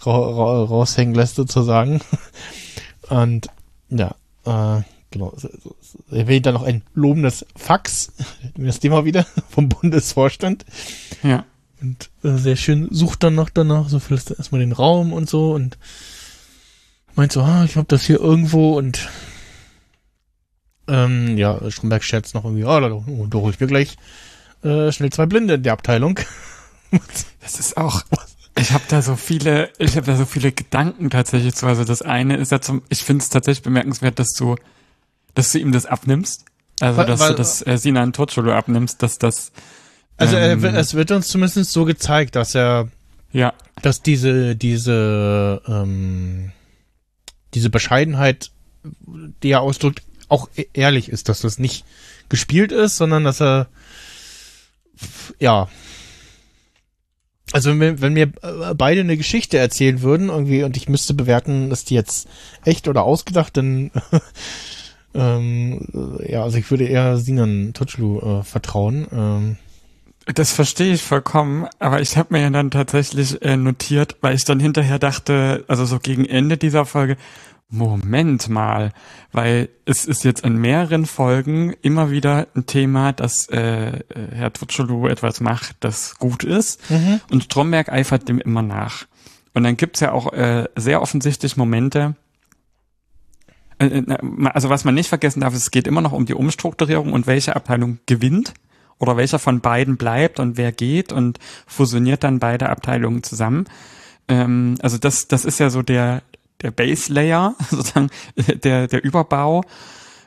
ra 0.00 0.12
ra 0.12 0.64
raushängen 0.64 1.14
lässt 1.14 1.36
sozusagen. 1.36 2.00
Und 3.08 3.48
ja, 3.90 4.14
äh, 4.44 4.82
genau. 5.10 5.34
Er 6.10 6.26
wählt 6.26 6.46
dann 6.46 6.54
noch 6.54 6.62
ein 6.62 6.82
lobendes 6.94 7.46
Fax, 7.56 8.12
das 8.56 8.80
Thema 8.80 9.04
wieder, 9.04 9.26
vom 9.48 9.68
Bundesvorstand. 9.68 10.64
Ja. 11.22 11.44
Und 11.80 12.10
äh, 12.22 12.36
sehr 12.36 12.56
schön 12.56 12.88
sucht 12.90 13.22
dann 13.24 13.34
noch 13.34 13.50
danach, 13.50 13.88
so 13.88 13.98
vielleicht 13.98 14.30
erstmal 14.30 14.60
den 14.60 14.72
Raum 14.72 15.12
und 15.12 15.28
so 15.28 15.52
und 15.52 15.78
meint 17.14 17.32
so, 17.32 17.42
ah, 17.42 17.64
ich 17.64 17.76
hab 17.76 17.88
das 17.88 18.06
hier 18.06 18.20
irgendwo 18.20 18.78
und 18.78 19.08
ähm, 20.88 21.36
ja, 21.36 21.58
Stromberg 21.70 22.04
scherzt 22.04 22.34
noch 22.34 22.44
irgendwie, 22.44 22.64
ah, 22.64 22.80
da, 22.80 22.88
da, 22.88 23.04
da 23.06 23.38
hol 23.38 23.50
ich 23.50 23.60
mir 23.60 23.66
gleich 23.66 23.96
äh, 24.62 24.92
schnell 24.92 25.10
zwei 25.10 25.26
Blinde 25.26 25.54
in 25.54 25.62
der 25.62 25.72
Abteilung. 25.72 26.18
Das 27.40 27.58
ist 27.58 27.76
auch. 27.76 28.02
Ich 28.58 28.72
habe 28.72 28.84
da 28.88 29.00
so 29.00 29.16
viele, 29.16 29.70
ich 29.78 29.96
habe 29.96 30.06
da 30.06 30.16
so 30.16 30.26
viele 30.26 30.52
Gedanken 30.52 31.08
tatsächlich 31.10 31.54
zu. 31.54 31.66
Also 31.66 31.84
das 31.84 32.02
eine 32.02 32.36
ist 32.36 32.52
ja 32.52 32.60
zum, 32.60 32.82
ich 32.90 33.02
finde 33.02 33.22
es 33.22 33.30
tatsächlich 33.30 33.62
bemerkenswert, 33.62 34.18
dass 34.18 34.34
du, 34.34 34.56
dass 35.34 35.52
du 35.52 35.58
ihm 35.58 35.72
das 35.72 35.86
abnimmst. 35.86 36.44
Also 36.80 36.98
Weil- 36.98 37.06
dass 37.06 37.20
weil- 37.20 37.30
du 37.30 37.34
das 37.36 37.66
äh, 37.66 37.78
Sinan 37.78 38.12
Totscholo 38.12 38.52
abnimmst, 38.52 39.02
dass 39.02 39.18
das. 39.18 39.52
Also 40.18 40.36
ähm, 40.36 40.62
es 40.64 40.92
wird 40.94 41.10
uns 41.10 41.28
zumindest 41.28 41.72
so 41.72 41.84
gezeigt, 41.86 42.36
dass 42.36 42.54
er, 42.54 42.88
ja, 43.32 43.54
dass 43.80 44.02
diese, 44.02 44.54
diese, 44.54 45.62
ähm, 45.66 46.52
diese 47.54 47.70
Bescheidenheit, 47.70 48.50
die 49.42 49.50
er 49.50 49.62
ausdrückt, 49.62 50.02
auch 50.28 50.48
e- 50.56 50.66
ehrlich 50.74 51.08
ist, 51.08 51.28
dass 51.30 51.40
das 51.40 51.58
nicht 51.58 51.84
gespielt 52.28 52.70
ist, 52.72 52.98
sondern 52.98 53.24
dass 53.24 53.40
er, 53.40 53.68
ja, 55.38 55.68
also 57.52 57.78
wenn, 57.78 58.00
wenn 58.00 58.14
mir 58.14 58.32
äh, 58.42 58.74
beide 58.74 59.00
eine 59.00 59.16
Geschichte 59.16 59.58
erzählen 59.58 60.00
würden 60.02 60.28
irgendwie 60.30 60.62
und 60.64 60.76
ich 60.76 60.88
müsste 60.88 61.12
bewerten, 61.14 61.70
ist 61.70 61.90
die 61.90 61.94
jetzt 61.94 62.28
echt 62.64 62.88
oder 62.88 63.02
ausgedacht, 63.02 63.56
dann 63.56 63.90
ähm, 65.14 66.18
äh, 66.20 66.32
ja, 66.32 66.42
also 66.42 66.56
ich 66.56 66.70
würde 66.70 66.84
eher 66.84 67.18
Sinan 67.18 67.72
Totschlu 67.74 68.20
äh, 68.20 68.42
vertrauen. 68.42 69.06
Ähm, 69.12 69.56
Das 70.34 70.52
verstehe 70.52 70.94
ich 70.94 71.02
vollkommen, 71.02 71.66
aber 71.78 72.00
ich 72.00 72.16
habe 72.16 72.32
mir 72.32 72.40
ja 72.40 72.50
dann 72.50 72.70
tatsächlich 72.70 73.42
äh, 73.42 73.56
notiert, 73.56 74.16
weil 74.22 74.34
ich 74.34 74.44
dann 74.44 74.60
hinterher 74.60 74.98
dachte, 74.98 75.64
also 75.68 75.84
so 75.84 75.98
gegen 75.98 76.24
Ende 76.24 76.56
dieser 76.56 76.86
Folge, 76.86 77.16
Moment 77.72 78.50
mal, 78.50 78.92
weil 79.32 79.70
es 79.86 80.04
ist 80.04 80.24
jetzt 80.24 80.44
in 80.44 80.58
mehreren 80.58 81.06
Folgen 81.06 81.74
immer 81.80 82.10
wieder 82.10 82.46
ein 82.54 82.66
Thema, 82.66 83.12
dass 83.12 83.48
äh, 83.48 84.00
Herr 84.30 84.52
Tutschelu 84.52 85.08
etwas 85.08 85.40
macht, 85.40 85.76
das 85.80 86.16
gut 86.18 86.44
ist 86.44 86.82
und 87.30 87.44
Stromberg 87.44 87.90
eifert 87.90 88.28
dem 88.28 88.38
immer 88.38 88.62
nach. 88.62 89.06
Und 89.54 89.64
dann 89.64 89.78
gibt's 89.78 90.00
ja 90.00 90.12
auch 90.12 90.32
äh, 90.34 90.68
sehr 90.76 91.00
offensichtlich 91.00 91.56
Momente, 91.56 92.14
äh, 93.78 93.98
äh, 93.98 94.16
also 94.52 94.68
was 94.68 94.84
man 94.84 94.94
nicht 94.94 95.08
vergessen 95.08 95.40
darf, 95.40 95.54
es 95.54 95.70
geht 95.70 95.86
immer 95.86 96.00
noch 96.00 96.12
um 96.12 96.26
die 96.26 96.34
Umstrukturierung 96.34 97.12
und 97.12 97.26
welche 97.26 97.56
Abteilung 97.56 97.98
gewinnt 98.06 98.54
oder 98.98 99.16
welcher 99.16 99.38
von 99.38 99.60
beiden 99.60 99.96
bleibt 99.96 100.38
und 100.38 100.56
wer 100.56 100.72
geht 100.72 101.12
und 101.12 101.38
fusioniert 101.66 102.22
dann 102.22 102.38
beide 102.38 102.68
Abteilungen 102.68 103.22
zusammen. 103.22 103.64
Ähm, 104.28 104.76
also 104.82 104.98
das, 104.98 105.28
das 105.28 105.44
ist 105.44 105.58
ja 105.58 105.70
so 105.70 105.82
der, 105.82 106.22
der 106.62 106.70
Base 106.70 107.12
Layer, 107.12 107.54
sozusagen 107.70 108.10
der, 108.36 108.88
der 108.88 109.04
Überbau 109.04 109.62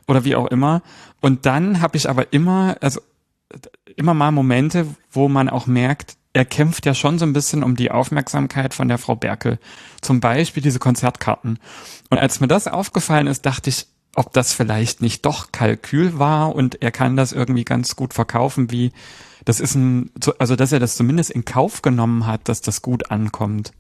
oder 0.07 0.25
wie 0.25 0.36
auch 0.36 0.47
immer. 0.47 0.81
Und 1.21 1.45
dann 1.45 1.81
habe 1.81 1.97
ich 1.97 2.09
aber 2.09 2.31
immer, 2.33 2.77
also 2.81 3.01
immer 3.95 4.13
mal 4.13 4.31
Momente, 4.31 4.88
wo 5.11 5.27
man 5.27 5.49
auch 5.49 5.67
merkt, 5.67 6.17
er 6.33 6.45
kämpft 6.45 6.86
ja 6.86 6.93
schon 6.93 7.17
so 7.17 7.25
ein 7.25 7.31
bisschen 7.31 7.63
um 7.63 7.77
die 7.77 7.91
Aufmerksamkeit 7.91 8.73
von 8.73 8.89
der 8.89 8.97
Frau 8.97 9.15
Berkel. 9.15 9.57
Zum 10.01 10.19
Beispiel 10.19 10.61
diese 10.61 10.79
Konzertkarten. 10.79 11.59
Und 12.09 12.17
als 12.17 12.41
mir 12.41 12.47
das 12.47 12.67
aufgefallen 12.67 13.27
ist, 13.27 13.45
dachte 13.45 13.69
ich, 13.69 13.88
ob 14.15 14.33
das 14.33 14.53
vielleicht 14.53 15.01
nicht 15.01 15.25
doch 15.25 15.51
Kalkül 15.51 16.19
war 16.19 16.53
und 16.55 16.81
er 16.81 16.91
kann 16.91 17.15
das 17.15 17.31
irgendwie 17.31 17.63
ganz 17.63 17.95
gut 17.95 18.13
verkaufen, 18.13 18.69
wie 18.71 18.91
das 19.45 19.59
ist 19.59 19.75
ein, 19.75 20.11
also 20.39 20.55
dass 20.55 20.71
er 20.71 20.79
das 20.79 20.95
zumindest 20.95 21.31
in 21.31 21.45
Kauf 21.45 21.81
genommen 21.81 22.25
hat, 22.25 22.49
dass 22.49 22.61
das 22.61 22.81
gut 22.81 23.11
ankommt. 23.11 23.71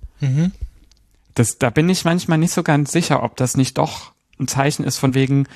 Das, 1.35 1.59
da 1.59 1.69
bin 1.69 1.89
ich 1.89 2.05
manchmal 2.05 2.37
nicht 2.37 2.53
so 2.53 2.63
ganz 2.63 2.91
sicher, 2.91 3.21
ob 3.21 3.35
das 3.35 3.57
nicht 3.57 3.77
doch 3.77 4.13
ein 4.39 4.47
Zeichen 4.47 4.83
ist 4.83 4.97
von 4.97 5.13
wegen, 5.13 5.47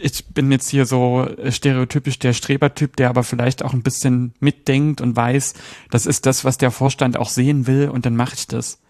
ich 0.00 0.26
bin 0.26 0.50
jetzt 0.50 0.68
hier 0.68 0.86
so 0.86 1.28
stereotypisch 1.48 2.18
der 2.18 2.32
Strebertyp, 2.32 2.96
der 2.96 3.10
aber 3.10 3.22
vielleicht 3.22 3.64
auch 3.64 3.72
ein 3.72 3.82
bisschen 3.82 4.34
mitdenkt 4.40 5.00
und 5.00 5.16
weiß, 5.16 5.54
das 5.90 6.06
ist 6.06 6.26
das, 6.26 6.44
was 6.44 6.58
der 6.58 6.70
Vorstand 6.70 7.16
auch 7.16 7.28
sehen 7.28 7.66
will 7.66 7.88
und 7.88 8.06
dann 8.06 8.16
mache 8.16 8.34
ich 8.34 8.46
das. 8.46 8.80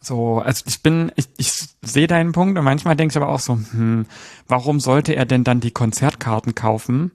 So, 0.00 0.40
also 0.40 0.64
ich 0.66 0.82
bin, 0.82 1.12
ich, 1.14 1.28
ich 1.36 1.52
sehe 1.82 2.08
deinen 2.08 2.32
Punkt 2.32 2.58
und 2.58 2.64
manchmal 2.64 2.96
denke 2.96 3.12
ich 3.12 3.16
aber 3.16 3.28
auch 3.28 3.38
so, 3.38 3.54
hm, 3.54 4.06
warum 4.48 4.80
sollte 4.80 5.14
er 5.14 5.26
denn 5.26 5.44
dann 5.44 5.60
die 5.60 5.70
Konzertkarten 5.70 6.54
kaufen 6.54 7.12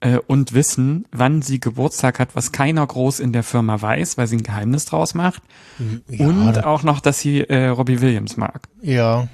äh, 0.00 0.18
und 0.26 0.54
wissen, 0.54 1.06
wann 1.12 1.42
sie 1.42 1.60
Geburtstag 1.60 2.18
hat, 2.18 2.34
was 2.34 2.52
keiner 2.52 2.86
groß 2.86 3.20
in 3.20 3.32
der 3.32 3.42
Firma 3.42 3.80
weiß, 3.80 4.16
weil 4.18 4.26
sie 4.26 4.36
ein 4.36 4.42
Geheimnis 4.42 4.86
draus 4.86 5.14
macht 5.14 5.42
Ja, 6.08 6.26
und 6.26 6.64
auch 6.64 6.82
noch, 6.82 7.00
dass 7.00 7.20
sie 7.20 7.40
äh, 7.40 7.68
Robbie 7.68 8.00
Williams 8.00 8.36
mag. 8.36 8.62
Ja. 8.82 9.28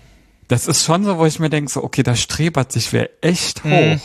Das 0.49 0.67
ist 0.69 0.85
schon 0.85 1.05
so, 1.05 1.19
wo 1.19 1.27
ich 1.27 1.39
mir 1.39 1.51
denke, 1.51 1.71
so, 1.71 1.83
okay, 1.83 2.03
da 2.03 2.15
strebert 2.15 2.73
sich 2.73 2.93
wer 2.93 3.11
echt 3.21 3.65
hoch. 3.65 3.71
Mhm. 3.71 4.01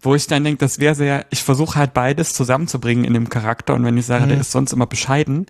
Wo 0.00 0.14
ich 0.14 0.26
dann 0.26 0.44
denke, 0.44 0.58
das 0.58 0.80
wäre 0.80 0.94
sehr, 0.94 1.24
ich 1.30 1.42
versuche 1.42 1.78
halt 1.78 1.94
beides 1.94 2.34
zusammenzubringen 2.34 3.04
in 3.04 3.14
dem 3.14 3.30
Charakter 3.30 3.72
und 3.74 3.84
wenn 3.84 3.96
ich 3.96 4.04
sage, 4.04 4.26
der 4.26 4.40
ist 4.40 4.52
sonst 4.52 4.72
immer 4.72 4.86
bescheiden, 4.86 5.46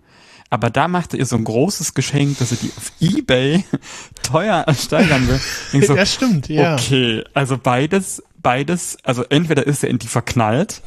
aber 0.49 0.69
da 0.69 0.87
machte 0.87 1.17
ihr 1.17 1.25
so 1.25 1.35
ein 1.35 1.43
großes 1.43 1.93
Geschenk, 1.93 2.37
dass 2.37 2.51
sie 2.51 2.55
die 2.55 2.71
auf 2.77 2.91
Ebay 3.01 3.65
teuer 4.23 4.63
ersteigern 4.65 5.27
will. 5.27 5.41
So, 5.85 5.95
ja, 5.95 6.05
stimmt, 6.05 6.47
ja. 6.47 6.75
Okay, 6.75 7.23
also 7.33 7.57
beides, 7.57 8.23
beides, 8.45 8.97
also 9.03 9.23
entweder 9.23 9.65
ist 9.65 9.83
er 9.83 9.89
in 9.89 9.97
die 9.97 10.07
verknallt 10.07 10.81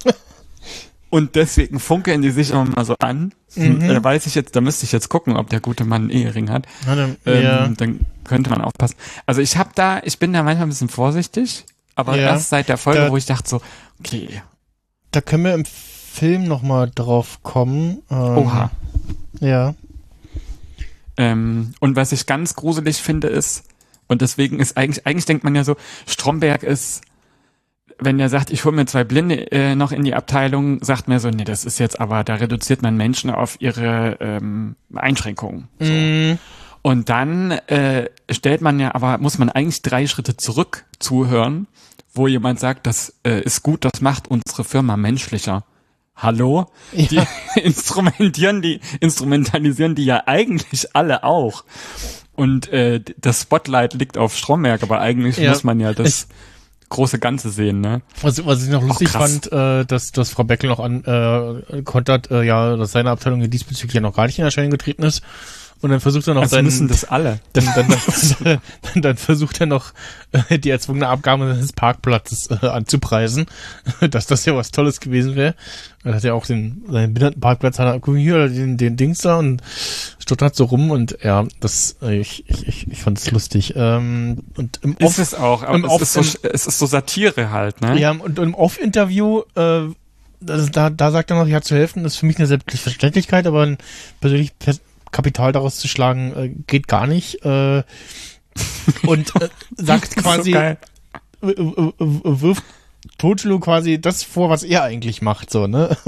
und 1.11 1.35
deswegen 1.35 1.81
funkeln 1.81 2.23
die 2.23 2.31
sich 2.31 2.51
immer 2.53 2.65
mal 2.67 2.85
so 2.85 2.95
an. 3.01 3.33
Mhm. 3.57 3.81
Da 3.89 4.05
weiß 4.05 4.27
ich 4.27 4.35
jetzt, 4.37 4.55
da 4.55 4.61
müsste 4.61 4.85
ich 4.85 4.93
jetzt 4.93 5.09
gucken, 5.09 5.37
ob 5.37 5.51
der 5.51 5.59
gute 5.61 5.85
Mann 5.85 6.03
einen 6.03 6.11
Ehering 6.11 6.51
hat. 6.51 6.67
Na, 6.87 6.95
dann, 6.95 7.17
Ähm, 7.27 7.43
ja. 7.43 7.67
Dann 7.69 8.01
könnte 8.25 8.51
man 8.51 8.61
aufpassen. 8.61 8.95
Also 9.27 9.41
ich 9.41 9.57
habe 9.57 9.71
da, 9.75 10.01
ich 10.05 10.19
bin 10.21 10.33
da 10.33 10.43
manchmal 10.45 10.67
ein 10.67 10.71
bisschen 10.71 10.89
vorsichtig, 10.89 11.65
aber 11.97 12.17
Ja. 12.17 12.29
erst 12.29 12.51
seit 12.51 12.69
der 12.69 12.77
Folge, 12.79 13.01
Da- 13.01 13.11
wo 13.11 13.17
ich 13.17 13.27
dachte 13.27 13.49
so, 13.49 13.61
okay, 14.01 14.43
Da 15.11 15.21
können 15.23 15.45
wir 15.45 15.55
im 15.55 15.65
Film 15.65 16.45
noch 16.45 16.63
mal 16.63 16.91
drauf 16.95 17.43
kommen. 17.43 18.03
Ähm, 18.11 18.17
oha. 18.39 18.71
Ja. 19.41 19.75
Ähm, 21.17 21.73
und 21.81 21.97
was 21.97 22.13
ich 22.13 22.27
ganz 22.27 22.55
gruselig 22.55 22.99
finde 22.99 23.29
ist, 23.29 23.65
und 24.07 24.23
deswegen 24.23 24.61
ist 24.61 24.77
eigentlich, 24.77 25.07
eigentlich 25.07 25.25
denkt 25.27 25.45
man 25.45 25.55
ja 25.55 25.65
so, 25.65 25.77
Stromberg 26.07 26.63
ist, 26.63 27.03
wenn 27.99 28.19
er 28.21 28.29
sagt, 28.29 28.51
ich 28.51 28.65
hole 28.65 28.77
mir 28.77 28.87
zwei 28.87 29.05
Blinde 29.05 29.51
äh, 29.53 29.75
noch 29.75 29.93
in 29.93 30.05
die 30.05 30.15
Abteilung, 30.15 30.83
sagt 30.83 31.09
mir 31.09 31.21
so, 31.21 31.31
nee, 31.31 31.45
das 31.45 31.65
ist 31.65 31.79
jetzt 31.79 32.01
aber, 32.01 32.25
da 32.25 32.37
reduziert 32.37 32.83
man 32.83 32.97
Menschen 32.97 33.31
auf 33.31 33.57
ihre 33.61 34.17
ähm, 34.21 34.77
Einschränkungen. 34.95 35.69
So. 35.81 35.93
Mhm. 35.93 36.39
Und 36.83 37.09
dann 37.09 37.51
äh, 37.51 38.09
stellt 38.31 38.61
man 38.61 38.79
ja, 38.79 38.95
aber 38.95 39.19
muss 39.19 39.39
man 39.39 39.51
eigentlich 39.51 39.83
drei 39.83 40.07
Schritte 40.07 40.37
zurück 40.37 40.85
zuhören, 40.99 41.67
wo 42.15 42.29
jemand 42.29 42.61
sagt, 42.61 42.87
das 42.87 43.15
äh, 43.25 43.41
ist 43.43 43.63
gut, 43.63 43.85
das 43.85 44.01
macht 44.01 44.29
unsere 44.29 44.65
Firma 44.65 44.97
menschlicher. 44.97 45.65
Hallo? 46.17 46.67
Die 46.93 47.21
instrumentieren 47.63 48.63
die, 48.63 48.81
instrumentalisieren 49.01 49.95
die 49.95 50.05
ja 50.05 50.23
eigentlich 50.27 50.95
alle 50.95 51.25
auch. 51.25 51.65
Und 52.35 52.69
äh, 52.73 53.01
das 53.19 53.43
Spotlight 53.43 53.95
liegt 53.95 54.17
auf 54.17 54.37
Stromberg, 54.37 54.83
aber 54.83 55.01
eigentlich 55.01 55.39
Ja. 55.39 55.51
muss 55.51 55.65
man 55.65 55.81
ja 55.81 55.93
das 55.93 56.29
große 56.89 57.19
Ganze 57.19 57.51
sehen, 57.51 57.81
ne? 57.81 58.03
Was, 58.23 58.45
was 58.45 58.65
ich 58.65 58.71
noch 58.71 58.83
lustig 58.83 59.11
fand, 59.11 59.51
äh, 59.53 59.85
dass, 59.85 60.13
dass 60.13 60.31
Frau 60.31 60.45
Beckel 60.45 60.69
noch 60.69 60.81
an 60.81 61.05
äh, 61.05 61.83
kontert, 61.83 62.31
äh, 62.31 62.43
ja, 62.43 62.77
dass 62.77 62.93
seine 62.93 63.11
Abteilung 63.11 63.49
diesbezüglich 63.49 63.95
ja 63.95 64.01
noch 64.01 64.17
gar 64.17 64.27
nicht 64.27 64.39
in 64.39 64.45
Erscheinung 64.45 64.71
getreten 64.71 65.03
ist. 65.03 65.23
Und 65.81 65.91
dann 65.91 66.01
versucht 66.01 66.27
er 66.27 66.35
noch 66.35 66.43
Also 66.43 66.57
seinen, 66.57 66.65
müssen 66.65 66.89
das 66.89 67.05
alle. 67.05 67.39
dann, 67.53 67.65
dann, 67.77 67.89
dann, 67.89 68.61
dann, 68.95 69.03
dann 69.03 69.17
versucht 69.17 69.61
er 69.61 69.67
noch 69.67 69.93
äh, 70.49 70.59
die 70.59 70.71
erzwungene 70.71 71.07
Abgabe 71.09 71.47
seines 71.55 71.73
Parkplatzes 71.73 72.49
äh, 72.51 72.67
anzupreisen, 72.67 73.47
dass 74.11 74.27
das 74.27 74.45
ja 74.45 74.57
was 74.57 74.71
Tolles 74.73 74.99
gewesen 75.01 75.37
wäre. 75.37 75.55
Er 76.05 76.15
hat 76.15 76.25
ja 76.25 76.33
auch 76.33 76.47
den 76.47 76.83
seinen 76.89 77.15
Behindertenparkplatz, 77.15 77.79
hat 77.79 77.87
er, 77.87 78.01
guck 78.01 78.17
hier, 78.17 78.49
den, 78.49 78.77
den 78.77 78.97
Dings 78.97 79.19
da 79.19 79.37
und 79.37 79.63
stottert 80.19 80.57
so 80.57 80.65
rum 80.65 80.91
und 80.91 81.19
ja, 81.23 81.45
das, 81.61 81.97
äh, 82.03 82.19
ich, 82.19 82.49
ich, 82.49 82.89
ich, 82.91 83.03
fand 83.03 83.19
es 83.19 83.31
lustig. 83.31 83.75
Ähm, 83.77 84.39
und 84.57 84.81
im 84.83 84.97
Ist 84.99 85.19
es 85.19 85.35
auch, 85.35 85.63
aber 85.63 85.77
im 85.77 85.85
es 85.85 85.91
Off- 85.91 86.03
ist, 86.03 86.13
so, 86.15 86.21
es 86.21 86.67
ist 86.67 86.79
so 86.79 86.87
Satire 86.87 87.51
halt, 87.51 87.81
ne? 87.81 87.99
ja, 87.99 88.11
und 88.13 88.39
im 88.39 88.55
Off-Interview, 88.55 89.43
äh, 89.55 89.83
das, 90.41 90.71
da, 90.71 90.91
da 90.91 91.11
sagt 91.11 91.31
er 91.31 91.37
noch, 91.39 91.49
ja, 91.49 91.61
zu 91.63 91.75
helfen, 91.75 92.05
ist 92.05 92.17
für 92.17 92.27
mich 92.27 92.39
eine 92.39 92.47
Selbstverständlichkeit, 92.47 93.47
aber 93.47 93.63
ein 93.67 93.79
persönlich 94.21 94.53
Pers- 94.61 94.81
Kapital 95.13 95.53
daraus 95.53 95.77
zu 95.79 95.89
schlagen, 95.89 96.33
äh, 96.37 96.49
geht 96.67 96.89
gar 96.89 97.07
nicht. 97.07 97.45
Äh, 97.45 97.83
und 99.07 99.35
äh, 99.41 99.49
sagt 99.77 100.17
quasi, 100.17 100.53
so 101.41 101.47
wirft 102.25 102.65
Totschlu 103.19 103.61
quasi 103.61 104.01
das 104.01 104.23
vor, 104.25 104.51
was 104.51 104.63
er 104.63 104.83
eigentlich 104.83 105.23
macht, 105.23 105.51
so, 105.51 105.67
ne? 105.67 105.97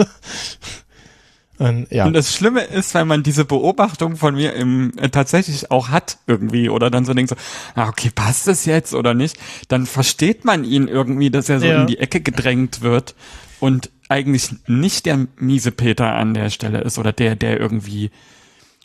Und, 1.59 1.93
ja. 1.93 2.07
Und 2.07 2.15
das 2.15 2.35
Schlimme 2.35 2.63
ist, 2.63 2.95
wenn 2.95 3.07
man 3.07 3.23
diese 3.23 3.45
Beobachtung 3.45 4.17
von 4.17 4.35
mir 4.35 4.55
im, 4.55 4.95
äh, 4.97 5.11
tatsächlich 5.11 5.71
auch 5.71 5.91
hat 5.91 6.17
irgendwie 6.27 6.71
oder 6.71 6.91
dann 6.91 7.05
so 7.05 7.13
denkt 7.13 7.29
so, 7.29 7.37
ah, 7.75 7.87
okay, 7.89 8.11
passt 8.15 8.47
das 8.47 8.65
jetzt 8.65 8.95
oder 8.95 9.13
nicht, 9.13 9.37
dann 9.69 9.85
versteht 9.85 10.47
man 10.47 10.65
ihn 10.65 10.89
irgendwie, 10.89 11.31
dass 11.31 11.51
er 11.51 11.61
so 11.61 11.67
Ja. 11.67 11.83
in 11.83 11.87
die 11.87 11.99
Ecke 11.99 12.23
gedrängt 12.23 12.81
wird 12.81 13.15
und 13.61 13.91
eigentlich 14.09 14.49
nicht 14.69 15.05
der 15.05 15.27
miese 15.37 15.71
Peter 15.71 16.15
an 16.15 16.33
der 16.33 16.49
Stelle 16.49 16.81
ist 16.81 16.99
oder 16.99 17.13
der, 17.13 17.37
der 17.37 17.61
irgendwie 17.61 18.11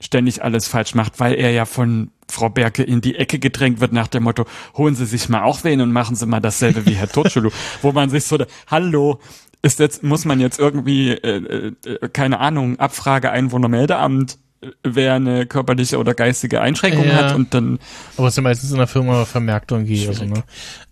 ständig 0.01 0.43
alles 0.43 0.67
falsch 0.67 0.95
macht, 0.95 1.19
weil 1.19 1.33
er 1.33 1.51
ja 1.51 1.65
von 1.65 2.11
Frau 2.29 2.49
Berke 2.49 2.83
in 2.83 3.01
die 3.01 3.15
Ecke 3.15 3.39
gedrängt 3.39 3.79
wird 3.79 3.93
nach 3.93 4.07
dem 4.07 4.23
Motto, 4.23 4.45
holen 4.75 4.95
Sie 4.95 5.05
sich 5.05 5.29
mal 5.29 5.43
auch 5.43 5.63
wen 5.63 5.81
und 5.81 5.91
machen 5.91 6.15
Sie 6.15 6.25
mal 6.25 6.41
dasselbe 6.41 6.85
wie 6.85 6.95
Herr 6.95 7.09
Totschulu, 7.09 7.51
wo 7.81 7.91
man 7.91 8.09
sich 8.09 8.25
so, 8.25 8.37
hallo, 8.67 9.19
ist 9.61 9.79
jetzt, 9.79 10.03
muss 10.03 10.25
man 10.25 10.39
jetzt 10.39 10.59
irgendwie, 10.59 11.11
äh, 11.11 11.73
äh, 11.85 12.09
keine 12.09 12.39
Ahnung, 12.39 12.77
Abfrage 12.79 13.31
Einwohnermeldeamt, 13.31 14.33
äh, 14.33 14.37
wer 14.83 15.13
eine 15.15 15.45
körperliche 15.45 15.97
oder 15.97 16.13
geistige 16.13 16.61
Einschränkung 16.61 17.05
Ja. 17.05 17.15
hat 17.15 17.35
und 17.35 17.53
dann, 17.53 17.79
Aber 18.17 18.27
es 18.27 18.33
ist 18.33 18.37
ja 18.37 18.43
meistens 18.43 18.71
in 18.71 18.77
der 18.77 18.87
Firma 18.87 19.25
vermerkt 19.25 19.71
irgendwie. 19.71 20.07
Also, 20.07 20.25
ne? 20.25 20.43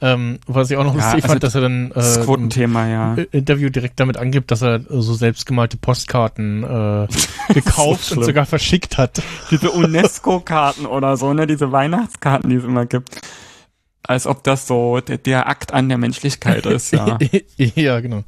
ähm, 0.01 0.39
was 0.47 0.69
ich 0.71 0.78
auch 0.78 0.84
noch 0.84 0.95
Ja, 0.95 1.03
lustig 1.03 1.24
also 1.24 1.28
fand, 1.28 1.43
dass 1.43 1.55
er 1.55 1.61
dann 1.61 1.91
das 1.93 2.17
äh, 2.17 2.24
Quotenthema, 2.24 2.88
ja. 2.88 3.13
Interview 3.32 3.69
direkt 3.69 3.99
damit 3.99 4.17
angibt, 4.17 4.51
dass 4.51 4.61
er 4.61 4.82
so 4.88 5.13
selbstgemalte 5.13 5.78
Postkarten 5.78 6.63
äh, 6.63 7.07
gekauft 7.53 8.05
So 8.05 8.15
und 8.17 8.24
sogar 8.26 8.45
verschickt 8.45 8.97
hat. 8.97 9.21
Diese 9.51 9.71
UNESCO-Karten 9.71 10.86
oder 10.86 11.17
so, 11.17 11.34
ne, 11.34 11.47
diese 11.47 11.71
Weihnachtskarten, 11.71 12.49
die 12.49 12.55
es 12.57 12.63
immer 12.63 12.86
gibt. 12.86 13.19
Als 14.05 14.28
ob 14.28 14.43
das 14.43 14.67
so 14.67 14.99
der, 14.99 15.17
der 15.17 15.47
Akt 15.47 15.74
an 15.74 15.88
der 15.88 15.97
Menschlichkeit 15.97 16.65
ist, 16.65 16.91
ja. 16.91 17.17
ja, 17.57 17.99
genau. 18.01 18.24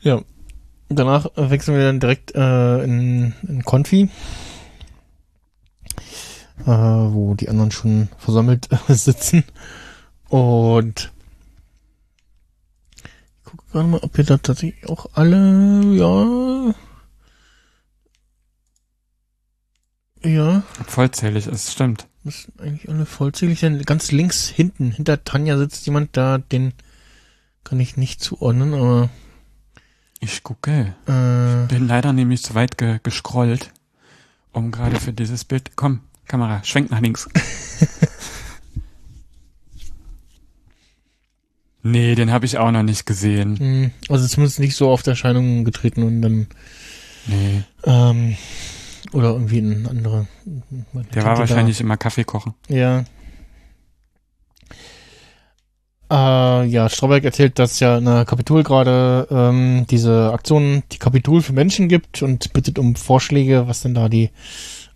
Ja. 0.00 0.20
Danach 0.90 1.26
wechseln 1.36 1.76
wir 1.76 1.84
dann 1.84 2.00
direkt 2.00 2.34
äh, 2.34 2.82
in, 2.82 3.34
in 3.46 3.62
Confi, 3.62 4.08
äh, 6.60 6.66
wo 6.66 7.34
die 7.34 7.48
anderen 7.50 7.70
schon 7.70 8.08
versammelt 8.16 8.68
äh, 8.72 8.76
sitzen. 8.94 9.44
Und 10.28 11.12
gucke 13.44 13.64
gerade 13.70 13.88
mal, 13.88 14.00
ob 14.00 14.16
wir 14.16 14.24
da 14.24 14.38
tatsächlich 14.38 14.88
auch 14.88 15.10
alle, 15.12 15.82
ja. 15.94 16.74
Ja, 20.24 20.62
Vollzählig 20.86 21.46
ist, 21.46 21.70
stimmt. 21.70 22.08
müssen 22.24 22.52
eigentlich 22.58 22.88
alle 22.88 23.06
vollzählig 23.06 23.60
sein. 23.60 23.80
Ganz 23.82 24.10
links 24.10 24.48
hinten, 24.48 24.90
hinter 24.90 25.22
Tanja 25.22 25.56
sitzt 25.58 25.86
jemand 25.86 26.16
da, 26.16 26.38
den 26.38 26.72
kann 27.62 27.78
ich 27.78 27.96
nicht 27.96 28.20
zuordnen, 28.22 28.74
aber 28.74 29.10
Ich 30.20 30.42
gucke. 30.42 30.94
äh, 31.06 31.66
Bin 31.72 31.86
leider 31.86 32.12
nämlich 32.12 32.42
zu 32.42 32.54
weit 32.54 32.76
ge 32.78 32.98
gescrollt, 33.02 33.72
um 34.52 34.70
gerade 34.72 34.98
für 34.98 35.12
dieses 35.12 35.44
Bild. 35.44 35.72
Komm, 35.76 36.00
Kamera, 36.26 36.62
schwenk 36.64 36.90
nach 36.90 37.00
links. 37.00 37.28
nee, 41.82 42.14
den 42.14 42.30
habe 42.32 42.46
ich 42.46 42.58
auch 42.58 42.70
noch 42.70 42.82
nicht 42.82 43.06
gesehen. 43.06 43.92
mh, 44.08 44.12
also 44.12 44.26
zumindest 44.26 44.58
nicht 44.58 44.76
so 44.76 44.90
auf 44.90 45.06
Erscheinungen 45.06 45.64
getreten 45.64 46.02
und 46.02 46.22
dann 46.22 46.46
Nee, 47.26 47.62
ähm, 47.84 48.36
oder 49.12 49.30
irgendwie 49.32 49.58
ein 49.58 49.86
anderer. 49.86 50.26
der 51.14 51.24
war 51.24 51.36
wahrscheinlich 51.38 51.78
immer 51.80 51.98
Kaffee 51.98 52.24
kochen. 52.24 52.54
Ja. 52.68 53.04
Äh, 56.10 56.64
ja, 56.66 56.88
Strauberg 56.88 57.24
erzählt, 57.24 57.58
dass 57.58 57.80
ja 57.80 57.98
in 57.98 58.06
der 58.06 58.24
Kapitol 58.24 58.62
gerade 58.62 59.28
ähm, 59.30 59.86
diese 59.90 60.32
Aktion, 60.32 60.82
die 60.92 60.98
Kapitol 60.98 61.42
für 61.42 61.52
Menschen 61.52 61.88
gibt 61.88 62.22
und 62.22 62.52
bittet 62.52 62.78
um 62.78 62.96
Vorschläge, 62.96 63.68
was 63.68 63.82
denn 63.82 63.94
da 63.94 64.08
die 64.08 64.30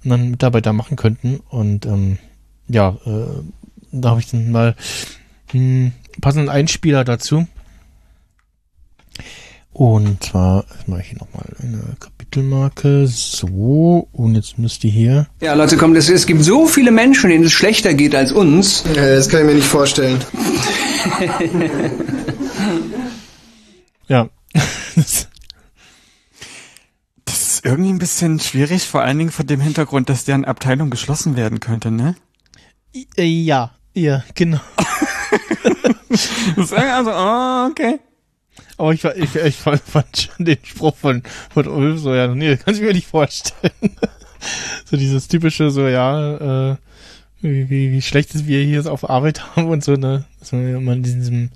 anderen 0.04 0.30
Mitarbeiter 0.30 0.72
machen 0.72 0.96
könnten. 0.96 1.40
Und 1.50 1.84
ähm, 1.84 2.18
ja, 2.68 2.96
äh, 3.04 3.42
da 3.92 4.10
habe 4.10 4.20
ich 4.20 4.30
dann 4.30 4.50
mal 4.50 4.74
einen 5.52 5.92
passenden 6.20 6.48
Einspieler 6.48 7.04
dazu. 7.04 7.46
Und 9.72 10.22
zwar 10.22 10.64
mache 10.86 11.00
ich 11.00 11.08
hier 11.08 11.18
nochmal 11.18 11.46
eine 11.62 11.96
Kapitelmarke. 12.33 13.07
So, 13.07 14.09
und 14.12 14.35
jetzt 14.35 14.59
müsst 14.59 14.85
ihr 14.85 14.91
hier. 14.91 15.26
Ja, 15.41 15.55
Leute, 15.55 15.76
kommt, 15.76 15.97
es, 15.97 16.09
es 16.09 16.26
gibt 16.26 16.43
so 16.43 16.66
viele 16.66 16.91
Menschen, 16.91 17.30
denen 17.30 17.45
es 17.45 17.53
schlechter 17.53 17.93
geht 17.95 18.14
als 18.14 18.33
uns. 18.33 18.85
Ja, 18.95 19.14
das 19.14 19.28
kann 19.28 19.41
ich 19.41 19.47
mir 19.47 19.55
nicht 19.55 19.66
vorstellen. 19.66 20.18
Ja. 24.09 24.28
Das 27.24 27.41
ist 27.41 27.64
irgendwie 27.64 27.91
ein 27.91 27.99
bisschen 27.99 28.41
schwierig, 28.41 28.83
vor 28.83 29.03
allen 29.03 29.16
Dingen 29.16 29.30
vor 29.30 29.45
dem 29.45 29.61
Hintergrund, 29.61 30.09
dass 30.09 30.24
deren 30.24 30.45
Abteilung 30.45 30.91
geschlossen 30.91 31.37
werden 31.37 31.61
könnte, 31.61 31.91
ne? 31.91 32.16
Äh, 33.16 33.24
ja, 33.24 33.70
ja, 33.95 34.24
genau. 34.35 34.61
Das 36.11 36.26
ist 36.57 36.72
irgendwie 36.72 36.91
also, 36.91 37.11
oh, 37.11 37.68
okay. 37.70 38.01
Aber 38.83 38.93
ich, 38.93 39.05
ich, 39.05 39.37
ich 39.37 39.55
fand, 39.55 39.80
fand 39.80 40.16
schon 40.16 40.45
den 40.45 40.59
Spruch 40.64 40.97
von, 40.97 41.22
von 41.55 41.68
Ulf 41.68 42.01
so, 42.01 42.12
ja, 42.12 42.26
nee, 42.26 42.57
das 42.57 42.64
kann 42.64 42.74
ich 42.74 42.80
mir 42.80 42.93
nicht 42.93 43.07
vorstellen. 43.07 43.70
so 44.91 44.97
dieses 44.97 45.28
typische, 45.28 45.70
so, 45.70 45.87
ja, 45.87 46.72
äh, 46.72 46.76
wie, 47.43 47.70
wie, 47.70 47.93
wie 47.93 48.03
schlecht 48.03 48.35
es 48.35 48.45
wir 48.45 48.61
hier 48.61 48.85
auf 48.91 49.09
Arbeit 49.09 49.55
haben 49.55 49.68
und 49.68 49.85
so, 49.85 49.93
ne, 49.93 50.24
dass 50.41 50.51
man 50.51 50.66
immer 50.74 50.95
in 50.95 51.05
diesem, 51.05 51.51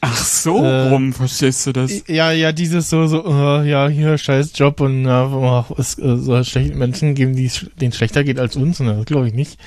Ach 0.00 0.16
so, 0.16 0.62
Äh, 0.62 0.90
rum, 0.90 1.12
verstehst 1.12 1.66
du 1.66 1.72
das? 1.72 2.04
ja, 2.06 2.30
ja, 2.30 2.52
dieses 2.52 2.88
so, 2.88 3.08
so, 3.08 3.24
äh, 3.26 3.68
ja, 3.68 3.88
hier, 3.88 4.16
scheiß 4.16 4.52
Job 4.54 4.80
und, 4.80 5.08
oh, 5.08 5.64
es 5.76 5.98
äh, 5.98 6.18
soll 6.18 6.44
schlechten 6.44 6.78
Menschen 6.78 7.16
geben, 7.16 7.34
die 7.34 7.46
es 7.46 7.66
denen 7.80 7.90
schlechter 7.90 8.22
geht 8.22 8.38
als 8.38 8.54
uns, 8.54 8.78
ne, 8.78 8.94
das 8.94 9.06
glaube 9.06 9.26
ich 9.26 9.34
nicht. 9.34 9.58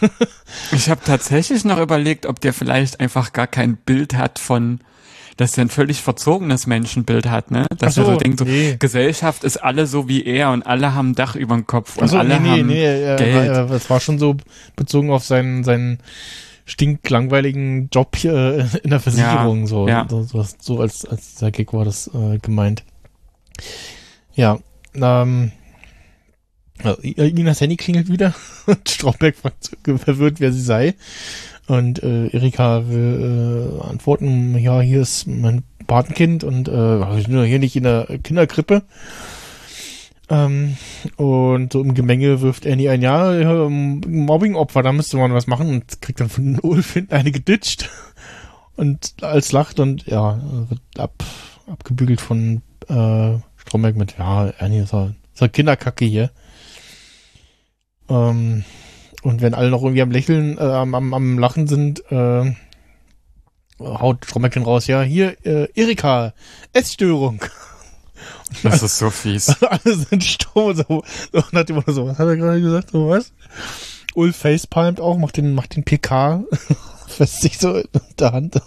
Ich 0.72 0.88
habe 0.88 1.00
tatsächlich 1.04 1.64
noch 1.64 1.80
überlegt, 1.80 2.26
ob 2.26 2.40
der 2.40 2.52
vielleicht 2.52 3.00
einfach 3.00 3.32
gar 3.32 3.48
kein 3.48 3.76
Bild 3.76 4.14
hat 4.14 4.38
von, 4.38 4.78
dass 5.36 5.56
er 5.56 5.64
ein 5.64 5.68
völlig 5.68 6.00
verzogenes 6.02 6.66
Menschenbild 6.66 7.26
hat, 7.28 7.50
ne? 7.50 7.66
Dass 7.78 7.94
Ach 7.98 8.02
er 8.02 8.04
so 8.06 8.12
so, 8.12 8.18
denkt, 8.18 8.38
so, 8.38 8.44
nee. 8.44 8.76
Gesellschaft 8.78 9.44
ist 9.44 9.56
alle 9.58 9.86
so 9.86 10.08
wie 10.08 10.24
er 10.24 10.50
und 10.50 10.62
alle 10.62 10.94
haben 10.94 11.10
ein 11.10 11.14
Dach 11.14 11.36
über 11.36 11.54
dem 11.54 11.66
Kopf 11.66 11.96
und 11.96 12.04
Achso, 12.04 12.18
alle 12.18 12.40
nee, 12.40 12.48
nee, 12.48 12.60
haben 12.60 12.66
nee, 12.66 12.84
äh, 12.84 13.16
Geld. 13.16 13.70
äh, 13.70 13.74
es 13.74 13.88
war 13.90 14.00
schon 14.00 14.18
so 14.18 14.36
bezogen 14.76 15.10
auf 15.10 15.24
seinen, 15.24 15.64
seinen 15.64 15.98
stinklangweiligen 16.66 17.88
Job 17.92 18.16
hier 18.16 18.68
äh, 18.74 18.78
in 18.82 18.90
der 18.90 19.00
Versicherung, 19.00 19.62
Ja, 19.62 19.66
so, 19.66 19.88
ja. 19.88 20.06
so, 20.08 20.22
so, 20.22 20.44
so 20.60 20.80
als, 20.80 21.04
als 21.04 21.34
dieser 21.34 21.50
Gag 21.50 21.72
war 21.72 21.84
das 21.84 22.08
äh, 22.14 22.38
gemeint. 22.38 22.84
Ja, 24.34 24.58
ähm, 24.94 25.52
also, 26.82 27.00
Inas 27.02 27.60
Handy 27.60 27.76
klingelt 27.76 28.08
wieder 28.08 28.34
und 28.66 28.88
Stromberg 28.88 29.36
fragt 29.36 29.70
so 29.84 29.98
verwirrt, 29.98 30.40
wer 30.40 30.52
sie 30.52 30.62
sei. 30.62 30.94
Und 31.70 32.02
äh, 32.02 32.26
Erika 32.30 32.88
will 32.88 33.78
äh, 33.78 33.88
antworten, 33.88 34.58
ja, 34.58 34.80
hier 34.80 35.02
ist 35.02 35.28
mein 35.28 35.62
Patenkind 35.86 36.42
und 36.42 36.66
äh, 36.66 37.18
ich 37.20 37.28
bin 37.28 37.36
doch 37.36 37.44
hier 37.44 37.60
nicht 37.60 37.76
in 37.76 37.84
der 37.84 38.08
Kinderkrippe. 38.24 38.82
Ähm, 40.28 40.76
und 41.14 41.72
so 41.72 41.80
im 41.80 41.94
Gemenge 41.94 42.40
wirft 42.40 42.66
Annie 42.66 42.90
ein, 42.90 43.02
ja, 43.02 43.68
Mobbing-Opfer, 43.68 44.82
da 44.82 44.90
müsste 44.90 45.16
man 45.16 45.32
was 45.32 45.46
machen 45.46 45.68
und 45.68 46.02
kriegt 46.02 46.18
dann 46.18 46.28
von 46.28 46.58
Ulf 46.58 46.92
hinten 46.94 47.14
eine 47.14 47.30
geditscht 47.30 47.88
und 48.74 49.14
als 49.22 49.52
lacht 49.52 49.78
und 49.78 50.06
ja, 50.06 50.40
wird 50.70 50.80
ab, 50.98 51.22
abgebügelt 51.68 52.20
von 52.20 52.62
äh, 52.88 53.38
Stromberg 53.58 53.94
mit, 53.94 54.16
ja, 54.18 54.52
Annie 54.58 54.82
ist 54.82 54.92
ja 54.92 55.46
Kinderkacke 55.46 56.04
hier. 56.04 56.32
Ähm, 58.08 58.64
und 59.22 59.42
wenn 59.42 59.54
alle 59.54 59.70
noch 59.70 59.82
irgendwie 59.82 60.02
am 60.02 60.10
Lächeln, 60.10 60.58
äh, 60.58 60.62
am, 60.62 60.94
am, 60.94 61.14
am 61.14 61.38
Lachen 61.38 61.66
sind, 61.66 62.02
äh, 62.10 62.54
haut 63.78 64.24
Stromberg 64.24 64.54
dann 64.54 64.62
raus, 64.64 64.86
ja, 64.86 65.02
hier, 65.02 65.36
äh, 65.44 65.68
Erika, 65.74 66.34
Essstörung. 66.72 67.40
Das 68.62 68.82
ist 68.82 68.98
so 68.98 69.10
fies. 69.10 69.48
Alle 69.62 69.96
sind 69.96 70.22
stumm, 70.22 70.74
so, 70.74 71.04
so 71.32 71.42
nach 71.52 71.64
dem 71.64 71.82
so, 71.86 72.06
was 72.06 72.18
hat 72.18 72.26
er 72.26 72.36
gerade 72.36 72.60
gesagt, 72.60 72.90
so 72.90 73.08
was? 73.08 73.32
Ulf 74.14 74.36
facepalmt 74.36 75.00
auch, 75.00 75.16
macht 75.16 75.36
den, 75.36 75.54
macht 75.54 75.76
den 75.76 75.84
PK, 75.84 76.44
fest 77.06 77.42
sich 77.42 77.58
so 77.58 77.76
in 77.76 77.88
der 78.18 78.32
Hand, 78.32 78.60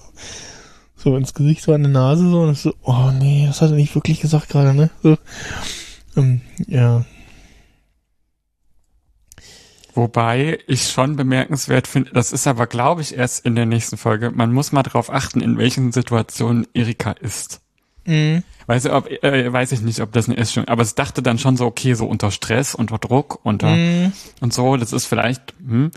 so 0.95 1.17
ins 1.17 1.33
Gesicht, 1.33 1.61
so 1.61 1.73
an 1.73 1.83
der 1.83 1.91
Nase, 1.91 2.29
so, 2.29 2.41
und 2.41 2.51
ist 2.51 2.63
so, 2.63 2.73
oh 2.81 3.11
nee, 3.11 3.45
das 3.45 3.61
hat 3.61 3.71
er 3.71 3.75
nicht 3.75 3.93
wirklich 3.93 4.21
gesagt 4.21 4.49
gerade, 4.49 4.73
ne? 4.73 4.89
So, 5.03 5.17
ähm, 6.15 6.41
ja, 6.65 7.05
Wobei 9.95 10.59
ich 10.67 10.89
schon 10.89 11.15
bemerkenswert 11.15 11.87
finde, 11.87 12.11
das 12.11 12.31
ist 12.33 12.47
aber, 12.47 12.65
glaube 12.67 13.01
ich, 13.01 13.15
erst 13.15 13.45
in 13.45 13.55
der 13.55 13.65
nächsten 13.67 13.97
Folge. 13.97 14.31
Man 14.31 14.51
muss 14.51 14.71
mal 14.71 14.83
drauf 14.83 15.11
achten, 15.11 15.39
in 15.41 15.57
welchen 15.57 15.91
Situationen 15.91 16.67
Erika 16.73 17.11
ist. 17.11 17.61
mhm. 18.05 18.43
Weiß, 18.65 18.85
ich, 18.85 18.91
ob, 18.91 19.09
äh, 19.09 19.51
weiß 19.51 19.73
ich 19.73 19.81
nicht, 19.81 19.99
ob 19.99 20.13
das 20.13 20.29
eine 20.29 20.37
Essstörung 20.37 20.69
aber 20.69 20.83
es 20.83 20.95
dachte 20.95 21.21
dann 21.21 21.37
schon 21.37 21.57
so, 21.57 21.65
okay, 21.65 21.95
so 21.95 22.05
unter 22.05 22.31
Stress, 22.31 22.73
unter 22.75 22.97
Druck, 22.97 23.39
unter 23.43 23.67
Mhm. 23.67 24.13
und 24.39 24.53
so, 24.53 24.77
das 24.77 24.93
ist 24.93 25.05
vielleicht, 25.05 25.53
hm, 25.59 25.91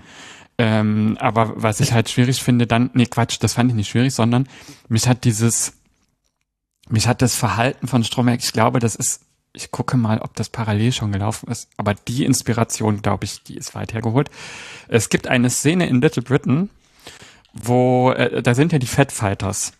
ähm, 0.58 1.16
aber 1.20 1.52
was 1.62 1.78
ich 1.78 1.92
halt 1.92 2.08
schwierig 2.10 2.42
finde, 2.42 2.66
dann, 2.66 2.90
nee, 2.94 3.06
Quatsch, 3.06 3.36
das 3.40 3.52
fand 3.54 3.70
ich 3.70 3.76
nicht 3.76 3.88
schwierig, 3.90 4.14
sondern 4.14 4.48
mich 4.88 5.06
hat 5.06 5.22
dieses, 5.24 5.74
mich 6.88 7.06
hat 7.06 7.22
das 7.22 7.36
Verhalten 7.36 7.86
von 7.86 8.02
Stromberg, 8.02 8.40
ich 8.42 8.52
glaube, 8.52 8.80
das 8.80 8.96
ist, 8.96 9.20
ich 9.56 9.70
gucke 9.70 9.96
mal, 9.96 10.20
ob 10.20 10.34
das 10.36 10.50
parallel 10.50 10.92
schon 10.92 11.12
gelaufen 11.12 11.50
ist, 11.50 11.68
aber 11.76 11.94
die 11.94 12.24
Inspiration, 12.24 13.02
glaube 13.02 13.24
ich, 13.24 13.42
die 13.42 13.56
ist 13.56 13.74
weit 13.74 13.94
hergeholt. 13.94 14.30
Es 14.88 15.08
gibt 15.08 15.26
eine 15.26 15.50
Szene 15.50 15.88
in 15.88 16.00
Little 16.00 16.22
Britain, 16.22 16.70
wo, 17.52 18.12
äh, 18.12 18.42
da 18.42 18.54
sind 18.54 18.72
ja 18.72 18.78
die 18.78 18.86
Fat 18.86 19.12
Fighters. 19.12 19.72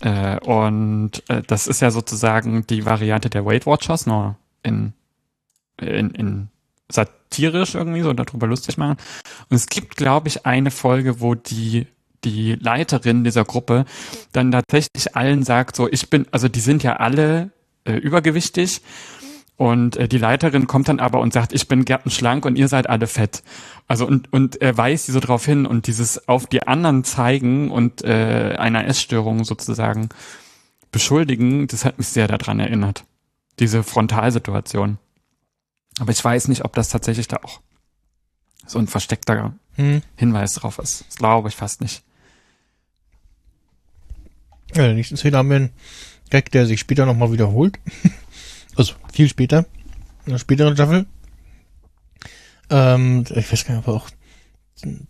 Äh, 0.00 0.38
und 0.40 1.22
äh, 1.28 1.42
das 1.42 1.66
ist 1.66 1.80
ja 1.80 1.90
sozusagen 1.90 2.66
die 2.66 2.86
Variante 2.86 3.28
der 3.28 3.44
Weight 3.44 3.66
Watchers, 3.66 4.06
nur 4.06 4.36
in, 4.62 4.92
in, 5.80 6.10
in 6.10 6.48
satirisch 6.90 7.74
irgendwie 7.74 8.02
so 8.02 8.12
darüber 8.12 8.46
lustig 8.46 8.78
machen. 8.78 8.96
Und 9.48 9.56
es 9.56 9.66
gibt, 9.66 9.96
glaube 9.96 10.28
ich, 10.28 10.46
eine 10.46 10.70
Folge, 10.70 11.20
wo 11.20 11.34
die 11.34 11.86
die 12.24 12.54
Leiterin 12.54 13.24
dieser 13.24 13.44
Gruppe 13.44 13.84
dann 14.30 14.52
tatsächlich 14.52 15.16
allen 15.16 15.42
sagt, 15.42 15.74
so 15.74 15.88
ich 15.90 16.08
bin, 16.08 16.24
also 16.30 16.46
die 16.46 16.60
sind 16.60 16.84
ja 16.84 16.98
alle 16.98 17.50
äh, 17.84 17.94
übergewichtig 17.94 18.82
und 19.56 19.96
äh, 19.96 20.08
die 20.08 20.18
Leiterin 20.18 20.66
kommt 20.66 20.88
dann 20.88 21.00
aber 21.00 21.20
und 21.20 21.32
sagt, 21.32 21.52
ich 21.52 21.68
bin 21.68 21.84
gärtenschlank 21.84 22.44
und 22.44 22.56
ihr 22.56 22.68
seid 22.68 22.88
alle 22.88 23.06
fett. 23.06 23.42
Also 23.86 24.06
und 24.06 24.32
und 24.32 24.60
er 24.60 24.76
weist 24.76 25.06
sie 25.06 25.12
so 25.12 25.20
drauf 25.20 25.44
hin 25.44 25.66
und 25.66 25.86
dieses 25.86 26.28
auf 26.28 26.46
die 26.46 26.66
anderen 26.66 27.04
zeigen 27.04 27.70
und 27.70 28.02
äh, 28.02 28.56
einer 28.58 28.86
Essstörung 28.86 29.44
sozusagen 29.44 30.08
beschuldigen, 30.90 31.66
das 31.66 31.84
hat 31.84 31.98
mich 31.98 32.08
sehr 32.08 32.28
daran 32.28 32.60
erinnert. 32.60 33.04
Diese 33.58 33.82
Frontalsituation. 33.82 34.98
Aber 36.00 36.10
ich 36.10 36.24
weiß 36.24 36.48
nicht, 36.48 36.64
ob 36.64 36.74
das 36.74 36.88
tatsächlich 36.88 37.28
da 37.28 37.38
auch 37.42 37.60
so 38.66 38.78
ein 38.78 38.86
versteckter 38.86 39.54
Hm. 39.76 40.02
Hinweis 40.16 40.54
drauf 40.54 40.78
ist. 40.78 41.04
Das 41.08 41.16
glaube 41.16 41.48
ich 41.48 41.56
fast 41.56 41.80
nicht. 41.80 42.02
Ja, 44.74 44.82
in 44.82 44.88
der 44.88 44.94
nächsten 44.94 45.16
Szene 45.16 45.36
haben 45.36 45.50
wir 45.50 45.56
einen 45.56 45.70
Gag, 46.32 46.50
der 46.50 46.64
sich 46.66 46.80
später 46.80 47.04
nochmal 47.04 47.30
wiederholt. 47.30 47.78
also 48.76 48.94
viel 49.12 49.28
später. 49.28 49.66
In 50.24 50.32
der 50.32 50.38
späteren 50.38 50.74
Staffel. 50.74 51.04
Ähm, 52.70 53.24
ich 53.28 53.52
weiß 53.52 53.66
gar 53.66 53.74
nicht, 53.76 53.86
ob 53.86 53.94
er 53.94 54.00
auch 54.00 54.08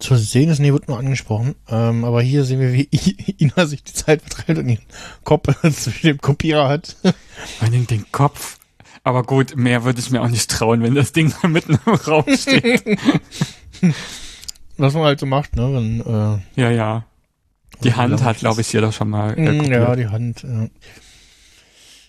zu 0.00 0.16
sehen 0.16 0.50
ist, 0.50 0.58
nee, 0.58 0.72
wird 0.72 0.88
nur 0.88 0.98
angesprochen. 0.98 1.54
Ähm, 1.68 2.04
aber 2.04 2.20
hier 2.22 2.44
sehen 2.44 2.58
wir, 2.58 2.72
wie 2.72 2.88
Ina 3.38 3.66
sich 3.66 3.84
die 3.84 3.92
Zeit 3.92 4.20
vertreibt 4.20 4.58
und 4.58 4.68
ihren 4.68 4.82
Kopf 5.22 5.48
zwischen 5.72 6.08
dem 6.08 6.18
Kopierer 6.18 6.68
hat. 6.68 6.96
Vor 7.60 7.68
Dingen 7.68 7.86
den 7.86 8.10
Kopf. 8.10 8.58
Aber 9.04 9.22
gut, 9.22 9.54
mehr 9.56 9.84
würde 9.84 10.00
ich 10.00 10.10
mir 10.10 10.22
auch 10.22 10.28
nicht 10.28 10.50
trauen, 10.50 10.82
wenn 10.82 10.96
das 10.96 11.12
Ding 11.12 11.32
da 11.40 11.46
mitten 11.46 11.78
im 11.86 11.94
Raum 11.94 12.24
steht. 12.36 12.84
Was 14.76 14.94
man 14.94 15.04
halt 15.04 15.20
so 15.20 15.26
macht, 15.26 15.54
ne? 15.54 15.72
Wenn, 15.72 16.00
äh, 16.00 16.60
ja, 16.60 16.70
ja. 16.70 17.04
Die 17.84 17.94
Hand 17.94 18.22
hat, 18.22 18.38
glaube 18.38 18.60
ich, 18.60 18.68
hier 18.68 18.80
doch 18.80 18.92
schon 18.92 19.10
mal. 19.10 19.38
Äh, 19.38 19.52
Mm. 19.52 19.72
Ja, 19.72 19.96
die 19.96 20.08
Hand. 20.08 20.42
Ja, 20.42 20.68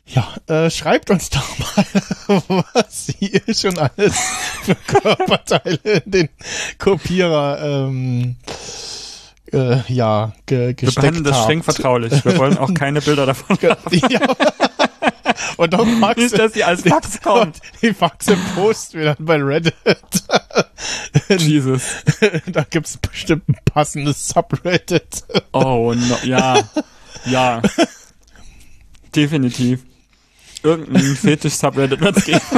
ja 0.06 0.28
äh, 0.48 0.70
schreibt 0.70 1.10
uns 1.10 1.30
doch 1.30 1.58
mal, 1.60 2.44
was 2.74 3.12
ihr 3.20 3.42
schon 3.54 3.78
alles 3.78 4.16
für 4.64 4.76
Körperteile 4.76 5.80
in 6.06 6.12
den 6.12 6.30
Kopierer 6.78 7.88
ähm, 7.88 8.36
äh, 9.54 9.82
ja, 9.94 10.34
ge 10.46 10.68
Wir 10.68 10.74
gesteckt 10.74 10.96
behandeln 10.96 11.24
das 11.24 11.36
habt. 11.36 11.44
streng 11.44 11.64
vertraulich. 11.64 12.26
Wir 12.26 12.38
wollen 12.38 12.58
auch 12.58 12.74
keine 12.74 13.02
Bilder 13.02 13.26
davon 13.28 13.58
haben. 13.62 13.98
ja. 14.10 14.20
Und 15.58 15.76
auch 15.76 15.86
Faxe, 16.00 16.22
Nicht, 16.22 16.40
dass 16.40 16.52
die 16.54 16.64
als 16.64 16.82
Fax 16.82 17.22
kommt. 17.22 17.60
Die 17.82 17.94
Faxe 17.94 18.36
posten 18.56 18.98
wir 19.00 19.14
dann 19.14 19.26
bei 19.26 19.36
Reddit. 19.36 19.76
Jesus. 21.30 21.84
da 22.48 22.64
gibt's 22.64 22.98
bestimmt 22.98 23.48
ein 23.48 23.58
passendes 23.64 24.28
Subreddit. 24.28 25.24
Oh, 25.52 25.94
no, 25.96 26.18
ja. 26.24 26.60
Ja. 27.26 27.62
Definitiv. 29.16 29.84
Irgendein 30.64 31.02
Fetisch-Subreddit 31.16 32.02
wird's 32.02 32.26
geben. 32.26 32.42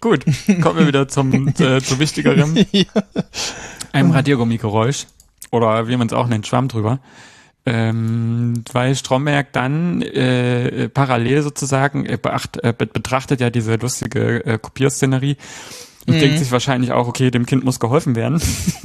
Gut, 0.00 0.24
kommen 0.62 0.78
wir 0.78 0.86
wieder 0.86 1.08
zum 1.08 1.48
äh, 1.48 1.80
zu 1.82 1.98
wichtigerem. 1.98 2.56
Einem 3.92 4.12
Radiergummigeräusch. 4.12 5.06
Oder 5.50 5.88
wie 5.88 5.96
man 5.96 6.06
es 6.06 6.12
auch 6.12 6.28
nennt, 6.28 6.46
Schwamm 6.46 6.68
drüber. 6.68 7.00
Ähm, 7.66 8.64
weil 8.72 8.94
Stromberg 8.94 9.52
dann 9.52 10.00
äh, 10.00 10.88
parallel 10.88 11.42
sozusagen 11.42 12.06
äh, 12.06 12.16
beacht, 12.16 12.56
äh, 12.64 12.72
be- 12.76 12.86
betrachtet 12.86 13.40
ja 13.42 13.50
diese 13.50 13.74
lustige 13.76 14.46
äh, 14.46 14.58
Kopierszenerie 14.58 15.36
und 16.06 16.20
denkt 16.20 16.38
sich 16.38 16.50
wahrscheinlich 16.50 16.92
auch, 16.92 17.08
okay, 17.08 17.30
dem 17.30 17.46
Kind 17.46 17.64
muss 17.64 17.78
geholfen 17.78 18.16
werden, 18.16 18.40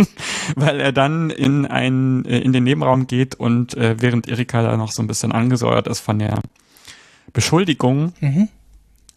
weil 0.56 0.80
er 0.80 0.92
dann 0.92 1.30
in 1.30 1.66
ein 1.66 2.26
äh, 2.26 2.40
in 2.40 2.54
den 2.54 2.64
Nebenraum 2.64 3.08
geht 3.08 3.36
und 3.36 3.76
äh, 3.76 3.96
während 4.00 4.28
Erika 4.28 4.62
da 4.62 4.78
noch 4.78 4.92
so 4.92 5.02
ein 5.02 5.08
bisschen 5.08 5.32
angesäuert 5.32 5.88
ist 5.88 6.02
von 6.02 6.20
der 6.20 6.40
Beschuldigung 7.34 8.14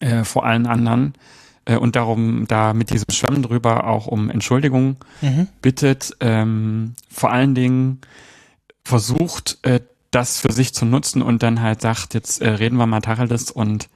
äh, 0.01 0.25
vor 0.25 0.47
allen 0.47 0.67
anderen 0.67 1.15
äh, 1.65 1.77
und 1.77 1.97
darum 1.97 2.47
da 2.49 2.73
mit 2.73 2.91
diesem 2.91 3.11
Schwamm 3.11 3.43
drüber 3.43 3.87
auch 3.87 4.07
um 4.07 4.31
Entschuldigung 4.31 4.97
bittet, 5.61 6.17
ähm, 6.21 6.95
vor 7.11 7.31
allen 7.31 7.55
Dingen 7.55 8.01
versucht, 8.85 9.59
äh, 9.63 9.81
das 10.11 10.41
für 10.41 10.53
sich 10.53 10.73
zu 10.73 10.87
nutzen 10.87 11.21
und 11.21 11.43
dann 11.43 11.61
halt 11.61 11.83
sagt, 11.83 12.15
jetzt 12.15 12.41
äh, 12.41 12.49
reden 12.49 12.77
wir 12.79 12.87
mal 12.87 13.01
Tacheles 13.01 13.51
und 13.51 13.89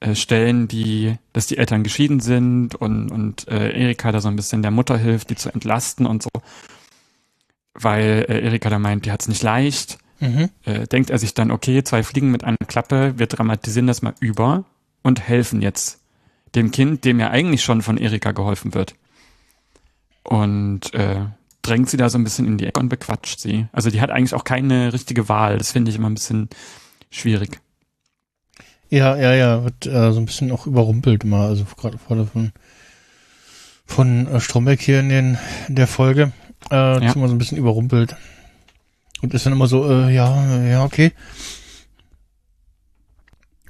äh, 0.00 0.14
stellen 0.14 0.68
die, 0.68 1.16
dass 1.32 1.46
die 1.46 1.58
Eltern 1.58 1.82
geschieden 1.82 2.20
sind 2.20 2.74
und, 2.74 3.10
und 3.10 3.48
äh, 3.48 3.70
Erika 3.70 4.12
da 4.12 4.20
so 4.20 4.28
ein 4.28 4.36
bisschen 4.36 4.62
der 4.62 4.70
Mutter 4.70 4.98
hilft, 4.98 5.30
die 5.30 5.36
zu 5.36 5.52
entlasten 5.52 6.06
und 6.06 6.22
so. 6.22 6.30
Weil 7.74 8.26
äh, 8.28 8.40
Erika 8.40 8.68
da 8.70 8.78
meint, 8.78 9.06
die 9.06 9.12
hat's 9.12 9.28
nicht 9.28 9.42
leicht. 9.42 9.98
Äh, 10.64 10.86
denkt 10.86 11.10
er 11.10 11.18
sich 11.18 11.34
dann, 11.34 11.50
okay, 11.50 11.82
zwei 11.82 12.02
Fliegen 12.02 12.30
mit 12.30 12.44
einer 12.44 12.56
Klappe, 12.66 13.18
wir 13.18 13.26
dramatisieren 13.26 13.86
das 13.86 14.02
mal 14.02 14.14
über 14.20 14.64
und 15.02 15.20
helfen 15.20 15.62
jetzt 15.62 16.00
dem 16.54 16.70
Kind, 16.70 17.04
dem 17.04 17.20
ja 17.20 17.30
eigentlich 17.30 17.62
schon 17.62 17.82
von 17.82 17.98
Erika 17.98 18.32
geholfen 18.32 18.74
wird. 18.74 18.94
Und 20.24 20.92
äh, 20.94 21.26
drängt 21.62 21.90
sie 21.90 21.96
da 21.96 22.08
so 22.08 22.18
ein 22.18 22.24
bisschen 22.24 22.46
in 22.46 22.58
die 22.58 22.66
Ecke 22.66 22.80
und 22.80 22.88
bequatscht 22.88 23.40
sie. 23.40 23.66
Also 23.72 23.90
die 23.90 24.00
hat 24.00 24.10
eigentlich 24.10 24.34
auch 24.34 24.44
keine 24.44 24.92
richtige 24.92 25.28
Wahl. 25.28 25.58
Das 25.58 25.72
finde 25.72 25.90
ich 25.90 25.96
immer 25.96 26.10
ein 26.10 26.14
bisschen 26.14 26.48
schwierig. 27.10 27.60
Ja, 28.88 29.16
ja, 29.16 29.34
ja, 29.34 29.64
wird 29.64 29.86
äh, 29.86 30.12
so 30.12 30.20
ein 30.20 30.26
bisschen 30.26 30.52
auch 30.52 30.66
überrumpelt 30.66 31.24
immer, 31.24 31.40
also 31.40 31.64
gerade 31.76 31.98
vorne 31.98 32.26
von 32.26 32.52
von 33.84 34.26
äh, 34.26 34.40
Stromberg 34.40 34.80
hier 34.80 35.00
in 35.00 35.08
den 35.08 35.38
in 35.68 35.74
der 35.74 35.86
Folge, 35.86 36.32
äh, 36.70 37.04
ist 37.04 37.16
immer 37.16 37.28
so 37.28 37.34
ein 37.34 37.38
bisschen 37.38 37.58
überrumpelt. 37.58 38.16
Und 39.22 39.32
ist 39.32 39.46
dann 39.46 39.54
immer 39.54 39.66
so, 39.66 39.90
äh, 39.90 40.14
ja, 40.14 40.62
ja, 40.62 40.84
okay. 40.84 41.12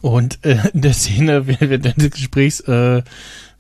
Und 0.01 0.45
äh, 0.45 0.59
in 0.73 0.83
der 0.83 0.95
Szene 0.95 1.47
während 1.61 1.85
des 1.85 2.11
Gesprächs 2.11 2.61
äh, 2.61 3.03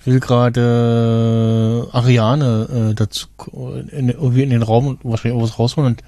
will 0.04 0.20
gerade 0.20 1.88
äh, 1.92 1.96
Ariane 1.96 2.90
äh, 2.90 2.94
dazu 2.94 3.28
in, 3.90 4.08
irgendwie 4.08 4.42
in 4.42 4.50
den 4.50 4.62
Raum 4.62 4.86
und 4.86 5.04
wahrscheinlich 5.04 5.38
auch 5.38 5.44
was 5.44 5.58
rausholen 5.58 5.92
und 5.92 6.02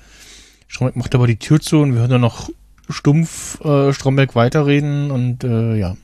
Stromberg 0.68 0.96
macht 0.96 1.14
aber 1.14 1.26
die 1.26 1.38
Tür 1.38 1.60
zu 1.60 1.78
und 1.78 1.94
wir 1.94 2.00
hören 2.00 2.10
dann 2.10 2.20
noch 2.20 2.50
stumpf 2.88 3.60
äh, 3.64 3.92
Stromberg 3.92 4.34
weiterreden 4.34 5.10
und 5.10 5.44
äh, 5.44 5.76
ja. 5.76 5.96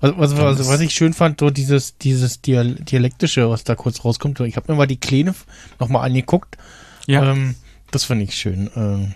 Was, 0.00 0.12
was, 0.18 0.36
was, 0.36 0.68
was 0.68 0.80
ich 0.80 0.94
schön 0.94 1.14
fand, 1.14 1.40
so 1.40 1.50
dieses, 1.50 1.96
dieses 1.96 2.42
Dial 2.42 2.74
Dialektische, 2.74 3.48
was 3.48 3.64
da 3.64 3.74
kurz 3.74 4.04
rauskommt. 4.04 4.38
Ich 4.40 4.56
habe 4.56 4.70
mir 4.70 4.76
mal 4.76 4.86
die 4.86 4.98
Kleine 4.98 5.34
nochmal 5.78 6.06
angeguckt. 6.06 6.58
Ja. 7.06 7.32
Ähm, 7.32 7.54
das 7.90 8.04
fand 8.04 8.22
ich 8.22 8.34
schön. 8.34 8.70
Ähm, 8.76 9.14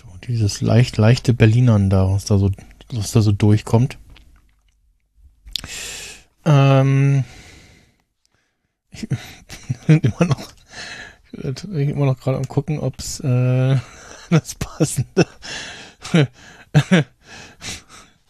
so, 0.00 0.06
dieses 0.28 0.60
leicht, 0.60 0.98
leichte 0.98 1.34
Berlinern 1.34 1.90
da, 1.90 2.10
was 2.10 2.26
da 2.26 2.38
so, 2.38 2.50
was 2.92 3.12
da 3.12 3.22
so 3.22 3.32
durchkommt. 3.32 3.98
Ähm, 6.44 7.24
ich 8.90 9.08
bin 9.86 10.00
immer 10.00 10.26
noch, 10.26 10.52
ich 11.32 11.62
bin 11.62 11.90
immer 11.90 12.06
noch 12.06 12.20
gerade 12.20 12.36
am 12.36 12.46
gucken, 12.46 12.78
ob's 12.78 13.20
äh, 13.20 13.76
das 14.30 14.54
passende 14.54 15.26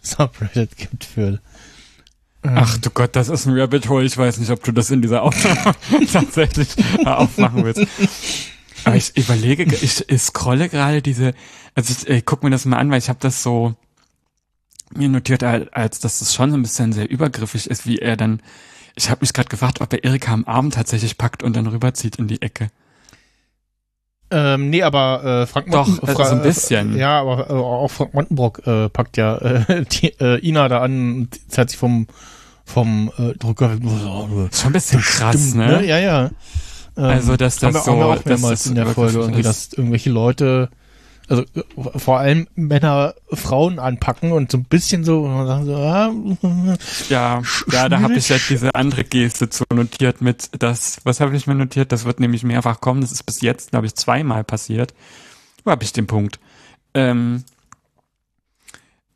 Subreddit 0.02 0.76
gibt 0.76 1.04
für. 1.04 1.40
ähm, 2.42 2.54
Ach 2.54 2.78
du 2.78 2.90
Gott, 2.90 3.16
das 3.16 3.28
ist 3.28 3.46
ein 3.46 3.58
Rabbit 3.58 3.88
Hole. 3.88 4.04
Ich 4.04 4.16
weiß 4.16 4.38
nicht, 4.38 4.50
ob 4.50 4.62
du 4.62 4.72
das 4.72 4.90
in 4.90 5.02
dieser 5.02 5.22
Aufnahme 5.22 5.74
tatsächlich 6.12 6.68
aufmachen 7.04 7.64
willst. 7.64 7.86
Aber 8.84 8.96
ich 8.96 9.16
überlege, 9.16 9.64
ich, 9.64 10.08
ich 10.08 10.22
scrolle 10.22 10.68
gerade 10.68 11.02
diese, 11.02 11.34
also 11.74 11.92
ich, 11.92 12.08
ich 12.08 12.24
guck 12.24 12.44
mir 12.44 12.50
das 12.50 12.64
mal 12.64 12.78
an, 12.78 12.90
weil 12.90 12.98
ich 12.98 13.08
habe 13.08 13.18
das 13.20 13.42
so 13.42 13.74
mir 14.94 15.08
notiert, 15.08 15.42
als, 15.42 15.98
dass 15.98 16.20
das 16.20 16.34
schon 16.34 16.50
so 16.50 16.56
ein 16.56 16.62
bisschen 16.62 16.92
sehr 16.92 17.10
übergriffig 17.10 17.68
ist, 17.68 17.86
wie 17.86 17.98
er 17.98 18.16
dann, 18.16 18.40
ich 18.94 19.10
habe 19.10 19.22
mich 19.22 19.32
gerade 19.32 19.48
gefragt, 19.48 19.80
ob 19.80 19.92
er 19.92 20.04
Erika 20.04 20.32
am 20.32 20.44
Arm 20.44 20.70
tatsächlich 20.70 21.18
packt 21.18 21.42
und 21.42 21.56
dann 21.56 21.66
rüberzieht 21.66 22.16
in 22.16 22.28
die 22.28 22.42
Ecke. 22.42 22.70
Ähm, 24.30 24.70
nee, 24.70 24.82
aber 24.82 25.24
äh, 25.42 25.46
Frank 25.46 25.70
Doch, 25.70 25.86
Monten- 25.86 26.06
äh, 26.08 26.14
so 26.14 26.22
ein 26.22 26.42
bisschen. 26.42 26.96
Ja, 26.96 27.20
aber 27.20 27.48
äh, 27.48 27.52
auch 27.52 27.88
Frank 27.88 28.12
Montenbrock 28.14 28.66
äh, 28.66 28.88
packt 28.88 29.16
ja 29.16 29.36
äh, 29.38 29.84
die, 29.92 30.08
äh, 30.20 30.38
Ina 30.46 30.68
da 30.68 30.80
an 30.80 31.12
und 31.14 31.28
zerrt 31.50 31.70
sich 31.70 31.78
vom 31.78 32.06
vom 32.64 33.12
äh. 33.18 33.34
Oh, 33.44 34.46
Ist 34.50 34.60
schon 34.60 34.70
ein 34.70 34.72
bisschen 34.72 35.00
krass, 35.00 35.36
stimmt, 35.50 35.56
ne? 35.56 35.84
Ja, 35.86 35.98
ja. 35.98 36.24
Ähm, 36.96 37.04
Also, 37.04 37.36
dass 37.36 37.62
haben 37.62 37.72
das 37.74 37.86
wir, 37.86 37.92
haben 37.92 37.98
wir 38.00 38.04
so- 38.04 38.10
auch 38.10 38.16
dass 38.16 38.24
mehrmals 38.24 38.62
das 38.64 38.66
in 38.66 38.74
der 38.74 38.86
Folge 38.86 39.18
irgendwie, 39.18 39.42
dass 39.42 39.72
irgendwelche 39.72 40.10
Leute, 40.10 40.70
also 41.28 41.44
vor 41.96 42.18
allem 42.18 42.46
Männer 42.54 43.14
Frauen 43.32 43.78
anpacken 43.78 44.32
und 44.32 44.50
so 44.50 44.58
ein 44.58 44.64
bisschen 44.64 45.04
so, 45.04 45.22
und 45.22 45.46
sagt 45.46 45.66
so, 45.66 45.74
ah, 45.74 46.12
Ja, 47.08 47.42
ja, 47.72 47.88
da 47.88 48.00
habe 48.00 48.14
ich 48.14 48.28
ja 48.28 48.36
diese 48.48 48.74
andere 48.74 49.04
Geste 49.04 49.48
zu 49.48 49.64
notiert 49.74 50.20
mit 50.20 50.50
das, 50.58 50.98
was 51.04 51.20
habe 51.20 51.36
ich 51.36 51.46
mir 51.46 51.54
notiert? 51.54 51.92
Das 51.92 52.04
wird 52.04 52.20
nämlich 52.20 52.44
mehrfach 52.44 52.80
kommen. 52.80 53.00
Das 53.00 53.12
ist 53.12 53.24
bis 53.24 53.40
jetzt, 53.40 53.70
glaube 53.70 53.86
ich, 53.86 53.94
zweimal 53.94 54.44
passiert. 54.44 54.94
Wo 55.64 55.70
habe 55.70 55.82
ich 55.82 55.92
den 55.92 56.06
Punkt? 56.06 56.38
Ähm, 56.94 57.44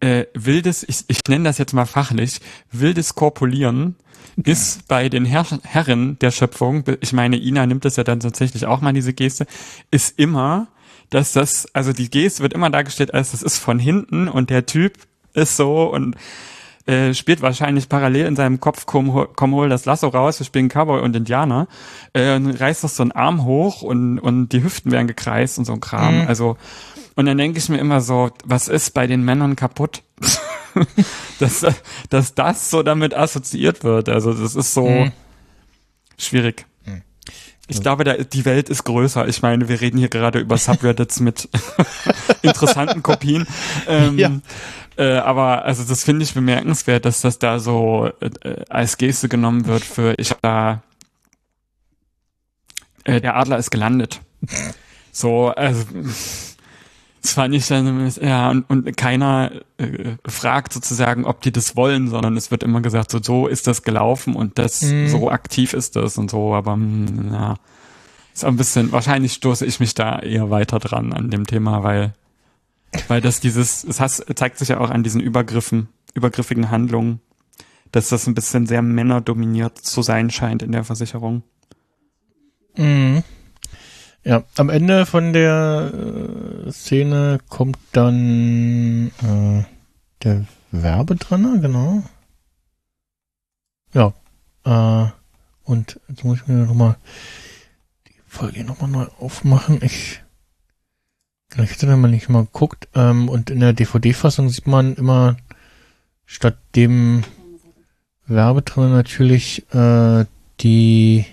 äh, 0.00 0.26
wildes, 0.34 0.82
ich, 0.82 1.04
ich 1.08 1.20
nenne 1.28 1.44
das 1.44 1.58
jetzt 1.58 1.74
mal 1.74 1.86
fachlich, 1.86 2.40
wildes 2.72 3.14
Korpulieren 3.14 3.96
ist 4.36 4.88
bei 4.88 5.08
den 5.08 5.24
Herr 5.24 5.46
Herren 5.62 6.18
der 6.18 6.30
Schöpfung, 6.30 6.84
ich 7.00 7.12
meine, 7.12 7.36
Ina 7.36 7.66
nimmt 7.66 7.84
das 7.84 7.96
ja 7.96 8.04
dann 8.04 8.20
tatsächlich 8.20 8.66
auch 8.66 8.80
mal, 8.80 8.92
diese 8.92 9.12
Geste, 9.12 9.46
ist 9.90 10.18
immer, 10.18 10.68
dass 11.10 11.32
das, 11.32 11.66
also 11.74 11.92
die 11.92 12.10
Geste 12.10 12.42
wird 12.42 12.52
immer 12.52 12.70
dargestellt 12.70 13.12
als, 13.14 13.32
das 13.32 13.42
ist 13.42 13.58
von 13.58 13.78
hinten 13.78 14.28
und 14.28 14.50
der 14.50 14.66
Typ 14.66 14.94
ist 15.34 15.56
so 15.56 15.84
und 15.92 16.16
äh, 16.86 17.14
spielt 17.14 17.42
wahrscheinlich 17.42 17.88
parallel 17.88 18.26
in 18.26 18.36
seinem 18.36 18.58
Kopf, 18.58 18.86
komm, 18.86 19.12
hol- 19.12 19.28
komm 19.36 19.52
hol 19.54 19.68
das 19.68 19.84
Lasso 19.84 20.08
raus, 20.08 20.40
wir 20.40 20.46
spielen 20.46 20.68
Cowboy 20.68 21.00
und 21.02 21.14
Indianer, 21.14 21.68
äh, 22.14 22.34
und 22.36 22.50
reißt 22.52 22.82
noch 22.82 22.90
so 22.90 23.02
einen 23.02 23.12
Arm 23.12 23.44
hoch 23.44 23.82
und, 23.82 24.18
und 24.18 24.48
die 24.48 24.62
Hüften 24.62 24.90
werden 24.90 25.06
gekreist 25.06 25.58
und 25.58 25.66
so 25.66 25.72
ein 25.74 25.80
Kram. 25.80 26.22
Mhm. 26.22 26.26
Also, 26.28 26.56
und 27.16 27.26
dann 27.26 27.36
denke 27.38 27.58
ich 27.58 27.68
mir 27.68 27.78
immer 27.78 28.00
so, 28.00 28.30
was 28.44 28.68
ist 28.68 28.94
bei 28.94 29.06
den 29.06 29.24
Männern 29.24 29.56
kaputt? 29.56 30.02
dass, 31.38 31.66
dass 32.08 32.34
das 32.34 32.70
so 32.70 32.82
damit 32.82 33.12
assoziiert 33.14 33.82
wird. 33.84 34.08
Also 34.08 34.32
das 34.32 34.54
ist 34.54 34.72
so 34.72 34.88
Mhm. 34.88 35.12
schwierig. 36.16 36.66
Ich 37.70 37.80
glaube, 37.82 38.04
da, 38.04 38.14
die 38.14 38.44
Welt 38.44 38.68
ist 38.68 38.84
größer. 38.84 39.26
Ich 39.28 39.42
meine, 39.42 39.68
wir 39.68 39.80
reden 39.80 39.98
hier 39.98 40.08
gerade 40.08 40.38
über 40.40 40.58
Subreddits 40.58 41.20
mit 41.20 41.48
interessanten 42.42 43.02
Kopien. 43.02 43.46
Ähm, 43.86 44.18
Ja. 44.18 44.30
äh, 44.96 45.18
aber 45.18 45.64
also 45.64 45.84
das 45.84 46.04
finde 46.04 46.24
ich 46.24 46.34
bemerkenswert, 46.34 47.04
dass 47.04 47.20
das 47.20 47.38
da 47.38 47.58
so 47.58 48.10
äh, 48.20 48.64
als 48.68 48.98
Geste 48.98 49.28
genommen 49.28 49.66
wird 49.66 49.84
für 49.84 50.14
ich 50.18 50.30
habe 50.30 50.40
da 50.42 50.82
äh, 53.04 53.20
der 53.20 53.36
Adler 53.36 53.58
ist 53.58 53.70
gelandet. 53.70 54.20
So, 55.12 55.48
also 55.48 55.84
das 57.22 57.32
fand 57.34 57.54
ich 57.54 57.66
dann, 57.68 58.10
ja, 58.22 58.50
und, 58.50 58.68
und 58.70 58.96
keiner 58.96 59.52
äh, 59.76 60.16
fragt 60.26 60.72
sozusagen, 60.72 61.24
ob 61.26 61.42
die 61.42 61.52
das 61.52 61.76
wollen, 61.76 62.08
sondern 62.08 62.36
es 62.36 62.50
wird 62.50 62.62
immer 62.62 62.80
gesagt, 62.80 63.10
so, 63.10 63.20
so 63.22 63.46
ist 63.46 63.66
das 63.66 63.82
gelaufen 63.82 64.34
und 64.34 64.58
das, 64.58 64.80
Mhm. 64.82 65.08
so 65.08 65.30
aktiv 65.30 65.74
ist 65.74 65.96
das 65.96 66.16
und 66.16 66.30
so, 66.30 66.54
aber 66.54 66.76
mm, 66.76 67.30
ja, 67.32 67.54
ist 68.32 68.44
ein 68.44 68.56
bisschen, 68.56 68.90
wahrscheinlich 68.92 69.34
stoße 69.34 69.66
ich 69.66 69.80
mich 69.80 69.94
da 69.94 70.18
eher 70.20 70.50
weiter 70.50 70.78
dran 70.78 71.12
an 71.12 71.30
dem 71.30 71.46
Thema, 71.46 71.82
weil, 71.82 72.14
weil 73.08 73.20
das 73.20 73.40
dieses, 73.40 73.84
es 73.84 74.00
has, 74.00 74.24
zeigt 74.34 74.58
sich 74.58 74.68
ja 74.68 74.80
auch 74.80 74.90
an 74.90 75.02
diesen 75.02 75.20
Übergriffen, 75.20 75.88
übergriffigen 76.14 76.70
Handlungen, 76.70 77.20
dass 77.92 78.08
das 78.08 78.26
ein 78.26 78.34
bisschen 78.34 78.66
sehr 78.66 78.82
männerdominiert 78.82 79.76
zu 79.76 80.00
sein 80.00 80.30
scheint 80.30 80.62
in 80.62 80.72
der 80.72 80.84
Versicherung. 80.84 81.42
Mhm. 82.76 83.22
Ja, 84.22 84.44
am 84.56 84.68
Ende 84.68 85.06
von 85.06 85.32
der 85.32 85.92
äh, 86.66 86.70
Szene 86.70 87.38
kommt 87.48 87.78
dann 87.92 89.08
äh, 89.22 89.64
der 90.22 90.44
Werbetrenner, 90.72 91.58
genau. 91.58 92.02
Ja. 93.94 94.12
Äh, 94.64 95.10
und 95.64 96.00
jetzt 96.08 96.24
muss 96.24 96.40
ich 96.40 96.46
mir 96.48 96.66
nochmal 96.66 96.96
die 98.08 98.14
Folge 98.26 98.64
nochmal 98.64 98.90
neu 98.90 99.06
aufmachen. 99.18 99.80
Ich, 99.82 100.20
ich 101.52 101.70
hatte 101.70 101.86
da 101.86 101.96
mal 101.96 102.10
nicht 102.10 102.28
mal 102.28 102.44
geguckt. 102.44 102.88
Ähm, 102.94 103.28
und 103.28 103.48
in 103.48 103.60
der 103.60 103.72
DVD-Fassung 103.72 104.50
sieht 104.50 104.66
man 104.66 104.96
immer 104.96 105.36
statt 106.26 106.58
dem 106.76 107.24
Werbetrenner 108.26 108.90
natürlich 108.90 109.64
äh, 109.72 110.26
die 110.60 111.24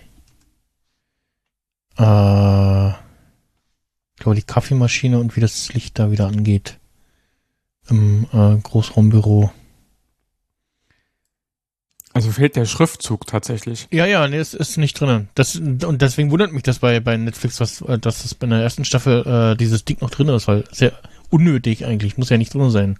äh, 1.97 2.89
ich 2.89 4.23
glaube, 4.23 4.35
die 4.35 4.43
Kaffeemaschine 4.43 5.19
und 5.19 5.35
wie 5.35 5.41
das 5.41 5.73
Licht 5.73 5.99
da 5.99 6.11
wieder 6.11 6.27
angeht. 6.27 6.79
Im 7.89 8.25
äh, 8.33 8.57
Großraumbüro. 8.57 9.51
Also 12.13 12.31
fehlt 12.31 12.55
der 12.55 12.65
Schriftzug 12.65 13.27
tatsächlich. 13.27 13.87
Ja, 13.91 14.07
ja, 14.07 14.27
nee, 14.27 14.37
es 14.37 14.55
ist 14.55 14.77
nicht 14.77 14.99
drinnen. 14.99 15.29
Das, 15.35 15.55
und 15.55 16.01
deswegen 16.01 16.31
wundert 16.31 16.51
mich 16.51 16.63
das 16.63 16.79
bei, 16.79 16.99
bei 16.99 17.15
Netflix, 17.15 17.59
was, 17.59 17.81
äh, 17.81 17.99
dass 17.99 18.23
das 18.23 18.33
bei 18.33 18.47
der 18.47 18.59
ersten 18.59 18.85
Staffel 18.85 19.25
äh, 19.25 19.55
dieses 19.55 19.85
Ding 19.85 19.97
noch 20.01 20.09
drin 20.09 20.29
ist, 20.29 20.47
weil 20.47 20.63
sehr 20.71 20.93
unnötig 21.29 21.85
eigentlich, 21.85 22.17
muss 22.17 22.29
ja 22.29 22.37
nicht 22.37 22.53
drin 22.53 22.71
sein. 22.71 22.97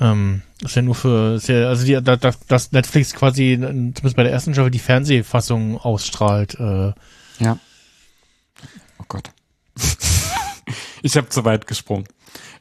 Ähm, 0.00 0.42
ist 0.62 0.76
ja 0.76 0.82
nur 0.82 0.94
für, 0.94 1.34
ist 1.34 1.48
ja, 1.48 1.68
also 1.68 1.84
die, 1.84 1.94
da, 2.00 2.16
da, 2.16 2.30
dass 2.46 2.70
Netflix 2.70 3.14
quasi, 3.14 3.54
äh, 3.54 3.58
zumindest 3.58 4.14
bei 4.16 4.22
der 4.22 4.32
ersten 4.32 4.54
Staffel, 4.54 4.70
die 4.70 4.78
Fernsehfassung 4.78 5.76
ausstrahlt. 5.76 6.54
Äh, 6.54 6.92
Ja. 7.40 7.58
Oh 9.08 9.14
Gott. 9.14 9.30
ich 11.02 11.16
habe 11.16 11.28
zu 11.28 11.44
weit 11.44 11.66
gesprungen. 11.66 12.04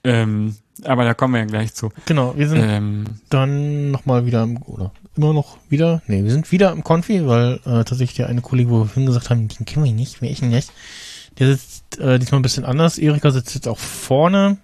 Ähm, 0.03 0.55
aber 0.83 1.03
da 1.03 1.13
kommen 1.13 1.33
wir 1.33 1.41
ja 1.41 1.45
gleich 1.45 1.73
zu. 1.73 1.91
genau, 2.05 2.37
wir 2.37 2.47
sind 2.47 2.61
Ähm, 2.63 3.05
dann 3.29 3.91
nochmal 3.91 4.25
wieder 4.25 4.43
im, 4.43 4.61
oder 4.63 4.91
immer 5.15 5.33
noch 5.33 5.57
wieder, 5.69 6.01
nee, 6.07 6.23
wir 6.23 6.31
sind 6.31 6.51
wieder 6.51 6.71
im 6.71 6.83
Konfi, 6.83 7.27
weil 7.27 7.55
äh, 7.65 7.83
tatsächlich 7.83 8.13
der 8.13 8.27
eine 8.27 8.41
Kollege, 8.41 8.69
wo 8.69 8.79
wir 8.79 8.85
vorhin 8.85 9.07
gesagt 9.07 9.29
haben, 9.29 9.47
den 9.47 9.65
kennen 9.65 9.85
wir 9.85 9.91
nicht, 9.91 10.21
wer 10.21 10.29
ist 10.29 10.41
denn 10.41 10.51
das? 10.51 10.71
Der 11.39 11.47
sitzt 11.47 11.99
äh, 11.99 12.19
diesmal 12.19 12.39
ein 12.39 12.43
bisschen 12.43 12.65
anders. 12.65 12.97
Erika 12.97 13.31
sitzt 13.31 13.53
jetzt 13.55 13.67
auch 13.67 13.77
vorne. 13.77 14.57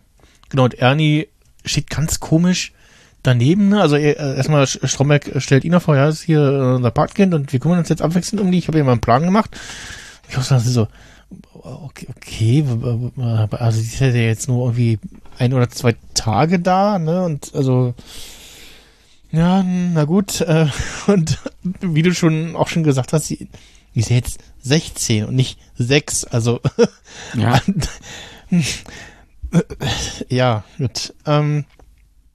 Genau, 0.49 0.63
und 0.63 0.75
Ernie 0.75 1.27
steht 1.65 1.89
ganz 1.89 2.19
komisch 2.19 2.73
daneben. 3.21 3.69
Ne? 3.69 3.81
Also 3.81 3.95
äh, 3.95 4.13
erstmal 4.13 4.67
Stromberg 4.67 5.31
stellt 5.37 5.65
ihn 5.65 5.79
vor, 5.79 5.95
ja, 5.95 6.05
das 6.05 6.15
ist 6.15 6.23
hier 6.23 6.41
äh, 6.41 6.75
unser 6.75 6.91
Partkind 6.91 7.33
und 7.33 7.51
wir 7.53 7.59
kümmern 7.59 7.79
uns 7.79 7.89
jetzt 7.89 8.01
abwechselnd 8.01 8.41
um 8.41 8.51
die. 8.51 8.57
Ich 8.57 8.67
habe 8.67 8.77
hier 8.77 8.85
mal 8.85 8.91
einen 8.91 9.01
Plan 9.01 9.23
gemacht. 9.23 9.51
Ich 10.29 10.35
habe 10.35 10.59
so, 10.61 10.87
okay, 11.53 12.07
okay, 12.15 12.65
also 13.51 13.79
die 13.79 13.87
ist 13.87 13.99
ja 13.99 14.07
jetzt 14.07 14.47
nur 14.47 14.65
irgendwie 14.65 14.99
ein 15.37 15.53
oder 15.53 15.69
zwei 15.69 15.95
Tage 16.13 16.59
da, 16.59 16.99
ne? 16.99 17.23
Und 17.23 17.53
also 17.53 17.93
ja, 19.33 19.63
na 19.63 20.05
gut. 20.05 20.41
Äh, 20.41 20.67
und 21.07 21.39
wie 21.81 22.03
du 22.03 22.13
schon 22.13 22.55
auch 22.55 22.67
schon 22.67 22.83
gesagt 22.83 23.13
hast, 23.13 23.25
sie, 23.25 23.49
die 23.95 23.99
ist 23.99 24.09
ja 24.09 24.15
jetzt 24.15 24.39
16 24.61 25.25
und 25.25 25.35
nicht 25.35 25.59
6. 25.75 26.25
Also 26.25 26.61
ja. 27.35 27.59
ja, 30.29 30.63
gut. 30.77 31.13
Ähm, 31.25 31.65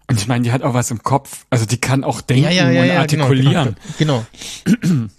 Und 0.09 0.20
ich 0.20 0.26
meine, 0.26 0.42
die 0.42 0.53
hat 0.53 0.62
auch 0.62 0.74
was 0.74 0.90
im 0.90 1.03
Kopf. 1.03 1.46
Also 1.51 1.66
die 1.66 1.78
kann 1.78 2.03
auch 2.03 2.20
denken 2.20 2.44
ja, 2.44 2.51
ja, 2.51 2.70
ja, 2.70 2.82
und 2.82 2.88
ja, 2.88 2.99
artikulieren. 2.99 3.76
Genau. 3.99 4.24
genau. 4.66 5.09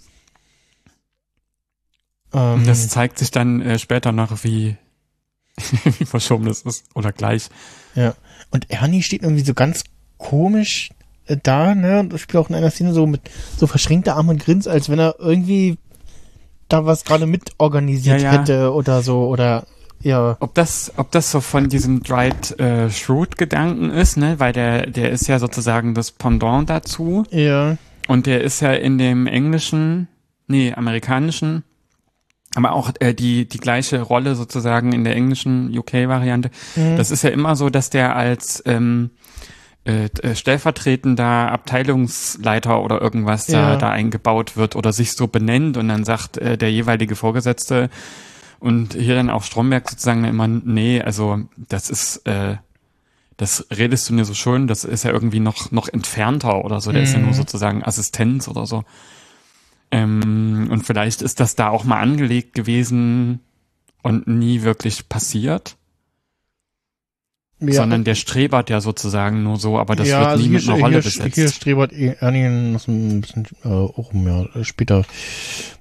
ähm, 2.32 2.64
das 2.66 2.88
zeigt 2.88 3.18
sich 3.18 3.30
dann 3.30 3.60
äh, 3.60 3.78
später 3.78 4.12
noch, 4.12 4.44
wie, 4.44 4.76
wie 5.84 6.04
verschoben 6.04 6.46
das 6.46 6.62
ist. 6.62 6.84
Oder 6.94 7.12
gleich. 7.12 7.48
Ja. 7.94 8.14
Und 8.50 8.70
Ernie 8.70 9.02
steht 9.02 9.22
irgendwie 9.22 9.44
so 9.44 9.54
ganz 9.54 9.84
komisch 10.18 10.90
äh, 11.26 11.36
da, 11.42 11.74
ne? 11.74 12.00
Und 12.00 12.18
spielt 12.18 12.42
auch 12.42 12.48
in 12.48 12.56
einer 12.56 12.70
Szene 12.70 12.92
so 12.92 13.06
mit 13.06 13.22
so 13.56 13.66
verschränkter 13.66 14.16
Arm 14.16 14.28
und 14.28 14.44
Grins, 14.44 14.66
als 14.66 14.88
wenn 14.88 14.98
er 14.98 15.16
irgendwie 15.18 15.78
da 16.68 16.86
was 16.86 17.04
gerade 17.04 17.26
mit 17.26 17.50
organisiert 17.58 18.20
Ja, 18.20 18.32
ja. 18.32 18.40
hätte 18.40 18.72
oder 18.72 19.02
so 19.02 19.26
oder 19.28 19.66
ja. 20.02 20.36
Ob 20.40 20.54
das, 20.54 20.92
ob 20.96 21.10
das 21.10 21.30
so 21.30 21.40
von 21.40 21.68
diesem 21.68 22.02
Dried 22.02 22.58
äh, 22.58 22.90
Shrewd 22.90 23.36
Gedanken 23.36 23.90
ist, 23.90 24.16
ne? 24.16 24.38
Weil 24.38 24.52
der, 24.52 24.86
der 24.86 25.10
ist 25.10 25.26
ja 25.26 25.38
sozusagen 25.38 25.94
das 25.94 26.10
Pendant 26.10 26.70
dazu. 26.70 27.24
Ja. 27.30 27.76
Und 28.08 28.26
der 28.26 28.42
ist 28.42 28.60
ja 28.60 28.72
in 28.72 28.98
dem 28.98 29.26
englischen, 29.26 30.08
nee, 30.46 30.72
amerikanischen, 30.72 31.64
aber 32.54 32.72
auch 32.72 32.90
äh, 33.00 33.14
die, 33.14 33.48
die 33.48 33.58
gleiche 33.58 34.00
Rolle 34.02 34.34
sozusagen 34.34 34.92
in 34.92 35.04
der 35.04 35.14
englischen 35.14 35.76
UK-Variante. 35.76 36.50
Mhm. 36.76 36.96
Das 36.96 37.10
ist 37.10 37.22
ja 37.22 37.30
immer 37.30 37.54
so, 37.56 37.70
dass 37.70 37.90
der 37.90 38.16
als 38.16 38.62
ähm, 38.66 39.10
äh, 39.84 40.06
äh, 40.22 40.34
stellvertretender 40.34 41.52
Abteilungsleiter 41.52 42.82
oder 42.82 43.00
irgendwas 43.00 43.46
Ja. 43.48 43.70
da, 43.72 43.76
da 43.76 43.90
eingebaut 43.90 44.56
wird 44.56 44.76
oder 44.76 44.92
sich 44.92 45.12
so 45.12 45.26
benennt 45.26 45.76
und 45.76 45.88
dann 45.88 46.04
sagt 46.04 46.38
äh, 46.38 46.58
der 46.58 46.70
jeweilige 46.72 47.16
Vorgesetzte 47.16 47.88
und 48.58 48.94
hier 48.94 49.14
dann 49.14 49.30
auch 49.30 49.42
Stromberg 49.44 49.88
sozusagen 49.88 50.24
immer, 50.24 50.46
nee, 50.48 51.00
also 51.00 51.38
das 51.56 51.88
ist, 51.88 52.26
äh, 52.26 52.56
das 53.38 53.66
redest 53.70 54.08
du 54.10 54.12
mir 54.12 54.26
so 54.26 54.34
schön, 54.34 54.66
das 54.66 54.84
ist 54.84 55.04
ja 55.04 55.12
irgendwie 55.12 55.40
noch, 55.40 55.70
noch 55.70 55.88
entfernter 55.88 56.62
oder 56.64 56.80
so, 56.82 56.92
der 56.92 57.02
ist 57.02 57.12
ja 57.14 57.18
Mhm. 57.20 57.24
nur 57.26 57.34
sozusagen 57.34 57.82
Assistenz 57.82 58.48
oder 58.48 58.66
so. 58.66 58.84
Ähm, 59.90 60.68
und 60.70 60.84
vielleicht 60.84 61.22
ist 61.22 61.40
das 61.40 61.56
da 61.56 61.68
auch 61.68 61.84
mal 61.84 62.00
angelegt 62.00 62.54
gewesen 62.54 63.40
und 64.02 64.28
nie 64.28 64.62
wirklich 64.62 65.08
passiert, 65.08 65.76
ja. 67.58 67.72
sondern 67.72 68.04
der 68.04 68.14
strebert 68.14 68.70
ja 68.70 68.80
sozusagen 68.80 69.42
nur 69.42 69.56
so, 69.56 69.78
aber 69.78 69.96
das 69.96 70.08
ja, 70.08 70.20
wird 70.20 70.28
also 70.28 70.42
nie 70.42 70.48
hier, 70.48 70.58
mit 70.58 70.68
einer 70.68 70.76
hier, 70.76 70.84
Rolle 70.84 71.02
besetzt. 71.02 71.34
hier 71.34 71.48
strebert 71.48 71.92
Ernie 71.92 72.72
noch 72.72 72.80
so 72.80 72.92
ein 72.92 73.20
bisschen 73.20 73.46
äh, 73.64 73.68
auch 73.68 74.12
um, 74.12 74.26
ja, 74.26 74.64
später 74.64 75.04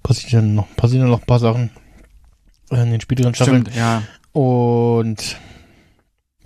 passieren 0.02 0.56
noch, 0.56 0.68
passieren 0.76 1.08
noch 1.08 1.22
ein 1.22 1.28
paar 1.28 1.40
Sachen 1.40 1.70
in 2.72 2.92
den 2.92 3.02
späteren 3.02 3.34
Staffeln. 3.34 3.62
Stimmt, 3.62 3.78
ja. 3.78 4.04
Und 4.32 5.38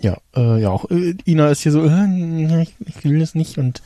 ja, 0.00 0.18
äh, 0.36 0.60
ja, 0.60 0.70
auch 0.70 0.90
äh, 0.90 1.16
Ina 1.26 1.48
ist 1.48 1.62
hier 1.62 1.72
so, 1.72 1.84
äh, 1.84 2.62
ich, 2.62 2.74
ich 2.80 3.04
will 3.04 3.18
das 3.18 3.34
nicht. 3.34 3.58
Und 3.58 3.82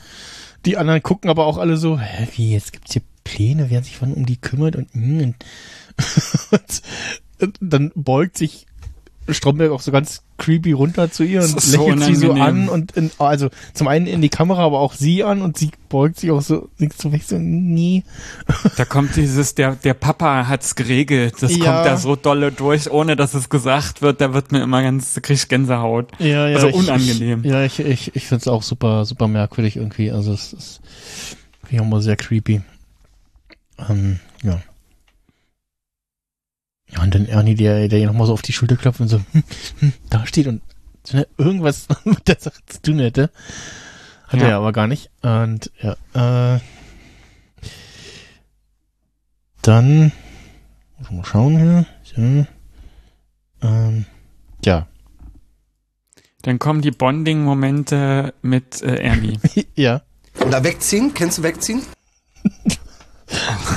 die 0.65 0.77
anderen 0.77 1.01
gucken 1.01 1.29
aber 1.29 1.45
auch 1.45 1.57
alle 1.57 1.77
so, 1.77 1.99
hä, 1.99 2.27
wie, 2.35 2.53
jetzt 2.53 2.73
gibt's 2.73 2.93
hier 2.93 3.01
Pläne, 3.29 3.69
wer 3.69 3.83
sich 3.83 3.95
von 3.95 4.13
um 4.13 4.25
die 4.25 4.37
kümmert 4.37 4.75
und, 4.75 4.95
mm, 4.95 5.19
und, 6.51 6.81
und 7.39 7.57
dann 7.59 7.91
beugt 7.95 8.37
sich 8.37 8.65
Stromberg 9.29 9.71
auch 9.71 9.81
so 9.81 9.91
ganz 9.91 10.23
creepy 10.39 10.71
runter 10.71 11.11
zu 11.11 11.23
ihr 11.23 11.41
und 11.41 11.55
ist 11.55 11.71
so 11.71 11.91
lächelt 11.91 12.05
sie 12.05 12.15
so 12.15 12.31
an 12.31 12.67
und 12.67 12.93
in, 12.93 13.11
also 13.19 13.49
zum 13.75 13.87
einen 13.87 14.07
in 14.07 14.21
die 14.21 14.29
Kamera, 14.29 14.63
aber 14.65 14.79
auch 14.79 14.93
sie 14.93 15.23
an 15.23 15.43
und 15.43 15.55
sie 15.55 15.69
beugt 15.89 16.19
sich 16.19 16.31
auch 16.31 16.41
so, 16.41 16.69
links 16.79 16.97
so 16.97 17.11
weg, 17.11 17.21
so, 17.23 17.37
nee. 17.37 18.03
Da 18.77 18.85
kommt 18.85 19.15
dieses, 19.15 19.53
der, 19.53 19.75
der 19.75 19.93
Papa 19.93 20.47
hat's 20.47 20.73
geregelt, 20.73 21.35
das 21.41 21.55
Ja. 21.55 21.57
kommt 21.57 21.85
da 21.85 21.97
so 21.97 22.15
dolle 22.15 22.51
durch, 22.51 22.89
ohne 22.89 23.15
dass 23.15 23.35
es 23.35 23.49
gesagt 23.49 24.01
wird, 24.01 24.19
da 24.21 24.33
wird 24.33 24.51
mir 24.51 24.63
immer 24.63 24.81
ganz, 24.81 25.13
da 25.13 25.21
krieg 25.21 25.35
ich 25.37 25.47
Gänsehaut. 25.47 26.11
Ja, 26.17 26.47
ja. 26.47 26.55
Also 26.57 26.75
unangenehm. 26.75 27.41
Ich, 27.43 27.51
ja, 27.51 27.63
ich, 27.63 27.79
ich, 27.79 28.15
ich 28.15 28.25
finde 28.25 28.41
es 28.41 28.47
auch 28.47 28.63
super, 28.63 29.05
super 29.05 29.27
merkwürdig 29.27 29.75
irgendwie. 29.75 30.09
Also 30.11 30.33
es 30.33 30.53
ist 30.53 30.81
finde 31.69 31.83
ich 31.83 31.87
auch 31.87 31.91
mal 31.91 32.01
sehr 32.01 32.15
creepy. 32.15 32.61
Ähm, 33.87 34.19
ja. 34.43 34.61
Ja, 36.91 37.03
und 37.03 37.13
dann 37.13 37.27
Ernie, 37.27 37.53
der, 37.55 37.87
der 37.87 37.99
ihr 37.99 38.07
nochmal 38.07 38.25
so 38.27 38.33
auf 38.33 38.41
die 38.41 38.51
Schulter 38.53 38.75
klopft 38.75 38.99
und 38.99 39.07
so, 39.09 39.21
hm, 39.31 39.43
hm, 39.79 39.93
da 40.09 40.25
steht 40.25 40.47
und 40.47 40.61
ne, 41.13 41.27
irgendwas 41.37 41.87
mit 42.03 42.27
der 42.27 42.39
Sache 42.39 42.59
zu 42.65 42.81
tun 42.81 42.99
hätte. 42.99 43.29
Hat 44.27 44.41
Ja. 44.41 44.47
er 44.47 44.57
aber 44.57 44.71
gar 44.73 44.87
nicht. 44.87 45.11
Und 45.21 45.71
ja, 45.81 46.55
äh, 46.55 46.59
dann, 49.61 50.11
Muss 50.97 51.11
mal 51.11 51.25
schauen 51.25 51.57
hier. 51.57 51.85
So. 52.03 52.45
Ähm, 53.61 54.05
ja. 54.65 54.87
Dann 56.41 56.57
kommen 56.59 56.81
die 56.81 56.91
Bonding-Momente 56.91 58.33
mit 58.41 58.81
äh, 58.81 58.95
Ernie. 58.95 59.39
ja. 59.75 60.01
Oder 60.45 60.63
wegziehen? 60.63 61.13
Kennst 61.13 61.37
du 61.39 61.43
wegziehen? 61.43 61.81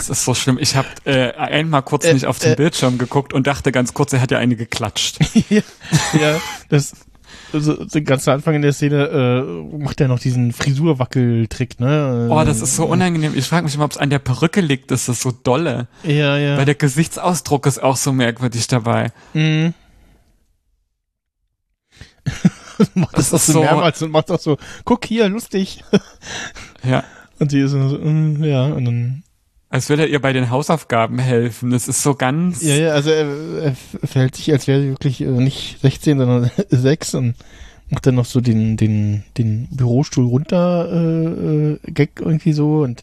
Das 0.08 0.18
ist 0.18 0.24
so 0.24 0.34
schlimm. 0.34 0.58
Ich 0.60 0.74
habe 0.76 0.88
äh, 1.04 1.32
einmal 1.32 1.82
kurz 1.82 2.04
Äh, 2.04 2.14
nicht 2.14 2.26
auf 2.26 2.38
den 2.38 2.52
äh. 2.52 2.56
Bildschirm 2.56 2.98
geguckt 2.98 3.32
und 3.32 3.46
dachte 3.46 3.72
ganz 3.72 3.94
kurz, 3.94 4.12
er 4.12 4.20
hat 4.20 4.30
ja 4.30 4.38
eine 4.38 4.56
geklatscht. 4.56 5.18
ja, 5.48 5.62
ja, 6.20 6.40
das, 6.68 6.92
also, 7.52 7.84
den 7.84 8.04
ganzen 8.04 8.30
Anfang 8.30 8.54
in 8.54 8.62
der 8.62 8.72
Szene 8.72 9.06
äh, 9.06 9.76
macht 9.78 10.00
er 10.00 10.08
noch 10.08 10.18
diesen 10.18 10.52
Frisurwackeltrick, 10.52 11.78
ne? 11.80 12.28
Oh, 12.30 12.42
das 12.44 12.60
ist 12.62 12.76
so 12.76 12.86
unangenehm. 12.86 13.32
Ich 13.36 13.46
frage 13.46 13.64
mich 13.64 13.74
immer, 13.74 13.84
ob 13.84 13.92
es 13.92 13.98
an 13.98 14.10
der 14.10 14.18
Perücke 14.18 14.60
liegt. 14.60 14.90
Das 14.90 15.08
ist 15.08 15.20
so 15.20 15.30
dolle. 15.30 15.88
Ja, 16.02 16.36
ja. 16.36 16.56
Weil 16.56 16.64
der 16.64 16.74
Gesichtsausdruck 16.74 17.66
ist 17.66 17.82
auch 17.82 17.96
so 17.96 18.12
merkwürdig 18.12 18.66
dabei. 18.66 19.12
Mhm. 19.34 19.74
macht 22.94 23.16
das, 23.18 23.30
Das 23.30 23.48
ist 23.48 23.52
so 23.52 23.60
mehrmals 23.60 24.02
und 24.02 24.10
macht 24.10 24.30
auch 24.30 24.40
so, 24.40 24.56
guck 24.84 25.04
hier, 25.04 25.28
lustig. 25.28 25.84
Ja. 26.82 27.04
Und 27.38 27.50
sie 27.50 27.58
ist 27.58 27.72
so, 27.72 27.88
so, 27.88 27.98
mm, 27.98 28.44
ja, 28.44 28.66
und 28.66 28.84
dann, 28.84 29.24
Als 29.72 29.88
würde 29.88 30.02
er 30.02 30.08
ihr 30.10 30.20
bei 30.20 30.34
den 30.34 30.50
Hausaufgaben 30.50 31.18
helfen. 31.18 31.70
Das 31.70 31.88
ist 31.88 32.02
so 32.02 32.14
ganz. 32.14 32.62
ja, 32.62 32.74
ja, 32.76 32.90
also 32.92 33.08
er, 33.10 33.26
er 33.62 33.74
verhält 34.04 34.36
sich, 34.36 34.52
als 34.52 34.66
wäre 34.66 34.82
sie 34.82 34.90
wirklich 34.90 35.22
äh, 35.22 35.24
nicht 35.24 35.78
16, 35.80 36.18
sondern 36.18 36.50
6 36.68 37.14
und 37.14 37.34
macht 37.88 38.06
dann 38.06 38.14
noch 38.16 38.26
so 38.26 38.40
den, 38.42 38.76
den, 38.76 39.24
den 39.38 39.68
Bürostuhl 39.70 40.26
runter, 40.26 40.88
äh, 40.92 41.26
äh, 41.72 41.78
Gag 41.90 42.20
irgendwie 42.20 42.52
so 42.52 42.82
und, 42.82 43.02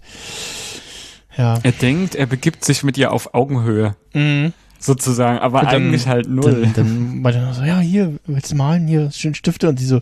ja. 1.36 1.59
Er 1.63 1.72
denkt, 1.72 2.13
er 2.13 2.28
begibt 2.28 2.63
sich 2.63 2.84
mit 2.84 2.97
ihr 2.99 3.11
auf 3.13 3.34
Augenhöhe. 3.34 3.95
Mhm. 4.13 4.53
Sozusagen. 4.78 5.39
Aber 5.39 5.61
dann- 5.61 5.70
eigentlich 5.70 6.07
halt 6.07 6.30
null. 6.30 6.61
Dann, 6.61 6.74
dann 6.74 7.22
meinte 7.22 7.39
er 7.39 7.45
noch 7.47 7.53
so, 7.55 7.63
ja, 7.63 7.80
hier, 7.80 8.13
willst 8.28 8.51
du 8.51 8.55
malen? 8.55 8.88
Hier, 8.88 9.09
schön 9.11 9.34
Stifte. 9.36 9.70
Und 9.70 9.80
die 9.80 9.86
so, 9.86 10.01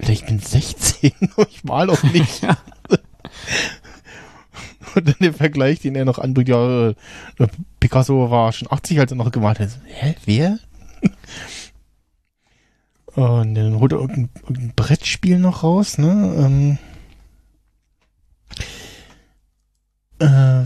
ich 0.00 0.24
bin 0.26 0.38
16, 0.40 1.12
ich 1.50 1.62
mal 1.64 1.88
auch 1.90 2.02
nicht. 2.02 2.40
Und 4.94 5.06
dann 5.08 5.14
der 5.20 5.32
Vergleich, 5.34 5.80
den 5.80 5.94
er 5.96 6.04
noch 6.04 6.18
anbringt, 6.18 6.48
ja, 6.48 6.90
äh, 6.90 6.94
Picasso 7.80 8.30
war 8.30 8.52
schon 8.52 8.70
80, 8.70 8.98
als 9.00 9.12
er 9.12 9.16
noch 9.16 9.30
gemalt 9.32 9.58
hat. 9.60 9.70
Hä, 9.86 10.14
wer? 10.24 10.58
Und 13.14 13.54
dann 13.54 13.80
holt 13.80 13.92
er 13.92 13.98
irgendein, 14.00 14.28
irgendein 14.42 14.72
Brettspiel 14.76 15.38
noch 15.38 15.62
raus, 15.64 15.98
ne? 15.98 16.34
Ähm, 16.38 16.78
äh, 20.20 20.64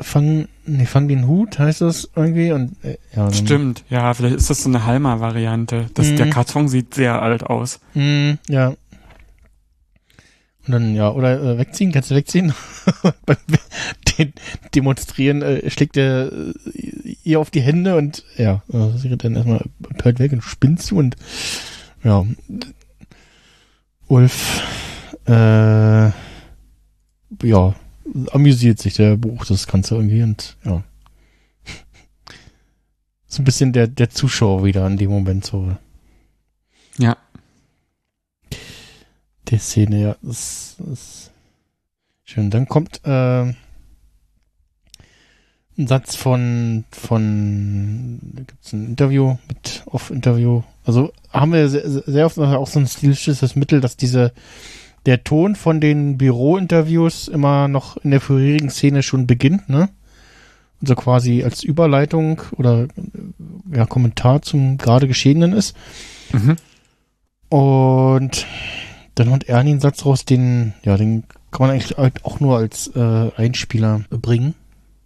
fang, 0.00 0.48
nee, 0.66 0.84
fang 0.86 1.08
den 1.08 1.26
Hut, 1.26 1.58
heißt 1.58 1.80
das 1.80 2.10
irgendwie, 2.14 2.52
und, 2.52 2.76
äh, 2.84 2.98
ja, 3.16 3.32
Stimmt. 3.32 3.84
Ja, 3.88 4.12
vielleicht 4.12 4.36
ist 4.36 4.50
das 4.50 4.62
so 4.62 4.68
eine 4.68 4.84
Halma-Variante. 4.84 5.86
Das- 5.94 6.08
Mhm. 6.10 6.16
Der 6.16 6.30
Karton 6.30 6.68
sieht 6.68 6.94
sehr 6.94 7.22
alt 7.22 7.42
aus. 7.44 7.80
Mm, 7.94 8.32
ja. 8.48 8.74
Und 10.66 10.72
dann, 10.72 10.94
ja, 10.94 11.10
oder 11.10 11.42
äh, 11.42 11.58
wegziehen, 11.58 11.90
kannst 11.90 12.10
du 12.10 12.14
wegziehen? 12.14 12.54
Beim 13.26 13.36
Demonstrieren 14.74 15.42
äh, 15.42 15.68
schlägt 15.70 15.96
er 15.96 16.30
äh, 16.32 17.16
ihr 17.24 17.40
auf 17.40 17.50
die 17.50 17.62
Hände 17.62 17.96
und 17.96 18.24
ja, 18.36 18.62
äh, 18.72 18.96
sie 18.96 19.08
rennt 19.08 19.24
dann 19.24 19.34
erstmal 19.34 19.64
empört 19.90 20.18
weg 20.18 20.32
und 20.32 20.42
spinnst 20.42 20.90
du 20.90 20.98
und 20.98 21.16
ja. 22.04 22.24
Ulf 24.06 24.62
äh, 25.26 26.10
ja, 27.42 27.74
amüsiert 28.30 28.78
sich, 28.78 28.94
der 28.94 29.16
Buch 29.16 29.44
das 29.46 29.66
Ganze 29.66 29.94
irgendwie 29.96 30.22
und 30.22 30.56
ja. 30.64 30.82
So 33.26 33.40
ein 33.40 33.44
bisschen 33.44 33.72
der, 33.72 33.86
der 33.86 34.10
Zuschauer 34.10 34.64
wieder 34.64 34.86
in 34.86 34.98
dem 34.98 35.10
Moment 35.10 35.44
so. 35.44 35.74
Ja. 36.98 37.16
Der 39.50 39.58
Szene, 39.58 40.00
ja. 40.00 40.16
Das, 40.22 40.76
das 40.78 41.30
schön. 42.24 42.50
Dann 42.50 42.66
kommt 42.68 43.00
äh, 43.04 43.52
ein 45.78 45.86
Satz 45.86 46.16
von 46.16 46.84
von 46.90 48.18
da 48.22 48.42
gibt's 48.42 48.72
ein 48.72 48.86
Interview 48.86 49.36
mit 49.48 49.82
Off-Interview. 49.86 50.62
Also 50.84 51.12
haben 51.30 51.52
wir 51.52 51.68
sehr, 51.68 51.88
sehr 51.88 52.26
oft 52.26 52.38
auch 52.38 52.66
so 52.66 52.78
ein 52.78 52.86
stilistisches 52.86 53.56
Mittel, 53.56 53.80
dass 53.80 53.96
diese 53.96 54.32
der 55.06 55.24
Ton 55.24 55.56
von 55.56 55.80
den 55.80 56.18
Büro-Interviews 56.18 57.28
immer 57.28 57.68
noch 57.68 57.96
in 57.98 58.10
der 58.10 58.20
vorherigen 58.20 58.70
Szene 58.70 59.02
schon 59.02 59.26
beginnt, 59.26 59.68
ne? 59.68 59.88
Also 60.80 60.94
quasi 60.96 61.44
als 61.44 61.62
Überleitung 61.62 62.42
oder 62.56 62.84
äh, 62.84 63.76
ja, 63.76 63.86
Kommentar 63.86 64.42
zum 64.42 64.78
gerade 64.78 65.08
Geschehenen 65.08 65.52
ist. 65.52 65.76
Mhm. 66.32 66.56
Und 67.48 68.46
dann 69.14 69.30
haut 69.30 69.44
Ernie 69.44 69.70
einen 69.70 69.80
Satz 69.80 70.04
raus, 70.04 70.24
den, 70.24 70.74
ja, 70.82 70.96
den 70.96 71.24
kann 71.50 71.66
man 71.66 71.70
eigentlich 71.70 71.98
auch 71.98 72.40
nur 72.40 72.56
als 72.56 72.90
äh, 72.94 73.30
Einspieler 73.36 74.02
bringen. 74.10 74.54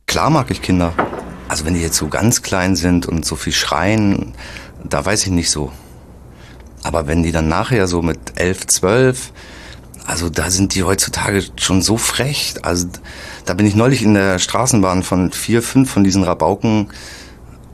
Klar 0.07 0.31
mag 0.31 0.51
ich 0.51 0.63
Kinder. 0.63 0.93
Also 1.49 1.65
wenn 1.65 1.75
die 1.75 1.81
jetzt 1.81 1.97
so 1.97 2.09
ganz 2.09 2.43
klein 2.43 2.77
sind 2.77 3.07
und 3.07 3.25
so 3.25 3.37
viel 3.37 3.53
schreien, 3.53 4.35
da 4.85 5.05
weiß 5.05 5.25
ich 5.25 5.33
nicht 5.33 5.51
so. 5.51 5.73
Aber 6.83 7.09
wenn 7.09 7.23
die 7.23 7.33
dann 7.33 7.49
nachher 7.49 7.89
so 7.89 8.03
mit 8.03 8.19
elf, 8.37 8.67
zwölf, 8.67 9.33
also 10.07 10.31
da 10.31 10.51
sind 10.51 10.75
die 10.75 10.85
heutzutage 10.85 11.43
schon 11.57 11.83
so 11.83 11.97
frech. 11.97 12.55
Also 12.63 12.87
da 13.45 13.55
bin 13.55 13.67
ich 13.67 13.75
neulich 13.75 14.03
in 14.03 14.15
der 14.15 14.39
Straßenbahn 14.39 15.03
von 15.03 15.33
vier, 15.33 15.63
fünf 15.63 15.91
von 15.91 16.05
diesen 16.05 16.23
Rabauken. 16.23 16.91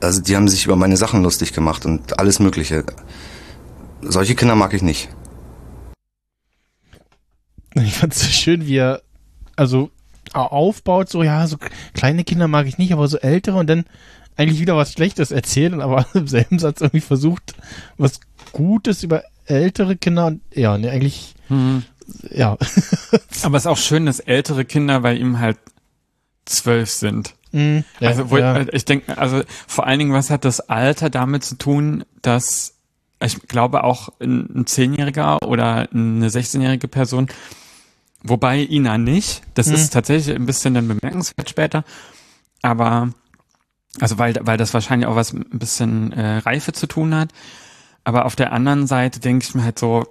Also 0.01 0.19
die 0.19 0.35
haben 0.35 0.47
sich 0.47 0.65
über 0.65 0.75
meine 0.75 0.97
Sachen 0.97 1.21
lustig 1.21 1.53
gemacht 1.53 1.85
und 1.85 2.19
alles 2.19 2.39
Mögliche. 2.39 2.83
Solche 4.01 4.35
Kinder 4.35 4.55
mag 4.55 4.73
ich 4.73 4.81
nicht. 4.81 5.09
Ich 7.75 7.93
fand's 7.95 8.19
so 8.21 8.27
schön, 8.29 8.67
wie 8.67 8.77
er 8.77 9.01
also 9.55 9.89
au- 10.33 10.39
aufbaut, 10.41 11.09
so 11.09 11.23
ja, 11.23 11.47
so 11.47 11.57
kleine 11.93 12.23
Kinder 12.23 12.47
mag 12.47 12.67
ich 12.67 12.77
nicht, 12.77 12.93
aber 12.93 13.07
so 13.07 13.17
ältere 13.17 13.57
und 13.57 13.67
dann 13.67 13.85
eigentlich 14.35 14.59
wieder 14.59 14.75
was 14.75 14.91
Schlechtes 14.93 15.31
erzählt 15.31 15.73
und 15.73 15.81
aber 15.81 16.05
im 16.13 16.27
selben 16.27 16.59
Satz 16.59 16.81
irgendwie 16.81 17.01
versucht, 17.01 17.53
was 17.97 18.19
Gutes 18.51 19.03
über 19.03 19.23
ältere 19.45 19.95
Kinder 19.95 20.27
und 20.27 20.41
ja, 20.53 20.77
ne, 20.77 20.89
eigentlich, 20.91 21.35
Mhm. 21.49 21.83
ja. 22.31 22.57
Aber 23.43 23.57
es 23.57 23.63
ist 23.63 23.67
auch 23.67 23.77
schön, 23.77 24.05
dass 24.05 24.19
ältere 24.19 24.63
Kinder 24.65 25.01
bei 25.01 25.13
ihm 25.15 25.39
halt 25.39 25.57
zwölf 26.45 26.89
sind. 26.89 27.35
Mm, 27.51 27.79
ja, 27.99 28.09
also 28.09 28.29
wo 28.31 28.37
ja. 28.37 28.61
ich, 28.61 28.69
ich 28.73 28.85
denke, 28.85 29.17
also 29.17 29.41
vor 29.67 29.85
allen 29.87 29.99
Dingen, 29.99 30.13
was 30.13 30.29
hat 30.29 30.45
das 30.45 30.59
Alter 30.61 31.09
damit 31.09 31.43
zu 31.43 31.55
tun, 31.57 32.03
dass 32.21 32.75
ich 33.23 33.39
glaube 33.47 33.83
auch 33.83 34.09
ein, 34.19 34.49
ein 34.61 34.65
Zehnjähriger 34.65 35.43
oder 35.43 35.87
eine 35.93 36.27
16-jährige 36.29 36.87
Person, 36.87 37.27
wobei 38.23 38.59
Ina 38.59 38.97
nicht, 38.97 39.41
das 39.53 39.67
Mhm. 39.67 39.75
ist 39.75 39.93
tatsächlich 39.93 40.35
ein 40.35 40.45
bisschen 40.45 40.73
dann 40.73 40.87
bemerkenswert 40.87 41.49
später, 41.49 41.83
aber 42.61 43.09
also 43.99 44.17
weil, 44.17 44.35
weil 44.41 44.57
das 44.57 44.73
wahrscheinlich 44.73 45.07
auch 45.07 45.15
was 45.15 45.33
ein 45.33 45.45
bisschen 45.59 46.11
äh, 46.13 46.37
Reife 46.37 46.73
zu 46.73 46.87
tun 46.87 47.13
hat, 47.13 47.29
aber 48.03 48.25
auf 48.25 48.35
der 48.35 48.51
anderen 48.51 48.87
Seite 48.87 49.19
denke 49.19 49.45
ich 49.47 49.53
mir 49.55 49.63
halt 49.63 49.77
so, 49.79 50.05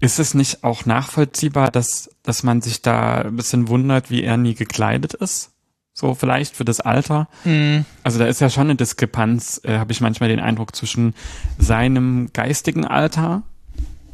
ist 0.00 0.18
es 0.18 0.34
nicht 0.34 0.64
auch 0.64 0.84
nachvollziehbar, 0.84 1.70
dass, 1.70 2.10
dass 2.22 2.42
man 2.42 2.60
sich 2.60 2.82
da 2.82 3.22
ein 3.22 3.36
bisschen 3.36 3.68
wundert, 3.68 4.10
wie 4.10 4.22
er 4.22 4.36
nie 4.36 4.54
gekleidet 4.54 5.14
ist? 5.14 5.50
So 5.94 6.14
vielleicht 6.14 6.56
für 6.56 6.64
das 6.64 6.80
Alter. 6.80 7.28
Mhm. 7.44 7.84
Also 8.02 8.18
da 8.18 8.24
ist 8.26 8.40
ja 8.40 8.50
schon 8.50 8.64
eine 8.64 8.76
Diskrepanz, 8.76 9.60
äh, 9.64 9.78
habe 9.78 9.92
ich 9.92 10.00
manchmal 10.00 10.28
den 10.28 10.40
Eindruck, 10.40 10.74
zwischen 10.74 11.14
seinem 11.58 12.30
geistigen 12.32 12.84
Alter 12.86 13.42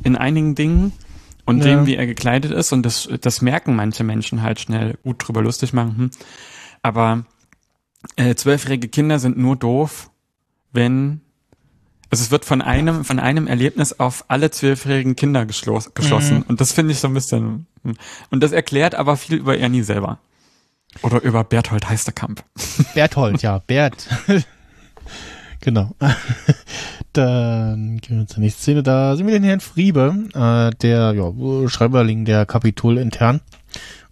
in 0.02 0.16
einigen 0.16 0.54
Dingen 0.54 0.92
und 1.48 1.58
Ja. 1.58 1.64
dem, 1.64 1.86
wie 1.86 1.96
er 1.96 2.06
gekleidet 2.06 2.52
ist. 2.52 2.72
Und 2.72 2.82
das, 2.84 3.08
das 3.20 3.42
merken 3.42 3.74
manche 3.74 4.04
Menschen 4.04 4.42
halt 4.42 4.60
schnell 4.60 4.98
gut 5.02 5.26
drüber 5.26 5.42
lustig 5.42 5.72
machen. 5.72 5.96
Hm. 5.96 6.10
Aber 6.82 7.24
äh, 8.16 8.34
zwölfjährige 8.34 8.88
Kinder 8.88 9.18
sind 9.18 9.36
nur 9.38 9.56
doof, 9.56 10.10
wenn 10.72 11.20
also 12.10 12.22
es 12.24 12.30
wird 12.30 12.46
von 12.46 12.62
einem 12.62 13.04
von 13.04 13.18
einem 13.18 13.46
Erlebnis 13.46 13.92
auf 14.00 14.24
alle 14.28 14.50
zwölfjährigen 14.50 15.14
Kinder 15.14 15.44
geschloss, 15.44 15.92
geschlossen 15.92 16.38
Mhm. 16.38 16.44
und 16.48 16.60
das 16.60 16.72
finde 16.72 16.92
ich 16.92 17.00
so 17.00 17.08
ein 17.08 17.12
bisschen 17.12 17.66
hm. 17.82 17.96
und 18.30 18.42
das 18.42 18.52
erklärt 18.52 18.94
aber 18.94 19.16
viel 19.18 19.36
über 19.36 19.58
Ernie 19.58 19.82
selber 19.82 20.18
oder 21.02 21.20
über 21.22 21.44
Berthold 21.44 21.86
Heisterkamp. 21.90 22.42
Berthold, 22.94 23.42
ja, 23.42 23.58
Bert. 23.58 24.08
genau. 25.60 25.94
Dann 27.12 27.98
gehen 27.98 28.18
wir 28.18 28.26
zur 28.26 28.40
nächsten 28.40 28.62
Szene. 28.62 28.82
Da 28.82 29.16
sind 29.16 29.26
wir 29.26 29.34
den 29.34 29.44
Herrn 29.44 29.60
Friebe, 29.60 30.14
äh, 30.34 30.76
der 30.76 31.14
ja, 31.14 31.68
Schreiberling 31.68 32.24
der 32.24 32.46
Kapitol 32.46 32.98
intern. 32.98 33.40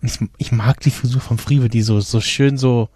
Und 0.02 0.08
ich, 0.08 0.18
ich 0.38 0.52
mag 0.52 0.80
die 0.80 0.90
Frisur 0.90 1.20
von 1.20 1.38
Friebe, 1.38 1.68
die 1.68 1.82
so, 1.82 2.00
so 2.00 2.20
schön 2.20 2.58
so, 2.58 2.88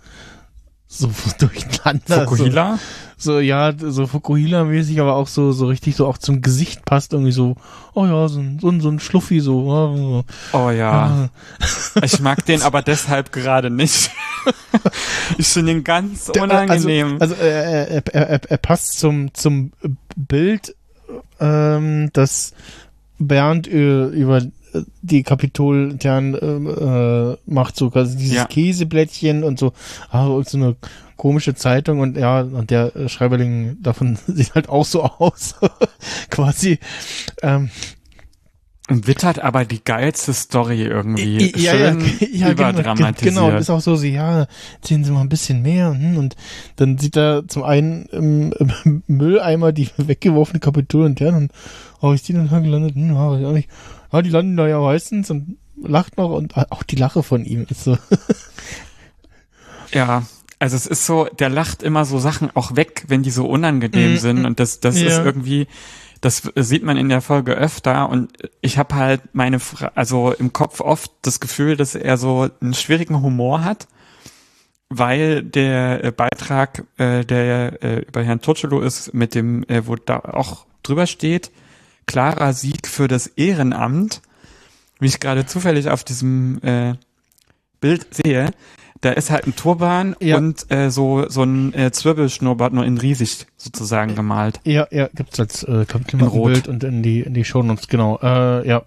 so 0.93 1.09
durcheinander. 1.39 2.27
Fukuhila? 2.27 2.79
so, 3.17 3.39
ja, 3.39 3.73
so 3.79 4.05
Fukuhila-mäßig, 4.07 4.99
aber 5.01 5.15
auch 5.15 5.29
so, 5.29 5.53
so 5.53 5.67
richtig 5.67 5.95
so 5.95 6.07
auch 6.07 6.19
zum 6.19 6.41
Gesicht 6.43 6.85
passt 6.85 7.13
irgendwie 7.13 7.33
so, 7.33 7.55
oh 7.95 8.07
ja, 8.07 8.29
so 8.29 8.41
ein, 8.41 8.59
so 8.61 8.69
ein, 8.71 8.81
so 8.81 8.89
ein 8.89 8.99
Schluffi 8.99 9.41
so. 9.41 9.61
Oh, 9.71 10.25
Oh 10.53 10.71
ja. 10.71 11.29
Ich 12.03 12.19
mag 12.21 12.45
den 12.47 12.63
aber 12.63 12.83
deshalb 12.83 13.31
gerade 13.33 13.71
nicht. 13.71 14.11
Ich 15.39 15.49
finde 15.49 15.73
ihn 15.73 15.85
ganz 15.85 16.27
Der- 16.27 16.43
unangenehm. 16.43 17.19
Also, 17.21 17.35
also 17.35 17.45
äh, 17.45 17.49
er, 17.97 18.03
er, 18.15 18.29
er, 18.31 18.41
er 18.51 18.57
passt 18.59 18.99
zum, 18.99 19.33
zum 19.35 19.73
Bild, 20.17 20.75
ähm, 21.39 22.11
das 22.15 22.53
Bernd 23.19 23.69
äh, 23.69 24.07
über 24.07 24.41
die 25.03 25.23
Kapitol 25.23 25.91
intern 25.93 26.37
ähm, 26.41 26.67
äh, 26.67 27.37
macht, 27.51 27.77
so 27.77 27.91
quasi 27.91 28.17
dieses 28.17 28.37
Ja. 28.37 28.45
Käseblättchen 28.47 29.45
und 29.45 29.59
so, 29.59 29.73
ah, 30.11 30.27
und 30.27 30.49
so 30.49 30.59
eine 30.59 30.77
komische 31.17 31.55
Zeitung 31.55 32.01
und 32.01 32.17
ja, 32.17 32.41
und 32.41 32.71
der 32.71 32.93
Schreiberling 33.09 33.77
davon 33.83 34.17
sieht 34.27 34.55
halt 34.55 34.69
auch 34.69 34.85
so 34.87 35.03
aus. 35.05 35.55
quasi. 36.31 36.79
Ähm, 37.43 37.71
Und 38.89 39.07
wittert 39.07 39.39
aber 39.39 39.65
die 39.65 39.85
geilste 39.85 40.33
Story 40.33 40.83
irgendwie. 40.83 41.53
ja, 41.57 41.75
ja, 41.77 41.93
Schön 41.93 42.01
ja, 42.33 42.53
genau, 42.53 42.71
überdramatisiert. 42.71 43.35
genau, 43.35 43.49
und 43.49 43.57
ist 43.59 43.71
auch 43.71 43.81
so, 43.81 43.95
so, 43.97 44.05
ja, 44.07 44.47
erzählen 44.81 45.05
Sie 45.05 45.13
mal 45.13 45.21
ein 45.21 45.29
bisschen 45.29 45.63
mehr, 45.63 45.91
hm, 45.93 46.17
und 46.17 46.35
dann 46.77 46.99
sieht 46.99 47.17
er 47.17 47.47
zum 47.47 47.63
einen 47.63 48.07
im, 48.07 48.53
im 48.85 49.03
Mülleimer 49.07 49.71
die 49.73 49.89
weggeworfene 49.97 50.59
Kapitol 50.59 51.05
und 51.05 51.21
der 51.21 51.31
dann, 51.33 51.51
oh, 52.01 52.13
ist 52.13 52.27
die 52.29 52.33
denn 52.33 52.49
da 52.49 52.59
gelandet? 52.59 52.95
Hm, 52.97 53.15
ja, 53.15 53.31
weiß 53.31 53.41
ich 53.41 53.47
auch 53.47 53.53
nicht. 53.53 53.69
Ja, 54.13 54.23
die 54.23 54.31
landen 54.31 54.57
da 54.57 54.67
ja 54.69 54.81
meistens 54.81 55.31
und 55.31 55.57
lacht 55.83 56.17
noch 56.19 56.31
und 56.31 56.57
auch 56.57 56.83
die 56.83 56.97
Lache 56.97 57.23
von 57.23 57.45
ihm 57.45 57.67
ist 57.71 57.85
so. 57.85 57.97
Ja, 59.93 60.23
also 60.59 60.77
es 60.77 60.87
ist 60.87 61.07
so, 61.07 61.25
der 61.39 61.49
lacht 61.49 61.83
immer 61.83 62.05
so 62.05 62.19
Sachen 62.19 62.55
auch 62.55 62.77
weg, 62.77 63.05
wenn 63.09 63.23
die 63.23 63.31
so 63.31 63.47
unangenehm 63.49 64.13
Mhm. 64.13 64.17
sind 64.19 64.45
und 64.47 64.61
das, 64.61 64.81
das 64.81 64.97
ist 64.97 65.19
Ja. 65.19 65.25
irgendwie, 65.25 65.67
das 66.21 66.43
sieht 66.55 66.85
man 66.85 66.97
in 66.97 67.09
der 67.09 67.21
Folge 67.23 67.55
öfter 67.55 68.09
und 68.09 68.31
ich 68.61 68.79
habe 68.79 68.95
halt 68.95 69.23
meine, 69.33 69.59
Fra 69.59 69.91
also 69.95 70.33
im 70.33 70.53
Kopf 70.53 70.81
oft 70.81 71.11
das 71.23 71.41
Gefühl, 71.41 71.77
dass 71.77 71.95
er 71.95 72.17
so 72.19 72.49
einen 72.61 72.75
schwierigen 72.75 73.21
Humor 73.23 73.65
hat, 73.65 73.89
weil 74.89 75.43
der 75.43 76.05
äh, 76.05 76.13
Beitrag, 76.13 76.85
äh, 76.99 77.25
der 77.25 77.83
äh, 77.83 78.01
über 78.01 78.23
Herrn 78.23 78.41
Turcelo 78.41 78.81
ist, 78.81 79.15
mit 79.15 79.35
dem, 79.35 79.65
äh, 79.65 79.87
wo 79.87 79.97
da 79.97 80.19
auch 80.21 80.67
drüber 80.83 81.07
steht, 81.07 81.51
klarer 82.07 82.53
Sieg 82.53 82.87
für 82.87 83.09
das 83.09 83.27
Ehrenamt, 83.27 84.21
wie 84.99 85.07
ich 85.07 85.21
gerade 85.21 85.47
zufällig 85.47 85.89
auf 85.89 86.05
diesem 86.05 86.61
äh, 86.63 86.95
Bild 87.81 88.07
sehe, 88.15 88.51
da 89.01 89.13
ist 89.13 89.31
halt 89.31 89.47
ein 89.47 89.57
Turban 89.57 90.15
Ja. 90.21 90.37
und 90.37 90.71
äh, 90.71 90.91
so 90.91 91.27
so 91.29 91.43
ein 91.43 91.73
äh, 91.73 91.91
Zwirbelschnurrbart 91.91 92.75
nur 92.75 92.85
in 92.85 92.99
riesig 92.99 93.47
sozusagen 93.57 94.15
gemalt. 94.15 94.61
Ja, 94.65 94.87
ja, 94.91 95.09
gibt's 95.15 95.41
als 95.41 95.63
äh, 95.63 95.87
Rot. 96.21 96.53
Bild 96.53 96.69
und 96.69 96.85
in 96.85 97.03
die 97.03 97.21
in 97.21 97.33
die 97.33 97.45
Shownotes, 97.45 97.89
genau. 97.89 98.19
Äh, 98.23 98.69
ja. 98.69 98.83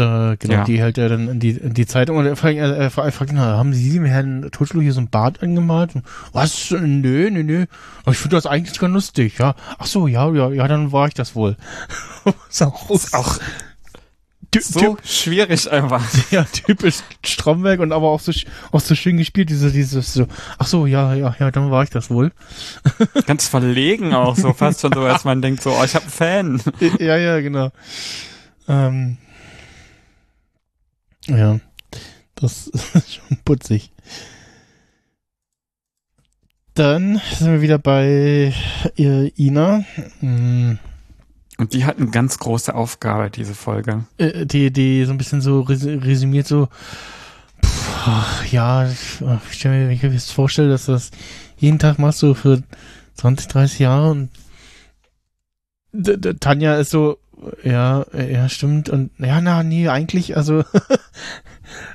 Da, 0.00 0.34
genau, 0.38 0.54
Ja. 0.54 0.64
die 0.64 0.80
hält 0.80 0.96
er 0.96 1.10
dann 1.10 1.28
in 1.28 1.40
die, 1.40 1.50
in 1.50 1.74
die 1.74 1.84
Zeitung 1.84 2.16
und 2.16 2.24
er 2.24 2.34
fragt, 2.34 2.56
er, 2.56 2.74
er 2.74 2.90
fragt, 2.90 3.32
na, 3.34 3.58
haben 3.58 3.74
Sie 3.74 3.92
dem 3.92 4.06
Herrn 4.06 4.48
Totschlo 4.50 4.80
hier 4.80 4.94
so 4.94 5.00
ein 5.02 5.10
Bart 5.10 5.42
angemalt? 5.42 5.94
Und, 5.94 6.04
Was? 6.32 6.70
Nö, 6.70 7.28
nö, 7.30 7.42
nö. 7.42 7.66
Aber 8.02 8.12
ich 8.12 8.18
finde 8.18 8.36
das 8.36 8.46
eigentlich 8.46 8.78
ganz 8.78 8.94
lustig, 8.94 9.36
ja. 9.38 9.54
Ach 9.78 9.84
so, 9.84 10.06
ja, 10.06 10.32
ja, 10.32 10.50
ja, 10.52 10.66
dann 10.68 10.90
war 10.90 11.06
ich 11.06 11.12
das 11.12 11.34
wohl. 11.34 11.58
ist 12.48 12.62
auch, 12.62 12.88
Ist 12.90 13.14
auch 13.14 13.38
so 14.58 14.96
schwierig 15.04 15.70
einfach. 15.70 16.02
ja, 16.30 16.44
typisch 16.44 17.00
Stromberg 17.22 17.80
und 17.80 17.92
aber 17.92 18.08
auch 18.08 18.20
so, 18.20 18.32
auch 18.72 18.80
so 18.80 18.94
schön 18.94 19.18
gespielt, 19.18 19.50
diese, 19.50 19.70
dieses 19.70 20.14
so, 20.14 20.26
ach 20.58 20.66
so, 20.66 20.86
ja, 20.86 21.12
ja, 21.12 21.36
ja, 21.38 21.50
dann 21.50 21.70
war 21.70 21.82
ich 21.84 21.90
das 21.90 22.08
wohl. 22.08 22.32
Ganz 23.26 23.48
verlegen 23.48 24.14
auch 24.14 24.34
so, 24.34 24.54
fast 24.54 24.80
schon 24.80 24.92
so, 24.94 25.02
als 25.02 25.24
man 25.24 25.42
denkt 25.42 25.62
so, 25.62 25.72
oh, 25.72 25.84
ich 25.84 25.94
habe 25.94 26.06
einen 26.06 26.58
Fan. 26.60 26.62
ja, 26.98 27.18
ja, 27.18 27.40
genau. 27.40 27.70
Ähm, 28.66 29.18
ja, 31.30 31.60
das 32.34 32.66
ist 32.94 33.14
schon 33.14 33.38
putzig. 33.44 33.92
Dann 36.74 37.20
sind 37.36 37.52
wir 37.52 37.62
wieder 37.62 37.78
bei 37.78 38.54
äh, 38.96 39.28
Ina, 39.36 39.84
mm, 40.20 40.78
Und 41.58 41.72
die 41.74 41.84
hat 41.84 41.98
eine 41.98 42.10
ganz 42.10 42.38
große 42.38 42.74
Aufgabe, 42.74 43.28
diese 43.30 43.54
Folge. 43.54 44.04
äh, 44.18 44.46
die, 44.46 44.72
die 44.72 45.04
so 45.04 45.12
ein 45.12 45.18
bisschen 45.18 45.40
so 45.40 45.60
res 45.62 45.84
resümiert 45.84 46.46
so, 46.46 46.68
pff, 47.62 48.52
ja, 48.52 48.86
ich, 48.88 49.20
ich 49.50 49.58
stelle 49.58 49.78
mir, 49.78 49.86
wenn 49.88 49.94
ich 49.94 50.02
mir 50.02 50.10
jetzt 50.12 50.32
vorstelle, 50.32 50.68
dass 50.68 50.86
du 50.86 50.92
das 50.92 51.10
jeden 51.58 51.78
Tag 51.78 51.98
machst 51.98 52.22
du 52.22 52.34
für 52.34 52.62
20, 53.14 53.48
30 53.48 53.78
Jahre 53.80 54.10
und 54.10 54.30
D 55.92 56.12
-d 56.12 56.38
Tanja 56.38 56.76
ist 56.76 56.90
so, 56.90 57.18
ja, 57.64 58.02
äh, 58.14 58.32
ja, 58.32 58.48
stimmt. 58.48 58.88
Und 58.88 59.10
ja, 59.18 59.40
na, 59.40 59.62
nee, 59.62 59.88
eigentlich, 59.88 60.36
also 60.36 60.64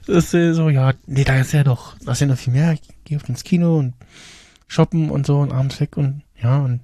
das 0.07 0.26
ist 0.26 0.34
äh, 0.34 0.53
so, 0.53 0.69
ja, 0.69 0.93
nee, 1.05 1.23
da 1.23 1.38
ist 1.38 1.51
ja 1.53 1.63
doch, 1.63 1.97
da 1.99 2.13
ist 2.13 2.21
ja 2.21 2.28
noch 2.28 2.38
viel 2.38 2.53
mehr. 2.53 2.73
Ich 2.73 2.82
gehe 3.03 3.17
oft 3.17 3.30
ins 3.30 3.43
Kino 3.43 3.78
und 3.78 3.93
shoppen 4.67 5.09
und 5.09 5.26
so 5.26 5.39
und 5.39 5.51
abends 5.51 5.80
weg 5.80 5.97
und 5.97 6.23
ja, 6.41 6.59
und 6.59 6.82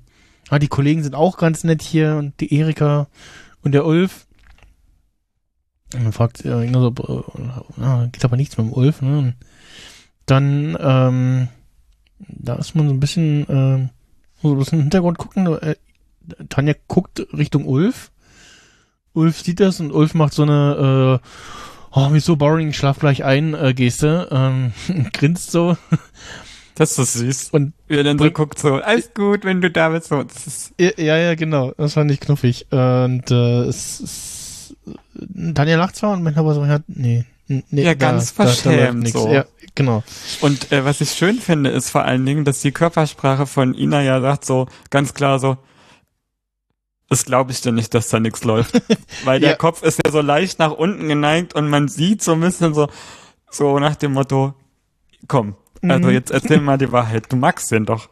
ja, 0.50 0.60
die 0.60 0.68
Kollegen 0.68 1.04
sind 1.04 1.16
auch 1.16 1.38
ganz 1.38 1.64
nett 1.64 1.82
hier 1.82 2.16
und 2.18 2.40
die 2.40 2.54
Erika 2.54 3.08
und 3.64 3.74
der 3.74 3.86
Ulf. 3.86 4.28
Und 5.94 6.04
dann 6.04 6.14
fragt 6.14 6.46
äh, 6.46 6.64
Inga 6.64 6.80
so, 6.80 6.88
äh, 6.90 7.82
ja, 7.82 8.06
geht 8.08 8.24
aber 8.24 8.38
nichts 8.38 8.58
mit 8.58 8.68
dem 8.68 8.74
Ulf, 8.74 9.02
ne? 9.02 9.18
Und 9.18 9.36
dann, 10.26 10.78
ähm, 10.80 11.48
da 12.20 12.56
ist 12.56 12.76
man 12.76 12.88
so 12.88 12.94
ein 12.94 13.00
bisschen, 13.00 13.46
ähm, 13.50 13.90
so 14.42 14.54
ein 14.54 14.58
bisschen 14.58 14.80
im 14.80 14.84
Hintergrund 14.84 15.18
gucken, 15.18 15.48
äh, 15.48 15.76
Tanja 16.50 16.76
guckt 16.88 17.26
Richtung 17.34 17.66
Ulf. 17.66 18.12
Ulf 19.14 19.42
sieht 19.42 19.60
das 19.60 19.80
und 19.80 19.92
Ulf 19.92 20.14
macht 20.14 20.34
so 20.34 20.44
eine, 20.44 21.20
äh, 21.22 21.28
oh, 21.94 22.10
mir 22.10 22.18
ist 22.18 22.26
so 22.26 22.36
boring, 22.36 22.70
ich 22.70 22.78
schlaf 22.78 23.00
gleich 23.00 23.24
ein, 23.24 23.54
äh, 23.54 23.74
Geste, 23.74 24.28
ähm, 24.32 24.74
grinst 25.14 25.52
so. 25.52 25.78
Das 26.76 26.98
ist 26.98 27.14
süß. 27.14 27.50
Und 27.52 27.74
Wie 27.88 28.02
dann 28.02 28.18
so 28.18 28.32
guckt 28.32 28.58
so, 28.58 28.76
alles 28.76 29.14
gut, 29.14 29.44
wenn 29.44 29.62
du 29.62 29.70
da 29.70 29.90
bist. 29.90 30.08
So, 30.08 30.24
ja, 30.80 31.18
ja, 31.18 31.36
genau, 31.36 31.74
das 31.78 31.94
fand 31.94 32.10
ich 32.12 32.20
knuffig. 32.20 32.68
Und 32.72 33.30
äh, 33.30 33.64
es, 33.64 34.00
es 34.00 34.76
Tanja 35.54 35.78
lacht 35.78 35.96
zwar 35.96 36.14
und 36.14 36.24
meint 36.24 36.38
aber 36.38 36.54
so, 36.54 36.66
ja, 36.66 36.80
nee, 36.88 37.26
nee 37.48 37.84
Ja, 37.84 37.94
ganz 37.94 38.32
verschämt 38.32 39.08
so. 39.10 39.30
Ja, 39.30 39.46
genau. 39.76 40.04
Und 40.40 40.72
äh, 40.72 40.86
was 40.86 41.02
ich 41.02 41.12
schön 41.12 41.40
finde, 41.40 41.70
ist 41.70 41.90
vor 41.90 42.04
allen 42.04 42.26
Dingen, 42.26 42.46
dass 42.46 42.62
die 42.62 42.72
Körpersprache 42.72 43.46
von 43.46 43.74
Ina 43.74 44.02
ja 44.02 44.22
sagt 44.22 44.46
so 44.46 44.68
ganz 44.90 45.14
klar 45.14 45.40
so, 45.40 45.58
das 47.12 47.26
glaube 47.26 47.52
ich 47.52 47.62
dir 47.62 47.72
nicht, 47.74 47.94
dass 47.94 48.10
da 48.10 48.20
nichts 48.20 48.44
läuft. 48.44 48.82
Weil 49.26 49.40
der 49.40 49.52
Ja. 49.52 49.56
Kopf 49.58 49.84
ist 49.84 50.00
ja 50.04 50.12
so 50.12 50.22
leicht 50.22 50.58
nach 50.60 50.72
unten 50.72 51.08
geneigt 51.08 51.54
und 51.54 51.70
man 51.70 51.88
sieht 51.88 52.24
so 52.24 52.32
ein 52.32 52.40
bisschen 52.40 52.74
so, 52.74 52.88
so 53.52 53.78
nach 53.80 53.96
dem 53.96 54.14
Motto, 54.14 54.54
komm, 55.28 55.56
also 55.84 56.08
Mhm. 56.08 56.14
jetzt 56.14 56.32
erzähl 56.32 56.62
mal 56.62 56.78
die 56.78 56.92
Wahrheit, 56.92 57.26
du 57.32 57.36
magst 57.36 57.70
den 57.72 57.86
doch. 57.86 58.10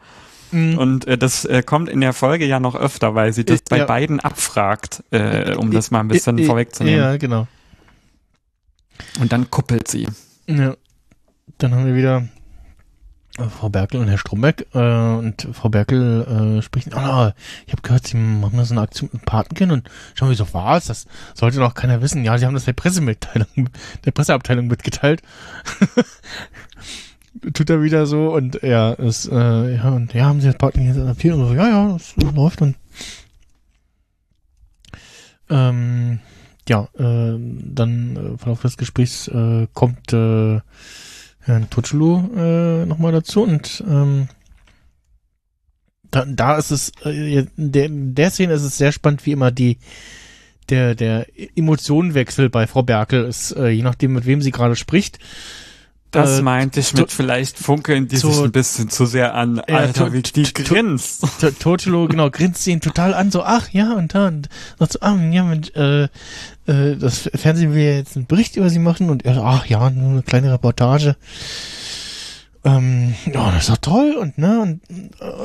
Mhm. 0.52 0.78
Und 0.78 1.08
äh, 1.08 1.18
das 1.18 1.46
äh, 1.46 1.62
kommt 1.64 1.88
in 1.90 2.02
der 2.02 2.12
Folge 2.14 2.46
ja 2.46 2.60
noch 2.60 2.76
öfter, 2.76 3.16
weil 3.16 3.32
sie 3.34 3.46
das 3.46 3.60
Äh, 3.60 3.64
bei 3.70 3.78
ja. 3.78 3.86
beiden 3.86 4.20
abfragt, 4.20 5.04
äh, 5.12 5.54
um 5.56 5.72
das 5.72 5.92
mal 5.92 6.00
ein 6.02 6.08
bisschen 6.08 6.38
äh, 6.40 6.44
vorwegzunehmen. 6.46 7.00
Ja, 7.00 7.18
genau. 7.18 7.48
Und 9.20 9.32
dann 9.32 9.50
kuppelt 9.50 9.88
sie. 9.88 10.08
Ja. 10.48 10.76
Dann 11.58 11.74
haben 11.76 11.86
wir 11.86 11.96
wieder 11.96 12.28
Frau 13.50 13.70
Berkel 13.70 14.02
und 14.02 14.08
Herr 14.08 14.18
Stromberg. 14.18 14.66
Äh, 14.74 14.80
und 14.80 15.48
Frau 15.54 15.70
Berkel 15.70 16.58
äh, 16.58 16.62
spricht, 16.62 16.94
ah, 16.96 17.34
ich 17.66 17.74
habe 17.74 17.82
gehört, 17.82 18.08
Sie 18.08 18.18
machen 18.18 18.58
da 18.58 18.66
so 18.66 18.74
eine 18.74 18.82
Aktion 18.82 19.10
mit 19.14 19.26
Patenkind 19.26 19.72
und 19.72 19.90
schauen 20.16 20.30
wir 20.30 20.36
so, 20.36 20.54
was? 20.54 20.88
Das 20.88 21.08
sollte 21.34 21.60
doch 21.60 21.74
keiner 21.74 22.02
wissen. 22.02 22.24
Ja, 22.24 22.38
Sie 22.38 22.46
haben 22.46 22.54
das 22.54 22.66
der 22.66 22.74
Pressemitteilung, 22.74 23.70
der 24.06 24.12
Presseabteilung 24.12 24.68
mitgeteilt. 24.68 25.22
Tut 27.54 27.70
er 27.70 27.84
wieder 27.84 28.06
so 28.06 28.34
und 28.34 28.62
ja, 28.64 28.94
es, 28.94 29.28
äh, 29.28 29.76
ja, 29.76 29.90
und 29.90 30.14
ja, 30.14 30.26
haben 30.26 30.42
Sie 30.42 30.48
das 30.48 30.58
Patenkind 30.58 30.96
jetzt 30.96 31.04
adaptiert? 31.04 31.36
Und 31.36 31.48
so, 31.48 31.54
ja, 31.54 31.70
ja, 31.70 31.94
das 31.94 32.16
läuft 32.18 32.62
und 32.62 32.76
ähm, 35.50 36.20
ja, 36.68 36.88
äh, 36.98 37.38
dann 37.38 38.16
äh, 38.16 38.38
Verlauf 38.38 38.62
des 38.62 38.78
Gesprächs 38.78 39.28
äh, 39.28 39.68
kommt 39.74 40.14
äh, 40.14 40.62
Herrn 41.50 41.70
Tutschelo 41.70 42.30
äh, 42.36 42.86
nochmal 42.86 43.12
dazu 43.12 43.44
und 43.44 43.84
ähm, 43.88 44.28
da, 46.12 46.26
da 46.26 46.58
ist 46.58 46.72
es, 46.72 46.92
äh, 47.04 47.46
der, 47.56 47.86
in 47.86 48.16
der 48.16 48.32
Szene 48.32 48.54
ist 48.54 48.64
es 48.64 48.78
sehr 48.78 48.92
spannend, 48.92 49.26
wie 49.26 49.32
immer 49.32 49.52
die 49.52 49.78
der 50.70 50.96
der 50.96 51.28
Emotionenwechsel 51.56 52.50
bei 52.50 52.68
Frau 52.68 52.84
Berkel 52.84 53.26
ist, 53.26 53.52
äh, 53.52 53.70
je 53.70 53.82
nachdem 53.82 54.14
mit 54.14 54.26
wem 54.26 54.42
sie 54.42 54.52
gerade 54.52 54.76
spricht. 54.76 55.20
Das 56.12 56.40
Äh, 56.40 56.42
meinte 56.42 56.80
ich 56.80 56.94
mit 56.96 57.12
vielleicht 57.12 57.58
funkeln 57.60 58.08
die 58.08 58.18
so- 58.18 58.32
sich 58.32 58.44
ein 58.44 58.52
bisschen 58.52 58.90
zu 58.90 59.06
sehr 59.06 59.36
an. 59.36 59.62
Ja, 59.68 59.76
Alter, 59.78 60.08
to- 60.08 60.14
wie 60.14 60.22
die 60.24 60.44
to- 60.44 60.64
grinst. 60.64 61.24
T- 61.40 61.52
Totolo, 61.52 62.08
genau, 62.08 62.32
grinst 62.32 62.66
ihn 62.66 62.82
total 62.82 63.14
an, 63.14 63.30
so, 63.30 63.44
ach 63.44 63.70
ja, 63.72 63.94
und 63.94 64.16
dann, 64.16 64.48
sagt 64.80 64.94
so, 64.94 65.00
ah, 65.02 65.16
ja, 65.30 65.44
Mensch, 65.44 65.70
äh, 65.76 66.04
äh, 66.66 66.96
das 66.98 67.30
Fernsehen 67.36 67.74
will 67.76 67.84
ja 67.84 67.94
jetzt 67.98 68.16
einen 68.16 68.26
Bericht 68.26 68.56
über 68.56 68.70
sie 68.72 68.80
machen 68.80 69.10
und 69.12 69.24
er 69.26 69.36
so, 69.36 69.44
ach 69.44 69.66
ja, 69.68 69.88
nur 69.92 70.10
eine 70.12 70.24
kleine 70.24 70.52
Reportage. 70.52 71.16
Äh, 72.64 72.70
ähm, 72.70 73.14
ja, 73.32 73.52
das 73.52 73.64
ist 73.64 73.70
doch 73.70 73.78
toll 73.78 74.18
und 74.20 74.38
ne 74.38 74.60
und, 74.62 74.82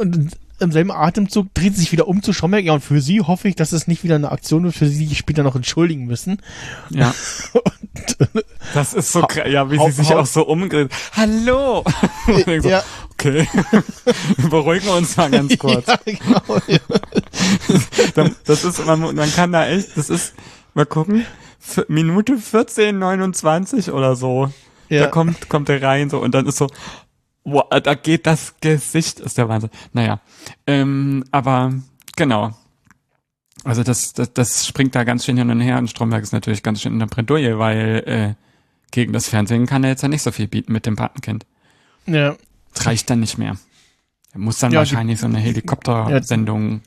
und 0.01 0.31
im 0.60 0.70
selben 0.72 0.90
Atemzug 0.93 1.52
dreht 1.55 1.74
sie 1.74 1.81
sich 1.81 1.93
wieder 1.93 2.06
um 2.09 2.22
zu 2.22 2.32
Stromberg. 2.32 2.64
Ja, 2.64 2.74
und 2.74 2.81
für 2.85 3.01
sie 3.01 3.20
hoffe 3.20 3.48
ich, 3.48 3.56
dass 3.56 3.72
es 3.72 3.86
nicht 3.89 4.05
wieder 4.05 4.14
eine 4.14 4.31
Aktion 4.32 4.64
wird, 4.64 4.74
für 4.74 4.86
sie 4.86 4.98
die 5.01 5.06
sich 5.06 5.18
später 5.18 5.43
noch 5.43 5.56
entschuldigen 5.56 6.06
müssen. 6.06 6.40
Ja. 6.90 7.14
und, 7.52 8.16
Das 8.74 8.94
ist 8.94 9.12
so, 9.12 9.22
Hau- 9.22 9.26
kra- 9.26 9.48
ja, 9.48 9.70
wie 9.70 9.78
sie 9.78 9.90
sich 9.93 10.14
auch 10.14 10.26
so 10.26 10.47
umdreht. 10.47 10.90
Hallo! 11.16 11.85
So, 12.26 12.68
ja, 12.68 12.82
Okay. 13.12 13.47
Wir 14.36 14.48
beruhigen 14.51 14.89
uns 14.89 15.16
mal 15.16 15.31
ganz 15.31 15.56
kurz. 15.59 15.86
ja, 15.86 15.98
genau. 16.05 16.43
Ja. 16.66 16.78
Das 18.44 18.64
ist, 18.64 18.85
man, 18.86 19.14
man 19.14 19.32
kann 19.35 19.52
da 19.52 19.66
echt, 19.66 19.97
das 19.97 20.10
ist, 20.10 20.35
mal 20.74 20.86
gucken, 20.86 21.24
Minute 21.89 22.36
14, 22.39 22.98
29 22.98 23.90
oder 23.90 24.16
so. 24.16 24.51
Da 24.90 24.97
Ja. 24.97 25.06
kommt, 25.06 25.48
kommt 25.48 25.68
er 25.68 25.81
rein 25.82 26.10
so 26.10 26.18
und 26.18 26.35
dann 26.35 26.47
ist 26.47 26.59
so, 26.59 26.66
wow, 27.45 27.65
da 27.83 27.95
geht 27.95 28.27
das 28.27 28.55
Gesicht, 28.61 29.21
ist 29.21 29.39
der 29.39 29.49
Wahnsinn. 29.49 29.71
Naja, 29.93 30.21
ähm, 30.66 31.25
aber 31.31 31.73
genau. 32.16 32.57
Also 33.65 33.83
das, 33.83 34.12
das, 34.12 34.33
das 34.35 34.66
springt 34.66 34.95
da 34.95 35.05
ganz 35.05 35.25
schön 35.25 35.37
hin 35.39 35.51
und 35.51 35.61
her 35.61 35.79
und 35.79 35.89
Stromberg 35.89 36.23
ist 36.23 36.33
natürlich 36.33 36.62
ganz 36.62 36.83
schön 36.83 36.93
in 36.93 36.99
der 36.99 37.07
Bredouille, 37.07 37.59
weil 37.59 38.03
äh, 38.07 38.35
gegen 38.91 39.12
das 39.12 39.29
Fernsehen 39.29 39.66
kann 39.66 39.85
er 39.85 39.91
jetzt 39.91 40.03
ja 40.03 40.09
nicht 40.09 40.23
so 40.23 40.33
viel 40.33 40.49
bieten 40.49 40.73
mit 40.73 40.87
dem 40.87 40.97
Patenkind. 40.97 41.47
ja. 42.07 42.37
Das 42.75 42.87
reicht 42.87 43.09
dann 43.09 43.21
nicht 43.21 43.39
mehr. 43.39 43.57
Er 44.33 44.41
muss 44.41 44.59
dann 44.59 44.73
Ja, 44.73 44.83
die- 44.83 44.91
wahrscheinlich 44.91 45.21
so 45.21 45.27
eine 45.27 45.39
Helikoptersendung, 45.39 46.81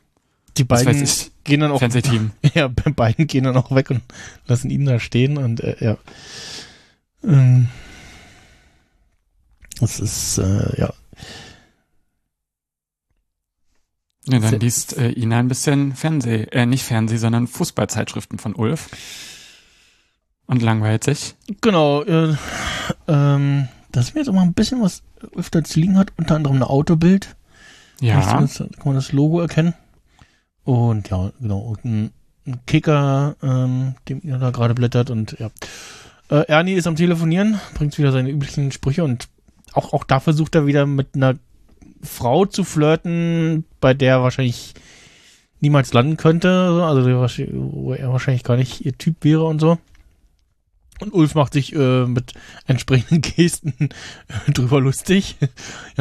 Die 0.58 0.66
beiden 0.66 1.08
gehen 1.46 1.62
dann 1.62 1.72
auch 1.72 1.80
Fernsehteam. 1.80 2.32
Ja, 2.54 2.68
bei 2.68 2.92
beiden 2.92 3.26
gehen 3.26 3.46
dann 3.46 3.56
auch 3.56 3.74
weg 3.74 3.90
und 3.90 4.02
lassen 4.48 4.70
ihn 4.70 4.84
da 4.86 5.00
stehen 5.00 5.38
und 5.38 5.62
äh, 5.62 5.78
ja. 5.80 5.98
Ähm, 7.24 7.70
das 9.80 9.99
ist, 9.99 10.38
äh, 10.38 10.80
ja. 10.80 10.94
Ja, 14.30 14.40
dann 14.40 14.60
liest 14.60 14.98
äh, 14.98 15.12
Ina 15.12 15.40
ein 15.40 15.48
bisschen 15.48 15.95
Fernseh, 15.95 16.44
äh, 16.52 16.66
nicht 16.66 16.84
Fernseh, 16.84 17.18
sondern 17.18 17.48
Fußballzeitschriften 17.48 18.40
von 18.40 18.56
Ulf. 18.56 18.90
Und 20.48 20.62
langweilt 20.62 21.04
sich. 21.04 21.36
Genau, 21.62 22.04
äh, 22.04 22.36
ähm, 23.08 23.68
dass 23.91 24.14
mir 24.14 24.22
jetzt 24.22 24.30
auch 24.30 24.34
mal 24.34 24.44
ein 24.44 24.54
bisschen 24.54 24.82
was 24.82 25.04
öfter 25.36 25.64
zu 25.64 25.80
liegen 25.80 25.98
hat, 25.98 26.12
unter 26.18 26.36
anderem 26.36 26.58
ein 26.58 26.64
Autobild. 26.64 27.36
Ja. 28.02 28.22
Kann 28.22 28.49
man 28.84 28.95
das 28.95 29.12
Logo 29.12 29.40
erkennen. 29.40 29.74
Und 30.64 31.10
ja, 31.10 31.32
genau, 31.40 31.60
und 31.60 31.86
ein, 31.86 32.12
ein 32.45 32.60
Kicker, 32.66 33.36
ähm, 33.41 33.95
dem 34.10 34.22
ihr 34.24 34.38
da 34.38 34.52
gerade 34.52 34.74
blättert 34.74 35.10
und 35.10 35.38
ja. 35.40 35.49
Äh, 36.30 36.45
Ernie 36.48 36.74
ist 36.74 36.88
am 36.88 36.98
Telefonieren, 36.98 37.60
bringt 37.74 37.98
wieder 37.98 38.12
seine 38.12 38.30
üblichen 38.30 38.74
Sprüche 38.74 39.06
und 39.06 39.30
auch, 39.78 39.94
auch 39.94 40.04
da 40.04 40.20
versucht 40.20 40.56
er 40.56 40.66
wieder 40.66 40.86
mit 40.86 41.16
einer 41.16 41.36
Frau 42.02 42.45
zu 42.45 42.64
flirten, 42.64 43.66
bei 43.80 43.94
der 43.94 44.16
er 44.16 44.24
wahrscheinlich 44.24 44.74
niemals 45.60 45.94
landen 45.94 46.18
könnte, 46.18 46.84
also 46.84 47.06
wo 47.06 47.94
er 47.94 48.12
wahrscheinlich 48.12 48.44
gar 48.44 48.58
nicht 48.58 48.86
ihr 48.86 48.98
Typ 48.98 49.24
wäre 49.24 49.45
und 49.45 49.60
so. 49.60 49.78
Und 50.99 51.14
Ulf 51.14 51.36
macht 51.36 51.54
sich 51.54 51.76
äh, 51.76 52.06
mit 52.06 52.34
entsprechenden 52.66 53.22
Gesten 53.36 53.90
drüber 54.48 54.82
lustig. 54.82 55.36
Ja, 55.40 55.48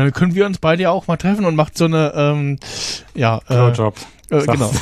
dann 0.05 0.13
können 0.13 0.35
wir 0.35 0.47
uns 0.47 0.59
beide 0.59 0.85
ja 0.85 0.91
auch 0.91 1.07
mal 1.07 1.17
treffen 1.19 1.45
und 1.45 1.55
macht 1.55 1.77
so 1.77 1.85
eine, 1.85 2.13
ähm, 2.17 2.59
ja, 3.15 3.39
äh, 3.49 3.55
Blowjob. 3.55 3.95
äh, 4.31 4.47
genau. 4.47 4.73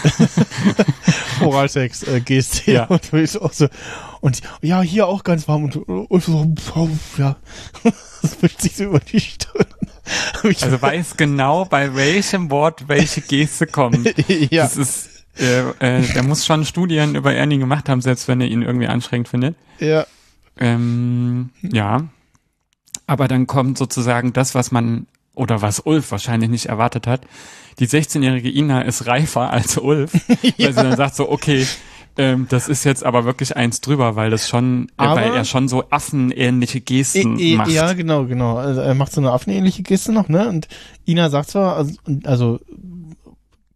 Oralsex 1.41 2.05
äh, 2.05 2.21
Geste. 2.21 2.71
Ja. 2.71 2.85
Und, 3.11 3.29
so, 3.29 3.69
und 4.25 4.41
ja, 4.63 4.81
hier 4.81 5.07
auch 5.07 5.23
ganz 5.23 5.49
warm 5.49 5.65
und, 5.65 5.77
und 5.77 6.23
so, 6.23 6.89
ja. 7.19 7.37
Das 8.23 8.43
wischt 8.43 8.63
sich 8.63 8.75
so 8.75 8.85
über 8.85 9.01
die 9.01 9.21
Stirn. 9.21 9.67
Also 10.43 10.81
weiß 10.81 11.19
genau, 11.19 11.67
bei 11.67 11.95
welchem 11.95 12.51
Wort 12.51 12.89
welche 12.89 13.21
Geste 13.21 13.67
kommt. 13.67 14.15
ja. 14.29 14.63
Das 14.63 14.79
ist, 14.79 15.27
äh, 15.39 15.69
äh, 15.79 16.13
der 16.15 16.23
muss 16.23 16.47
schon 16.47 16.65
Studien 16.65 17.17
über 17.17 17.35
Ernie 17.35 17.59
gemacht 17.59 17.91
haben, 17.91 18.01
selbst 18.01 18.27
wenn 18.27 18.41
er 18.41 18.49
ihn 18.49 18.63
irgendwie 18.63 18.87
anstrengend 18.87 19.29
findet. 19.29 19.57
ja. 19.79 20.07
Ähm, 20.59 21.51
ja. 21.61 22.09
Aber 23.07 23.29
dann 23.29 23.47
kommt 23.47 23.77
sozusagen 23.77 24.33
das, 24.33 24.55
was 24.55 24.73
man, 24.73 25.07
oder 25.35 25.61
was 25.61 25.81
Ulf 25.81 26.11
wahrscheinlich 26.11 26.49
nicht 26.49 26.67
erwartet 26.67 27.07
hat. 27.07 27.23
Die 27.79 27.89
16-jährige 27.89 28.51
Ina 28.51 28.83
ist 28.83 29.07
reifer 29.07 29.51
als 29.51 29.77
Ulf, 29.77 30.13
weil 30.59 30.73
sie 30.73 30.83
dann 30.83 30.97
sagt 30.97 31.15
so, 31.15 31.31
okay, 31.31 31.67
ähm, 32.17 32.47
das 32.49 32.69
ist 32.69 32.85
jetzt 32.85 33.05
aber 33.05 33.25
wirklich 33.25 33.57
eins 33.57 33.81
drüber, 33.81 34.17
weil 34.17 34.31
das 34.31 34.49
schon, 34.49 34.87
äh, 34.89 34.93
Aber- 34.99 35.21
weil 35.21 35.35
er 35.35 35.45
schon 35.45 35.69
so 35.69 35.85
affenähnliche 35.91 36.81
Gesten 36.81 37.39
E- 37.39 37.53
e- 37.53 37.57
macht. 37.57 37.71
Ja, 37.71 37.93
genau, 37.93 38.25
genau. 38.27 38.57
Also 38.57 38.81
er 38.81 38.95
macht 38.95 39.13
so 39.13 39.21
eine 39.21 39.33
affenähnliche 39.33 39.83
Geste 39.83 40.13
noch, 40.13 40.29
ne? 40.29 40.49
Und 40.49 40.69
Ina 41.07 41.31
sagt 41.31 41.51
zwar, 41.51 41.77
also, 41.77 41.95
also 42.25 42.61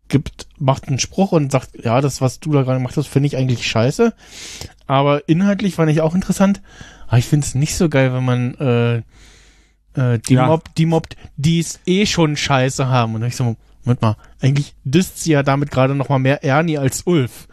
gibt, 0.09 0.47
macht 0.59 0.89
einen 0.89 0.99
Spruch 0.99 1.33
und 1.33 1.53
sagt, 1.53 1.85
ja, 1.85 2.01
das, 2.01 2.21
was 2.21 2.41
du 2.41 2.53
da 2.53 2.63
gerade 2.63 2.79
gemacht 2.79 2.97
hast, 2.97 3.09
finde 3.09 3.27
ich 3.27 3.37
eigentlich 3.37 3.67
scheiße. 3.67 4.15
Aber 4.87 5.29
inhaltlich 5.29 5.75
fand 5.75 5.91
ich 5.91 6.01
auch 6.01 6.15
interessant. 6.15 6.63
Aber 7.09 7.19
ich 7.19 7.27
finde 7.27 7.47
es 7.47 7.55
nicht 7.55 7.77
so 7.77 7.89
geil, 7.89 8.13
wenn 8.15 8.25
man 8.25 8.55
äh, 8.55 8.97
äh, 9.95 10.19
die, 10.19 10.35
Ja. 10.35 10.47
Mob, 10.47 10.75
die 10.77 10.87
mobbt, 10.87 11.17
die 11.37 11.59
es 11.61 11.81
eh 11.87 12.07
schon 12.07 12.37
scheiße 12.37 12.89
haben. 12.89 13.15
Und 13.17 13.23
ich 13.25 13.37
so, 13.37 13.57
Moment 13.85 14.03
mal, 14.03 14.17
eigentlich 14.41 14.75
disst 14.85 15.23
sie 15.23 15.33
ja 15.33 15.43
damit 15.43 15.71
gerade 15.71 15.95
noch 15.95 16.09
mal 16.09 16.19
mehr 16.19 16.43
Ernie 16.45 16.79
als 16.79 17.03
Ulf. 17.03 17.49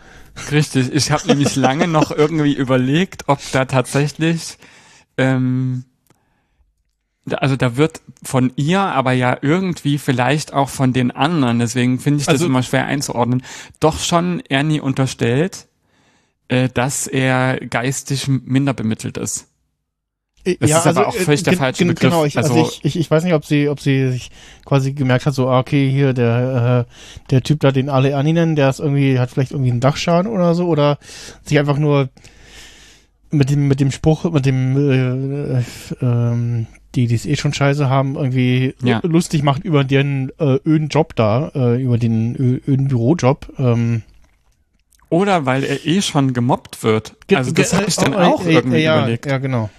Richtig, 0.52 0.92
ich 0.94 1.12
habe 1.12 1.28
nämlich 1.28 1.56
lange 1.56 1.88
noch 1.88 2.12
irgendwie 2.12 2.54
überlegt, 2.54 3.24
ob 3.28 3.40
da 3.52 3.66
tatsächlich, 3.66 4.58
ähm, 5.18 5.86
also 7.32 7.56
da 7.56 7.78
wird 7.78 8.02
von 8.22 8.52
ihr, 8.56 8.82
aber 8.82 9.14
ja 9.14 9.38
irgendwie 9.42 9.98
vielleicht 9.98 10.54
auch 10.54 10.70
von 10.70 10.94
den 10.94 11.12
anderen, 11.12 11.60
deswegen 11.60 12.00
finde 12.00 12.20
ich 12.20 12.26
das 12.26 12.34
Also- 12.36 12.46
immer 12.46 12.64
schwer 12.64 12.86
einzuordnen, 12.86 13.44
doch 13.80 14.00
schon 14.00 14.42
Ernie 14.42 14.80
unterstellt, 14.82 15.68
äh, 16.50 16.70
dass 16.70 17.08
er 17.08 17.58
geistig 17.60 18.28
minder 18.28 18.74
bemittelt 18.74 19.18
ist. 19.18 19.48
Das 20.60 20.70
ist 20.70 20.88
aber 20.88 21.08
auch 21.08 21.14
völlig 21.16 21.44
der 21.44 21.54
falsche 21.54 21.86
Begriff. 21.86 22.10
Genau, 22.12 22.26
ich, 22.26 22.38
also, 22.38 22.54
Also- 22.54 22.70
ich, 22.84 22.86
ich, 22.86 23.00
ich 23.00 23.12
weiß 23.12 23.24
nicht, 23.24 23.34
ob 23.34 23.46
sie, 23.46 23.68
ob 23.70 23.80
sie 23.80 24.12
sich 24.12 24.30
quasi 24.66 24.94
gemerkt 24.94 25.26
hat, 25.26 25.34
so, 25.34 25.48
ah, 25.50 25.60
okay, 25.60 25.90
hier 25.90 26.14
der, 26.14 26.86
äh, 26.88 27.30
der 27.32 27.42
Typ 27.42 27.60
da, 27.62 27.72
den 27.72 27.90
alle 27.90 28.12
Ernie 28.12 28.34
nennen, 28.34 28.56
der 28.56 28.70
ist 28.70 28.80
irgendwie, 28.80 29.20
hat 29.20 29.32
vielleicht 29.32 29.52
irgendwie 29.52 29.72
einen 29.72 29.80
Dachschaden 29.80 30.32
oder 30.32 30.54
so, 30.56 30.68
oder 30.68 31.00
sich 31.44 31.58
einfach 31.60 31.78
nur 31.78 32.10
mit 33.32 33.50
dem, 33.50 33.68
mit 33.68 33.80
dem 33.80 33.92
Spruch, 33.92 34.24
mit 34.32 34.46
dem, 34.46 34.78
äh, 34.78 35.58
äh, 35.60 35.64
ähm, 36.02 36.68
die, 36.94 37.08
die 37.08 37.16
es 37.16 37.26
eh 37.26 37.36
schon 37.36 37.54
scheiße 37.54 37.90
haben, 37.90 38.16
irgendwie 38.16 38.74
Ja. 38.82 39.02
lustig 39.04 39.44
macht 39.44 39.64
über 39.66 39.84
den 39.84 40.32
äh, 40.40 40.60
öden 40.66 40.88
Job 40.88 41.16
da, 41.16 41.52
äh, 41.54 41.82
über 41.82 41.98
den 41.98 42.36
öden 42.38 42.88
Bürojob. 42.88 43.52
Ähm, 43.60 44.04
Oder 45.10 45.46
weil 45.46 45.64
er 45.66 45.86
eh 45.86 46.02
schon 46.02 46.32
gemobbt 46.34 46.84
wird. 46.84 47.16
Also 47.34 47.52
das 47.52 47.74
habe 47.74 47.86
ich 47.88 47.96
dann 47.96 48.14
äh, 48.14 48.18
auch 48.18 48.46
äh, 48.46 48.54
irgendwie 48.54 48.78
ja, 48.78 49.00
überlegt. 49.00 49.26
Ja, 49.26 49.40
genau. 49.40 49.70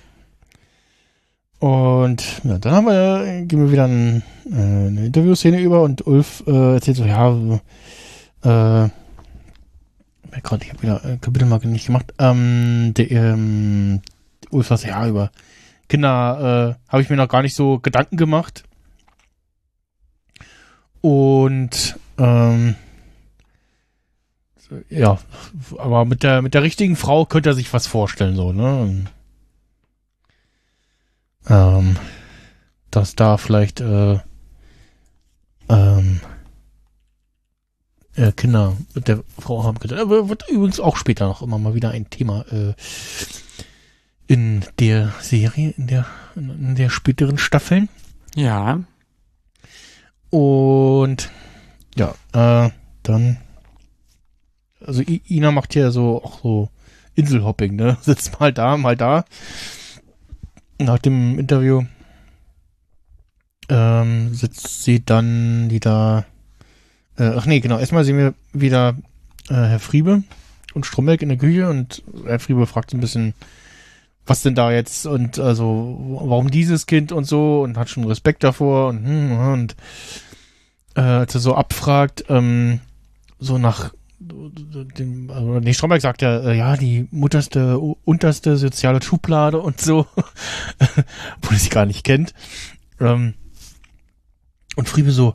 Und 1.67 2.45
ja, 2.45 2.59
dann 2.59 2.73
haben 2.73 2.87
wir, 2.87 3.45
gehen 3.45 3.59
wir 3.59 3.73
wieder 3.73 3.87
ein, 3.87 4.23
äh, 4.49 4.55
eine 4.55 5.07
Interviewszene 5.07 5.61
über 5.61 5.83
und 5.83 6.07
Ulf 6.07 6.45
äh, 6.47 6.75
erzählt 6.75 6.97
so, 6.97 7.05
ja, 7.05 7.33
äh, 8.45 8.89
Gott, 10.45 10.63
ich 10.63 10.71
habe 10.71 10.83
wieder 10.83 11.05
äh, 11.05 11.17
Kapitelmarke 11.17 11.67
nicht 11.67 11.87
gemacht. 11.87 12.15
Ähm, 12.21 12.93
der, 12.97 13.11
ähm, 13.11 14.01
Ulf 14.51 14.69
sagt, 14.69 14.85
ja, 14.85 15.09
über 15.09 15.33
Kinder 15.89 16.77
äh, 16.87 16.93
habe 16.93 17.03
ich 17.03 17.11
mir 17.11 17.17
noch 17.17 17.27
gar 17.27 17.43
nicht 17.43 17.57
so 17.57 17.81
Gedanken 17.81 18.17
gemacht. 18.17 18.63
Und 21.01 21.99
ähm, 22.17 22.77
ja, 24.89 25.19
aber 25.79 26.05
mit 26.05 26.23
der 26.23 26.43
mit 26.43 26.55
der 26.55 26.63
richtigen 26.63 26.95
Frau 26.95 27.25
könnte 27.25 27.51
er 27.51 27.55
sich 27.55 27.73
was 27.73 27.89
vorstellen, 27.89 28.37
so, 28.37 28.53
ne? 28.53 29.07
Ähm, 31.49 31.97
dass 32.91 33.15
da 33.15 33.37
vielleicht 33.37 33.81
äh, 33.81 34.19
ähm, 35.69 36.21
äh, 38.15 38.33
Kinder 38.33 38.77
mit 38.95 39.09
der 39.09 39.23
Frau 39.39 39.65
haben 39.65 39.79
könnte. 39.79 40.01
Aber 40.01 40.29
wird 40.29 40.49
übrigens 40.49 40.81
auch 40.81 40.97
später 40.97 41.27
noch 41.27 41.43
immer 41.43 41.59
mal 41.59 41.75
wieder 41.75 41.91
ein 41.91 42.11
Thema 42.11 42.45
äh, 42.51 42.75
in 44.27 44.65
der 44.79 45.13
Serie, 45.21 45.75
in 45.77 45.87
der 45.87 46.07
in 46.35 46.75
der 46.75 46.91
späteren 46.91 47.39
Staffeln. 47.39 47.89
Ja. 48.35 48.81
Und 50.31 51.31
ja, 51.97 52.15
äh, 52.33 52.71
dann 53.03 53.39
also 54.85 55.03
I 55.03 55.23
Ina 55.29 55.51
macht 55.51 55.73
hier 55.73 55.91
so 55.91 56.23
auch 56.23 56.41
so 56.43 56.69
Inselhopping, 57.15 57.77
ne? 57.77 57.97
Sitzt 58.03 58.39
mal 58.41 58.53
da, 58.53 58.77
mal 58.77 58.97
da. 58.97 59.25
Nach 60.79 60.99
dem 60.99 61.39
Interview 61.39 61.85
ähm, 63.69 64.35
sitzt 64.35 64.85
sie 64.85 65.05
dann 65.05 65.71
wieder. 65.71 66.27
Äh, 67.17 67.33
ach 67.37 67.47
nee, 67.47 67.61
genau. 67.61 67.79
Erstmal 67.79 68.05
sehen 68.05 68.19
wir 68.19 68.35
wieder 68.53 68.97
äh, 69.49 69.55
Herr 69.55 69.81
Friebe 69.81 70.23
und 70.75 70.87
Stromberg 70.87 71.23
in 71.23 71.31
der 71.31 71.39
Küche 71.39 71.69
und 71.69 72.03
Herr 72.27 72.39
Friebe 72.39 72.67
fragt 72.67 72.91
so 72.91 72.97
ein 72.97 73.01
bisschen, 73.01 73.35
was 74.27 74.43
denn 74.43 74.55
da 74.55 74.71
jetzt 74.71 75.07
und 75.07 75.39
also 75.39 75.99
warum 76.21 76.51
dieses 76.51 76.87
Kind 76.87 77.13
und 77.13 77.25
so 77.25 77.63
und 77.63 77.79
hat 77.79 77.89
schon 77.89 78.05
Respekt 78.05 78.45
davor 78.45 78.89
und 78.89 79.05
hm, 79.05 79.39
und 79.39 79.77
äh, 80.95 81.01
als 81.01 81.35
er 81.35 81.41
so 81.41 81.55
abfragt, 81.55 82.25
ähm, 82.29 82.81
so 83.39 83.57
nach 83.59 83.93
dem, 84.19 85.31
also, 85.31 85.61
nee, 85.61 85.75
Stromberg 85.75 86.01
sagt 86.01 86.23
ja, 86.23 86.39
äh, 86.41 86.57
ja, 86.57 86.77
die 86.77 87.07
mutterste, 87.11 87.79
unterste 87.79 88.57
soziale 88.57 89.03
Schublade 89.03 89.59
und 89.61 89.81
so, 89.81 90.07
obwohl 91.37 91.57
er 91.57 91.59
sie 91.59 91.69
gar 91.69 91.87
nicht 91.87 92.05
kennt. 92.05 92.33
Ähm, 93.01 93.35
und 94.77 94.89
Friebe 94.89 95.11
so, 95.11 95.35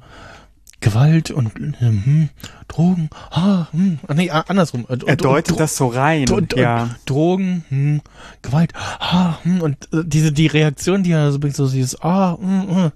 Gewalt 0.80 1.30
und 1.30 1.54
hm, 1.56 2.30
Drogen, 2.68 3.10
ah, 3.30 3.68
hm, 3.72 4.00
ah, 4.08 4.14
nee, 4.16 4.32
ah, 4.32 4.46
andersrum. 4.48 4.86
Äh, 4.90 4.98
Er 5.06 5.16
deutet 5.16 5.52
Dro- 5.56 5.60
das 5.60 5.76
so 5.78 5.88
rein. 5.88 6.26
Dro- 6.26 6.42
ja. 6.56 6.90
Drogen, 7.06 7.64
hm, 7.70 8.02
Gewalt, 8.42 8.74
ah, 9.00 9.38
hm, 9.44 9.62
und 9.62 9.94
äh, 9.94 10.04
diese 10.04 10.32
die 10.32 10.48
Reaktion, 10.48 11.04
die 11.04 11.12
er 11.12 11.32
so 11.32 11.38
bringt, 11.40 11.56
so 11.56 11.70
dieses 11.70 12.02
ah, 12.02 12.36
hm, 12.40 12.92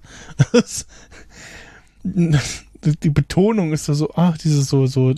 hm, 2.02 2.34
die 2.92 3.10
Betonung 3.10 3.72
ist 3.72 3.84
so, 3.86 3.94
so 3.94 4.10
ah, 4.14 4.34
dieses 4.42 4.68
so 4.68 4.86
so 4.86 5.14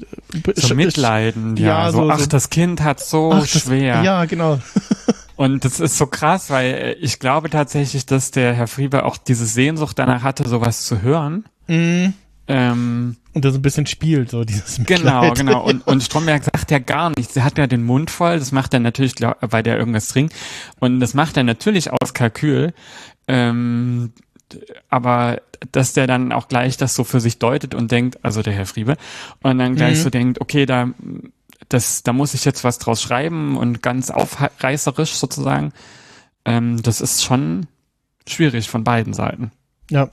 So 0.56 0.74
Mitleiden, 0.74 1.56
ja. 1.56 1.84
ja, 1.84 1.92
so, 1.92 2.04
so- 2.04 2.10
ach, 2.10 2.26
das 2.26 2.50
Kind 2.50 2.82
hat 2.82 3.00
so 3.00 3.32
ach, 3.32 3.40
das- 3.40 3.50
schwer. 3.62 4.02
Ja, 4.02 4.24
genau. 4.24 4.58
Und 5.36 5.64
das 5.64 5.78
ist 5.78 5.96
so 5.96 6.06
krass, 6.06 6.50
weil 6.50 6.74
äh, 6.74 6.92
ich 6.94 7.20
glaube 7.20 7.48
tatsächlich, 7.48 8.06
dass 8.06 8.32
der 8.32 8.54
Herr 8.54 8.66
Friebe 8.66 9.04
auch 9.04 9.16
diese 9.16 9.46
Sehnsucht 9.46 9.96
danach 9.98 10.22
hatte, 10.24 10.48
sowas 10.48 10.84
zu 10.84 11.00
hören. 11.02 11.44
Mhm. 11.68 12.12
Ähm, 12.48 13.16
Und 13.34 13.44
das 13.44 13.54
ein 13.54 13.62
bisschen 13.62 13.86
spielt, 13.86 14.30
so 14.30 14.42
dieses 14.42 14.76
genau, 14.86 15.20
Mitleid. 15.20 15.34
genau. 15.36 15.64
Und, 15.64 15.86
und 15.86 16.02
Stromberg 16.02 16.42
sagt 16.42 16.70
ja 16.72 16.80
gar 16.80 17.12
nichts. 17.16 17.36
Er 17.36 17.44
hat 17.44 17.56
ja 17.56 17.68
den 17.68 17.84
Mund 17.84 18.10
voll. 18.10 18.38
Das 18.40 18.50
macht 18.50 18.74
er 18.74 18.80
natürlich, 18.80 19.14
weil 19.40 19.62
der 19.62 19.78
irgendwas 19.78 20.08
trinkt. 20.08 20.34
Und 20.80 20.98
das 20.98 21.14
macht 21.14 21.36
er 21.36 21.44
natürlich 21.44 21.90
aus 21.92 22.14
Kalkül. 22.14 22.72
Ähm, 23.28 24.12
aber 24.88 25.40
dass 25.72 25.92
der 25.92 26.06
dann 26.06 26.32
auch 26.32 26.48
gleich 26.48 26.76
das 26.76 26.94
so 26.94 27.04
für 27.04 27.20
sich 27.20 27.38
deutet 27.38 27.74
und 27.74 27.90
denkt, 27.90 28.24
also 28.24 28.42
der 28.42 28.52
Herr 28.52 28.66
Friebe, 28.66 28.96
und 29.42 29.58
dann 29.58 29.74
gleich 29.74 29.98
Mhm. 29.98 30.02
so 30.02 30.10
denkt, 30.10 30.40
okay, 30.40 30.66
da, 30.66 30.88
das, 31.68 32.02
da 32.02 32.12
muss 32.12 32.34
ich 32.34 32.44
jetzt 32.44 32.64
was 32.64 32.78
draus 32.78 33.02
schreiben 33.02 33.56
und 33.56 33.82
ganz 33.82 34.10
aufreißerisch 34.10 35.12
sozusagen. 35.12 35.72
Ähm, 36.44 36.82
das 36.82 37.00
ist 37.00 37.24
schon 37.24 37.66
schwierig 38.26 38.68
von 38.68 38.84
beiden 38.84 39.12
Seiten. 39.14 39.50
Ja. 39.90 40.10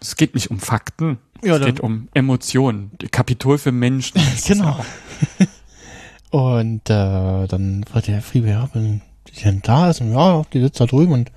Es 0.00 0.16
geht 0.16 0.34
nicht 0.34 0.50
um 0.50 0.58
Fakten. 0.58 1.18
Ja, 1.42 1.56
es 1.56 1.66
geht 1.66 1.80
um 1.80 2.08
Emotionen. 2.14 2.92
Kapitol 3.10 3.58
für 3.58 3.72
Menschen. 3.72 4.20
Genau. 4.46 4.84
Und 6.30 6.88
äh, 6.88 7.46
dann 7.48 7.84
fragt 7.90 8.06
der 8.06 8.14
Herr 8.14 8.22
Friebe, 8.22 8.48
ja, 8.48 8.68
wenn 8.72 9.02
die 9.28 9.42
denn 9.42 9.62
da 9.62 9.90
ist, 9.90 10.00
und 10.00 10.12
ja, 10.12 10.42
die 10.52 10.60
sitzt 10.60 10.80
da 10.80 10.86
drüben 10.86 11.12
und 11.12 11.32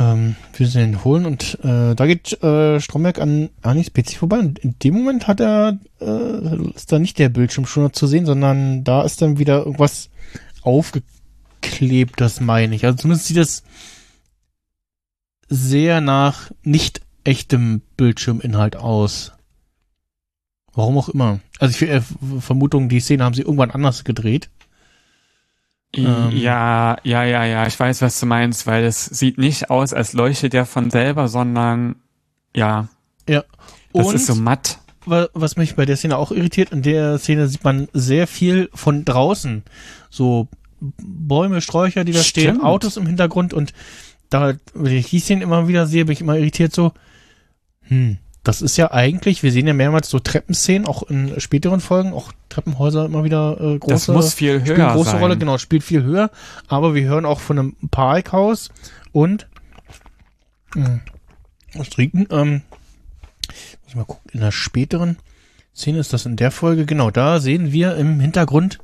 ähm, 0.00 0.36
wir 0.54 0.66
sind 0.66 0.92
ihn 0.92 1.04
holen 1.04 1.26
und 1.26 1.58
äh, 1.62 1.94
da 1.94 2.06
geht 2.06 2.42
äh, 2.42 2.80
Stromberg 2.80 3.20
an 3.20 3.50
Anis 3.60 3.90
PC 3.90 4.14
vorbei 4.14 4.38
und 4.38 4.58
in 4.58 4.78
dem 4.78 4.94
Moment 4.94 5.28
hat 5.28 5.40
er, 5.40 5.78
äh, 6.00 6.56
ist 6.74 6.90
da 6.90 6.98
nicht 6.98 7.18
der 7.18 7.28
Bildschirm 7.28 7.66
schon 7.66 7.92
zu 7.92 8.06
sehen, 8.06 8.24
sondern 8.24 8.82
da 8.82 9.02
ist 9.02 9.20
dann 9.20 9.38
wieder 9.38 9.58
irgendwas 9.58 10.08
aufgeklebt, 10.62 12.18
das 12.18 12.40
meine 12.40 12.74
ich. 12.74 12.86
Also 12.86 12.96
zumindest 12.96 13.26
sieht 13.26 13.36
es 13.36 13.62
sehr 15.48 16.00
nach 16.00 16.50
nicht 16.62 17.02
echtem 17.24 17.82
Bildschirminhalt 17.98 18.76
aus. 18.76 19.32
Warum 20.72 20.96
auch 20.96 21.10
immer. 21.10 21.40
Also 21.58 21.84
ich 21.84 21.90
äh, 21.90 22.00
Vermutung, 22.38 22.88
die 22.88 23.00
Szene 23.00 23.24
haben 23.24 23.34
sie 23.34 23.42
irgendwann 23.42 23.70
anders 23.70 24.04
gedreht. 24.04 24.48
Ähm. 25.92 26.30
Ja, 26.32 26.96
ja, 27.02 27.24
ja, 27.24 27.44
ja, 27.44 27.66
ich 27.66 27.78
weiß, 27.78 28.00
was 28.02 28.20
du 28.20 28.26
meinst, 28.26 28.66
weil 28.66 28.84
es 28.84 29.04
sieht 29.06 29.38
nicht 29.38 29.70
aus, 29.70 29.92
als 29.92 30.12
leuchtet 30.12 30.52
der 30.52 30.64
von 30.66 30.90
selber, 30.90 31.26
sondern 31.28 31.96
ja, 32.54 32.88
Ja. 33.28 33.44
das 33.92 34.06
Und 34.06 34.14
ist 34.14 34.26
so 34.26 34.34
matt. 34.36 34.78
wa- 35.06 35.28
was 35.34 35.56
mich 35.56 35.74
bei 35.74 35.86
der 35.86 35.96
Szene 35.96 36.16
auch 36.16 36.30
irritiert, 36.30 36.70
in 36.70 36.82
der 36.82 37.18
Szene 37.18 37.48
sieht 37.48 37.64
man 37.64 37.88
sehr 37.92 38.26
viel 38.28 38.70
von 38.72 39.04
draußen. 39.04 39.64
So 40.10 40.48
Bäume, 40.80 41.60
Sträucher, 41.60 42.04
die 42.04 42.12
da 42.12 42.22
stehen, 42.22 42.54
Stimmt. 42.54 42.64
Autos 42.64 42.96
im 42.96 43.06
Hintergrund 43.06 43.52
und 43.52 43.72
da, 44.30 44.54
wenn 44.74 44.92
ich 44.96 45.10
die 45.10 45.18
Szene 45.18 45.42
immer 45.42 45.66
wieder 45.68 45.86
sehe, 45.88 46.04
bin 46.04 46.12
ich 46.12 46.20
immer 46.20 46.36
irritiert 46.38 46.72
so, 46.72 46.92
hm, 47.88 48.18
das 48.42 48.62
ist 48.62 48.76
ja 48.78 48.90
eigentlich, 48.90 49.42
wir 49.42 49.52
sehen 49.52 49.66
ja 49.66 49.74
mehrmals 49.74 50.08
so 50.08 50.18
Treppenszenen, 50.18 50.86
auch 50.86 51.02
in 51.02 51.38
späteren 51.40 51.80
Folgen, 51.80 52.12
auch 52.12 52.32
Treppenhäuser 52.48 53.04
immer 53.04 53.22
wieder 53.22 53.60
äh, 53.60 53.78
große 53.78 53.92
Das 53.92 54.08
muss 54.08 54.34
viel 54.34 54.64
höher 54.64 54.94
große 54.94 55.10
sein. 55.10 55.20
Rolle, 55.20 55.36
genau, 55.36 55.58
spielt 55.58 55.82
viel 55.82 56.02
höher, 56.02 56.30
aber 56.66 56.94
wir 56.94 57.06
hören 57.06 57.26
auch 57.26 57.40
von 57.40 57.58
einem 57.58 57.76
Parkhaus 57.90 58.70
und 59.12 59.46
mh, 60.74 61.00
was 61.74 61.90
trinken, 61.90 62.26
ähm, 62.30 62.62
muss 63.48 63.88
ich 63.88 63.96
mal 63.96 64.04
gucken, 64.04 64.30
in 64.32 64.40
der 64.40 64.52
späteren 64.52 65.18
Szene 65.74 65.98
ist 65.98 66.12
das 66.12 66.26
in 66.26 66.36
der 66.36 66.50
Folge, 66.50 66.86
genau, 66.86 67.10
da 67.10 67.40
sehen 67.40 67.72
wir 67.72 67.96
im 67.96 68.20
Hintergrund 68.20 68.78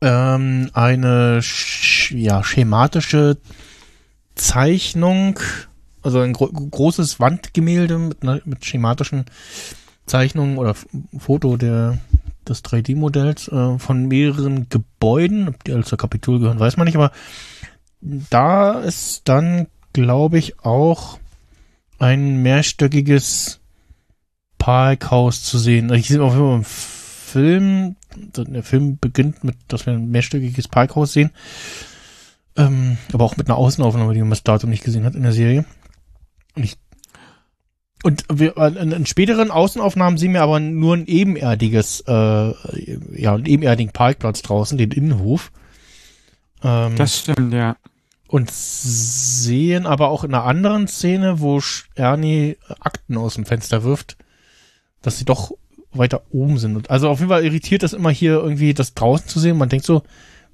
ähm, 0.00 0.70
eine 0.72 1.40
sch 1.40 2.10
ja, 2.12 2.42
schematische 2.42 3.38
Zeichnung, 4.34 5.38
also 6.02 6.20
ein 6.20 6.32
gro 6.32 6.48
großes 6.48 7.20
Wandgemälde 7.20 7.98
mit, 7.98 8.22
einer, 8.22 8.40
mit 8.44 8.64
schematischen 8.64 9.26
Zeichnungen 10.06 10.58
oder 10.58 10.74
Foto 11.18 11.56
der 11.56 11.98
des 12.48 12.64
3D-Modells 12.64 13.48
äh, 13.48 13.78
von 13.78 14.06
mehreren 14.08 14.68
Gebäuden, 14.68 15.48
ob 15.48 15.62
die 15.64 15.72
alle 15.72 15.84
zur 15.84 15.98
Kapitol 15.98 16.40
gehören, 16.40 16.58
weiß 16.58 16.76
man 16.76 16.86
nicht, 16.86 16.96
aber 16.96 17.12
da 18.00 18.80
ist 18.80 19.22
dann, 19.28 19.68
glaube 19.92 20.38
ich, 20.38 20.58
auch 20.60 21.18
ein 21.98 22.42
mehrstöckiges 22.42 23.60
Parkhaus 24.58 25.44
zu 25.44 25.58
sehen. 25.58 25.90
Also 25.90 26.00
Ich 26.00 26.08
sehe 26.08 26.22
auf 26.22 26.34
jeden 26.34 26.46
Fall 26.46 26.56
im 26.56 26.64
Film, 26.64 27.96
der 28.14 28.62
Film 28.62 28.98
beginnt 29.00 29.44
mit, 29.44 29.56
dass 29.68 29.86
wir 29.86 29.94
ein 29.94 30.10
mehrstöckiges 30.10 30.68
Parkhaus 30.68 31.12
sehen, 31.12 31.30
ähm, 32.56 32.98
aber 33.12 33.24
auch 33.24 33.36
mit 33.36 33.48
einer 33.48 33.56
Außenaufnahme, 33.56 34.14
die 34.14 34.20
man 34.20 34.30
bis 34.30 34.42
dato 34.42 34.66
nicht 34.66 34.84
gesehen 34.84 35.04
hat 35.04 35.14
in 35.14 35.22
der 35.22 35.32
Serie. 35.32 35.64
Und 36.54 36.64
ich 36.64 36.76
und 38.04 38.24
wir, 38.32 38.56
in, 38.56 39.06
späteren 39.06 39.52
Außenaufnahmen 39.52 40.18
sehen 40.18 40.32
wir 40.32 40.42
aber 40.42 40.58
nur 40.58 40.96
ein 40.96 41.06
ebenerdiges, 41.06 42.00
äh, 42.08 42.12
ja, 42.12 43.34
einen 43.34 43.46
ebenerdigen 43.46 43.92
Parkplatz 43.92 44.42
draußen, 44.42 44.76
den 44.76 44.90
Innenhof. 44.90 45.52
Ähm, 46.64 46.96
Das 46.96 47.20
stimmt, 47.20 47.54
ja. 47.54 47.76
und 48.26 48.50
sehen 48.50 49.86
aber 49.86 50.08
auch 50.08 50.24
in 50.24 50.34
einer 50.34 50.44
anderen 50.44 50.88
Szene, 50.88 51.38
wo 51.38 51.60
Ernie 51.94 52.56
Akten 52.80 53.16
aus 53.16 53.34
dem 53.34 53.46
Fenster 53.46 53.84
wirft, 53.84 54.16
dass 55.00 55.18
sie 55.18 55.24
doch 55.24 55.52
weiter 55.92 56.22
oben 56.30 56.58
sind. 56.58 56.74
Und 56.74 56.90
also 56.90 57.08
auf 57.08 57.20
jeden 57.20 57.30
Fall 57.30 57.44
irritiert 57.44 57.84
das 57.84 57.92
immer 57.92 58.10
hier 58.10 58.32
irgendwie, 58.32 58.74
das 58.74 58.94
draußen 58.94 59.28
zu 59.28 59.38
sehen. 59.38 59.58
Man 59.58 59.68
denkt 59.68 59.86
so, 59.86 60.02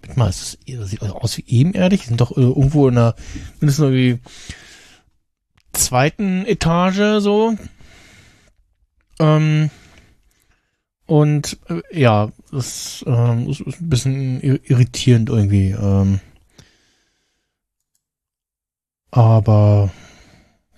mit 0.02 0.16
mal, 0.18 0.26
das 0.26 0.58
sieht 0.66 1.00
aus 1.02 1.38
wie 1.38 1.44
ebenerdig. 1.46 2.02
Die 2.02 2.08
sind 2.08 2.20
doch 2.20 2.36
äh, 2.36 2.40
irgendwo 2.40 2.88
in 2.88 2.98
einer, 2.98 3.14
mindestens 3.60 3.84
irgendwie 3.84 4.18
zweiten 5.78 6.44
Etage 6.46 7.20
so. 7.20 7.56
Ähm, 9.20 9.70
und 11.06 11.58
äh, 11.68 11.80
ja, 11.98 12.30
das 12.52 13.04
ähm, 13.06 13.48
ist, 13.48 13.60
ist 13.60 13.80
ein 13.80 13.88
bisschen 13.88 14.40
ir- 14.42 14.60
irritierend 14.64 15.30
irgendwie. 15.30 15.70
Ähm, 15.70 16.20
aber 19.10 19.90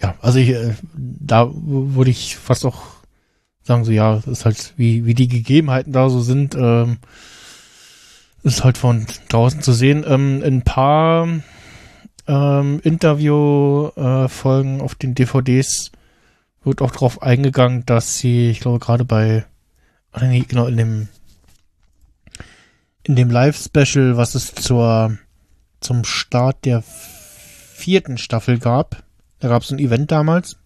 ja, 0.00 0.14
also 0.22 0.38
ich, 0.38 0.50
äh, 0.50 0.74
da 0.94 1.50
würde 1.52 2.10
ich 2.10 2.36
fast 2.36 2.64
auch 2.64 2.82
sagen, 3.62 3.84
so 3.84 3.92
ja, 3.92 4.22
ist 4.26 4.44
halt, 4.44 4.72
wie, 4.76 5.04
wie 5.04 5.14
die 5.14 5.28
Gegebenheiten 5.28 5.92
da 5.92 6.08
so 6.08 6.20
sind, 6.20 6.54
ähm, 6.54 6.98
ist 8.42 8.64
halt 8.64 8.78
von 8.78 9.06
draußen 9.28 9.62
zu 9.62 9.72
sehen. 9.72 10.04
Ähm, 10.06 10.42
ein 10.44 10.62
paar 10.62 11.28
ähm, 12.30 12.80
Interview-Folgen 12.84 14.24
äh, 14.24 14.28
Folgen 14.28 14.80
auf 14.80 14.94
den 14.94 15.14
DVDs 15.16 15.90
wird 16.62 16.80
auch 16.80 16.92
darauf 16.92 17.22
eingegangen, 17.22 17.84
dass 17.86 18.18
sie, 18.18 18.50
ich 18.50 18.60
glaube, 18.60 18.78
gerade 18.78 19.04
bei, 19.04 19.44
ah, 20.12 20.24
nee, 20.24 20.44
genau, 20.46 20.66
in 20.66 20.76
dem 20.76 21.08
in 23.02 23.16
dem 23.16 23.30
Live-Special, 23.30 24.16
was 24.16 24.34
es 24.34 24.54
zur 24.54 25.18
zum 25.80 26.04
Start 26.04 26.64
der 26.66 26.82
vierten 26.82 28.18
Staffel 28.18 28.58
gab, 28.58 29.02
da 29.40 29.48
gab 29.48 29.62
es 29.62 29.72
ein 29.72 29.78
Event 29.78 30.12
damals, 30.12 30.58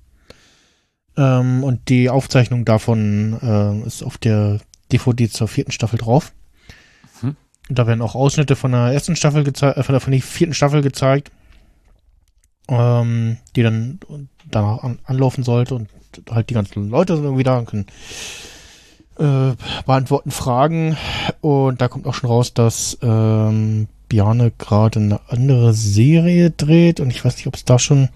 ähm, 1.16 1.62
und 1.62 1.88
die 1.88 2.10
Aufzeichnung 2.10 2.64
davon 2.64 3.38
äh, 3.40 3.86
ist 3.86 4.02
auf 4.02 4.18
der 4.18 4.58
DVD 4.92 5.30
zur 5.30 5.48
vierten 5.48 5.70
Staffel 5.70 5.98
drauf. 5.98 6.32
Mhm. 7.22 7.36
Da 7.68 7.86
werden 7.86 8.02
auch 8.02 8.16
Ausschnitte 8.16 8.56
von 8.56 8.72
der 8.72 8.92
ersten 8.92 9.16
Staffel 9.16 9.44
gezeigt, 9.44 9.78
äh, 9.78 9.82
von 9.84 9.92
der, 9.94 10.00
von 10.00 10.12
der 10.12 10.20
vierten 10.20 10.54
Staffel 10.54 10.82
gezeigt, 10.82 11.30
ähm, 12.68 13.38
die 13.56 13.62
dann 13.62 14.00
danach 14.50 14.82
an, 14.82 14.98
anlaufen 15.04 15.44
sollte 15.44 15.74
und 15.74 15.88
halt 16.30 16.50
die 16.50 16.54
ganzen 16.54 16.88
Leute 16.88 17.16
sind 17.16 17.24
irgendwie 17.24 17.42
da 17.42 17.58
und 17.58 17.66
können 17.66 17.86
äh, 19.18 19.54
beantworten 19.86 20.30
Fragen 20.30 20.96
und 21.40 21.80
da 21.80 21.88
kommt 21.88 22.06
auch 22.06 22.14
schon 22.14 22.30
raus, 22.30 22.54
dass 22.54 22.98
ähm, 23.02 23.88
Bjarne 24.08 24.52
gerade 24.58 25.00
eine 25.00 25.20
andere 25.28 25.72
Serie 25.72 26.50
dreht 26.50 27.00
und 27.00 27.10
ich 27.10 27.24
weiß 27.24 27.36
nicht, 27.36 27.46
ob 27.46 27.54
es 27.54 27.64
da 27.64 27.78
schon 27.78 28.08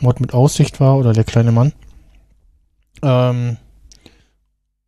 Mord 0.00 0.20
mit 0.20 0.34
Aussicht 0.34 0.80
war 0.80 0.96
oder 0.96 1.12
der 1.12 1.24
kleine 1.24 1.52
Mann. 1.52 1.72
Ähm, 3.02 3.56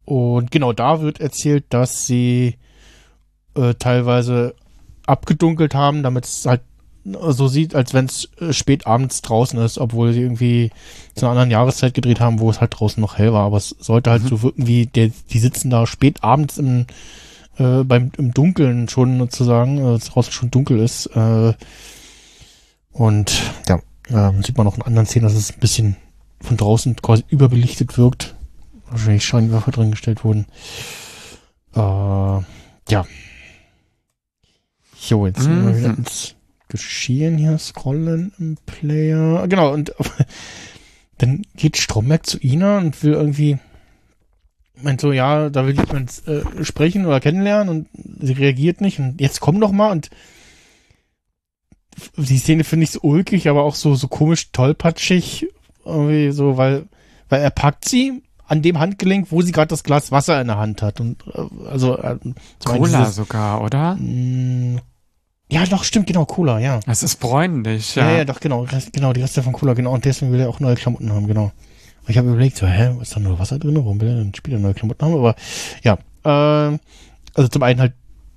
und 0.05 0.51
genau 0.51 0.73
da 0.73 1.01
wird 1.01 1.21
erzählt, 1.21 1.65
dass 1.69 2.05
sie 2.05 2.57
äh, 3.55 3.75
teilweise 3.75 4.55
abgedunkelt 5.07 5.75
haben, 5.75 6.03
damit 6.03 6.25
es 6.25 6.47
halt 6.47 6.63
so 7.05 7.49
sieht, 7.49 7.75
als 7.75 7.95
wenn 7.95 8.05
es 8.07 8.29
äh, 8.41 8.53
spät 8.53 8.87
abends 8.87 9.23
draußen 9.23 9.59
ist, 9.61 9.79
obwohl 9.79 10.13
sie 10.13 10.21
irgendwie 10.21 10.71
zu 11.15 11.25
einer 11.25 11.31
anderen 11.33 11.51
Jahreszeit 11.51 11.95
gedreht 11.95 12.21
haben, 12.21 12.41
wo 12.41 12.51
es 12.51 12.61
halt 12.61 12.79
draußen 12.79 13.01
noch 13.01 13.17
hell 13.19 13.33
war. 13.33 13.47
Aber 13.47 13.57
es 13.57 13.71
sollte 13.79 14.11
halt 14.11 14.23
Mhm. 14.25 14.29
so 14.29 14.43
wirken, 14.43 14.67
wie 14.67 14.87
der, 14.87 15.11
die 15.31 15.39
sitzen 15.39 15.71
da 15.71 15.87
spät 15.87 16.23
abends 16.23 16.59
im, 16.59 16.87
äh, 17.59 17.85
beim, 17.85 18.13
im 18.19 18.33
Dunkeln 18.35 18.89
schon 18.89 19.19
sozusagen, 19.19 19.79
äh, 19.79 19.99
draußen 19.99 20.33
schon 20.33 20.51
dunkel 20.51 20.79
ist. 20.79 21.07
Äh, 21.07 21.55
und 22.93 23.41
ja, 23.69 23.81
ähm, 24.11 24.43
sieht 24.43 24.59
man 24.59 24.67
auch 24.67 24.77
in 24.77 24.83
anderen 24.83 25.07
Szenen, 25.07 25.25
dass 25.25 25.35
es 25.35 25.53
ein 25.53 25.61
bisschen 25.61 25.97
von 26.41 26.57
draußen 26.57 26.97
quasi 26.97 27.25
überbelichtet 27.29 27.97
wirkt. 27.99 28.35
Wahrscheinlich 28.91 29.25
Scheinwerfer 29.25 29.71
drin 29.71 29.93
gestellt 29.93 30.25
wurden. 30.25 30.47
Äh, 31.75 31.79
ja. 31.79 33.05
So, 34.99 35.27
jetzt 35.27 35.47
Mhm. 35.49 35.97
ins 35.99 36.35
Geschehen 36.71 37.37
hier 37.37 37.59
scrollen 37.59 38.33
im 38.39 38.57
Player. 38.65 39.47
Genau, 39.49 39.73
und 39.73 39.93
dann 41.19 41.43
geht 41.55 41.77
Stromberg 41.77 42.25
zu 42.27 42.39
Ina 42.43 42.79
und 42.79 43.03
will 43.03 43.13
irgendwie, 43.13 43.59
meint 44.83 45.01
so, 45.03 45.13
ja, 45.13 45.51
da 45.51 45.67
will 45.67 45.77
jemand 45.77 46.27
äh, 46.27 46.65
sprechen 46.65 47.05
oder 47.05 47.21
kennenlernen 47.21 47.69
und 47.69 47.89
sie 48.27 48.33
reagiert 48.33 48.81
nicht 48.81 48.99
und 48.99 49.21
jetzt 49.21 49.41
komm 49.41 49.61
doch 49.61 49.73
mal 49.73 49.91
und 49.93 50.09
die 52.17 52.39
Szene 52.39 52.65
finde 52.65 52.85
ich 52.85 52.91
so 52.93 53.01
ulkig, 53.03 53.49
aber 53.49 53.65
auch 53.65 53.75
so, 53.75 53.95
so 53.95 54.09
komisch 54.09 54.53
tollpatschig, 54.53 55.49
irgendwie 55.85 56.31
so, 56.31 56.57
weil, 56.57 56.87
weil 57.29 57.43
er 57.43 57.51
packt 57.51 57.87
sie 57.89 58.23
an 58.47 58.63
dem 58.63 58.79
Handgelenk, 58.79 59.29
wo 59.31 59.43
sie 59.43 59.53
gerade 59.53 59.69
das 59.69 59.85
Glas 59.85 60.11
Wasser 60.11 60.41
in 60.41 60.47
der 60.49 60.57
Hand 60.59 60.83
hat 60.83 61.01
und 61.01 61.23
äh, 61.35 61.67
also 61.69 61.99
äh, 61.99 62.17
Cola 62.65 63.01
dieses- 63.01 63.17
sogar, 63.17 63.63
oder? 63.63 63.97
Mm, 63.97 64.79
Ja, 65.51 65.65
doch, 65.67 65.85
stimmt, 65.85 66.07
genau, 66.07 66.25
Cola, 66.25 66.61
ja. 66.61 66.81
Es 66.87 67.03
ist 67.03 67.17
bräunlich, 67.17 67.97
Ja, 67.97 68.11
ja. 68.11 68.19
ja, 68.19 68.25
doch, 68.25 68.41
genau, 68.41 68.67
genau, 68.93 69.13
die 69.13 69.21
Reste 69.21 69.43
von 69.43 69.53
Cola, 69.53 69.75
genau, 69.75 69.93
und 69.93 70.05
deswegen 70.05 70.33
will 70.33 70.41
er 70.41 70.49
auch 70.49 70.61
neue 70.61 70.77
Klamotten 70.77 71.13
haben, 71.13 71.27
genau. 71.27 71.45
Und 72.03 72.09
ich 72.09 72.19
habe 72.19 72.29
überlegt, 72.29 72.57
so, 72.57 72.67
hä, 72.67 72.95
ist 73.03 73.15
da 73.17 73.21
nur 73.21 73.39
Wasser 73.39 73.59
drin? 73.59 73.77
Warum 73.77 74.01
will 74.01 74.09
er 74.09 74.17
denn 74.17 74.35
später 74.35 74.59
neue 74.59 74.75
Klamotten 74.75 75.05
haben? 75.05 75.15
Aber 75.15 75.35
ja, 75.83 75.99
ähm, 76.25 76.79
also 77.35 77.49
zum 77.49 77.63
einen 77.63 77.81
halt 77.81 77.93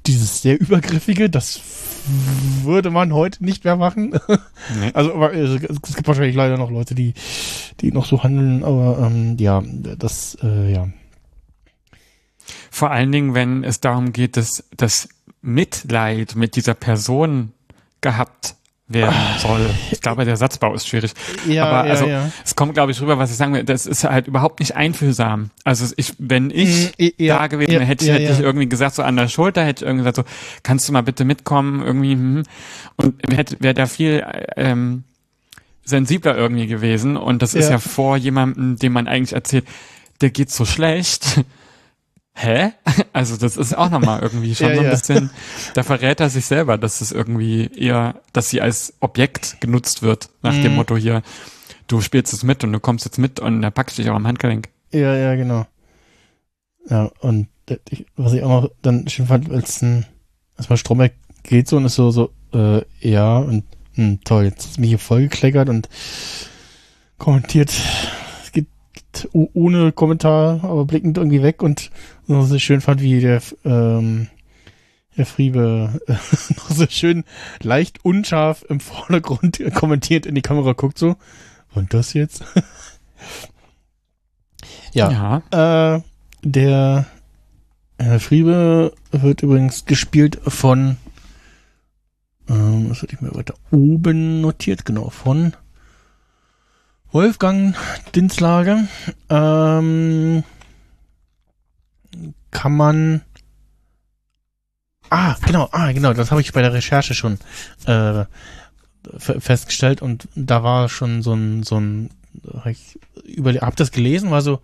dieses 0.06 0.42
sehr 0.42 0.60
übergriffige, 0.60 1.30
das 1.30 1.62
würde 2.64 2.90
man 2.90 3.14
heute 3.14 3.44
nicht 3.46 3.64
mehr 3.64 3.76
machen. 3.76 4.20
Nee. 4.80 4.92
Also, 4.94 5.12
äh, 5.28 5.40
es 5.40 5.96
gibt 5.96 6.08
wahrscheinlich 6.08 6.36
leider 6.36 6.58
noch 6.58 6.72
Leute, 6.72 6.96
die, 6.96 7.14
die 7.80 7.92
noch 7.92 8.06
so 8.06 8.24
handeln, 8.24 8.64
aber 8.64 9.08
ähm, 9.08 9.38
ja, 9.40 9.64
das, 9.98 10.38
äh, 10.44 10.74
ja. 10.74 10.90
Vor 12.70 12.92
allen 12.92 13.12
Dingen, 13.12 13.34
wenn 13.34 13.64
es 13.64 13.80
darum 13.80 14.12
geht, 14.12 14.36
dass 14.36 14.66
das 14.76 15.08
Mitleid 15.44 16.36
mit 16.36 16.56
dieser 16.56 16.74
Person 16.74 17.52
gehabt 18.02 18.56
werden 18.88 19.16
soll. 19.40 19.70
Ich 19.92 20.02
glaube, 20.02 20.26
der 20.26 20.36
Satzbau 20.38 20.74
ist 20.74 20.88
schwierig. 20.88 21.14
Ah. 21.16 21.50
Ja, 21.50 21.66
Aber 21.66 21.88
ja, 21.88 21.92
also, 21.94 22.06
ja. 22.08 22.32
es 22.44 22.56
kommt, 22.56 22.74
glaube 22.74 22.92
ich, 22.92 23.02
rüber, 23.02 23.18
was 23.18 23.32
ich 23.32 23.38
sagen 23.38 23.54
will. 23.54 23.64
Das 23.64 23.86
ist 23.86 24.04
halt 24.04 24.28
überhaupt 24.28 24.60
nicht 24.60 24.76
einfühlsam. 24.76 25.52
Also 25.64 25.94
ich, 25.98 26.14
wenn 26.20 26.50
ich 26.50 26.92
Mm, 26.98 27.08
ja, 27.18 27.40
da 27.40 27.48
gewesen 27.48 27.72
wäre, 27.72 27.86
hätte, 27.86 28.12
hätte 28.12 28.34
ich 28.34 28.40
irgendwie 28.40 28.68
gesagt, 28.68 28.96
so 28.96 29.04
an 29.04 29.16
der 29.16 29.28
Schulter, 29.28 29.64
hätte 29.64 29.84
ich 29.84 29.88
irgendwie 29.88 30.06
gesagt, 30.06 30.18
so, 30.18 30.24
kannst 30.64 30.88
du 30.88 30.94
mal 30.94 31.02
bitte 31.04 31.26
mitkommen, 31.26 31.82
irgendwie, 31.84 32.14
hm. 32.14 32.44
und 32.98 33.22
hätte, 33.36 33.58
wäre 33.60 33.74
da 33.74 33.86
viel, 33.86 34.26
ähm, 34.58 35.04
sensibler 35.86 36.38
irgendwie 36.38 36.68
gewesen. 36.68 37.18
Und 37.18 37.42
das 37.42 37.54
ist 37.56 37.66
Ja. 37.66 37.72
ja 37.72 37.80
vor 37.80 38.18
jemandem, 38.18 38.78
dem 38.78 38.94
man 38.94 39.08
eigentlich 39.08 39.34
erzählt, 39.34 39.66
der 40.22 40.30
geht 40.30 40.52
so 40.52 40.66
schlecht. 40.66 41.42
Hä? 42.36 42.72
Also 43.14 43.38
das 43.38 43.58
ist 43.58 43.78
auch 43.78 43.90
nochmal 43.92 44.22
irgendwie 44.22 44.56
schon 44.56 44.68
Ja, 44.70 44.74
so 44.76 44.80
ein 44.82 44.86
ja. 44.86 44.92
bisschen, 44.92 45.30
da 45.76 45.84
verrät 45.84 46.20
er 46.20 46.30
sich 46.30 46.46
selber, 46.46 46.78
dass 46.80 47.00
es 47.02 47.12
irgendwie 47.12 47.70
eher, 47.76 48.16
dass 48.34 48.50
sie 48.50 48.60
als 48.60 48.94
Objekt 49.02 49.62
genutzt 49.62 50.02
wird, 50.02 50.30
nach 50.42 50.54
dem 50.54 50.72
Mhm. 50.72 50.78
Motto 50.78 50.98
hier, 50.98 51.22
du 51.88 52.02
spielst 52.02 52.34
es 52.34 52.44
mit 52.44 52.64
und 52.64 52.74
du 52.74 52.80
kommst 52.80 53.06
jetzt 53.06 53.20
mit 53.20 53.40
und 53.40 53.62
er 53.64 53.70
packt 53.72 53.98
dich 53.98 54.10
auch 54.10 54.16
am 54.16 54.26
Handgelenk. 54.28 54.70
Ja, 54.92 55.16
ja, 55.16 55.36
genau. 55.36 55.68
Ja, 56.90 57.12
und 57.20 57.48
äh, 57.70 57.78
was 58.16 58.34
ich 58.34 58.42
auch 58.44 58.64
noch 58.64 58.72
dann 58.82 59.08
schön 59.08 59.28
fand, 59.28 59.52
als 59.52 59.82
ein, 59.84 60.06
erstmal 60.58 60.78
Stromberg 60.78 61.14
geht 61.44 61.68
so 61.68 61.78
und 61.78 61.86
ist 61.86 61.96
so, 61.96 62.10
so, 62.12 62.32
äh, 62.54 62.82
ja, 63.00 63.38
und 63.38 63.64
hm, 63.94 64.20
toll, 64.24 64.46
jetzt 64.46 64.66
ist 64.66 64.80
mir 64.80 64.88
hier 64.88 65.00
vollgekleckert 65.00 65.70
und 65.70 65.88
kommentiert, 67.20 67.72
es 69.14 69.22
geht, 69.22 69.32
geht 69.32 69.36
o- 69.36 69.50
ohne 69.54 69.92
Kommentar, 69.92 70.64
aber 70.64 70.86
blickend 70.86 71.18
irgendwie 71.18 71.44
weg 71.44 71.62
und 71.62 71.92
was 72.28 72.52
ich 72.52 72.64
schön 72.64 72.82
fand, 72.82 73.02
wie 73.02 73.20
der, 73.20 73.42
ähm, 73.66 74.28
Herr 75.16 75.26
Friebe 75.28 76.02
äh, 76.08 76.14
noch 76.58 76.72
so 76.72 76.88
schön 76.90 77.24
leicht 77.62 78.04
unscharf 78.04 78.66
im 78.68 78.80
Vordergrund 78.80 79.62
kommentiert 79.76 80.26
in 80.26 80.34
die 80.36 80.42
Kamera 80.42 80.74
guckt 80.74 80.98
so. 80.98 81.16
Und 81.76 81.94
das 81.94 82.14
jetzt? 82.14 82.44
ja. 84.94 85.42
Ja. 85.52 85.96
Äh, 85.96 86.02
der 86.44 87.06
Herr 88.00 88.20
Friebe 88.20 88.94
wird 89.12 89.44
übrigens 89.44 89.86
gespielt 89.86 90.40
von, 90.46 90.98
ähm, 92.50 92.90
was 92.90 93.02
hatte 93.02 93.14
ich 93.16 93.22
mir 93.22 93.34
weiter 93.36 93.54
oben 93.72 94.42
notiert, 94.42 94.86
genau, 94.86 95.10
von 95.10 95.54
Wolfgang 97.14 97.76
Dinslage. 98.16 98.88
Ähm, 99.30 100.44
kann 102.52 102.76
man, 102.76 103.22
ah, 105.10 105.36
genau, 105.46 105.70
ah, 105.72 105.92
genau, 105.92 106.14
das 106.14 106.32
habe 106.32 106.42
ich 106.42 106.52
bei 106.54 106.62
der 106.62 106.74
Recherche 106.74 107.14
schon 107.14 107.40
äh, 107.86 108.26
fe- 109.18 109.40
festgestellt 109.40 110.02
und 110.02 110.28
da 110.36 110.64
war 110.64 110.90
schon 110.90 111.22
so 111.22 111.34
ein, 111.34 111.64
so 111.64 111.80
ein, 111.80 112.10
hab 112.52 112.66
ich 112.68 113.00
über, 113.24 113.54
hab 113.54 113.76
das 113.76 113.92
gelesen, 113.92 114.32
war 114.32 114.42
so, 114.42 114.62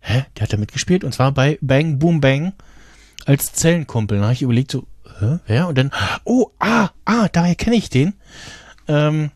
hä, 0.00 0.24
der 0.36 0.42
hat 0.42 0.52
da 0.52 0.56
mitgespielt 0.56 1.04
und 1.04 1.12
zwar 1.12 1.32
bei 1.32 1.58
Bang 1.60 1.98
Boom 1.98 2.20
Bang 2.20 2.54
als 3.26 3.52
Zellenkumpel. 3.52 4.18
Da 4.18 4.24
habe 4.24 4.34
ich 4.34 4.42
überlegt 4.42 4.70
so, 4.70 4.86
hä, 5.20 5.38
wer? 5.46 5.68
Und 5.68 5.76
dann, 5.76 5.90
oh, 6.24 6.50
ah, 6.58 6.90
ah, 7.04 7.28
daher 7.28 7.54
kenne 7.54 7.76
ich 7.76 7.88
den. 7.90 8.14
Ähm, 8.88 9.30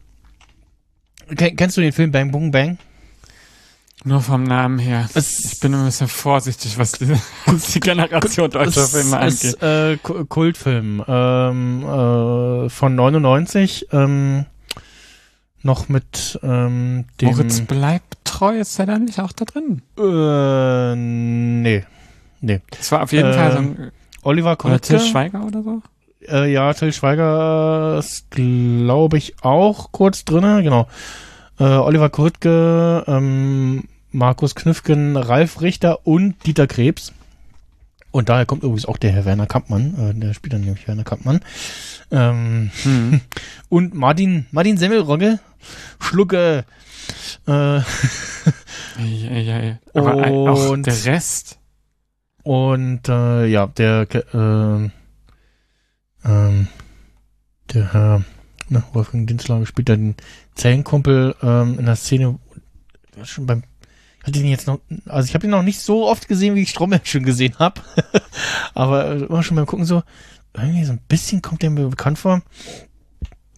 kennst 1.36 1.76
du 1.76 1.80
den 1.80 1.92
Film 1.92 2.10
Bang 2.12 2.30
Boom 2.30 2.50
Bang? 2.50 2.78
Nur 4.04 4.20
vom 4.20 4.44
Namen 4.44 4.78
her. 4.78 5.08
Es- 5.14 5.52
ich 5.54 5.60
bin 5.60 5.74
ein 5.74 5.84
bisschen 5.84 6.06
vorsichtig, 6.08 6.78
was 6.78 6.92
die, 6.92 7.08
was 7.46 7.72
die 7.72 7.80
Generation 7.80 8.48
deutscher 8.50 8.82
Es 8.84 8.90
Filme 8.92 9.16
angeht. 9.18 9.32
ist 9.42 9.62
äh, 9.62 9.96
Ku- 10.02 10.24
Kultfilm 10.24 11.04
ähm, 11.06 11.82
äh, 11.82 12.68
von 12.68 12.94
99. 12.94 13.88
Ähm, 13.92 14.46
noch 15.62 15.88
mit 15.88 16.38
ähm, 16.44 17.06
dem 17.20 17.28
Moritz 17.30 17.60
bleibt 17.62 18.18
treu, 18.22 18.58
ist 18.60 18.78
er 18.78 18.86
da 18.86 18.98
nicht 19.00 19.18
auch 19.18 19.32
da 19.32 19.44
drin? 19.44 19.82
äh, 19.98 20.94
nee. 20.94 21.84
Nee. 22.40 22.60
Das 22.70 22.92
war 22.92 23.02
auf 23.02 23.10
jeden 23.12 23.30
Äh, 23.30 23.34
Fall 23.34 23.52
so 23.52 23.58
ein, 23.58 23.90
Oliver 24.22 24.52
oder 24.64 24.80
Till 24.80 24.96
Kottke. 24.98 25.10
Schweiger 25.10 25.44
oder 25.44 25.62
so? 25.64 25.82
Äh, 26.30 26.52
ja, 26.52 26.72
Till 26.74 26.92
Schweiger 26.92 27.96
ist, 27.98 28.30
glaube 28.30 29.18
ich, 29.18 29.34
auch 29.42 29.92
kurz 29.92 30.24
drinne, 30.24 30.62
genau. 30.62 30.86
Äh, 31.58 31.64
Oliver 31.64 32.10
Kurtke, 32.10 33.04
ähm, 33.06 33.84
Markus 34.12 34.54
Knüffgen, 34.54 35.16
Ralf 35.16 35.60
Richter 35.60 36.06
und 36.06 36.34
Dieter 36.46 36.66
Krebs. 36.66 37.12
Und 38.10 38.28
daher 38.30 38.46
kommt 38.46 38.62
übrigens 38.62 38.86
auch 38.86 38.96
der 38.96 39.12
Herr 39.12 39.24
Werner 39.26 39.46
Kampmann, 39.46 39.94
äh, 39.98 40.14
der 40.18 40.32
spielt 40.34 40.52
dann 40.54 40.62
nämlich 40.62 40.86
Werner 40.88 41.04
Kampmann. 41.04 41.40
Ähm, 42.10 42.70
Hm. 42.82 43.20
und 43.68 43.94
Martin, 43.94 44.46
Martin 44.50 44.76
Semmelrogge, 44.78 45.40
Schlucke, 46.00 46.64
äh, 47.46 47.52
Ja, 47.52 47.82
ja, 48.98 49.58
ja. 49.60 49.78
Aber 49.94 50.14
auch 50.26 50.70
Und- 50.70 50.86
der 50.86 51.04
Rest. 51.06 51.58
Und 52.44 53.08
äh, 53.08 53.46
ja, 53.46 53.66
der 53.66 54.06
äh, 54.10 54.88
ähm, 56.24 56.68
der 57.72 57.92
Herr 57.92 58.24
ne, 58.68 58.82
Wolfgang 58.92 59.26
Dinslage 59.26 59.66
spielt 59.66 59.88
dann 59.88 60.00
den 60.00 60.14
Zellenkumpel 60.54 61.34
ähm, 61.42 61.78
in 61.78 61.86
der 61.86 61.96
Szene 61.96 62.38
schon 63.24 63.46
beim 63.46 63.62
hatte 64.22 64.32
den 64.32 64.46
jetzt 64.46 64.66
noch 64.66 64.80
also 65.06 65.26
ich 65.26 65.34
habe 65.34 65.46
ihn 65.46 65.50
noch 65.50 65.62
nicht 65.62 65.80
so 65.80 66.06
oft 66.06 66.28
gesehen, 66.28 66.54
wie 66.54 66.62
ich 66.62 66.70
Stromberg 66.70 67.06
schon 67.06 67.22
gesehen 67.22 67.58
habe. 67.58 67.80
Aber 68.74 69.06
äh, 69.06 69.24
immer 69.24 69.42
schon 69.42 69.56
beim 69.56 69.66
Gucken 69.66 69.86
so 69.86 70.02
irgendwie 70.54 70.84
so 70.84 70.92
ein 70.92 71.00
bisschen 71.08 71.42
kommt 71.42 71.62
der 71.62 71.70
mir 71.70 71.88
bekannt 71.88 72.18
vor. 72.18 72.42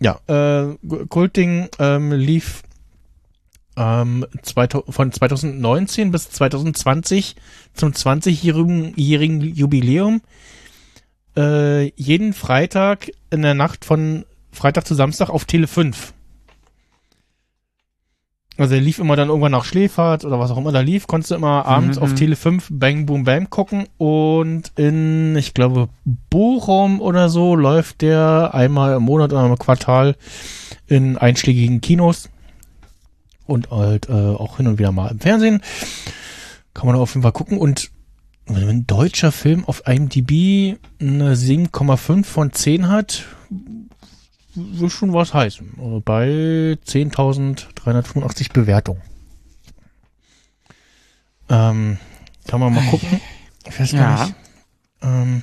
Ja, 0.01 0.21
äh, 0.29 0.77
Kulting 1.09 1.69
ähm, 1.79 2.13
lief 2.13 2.63
ähm, 3.77 4.27
2000, 4.43 4.95
von 4.95 5.13
2019 5.13 6.11
bis 6.11 6.31
2020 6.31 7.37
zum 7.75 7.93
20-jährigen 7.93 9.41
Jubiläum 9.41 10.23
äh, 11.37 11.89
jeden 12.01 12.33
Freitag 12.33 13.11
in 13.31 13.43
der 13.43 13.55
Nacht 13.55 13.85
von 13.85 14.25
Freitag 14.53 14.87
zu 14.87 14.95
Samstag 14.95 15.31
auf 15.31 15.45
Tele 15.45 15.67
5. 15.67 16.13
Also 18.57 18.75
er 18.75 18.81
lief 18.81 18.99
immer 18.99 19.17
dann 19.17 19.29
irgendwann 19.29 19.53
nach 19.53 19.65
Schläfert 19.65 20.25
oder 20.27 20.39
was 20.39 20.51
auch 20.51 20.59
immer 20.59 20.73
da 20.73 20.81
lief, 20.81 21.07
konntest 21.07 21.31
du 21.31 21.35
immer 21.37 21.65
abends 21.65 21.97
Mhm. 21.97 22.03
auf 22.03 22.15
Tele 22.15 22.37
5 22.37 22.69
Bang 22.71 23.07
Boom 23.07 23.25
Bam 23.25 23.49
gucken 23.49 23.87
und 23.97 24.73
in, 24.77 25.35
ich 25.37 25.55
glaube, 25.55 25.89
Bochum 26.05 27.01
oder 27.01 27.31
so 27.31 27.55
läuft 27.55 28.03
der 28.03 28.51
einmal 28.53 28.97
im 28.97 29.03
Monat 29.05 29.33
oder 29.33 29.47
im 29.47 29.59
Quartal 29.59 30.15
in 30.89 31.17
einschlägigen 31.17 31.81
Kinos 31.81 32.29
und 33.47 33.71
halt 33.71 34.11
äh, 34.11 34.13
auch 34.13 34.59
hin 34.59 34.67
und 34.67 34.79
wieder 34.79 34.93
mal 34.93 35.11
im 35.11 35.21
Fernsehen. 35.21 35.63
Kann 36.75 36.87
man 36.87 36.97
auf 36.97 37.11
jeden 37.15 37.23
Fall 37.23 37.33
gucken 37.33 37.57
und 37.57 37.91
ein 38.49 38.87
deutscher 38.87 39.31
Film 39.33 39.65
auf 39.65 39.83
IMDb 39.87 40.77
eine 41.01 41.35
7,5 41.35 42.25
von 42.25 42.53
10 42.53 42.89
hat, 42.89 43.25
will 44.55 44.91
schon 44.91 45.13
was 45.13 45.33
heißen. 45.35 45.75
Also 45.79 46.01
Bei 46.05 46.77
10.385 46.87 48.53
Bewertungen. 48.53 49.03
Ähm, 51.49 51.99
kann 52.47 52.61
man 52.61 52.75
mal 52.75 52.85
gucken. 52.91 53.21
Ich 53.67 53.79
weiß 53.79 53.93
gar 53.93 54.19
Ja. 54.19 54.25
nicht. 54.25 54.35
Ähm, 55.03 55.43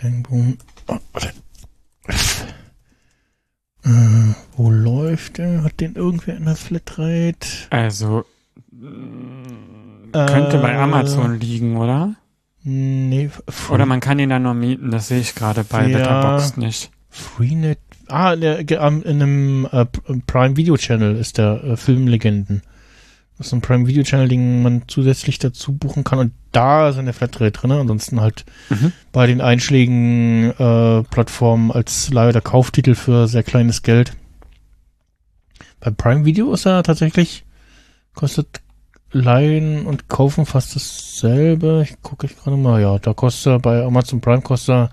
Bang 0.00 0.22
Boom. 0.22 0.58
Oh, 0.88 0.98
warte. 1.12 1.32
Äh, 3.84 4.34
wo 4.56 4.70
läuft 4.70 5.38
der? 5.38 5.62
Hat 5.62 5.80
den 5.80 5.94
irgendwer 5.94 6.36
in 6.36 6.44
der 6.46 6.56
Flatrate? 6.56 7.46
Also 7.70 8.24
Äh, 10.14 10.26
könnte 10.26 10.58
bei 10.58 10.76
Amazon 10.78 11.38
liegen, 11.40 11.76
oder? 11.76 12.14
Nee, 12.62 13.30
F- 13.46 13.70
Oder 13.70 13.84
man 13.84 14.00
kann 14.00 14.18
ihn 14.18 14.30
dann 14.30 14.42
nur 14.44 14.54
mieten, 14.54 14.90
das 14.90 15.08
sehe 15.08 15.20
ich 15.20 15.34
gerade 15.34 15.64
bei 15.64 15.86
Ja. 15.86 15.98
Letterboxd 15.98 16.56
nicht. 16.58 16.90
Freenet. 17.10 17.78
Ah, 18.08 18.32
in 18.32 19.06
einem 19.06 19.68
äh, 19.70 19.86
Prime 20.26 20.56
Video 20.56 20.76
Channel 20.76 21.16
ist 21.16 21.38
der 21.38 21.62
äh, 21.64 21.76
Filmlegenden. 21.76 22.62
Das 23.36 23.48
ist 23.48 23.52
ein 23.52 23.60
Prime 23.60 23.86
Video 23.86 24.02
Channel, 24.04 24.28
den 24.28 24.62
man 24.62 24.82
zusätzlich 24.86 25.38
dazu 25.40 25.72
buchen 25.72 26.04
kann 26.04 26.18
und 26.20 26.32
da 26.52 26.88
ist 26.88 26.98
eine 26.98 27.12
Flatrate 27.12 27.50
drin. 27.50 27.72
Ansonsten 27.72 28.20
halt 28.20 28.44
Mhm. 28.70 28.92
bei 29.12 29.26
den 29.26 29.40
einschlägigen 29.40 30.50
äh, 30.52 31.02
Plattformen 31.04 31.70
als 31.72 32.10
oder 32.12 32.40
Kauftitel 32.40 32.94
für 32.94 33.26
sehr 33.26 33.42
kleines 33.42 33.82
Geld. 33.82 34.12
Bei 35.80 35.90
Prime 35.90 36.24
Video 36.24 36.52
ist 36.52 36.64
er 36.66 36.82
tatsächlich, 36.82 37.44
kostet 38.14 38.60
Leihen 39.14 39.86
und 39.86 40.08
Kaufen 40.08 40.44
fast 40.44 40.74
dasselbe. 40.74 41.86
Ich 41.88 42.02
gucke 42.02 42.26
ich 42.26 42.36
gerade 42.36 42.56
mal, 42.56 42.82
ja, 42.82 42.98
da 42.98 43.14
kostet 43.14 43.62
bei 43.62 43.82
Amazon 43.82 44.20
Prime 44.20 44.42
kostet 44.42 44.74
er 44.74 44.90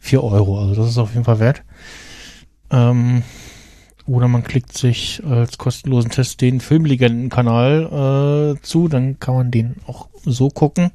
4 0.00 0.24
Euro, 0.24 0.58
also 0.60 0.74
das 0.74 0.90
ist 0.90 0.98
auf 0.98 1.12
jeden 1.12 1.24
Fall 1.24 1.38
wert. 1.38 1.62
Ähm, 2.70 3.22
oder 4.06 4.26
man 4.26 4.42
klickt 4.42 4.76
sich 4.76 5.22
als 5.24 5.56
kostenlosen 5.56 6.10
Test 6.10 6.40
den 6.40 6.60
Filmlegenden-Kanal 6.60 8.56
äh, 8.56 8.62
zu, 8.62 8.88
dann 8.88 9.20
kann 9.20 9.34
man 9.34 9.50
den 9.52 9.76
auch 9.86 10.08
so 10.24 10.48
gucken. 10.48 10.90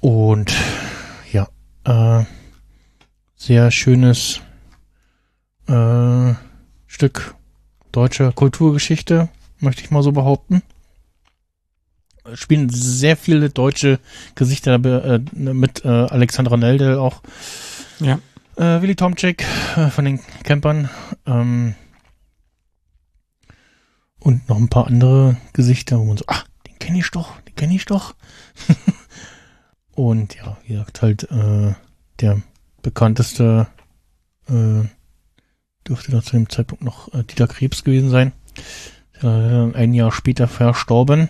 Und 0.00 0.54
ja, 1.32 1.48
äh, 1.84 2.24
sehr 3.36 3.70
schönes 3.70 4.42
äh, 5.66 6.34
Stück 6.86 7.34
deutscher 7.90 8.32
Kulturgeschichte, 8.32 9.30
möchte 9.60 9.82
ich 9.82 9.90
mal 9.90 10.02
so 10.02 10.12
behaupten. 10.12 10.62
Spielen 12.32 12.70
sehr 12.70 13.16
viele 13.16 13.50
deutsche 13.50 13.98
Gesichter 14.34 14.74
äh, 14.74 15.20
mit 15.34 15.84
äh, 15.84 15.88
Alexandra 15.88 16.56
Neldel 16.56 16.96
auch. 16.96 17.22
Ja. 18.00 18.18
Äh, 18.56 18.80
Willy 18.80 18.96
Tomczyk 18.96 19.44
äh, 19.76 19.90
von 19.90 20.04
den 20.04 20.20
Campern. 20.42 20.88
Ähm, 21.26 21.74
und 24.20 24.48
noch 24.48 24.56
ein 24.56 24.68
paar 24.68 24.86
andere 24.86 25.36
Gesichter, 25.52 25.98
wo 25.98 26.04
man 26.04 26.16
so, 26.16 26.24
ach, 26.28 26.46
den 26.66 26.78
kenne 26.78 26.98
ich 26.98 27.10
doch, 27.10 27.40
den 27.42 27.54
kenne 27.56 27.74
ich 27.74 27.84
doch. 27.84 28.14
und 29.94 30.34
ja, 30.36 30.56
wie 30.62 30.72
gesagt, 30.72 31.02
halt 31.02 31.30
äh, 31.30 31.74
der 32.20 32.40
bekannteste 32.80 33.66
äh, 34.48 34.88
dürfte 35.86 36.12
da 36.12 36.22
zu 36.22 36.36
dem 36.36 36.48
Zeitpunkt 36.48 36.82
noch 36.82 37.10
Dieter 37.10 37.46
Krebs 37.46 37.84
gewesen 37.84 38.08
sein. 38.08 38.32
Ein 39.20 39.94
Jahr 39.94 40.12
später 40.12 40.48
verstorben. 40.48 41.28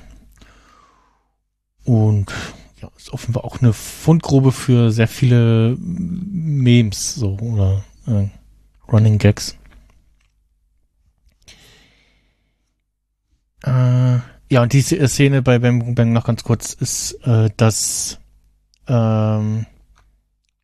Und 1.85 2.32
ja, 2.81 2.90
ist 2.97 3.12
offenbar 3.12 3.44
auch 3.44 3.61
eine 3.61 3.73
Fundgrube 3.73 4.52
für 4.52 4.90
sehr 4.90 5.09
viele 5.09 5.77
Memes, 5.78 7.15
so, 7.15 7.36
oder 7.39 7.85
äh, 8.06 8.28
Running 8.90 9.19
Gags. 9.19 9.56
Äh, 13.62 14.19
ja, 14.51 14.62
und 14.62 14.73
diese 14.73 15.06
Szene 15.09 15.43
bei 15.43 15.59
Bang 15.59 15.94
Bang 15.94 16.12
noch 16.12 16.24
ganz 16.24 16.44
kurz 16.44 16.74
ist, 16.74 17.12
äh, 17.24 17.51
dass 17.56 18.19
ähm, 18.86 19.66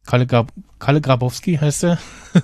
Kalle, 0.05 0.27
Grab 0.27 0.53
Kalle 0.79 1.01
Grabowski 1.01 1.57
heißt 1.57 1.85
er, 1.85 1.99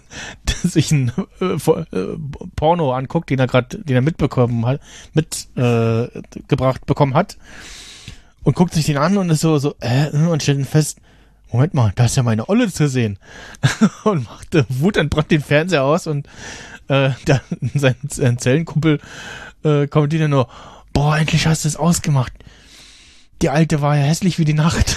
sich 0.63 0.91
ein 0.93 1.13
äh, 1.41 1.55
äh, 1.55 2.19
Porno 2.55 2.93
anguckt, 2.93 3.29
den 3.29 3.39
er 3.39 3.47
gerade, 3.47 3.79
den 3.79 3.97
er 3.97 4.03
mitbekommen 4.03 4.65
hat, 4.65 4.81
mitgebracht 5.13 6.83
äh, 6.83 6.87
bekommen 6.87 7.15
hat 7.15 7.37
und 8.47 8.55
guckt 8.55 8.73
sich 8.73 8.87
den 8.87 8.97
an 8.97 9.17
und 9.19 9.29
ist 9.29 9.41
so, 9.41 9.59
so, 9.59 9.75
äh, 9.81 10.09
und 10.11 10.41
stellt 10.41 10.59
dann 10.59 10.65
fest, 10.65 11.01
Moment 11.51 11.75
mal, 11.75 11.93
da 11.97 12.05
ist 12.05 12.17
ja 12.17 12.23
meine 12.23 12.49
Olle 12.49 12.73
zu 12.73 12.89
sehen. 12.89 13.19
und 14.05 14.25
macht 14.25 14.55
äh, 14.55 14.63
wutentbrannt 14.69 15.33
den 15.33 15.43
Fernseher 15.43 15.83
aus 15.83 16.07
und 16.07 16.29
äh, 16.87 17.11
dann 17.25 17.41
sein, 17.75 17.97
sein 18.09 18.39
Zellenkumpel 18.39 19.01
äh, 19.65 19.89
kommentiert 19.89 20.23
dann 20.23 20.31
nur, 20.31 20.49
boah, 20.93 21.19
endlich 21.19 21.49
hast 21.49 21.65
du 21.65 21.69
es 21.69 21.75
ausgemacht. 21.75 22.33
Die 23.43 23.51
alte 23.51 23.83
war 23.83 23.97
ja 23.97 24.05
hässlich 24.05 24.39
wie 24.39 24.45
die 24.45 24.55
Nacht. 24.55 24.97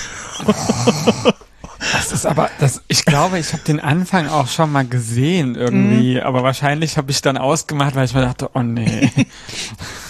Das 1.93 2.11
ist 2.11 2.27
aber, 2.27 2.51
das, 2.59 2.83
ich 2.87 3.03
glaube, 3.03 3.39
ich 3.39 3.51
habe 3.51 3.63
den 3.63 3.79
Anfang 3.79 4.27
auch 4.27 4.47
schon 4.47 4.71
mal 4.71 4.85
gesehen 4.85 5.55
irgendwie, 5.55 6.21
aber 6.21 6.43
wahrscheinlich 6.43 6.97
habe 6.97 7.09
ich 7.09 7.23
dann 7.23 7.35
ausgemacht, 7.35 7.95
weil 7.95 8.05
ich 8.05 8.13
mir 8.13 8.21
dachte, 8.21 8.51
oh 8.53 8.61
nee. 8.61 9.09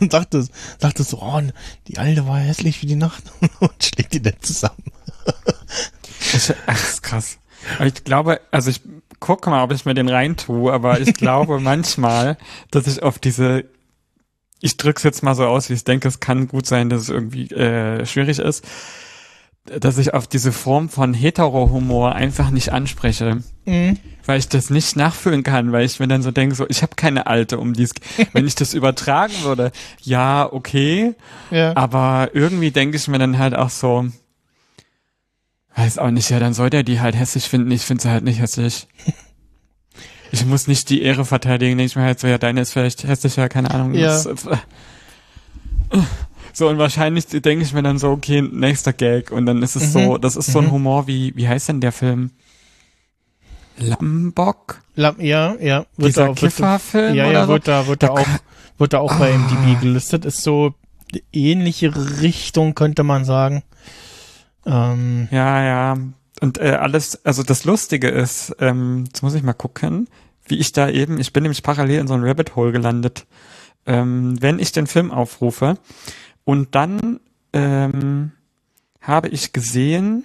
und 0.00 0.12
sagte, 0.12 0.46
sagte 0.78 1.02
so, 1.02 1.20
oh, 1.20 1.40
die 1.88 1.98
alte 1.98 2.26
war 2.26 2.38
hässlich 2.38 2.82
wie 2.82 2.86
die 2.86 2.96
Nacht 2.96 3.24
und 3.60 3.82
schlägt 3.82 4.14
die 4.14 4.22
dann 4.22 4.40
zusammen. 4.40 4.84
Ich, 6.32 6.52
ach, 6.66 6.74
das 6.74 6.92
ist 6.94 7.02
krass. 7.02 7.38
Aber 7.76 7.86
ich 7.86 8.04
glaube, 8.04 8.40
also 8.50 8.70
ich 8.70 8.80
gucke 9.20 9.50
mal, 9.50 9.62
ob 9.62 9.72
ich 9.72 9.84
mir 9.84 9.94
den 9.94 10.08
reintue, 10.08 10.72
aber 10.72 11.00
ich 11.00 11.14
glaube 11.14 11.60
manchmal, 11.60 12.36
dass 12.70 12.86
ich 12.86 13.02
auf 13.02 13.18
diese, 13.18 13.64
ich 14.60 14.76
drück's 14.76 15.02
jetzt 15.02 15.22
mal 15.22 15.34
so 15.34 15.46
aus, 15.46 15.68
wie 15.68 15.74
ich 15.74 15.84
denke, 15.84 16.08
es 16.08 16.20
kann 16.20 16.48
gut 16.48 16.66
sein, 16.66 16.88
dass 16.90 17.02
es 17.02 17.08
irgendwie 17.08 17.50
äh, 17.50 18.06
schwierig 18.06 18.38
ist, 18.38 18.64
dass 19.80 19.98
ich 19.98 20.14
auf 20.14 20.26
diese 20.26 20.52
Form 20.52 20.88
von 20.88 21.14
Hetero-Humor 21.14 22.14
einfach 22.14 22.50
nicht 22.50 22.72
anspreche. 22.72 23.42
Mhm. 23.64 23.98
Weil 24.24 24.38
ich 24.38 24.48
das 24.48 24.70
nicht 24.70 24.96
nachfühlen 24.96 25.42
kann, 25.42 25.72
weil 25.72 25.84
ich 25.84 26.00
mir 26.00 26.08
dann 26.08 26.22
so 26.22 26.30
denke, 26.30 26.54
so, 26.54 26.66
ich 26.68 26.82
habe 26.82 26.94
keine 26.96 27.26
Alte, 27.26 27.58
um 27.58 27.74
die 27.74 27.84
es. 27.84 27.92
Wenn 28.32 28.46
ich 28.46 28.54
das 28.54 28.74
übertragen 28.74 29.34
würde, 29.42 29.72
ja, 30.02 30.50
okay, 30.52 31.14
Ja. 31.50 31.76
aber 31.76 32.30
irgendwie 32.32 32.70
denke 32.70 32.96
ich 32.96 33.06
mir 33.08 33.18
dann 33.18 33.38
halt 33.38 33.54
auch 33.54 33.70
so, 33.70 34.06
weiß 35.76 35.98
auch 35.98 36.10
nicht, 36.10 36.30
ja, 36.30 36.40
dann 36.40 36.54
soll 36.54 36.70
der 36.70 36.82
die 36.82 37.00
halt 37.00 37.14
hässlich 37.14 37.48
finden, 37.48 37.70
ich 37.70 37.82
finde 37.82 38.02
sie 38.02 38.10
halt 38.10 38.24
nicht 38.24 38.40
hässlich. 38.40 38.86
Ich 40.32 40.44
muss 40.44 40.66
nicht 40.66 40.90
die 40.90 41.02
Ehre 41.02 41.24
verteidigen, 41.24 41.78
denke 41.78 41.86
ich 41.86 41.94
mir 41.96 42.02
halt 42.02 42.18
so, 42.18 42.26
ja, 42.26 42.36
deine 42.36 42.60
ist 42.60 42.72
vielleicht 42.72 43.04
hässlicher, 43.06 43.48
keine 43.48 43.70
Ahnung. 43.70 43.94
Ja. 43.94 44.08
Das, 44.08 44.26
äh, 44.26 44.56
so, 46.56 46.68
und 46.68 46.78
wahrscheinlich 46.78 47.26
denke 47.26 47.62
ich 47.64 47.74
mir 47.74 47.82
dann 47.82 47.98
so, 47.98 48.10
okay, 48.10 48.40
nächster 48.40 48.94
Gag. 48.94 49.30
Und 49.30 49.44
dann 49.44 49.62
ist 49.62 49.76
es 49.76 49.88
Mhm. 49.88 49.90
so, 49.92 50.16
das 50.18 50.36
ist 50.36 50.52
so 50.52 50.60
ein 50.60 50.66
Mhm. 50.66 50.70
Humor 50.72 51.06
wie, 51.06 51.36
wie 51.36 51.46
heißt 51.46 51.68
denn 51.68 51.80
der 51.82 51.92
Film? 51.92 52.30
Lambock? 53.78 54.80
Lam- 54.94 55.20
Ja, 55.20 55.54
ja. 55.60 55.84
Dieser 55.98 56.28
wird- 56.28 56.38
Kifferfilm 56.38 57.14
Ja, 57.14 57.24
oder 57.26 57.32
ja, 57.40 57.46
so? 57.46 57.52
wird 57.52 57.68
da, 57.68 57.86
wird 57.86 58.02
da 58.02 58.06
Da 58.08 58.12
auch, 58.14 58.26
wird 58.78 58.92
da 58.94 58.98
auch 59.00 59.14
bei 59.18 59.32
Ah. 59.32 59.36
MDB 59.38 59.80
gelistet. 59.80 60.24
Ist 60.24 60.42
so 60.42 60.74
ähnliche 61.32 61.92
Richtung, 62.22 62.74
könnte 62.74 63.02
man 63.02 63.24
sagen. 63.24 63.62
Ähm, 64.64 65.28
Ja, 65.30 65.62
ja. 65.62 65.96
Und 66.40 66.58
äh, 66.58 66.70
alles, 66.80 67.24
also 67.24 67.42
das 67.42 67.64
Lustige 67.64 68.08
ist, 68.08 68.54
ähm, 68.60 69.04
jetzt 69.06 69.22
muss 69.22 69.34
ich 69.34 69.42
mal 69.42 69.52
gucken, 69.54 70.08
wie 70.48 70.56
ich 70.58 70.72
da 70.72 70.88
eben, 70.88 71.18
ich 71.18 71.32
bin 71.32 71.42
nämlich 71.42 71.62
parallel 71.62 72.00
in 72.00 72.08
so 72.08 72.14
ein 72.14 72.24
Rabbit 72.24 72.56
Hole 72.56 72.72
gelandet. 72.72 73.26
Ähm, 73.86 74.40
wenn 74.42 74.58
ich 74.58 74.72
den 74.72 74.86
Film 74.86 75.10
aufrufe 75.12 75.78
und 76.46 76.74
dann 76.74 77.20
ähm, 77.52 78.32
habe 79.02 79.28
ich 79.28 79.52
gesehen, 79.52 80.24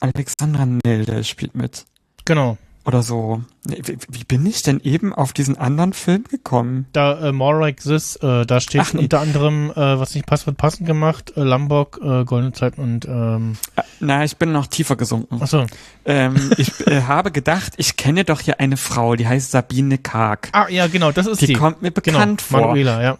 Alexandra 0.00 0.64
Nelde 0.66 1.24
spielt 1.24 1.54
mit. 1.54 1.84
genau. 2.24 2.56
oder 2.84 3.02
so. 3.02 3.42
Wie, 3.66 3.98
wie 4.08 4.24
bin 4.24 4.46
ich 4.46 4.62
denn 4.62 4.80
eben 4.80 5.12
auf 5.12 5.32
diesen 5.34 5.58
anderen 5.58 5.92
Film 5.92 6.24
gekommen? 6.24 6.86
Da 6.92 7.28
äh, 7.28 7.32
More 7.32 7.58
Like 7.60 7.80
This, 7.82 8.16
äh, 8.16 8.46
da 8.46 8.60
steht 8.60 8.80
Ach, 8.80 8.92
nee. 8.94 9.02
unter 9.02 9.20
anderem, 9.20 9.70
äh, 9.72 9.98
was 9.98 10.14
nicht 10.14 10.26
passt, 10.26 10.46
wird 10.46 10.56
passend 10.56 10.86
gemacht, 10.86 11.32
äh, 11.36 11.42
Lombok, 11.42 12.00
äh, 12.02 12.24
Goldene 12.24 12.52
Zeit 12.52 12.78
und 12.78 13.04
ähm, 13.06 13.56
Äh, 13.76 13.82
Na, 14.00 14.24
ich 14.24 14.36
bin 14.38 14.52
noch 14.52 14.66
tiefer 14.68 14.96
gesunken. 14.96 15.42
achso. 15.42 15.66
Ähm, 16.06 16.52
ich 16.56 16.86
äh, 16.86 17.02
habe 17.02 17.30
gedacht, 17.32 17.74
ich 17.76 17.96
kenne 17.96 18.24
doch 18.24 18.40
hier 18.40 18.58
eine 18.60 18.76
Frau, 18.78 19.16
die 19.16 19.26
heißt 19.28 19.50
Sabine 19.50 19.98
Karg. 19.98 20.48
Ah, 20.52 20.68
ja, 20.70 20.86
genau, 20.86 21.12
das 21.12 21.26
ist 21.26 21.42
die. 21.42 21.46
Die 21.48 21.52
kommt 21.54 21.82
mir 21.82 21.90
genau, 21.90 22.16
bekannt 22.18 22.40
vor. 22.40 22.60
Manuela, 22.68 23.02
ja. 23.02 23.18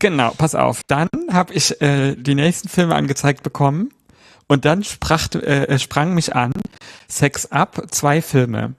Genau, 0.00 0.32
pass 0.36 0.54
auf. 0.54 0.82
Dann 0.86 1.08
habe 1.30 1.52
ich 1.52 1.80
äh, 1.82 2.16
die 2.16 2.34
nächsten 2.34 2.68
Filme 2.68 2.94
angezeigt 2.96 3.42
bekommen 3.42 3.90
und 4.48 4.64
dann 4.64 4.82
sprach, 4.82 5.32
äh, 5.34 5.78
sprang 5.78 6.14
mich 6.14 6.34
an 6.34 6.52
Sex 7.06 7.52
Up, 7.52 7.86
zwei 7.90 8.22
Filme. 8.22 8.74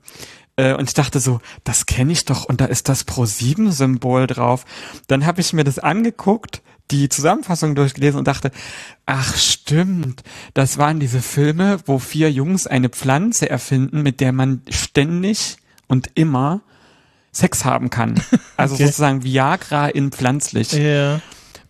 Äh, 0.55 0.73
und 0.73 0.89
ich 0.89 0.95
dachte 0.95 1.19
so, 1.19 1.39
das 1.63 1.85
kenne 1.85 2.11
ich 2.11 2.25
doch 2.25 2.45
und 2.45 2.59
da 2.59 2.65
ist 2.65 2.89
das 2.89 3.03
Pro-7-Symbol 3.03 4.25
drauf. 4.25 4.65
Dann 5.07 5.27
habe 5.27 5.41
ich 5.41 5.53
mir 5.53 5.63
das 5.63 5.77
angeguckt, 5.77 6.63
die 6.89 7.07
Zusammenfassung 7.07 7.75
durchgelesen 7.75 8.17
und 8.17 8.27
dachte, 8.27 8.51
ach 9.05 9.37
stimmt, 9.37 10.23
das 10.55 10.79
waren 10.79 10.99
diese 10.99 11.21
Filme, 11.21 11.79
wo 11.85 11.99
vier 11.99 12.31
Jungs 12.31 12.65
eine 12.65 12.89
Pflanze 12.89 13.47
erfinden, 13.47 14.01
mit 14.01 14.21
der 14.21 14.33
man 14.33 14.63
ständig 14.69 15.57
und 15.87 16.09
immer 16.15 16.61
Sex 17.31 17.65
haben 17.65 17.89
kann. 17.89 18.15
Also 18.57 18.75
Okay. 18.75 18.85
sozusagen 18.85 19.23
Viagra 19.23 19.87
in 19.89 20.11
pflanzlich. 20.11 20.71
Ja. 20.73 21.19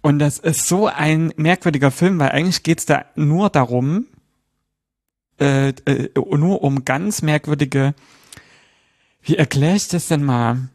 Und 0.01 0.19
das 0.19 0.39
ist 0.39 0.67
so 0.67 0.87
ein 0.87 1.31
merkwürdiger 1.37 1.89
Film, 1.91 2.19
weil 2.19 2.29
eigentlich 2.31 2.63
geht's 2.63 2.85
da 2.85 3.05
nur 3.15 3.49
darum, 3.49 4.07
äh, 5.39 5.69
äh, 5.69 6.09
nur 6.15 6.63
um 6.63 6.83
ganz 6.83 7.21
merkwürdige, 7.21 7.93
wie 9.23 9.37
erkläre 9.37 9.75
ich 9.77 9.87
das 9.87 10.07
denn 10.07 10.23
mal? 10.23 10.69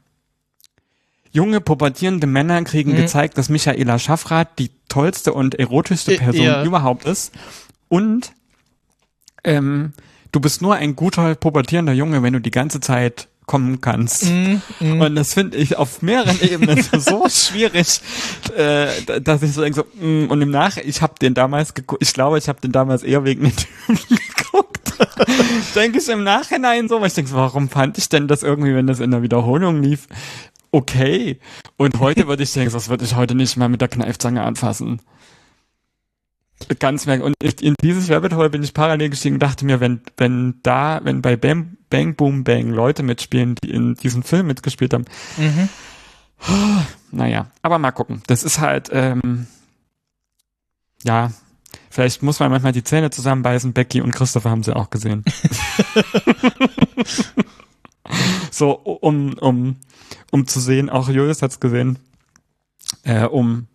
Junge, 1.32 1.60
pubertierende 1.60 2.26
Männer 2.26 2.62
kriegen 2.64 2.92
Mhm. 2.92 2.96
gezeigt, 2.96 3.36
dass 3.36 3.48
Michaela 3.50 3.98
Schaffrath 3.98 4.58
die 4.58 4.70
tollste 4.88 5.34
und 5.34 5.54
erotischste 5.56 6.16
Person 6.16 6.44
ja. 6.46 6.64
überhaupt 6.64 7.04
ist. 7.04 7.32
Und 7.88 8.32
ähm, 9.44 9.92
du 10.32 10.40
bist 10.40 10.62
nur 10.62 10.76
ein 10.76 10.96
guter, 10.96 11.34
pubertierender 11.34 11.92
Junge, 11.92 12.22
wenn 12.22 12.32
du 12.32 12.40
die 12.40 12.50
ganze 12.50 12.80
Zeit 12.80 13.28
kommen 13.46 13.80
kannst. 13.80 14.26
Mhm, 14.26 14.60
mhm. 14.80 15.00
Und 15.00 15.14
das 15.14 15.34
finde 15.34 15.56
ich 15.56 15.76
auf 15.76 16.02
mehreren 16.02 16.40
Ebenen 16.42 16.82
so 16.82 17.28
schwierig, 17.28 18.00
äh, 18.56 19.20
dass 19.20 19.42
ich 19.42 19.52
so 19.52 19.62
denke, 19.62 19.80
so, 19.80 20.04
mm, 20.04 20.30
und 20.30 20.42
im 20.42 20.50
Nach, 20.50 20.76
ich 20.76 21.00
habe 21.00 21.14
den 21.20 21.34
damals 21.34 21.74
geguckt, 21.74 22.02
ich 22.02 22.12
glaube, 22.12 22.38
ich 22.38 22.48
habe 22.48 22.60
den 22.60 22.72
damals 22.72 23.02
eher 23.02 23.24
wegen 23.24 23.44
den 23.44 23.56
Typen 23.56 23.98
geguckt. 24.36 24.92
denke 25.74 25.98
ich 25.98 26.08
im 26.08 26.24
Nachhinein 26.24 26.88
so, 26.88 27.00
weil 27.00 27.08
ich 27.08 27.14
denke, 27.14 27.32
warum 27.32 27.68
fand 27.68 27.98
ich 27.98 28.08
denn 28.08 28.28
das 28.28 28.42
irgendwie, 28.42 28.74
wenn 28.74 28.86
das 28.86 29.00
in 29.00 29.12
der 29.12 29.22
Wiederholung 29.22 29.82
lief, 29.82 30.08
okay. 30.72 31.38
Und 31.76 32.00
heute 32.00 32.26
würde 32.26 32.42
ich 32.42 32.52
denken, 32.52 32.72
das 32.72 32.88
würde 32.88 33.04
ich 33.04 33.14
heute 33.14 33.34
nicht 33.34 33.56
mal 33.56 33.68
mit 33.68 33.80
der 33.80 33.88
Kneifzange 33.88 34.42
anfassen. 34.42 35.00
Ganz 36.78 37.06
merkwürdig. 37.06 37.38
Und 37.42 37.62
in 37.62 37.74
dieses 37.82 38.10
Rabbit 38.10 38.34
Hole 38.34 38.50
bin 38.50 38.62
ich 38.62 38.74
parallel 38.74 39.10
gestiegen 39.10 39.36
und 39.36 39.42
dachte 39.42 39.64
mir, 39.64 39.80
wenn, 39.80 40.00
wenn 40.16 40.60
da, 40.62 41.00
wenn 41.04 41.22
bei 41.22 41.36
Bam, 41.36 41.76
Bang 41.90 42.14
Boom 42.16 42.44
Bang 42.44 42.70
Leute 42.70 43.02
mitspielen, 43.02 43.54
die 43.62 43.70
in 43.70 43.94
diesem 43.94 44.22
Film 44.22 44.46
mitgespielt 44.48 44.92
haben, 44.92 45.04
Mhm. 45.36 45.68
naja, 47.12 47.46
aber 47.62 47.78
mal 47.78 47.92
gucken. 47.92 48.22
Das 48.26 48.42
ist 48.42 48.58
halt, 48.60 48.90
ähm, 48.92 49.46
ja, 51.04 51.30
vielleicht 51.88 52.22
muss 52.22 52.40
man 52.40 52.50
manchmal 52.50 52.72
die 52.72 52.84
Zähne 52.84 53.10
zusammenbeißen. 53.10 53.72
Becky 53.72 54.00
und 54.00 54.12
Christopher 54.12 54.50
haben 54.50 54.62
sie 54.62 54.74
auch 54.74 54.90
gesehen. 54.90 55.24
so, 58.50 58.72
um, 58.72 59.34
um, 59.38 59.76
um 60.30 60.46
zu 60.46 60.60
sehen, 60.60 60.90
auch 60.90 61.08
Julius 61.08 61.42
hat's 61.42 61.60
gesehen, 61.60 61.98
äh, 63.04 63.24
um 63.24 63.66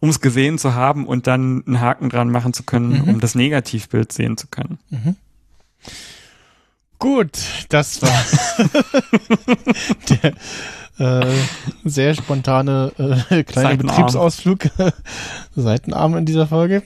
um 0.00 0.08
es 0.10 0.20
gesehen 0.20 0.58
zu 0.58 0.74
haben 0.74 1.06
und 1.06 1.26
dann 1.26 1.64
einen 1.66 1.80
Haken 1.80 2.08
dran 2.08 2.30
machen 2.30 2.52
zu 2.52 2.62
können, 2.62 3.02
Mhm. 3.02 3.08
um 3.08 3.20
das 3.20 3.34
Negativbild 3.34 4.12
sehen 4.12 4.36
zu 4.36 4.46
können. 4.48 4.78
Gut, 6.98 7.38
das 7.68 8.02
war 8.02 8.10
der 10.10 10.34
äh, 10.98 11.34
sehr 11.84 12.14
spontane 12.14 12.92
äh, 12.98 13.44
kleine 13.44 13.68
Seitenarm. 13.70 13.96
Betriebsausflug, 13.96 14.68
Seitenarm 15.56 16.16
in 16.16 16.26
dieser 16.26 16.46
Folge. 16.48 16.82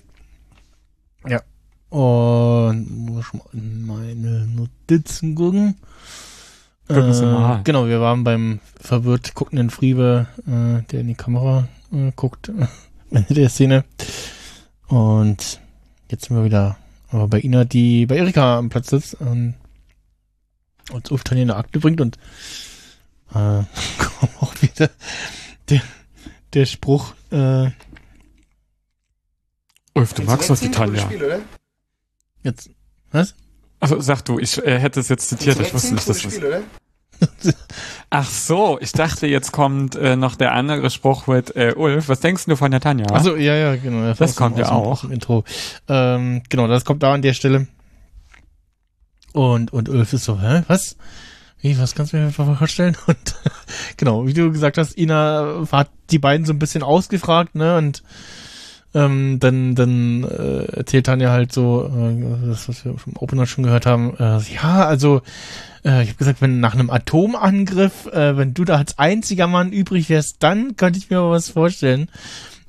Ja. 1.27 1.41
Und 1.89 2.91
muss 2.91 3.25
ich 3.27 3.33
mal 3.35 3.47
in 3.53 3.87
meine 3.87 4.47
Notizen 4.47 5.35
gucken. 5.35 5.77
Mal. 6.89 7.61
Genau, 7.65 7.87
wir 7.87 8.03
waren 8.03 8.23
beim 8.23 8.61
verwirrt 8.79 9.35
guckenden 9.35 9.71
Friebe, 9.71 10.27
äh, 10.47 10.83
der 10.91 11.01
in 11.01 11.07
die 11.09 11.15
Kamera 11.15 11.69
äh, 11.91 12.13
guckt, 12.15 12.51
äh, 12.51 12.67
Ende 13.13 13.35
der 13.35 13.49
Szene. 13.49 13.85
Und 14.89 15.61
jetzt 16.11 16.27
sind 16.27 16.37
wir 16.37 16.45
wieder 16.45 16.77
aber 17.13 17.29
bei 17.29 17.41
Ina, 17.41 17.65
die 17.65 18.07
bei 18.07 18.17
Erika 18.17 18.59
am 18.59 18.71
Platz 18.71 18.89
sitzt 18.89 19.15
und 19.21 19.55
uns 20.91 21.11
Ulf 21.11 21.25
Tanja 21.25 21.43
eine 21.43 21.57
Akte 21.57 21.79
bringt 21.79 22.01
und 22.01 22.17
äh, 23.35 23.35
kommt 23.99 24.33
auch 24.41 24.55
wieder 24.63 24.91
der, 25.69 25.83
der 26.55 26.67
Spruch, 26.67 27.15
äh, 27.31 27.71
Ulf, 29.95 30.15
du 30.15 30.23
magst 30.23 30.49
doch 30.49 30.59
die 30.59 30.71
Tanja. 30.71 31.11
jetzt, 32.43 32.71
was? 33.11 33.35
Also 33.79 34.01
sag 34.01 34.23
du, 34.23 34.39
ich 34.39 34.65
äh, 34.65 34.79
hätte 34.79 35.01
es 35.01 35.09
jetzt 35.09 35.29
zitiert, 35.29 35.61
ich 35.61 35.75
wusste 35.75 35.95
nicht, 35.95 36.09
dass 36.09 36.23
das. 36.23 36.39
oder? 36.39 36.63
Ach 38.11 38.29
so, 38.29 38.79
ich 38.81 38.93
dachte, 38.93 39.27
jetzt 39.27 39.53
kommt 39.53 39.95
äh, 39.95 40.17
noch 40.17 40.35
der 40.37 40.53
andere 40.53 40.91
Spruch 40.91 41.27
mit 41.29 41.55
äh, 41.57 41.73
Ulf. 41.77 42.09
Was 42.09 42.21
denkst 42.21 42.47
du 42.47 42.57
von 42.57 42.71
der 42.71 42.81
Tanja? 42.81 43.07
Also 43.07 43.37
ja, 43.37 43.55
ja, 43.55 43.77
genau. 43.77 44.13
Das 44.15 44.19
dem- 44.19 44.37
kommt 44.37 44.59
ja 44.59 44.71
auch. 44.71 45.01
Dem 45.03 45.13
Intro. 45.13 45.45
Ähm, 45.89 46.43
genau, 46.49 46.67
das 46.67 46.85
kommt 46.85 47.03
da 47.03 47.15
an 47.15 47.23
der 47.23 47.33
Stelle. 47.35 47.69
Und, 49.33 49.73
und 49.73 49.89
Ulf 49.89 50.13
ist 50.13 50.25
so, 50.25 50.41
hä, 50.41 50.63
was? 50.69 50.97
Wie, 51.61 51.79
was 51.79 51.95
kannst 51.95 52.13
du 52.13 52.17
mir 52.17 52.31
vorstellen? 52.33 52.97
Und 53.07 53.37
genau, 53.97 54.27
wie 54.27 54.35
du 54.35 54.51
gesagt 54.51 54.79
hast, 54.79 54.99
Ina 54.99 55.65
hat 55.71 55.91
die 56.11 56.19
beiden 56.19 56.45
so 56.45 56.53
ein 56.53 56.59
bisschen 56.59 56.83
ausgefragt, 56.83 57.55
ne? 57.55 57.77
Und 57.79 58.03
ähm, 58.95 59.39
dann, 59.41 59.75
dann 59.75 60.25
äh, 60.25 60.65
erzählt 60.77 61.07
Tanja 61.07 61.31
halt 61.31 61.53
so, 61.53 61.87
äh, 61.87 62.47
das, 62.49 62.69
was 62.69 62.85
wir 62.85 62.93
im 62.93 63.17
Opener 63.17 63.47
schon 63.47 63.65
gehört 63.65 63.87
haben, 63.87 64.15
äh, 64.19 64.39
ja, 64.55 64.87
also 64.87 65.23
äh, 65.85 66.03
ich 66.03 66.09
habe 66.09 66.19
gesagt, 66.19 66.43
wenn 66.43 66.61
nach 66.61 66.75
einem 66.75 66.91
Atomangriff, 66.91 68.07
äh, 68.07 68.37
wenn 68.37 68.55
du 68.55 68.65
da 68.65 68.77
als 68.77 68.99
einziger 68.99 69.47
Mann 69.47 69.73
übrig 69.73 70.09
wärst, 70.09 70.37
dann 70.43 70.77
könnte 70.77 70.99
ich 70.99 71.11
mir 71.11 71.19
aber 71.19 71.31
was 71.31 71.51
vorstellen. 71.51 72.09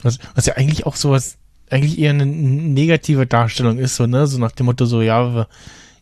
Was, 0.02 0.20
was 0.36 0.46
ja 0.46 0.56
eigentlich 0.56 0.86
auch 0.86 0.96
sowas, 0.96 1.38
eigentlich 1.70 2.00
eher 2.00 2.12
eine 2.12 2.26
negative 2.26 3.26
Darstellung 3.26 3.78
ist, 3.78 3.96
so, 3.96 4.06
ne? 4.06 4.28
So 4.28 4.38
nach 4.38 4.52
dem 4.52 4.66
Motto, 4.66 4.86
so, 4.86 5.02
ja, 5.02 5.48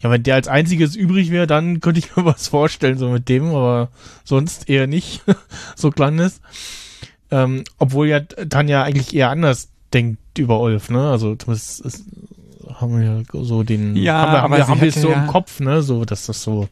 ja, 0.02 0.10
wenn 0.10 0.24
der 0.24 0.36
als 0.36 0.48
einziges 0.48 0.96
übrig 0.96 1.32
wäre, 1.32 1.48
dann 1.48 1.80
könnte 1.80 2.00
ich 2.00 2.16
mir 2.16 2.26
was 2.26 2.48
vorstellen, 2.48 2.98
so 2.98 3.10
mit 3.10 3.30
dem, 3.30 3.48
aber 3.48 3.90
sonst 4.24 4.70
eher 4.70 4.88
nicht, 4.88 5.24
so 5.76 5.90
kleines. 5.90 6.42
Ähm, 7.30 7.64
obwohl 7.78 8.08
ja 8.08 8.20
Tanja 8.20 8.84
eigentlich 8.84 9.16
eher 9.16 9.30
anders 9.30 9.71
denkt 9.94 10.38
über 10.38 10.60
Ulf, 10.60 10.90
ne? 10.90 11.10
Also 11.12 11.36
zumindest 11.36 11.82
ist, 11.82 12.06
haben 12.76 12.98
wir 13.00 13.06
ja 13.06 13.44
so 13.44 13.64
den, 13.64 13.96
Ja, 13.96 14.14
haben 14.22 14.32
wir, 14.32 14.38
haben 14.42 14.46
aber 14.54 14.58
wir, 14.58 14.68
haben 14.68 14.82
wir 14.82 14.88
es 14.90 14.96
so 15.02 15.10
ja- 15.10 15.22
im 15.24 15.28
Kopf, 15.28 15.60
ne? 15.60 15.82
So, 15.82 16.06
dass 16.06 16.26
das 16.28 16.42
so, 16.44 16.68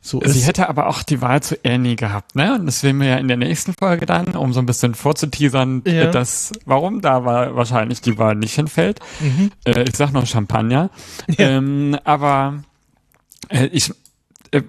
so 0.00 0.20
Sie 0.24 0.38
ist. 0.40 0.46
hätte 0.46 0.68
aber 0.68 0.88
auch 0.88 1.02
die 1.02 1.20
Wahl 1.20 1.42
zu 1.42 1.56
Annie 1.64 1.96
gehabt, 1.96 2.34
ne? 2.34 2.54
Und 2.58 2.66
das 2.66 2.80
sehen 2.80 2.98
wir 3.00 3.06
ja 3.08 3.16
in 3.18 3.28
der 3.28 3.36
nächsten 3.36 3.72
Folge 3.74 4.06
dann, 4.06 4.34
um 4.36 4.52
so 4.52 4.60
ein 4.60 4.66
bisschen 4.66 4.94
vorzuteasern, 4.94 5.82
Ja. 5.86 6.10
dass, 6.10 6.52
warum 6.64 7.00
da 7.02 7.24
war 7.24 7.54
wahrscheinlich 7.54 8.00
die 8.00 8.18
Wahl 8.18 8.34
nicht 8.34 8.54
hinfällt. 8.54 9.00
Mhm. 9.20 9.50
Äh, 9.64 9.82
ich 9.88 9.96
sag 9.96 10.12
noch 10.12 10.26
Champagner. 10.26 10.90
Ja. 11.28 11.48
Ähm, 11.50 11.96
aber 12.04 12.62
äh, 13.48 13.66
ich, 13.66 13.92
äh, 14.50 14.62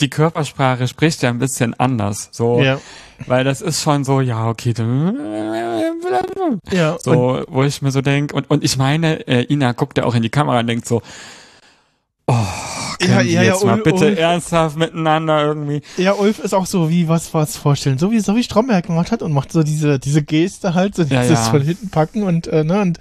die 0.00 0.10
Körpersprache 0.10 0.88
spricht 0.88 1.22
ja 1.22 1.30
ein 1.30 1.38
bisschen 1.38 1.74
anders, 1.74 2.28
so, 2.32 2.60
Ja, 2.60 2.80
weil 3.26 3.44
das 3.44 3.60
ist 3.60 3.82
schon 3.82 4.04
so, 4.04 4.20
ja, 4.20 4.48
okay, 4.48 4.74
ja. 6.72 6.96
So, 7.02 7.44
wo 7.48 7.62
ich 7.62 7.82
mir 7.82 7.90
so 7.90 8.00
denke, 8.00 8.34
und, 8.34 8.50
und 8.50 8.64
ich 8.64 8.76
meine, 8.76 9.26
äh, 9.26 9.52
Ina 9.52 9.72
guckt 9.72 9.98
ja 9.98 10.04
auch 10.04 10.14
in 10.14 10.22
die 10.22 10.30
Kamera 10.30 10.60
und 10.60 10.66
denkt 10.66 10.86
so, 10.86 11.02
oh, 12.26 12.34
können 12.98 13.12
Ja, 13.12 13.20
ja, 13.20 13.42
ja, 13.42 13.52
jetzt 13.54 13.64
mal 13.64 13.78
Ul- 13.78 13.82
bitte 13.82 14.06
Ulf- 14.06 14.18
ernsthaft 14.18 14.76
miteinander 14.76 15.42
irgendwie. 15.44 15.82
ja, 15.96 16.12
Ulf 16.14 16.38
ist 16.38 16.54
auch 16.54 16.66
so 16.66 16.90
wie 16.90 17.08
was 17.08 17.32
was 17.34 17.56
vorstellen, 17.56 17.98
so 17.98 18.10
wie 18.10 18.20
so 18.20 18.34
wie 18.36 18.42
Stromberg 18.42 18.86
gemacht 18.86 19.10
hat 19.12 19.22
und 19.22 19.32
macht 19.32 19.52
so 19.52 19.62
diese 19.62 19.98
diese 19.98 20.22
Geste 20.22 20.74
halt, 20.74 20.94
so 20.94 21.02
Ja, 21.02 21.22
dieses 21.22 21.46
ja. 21.46 21.50
von 21.50 21.62
hinten 21.62 21.90
packen 21.90 22.22
und 22.22 22.46
äh, 22.46 22.64
ne 22.64 22.80
und 22.80 22.98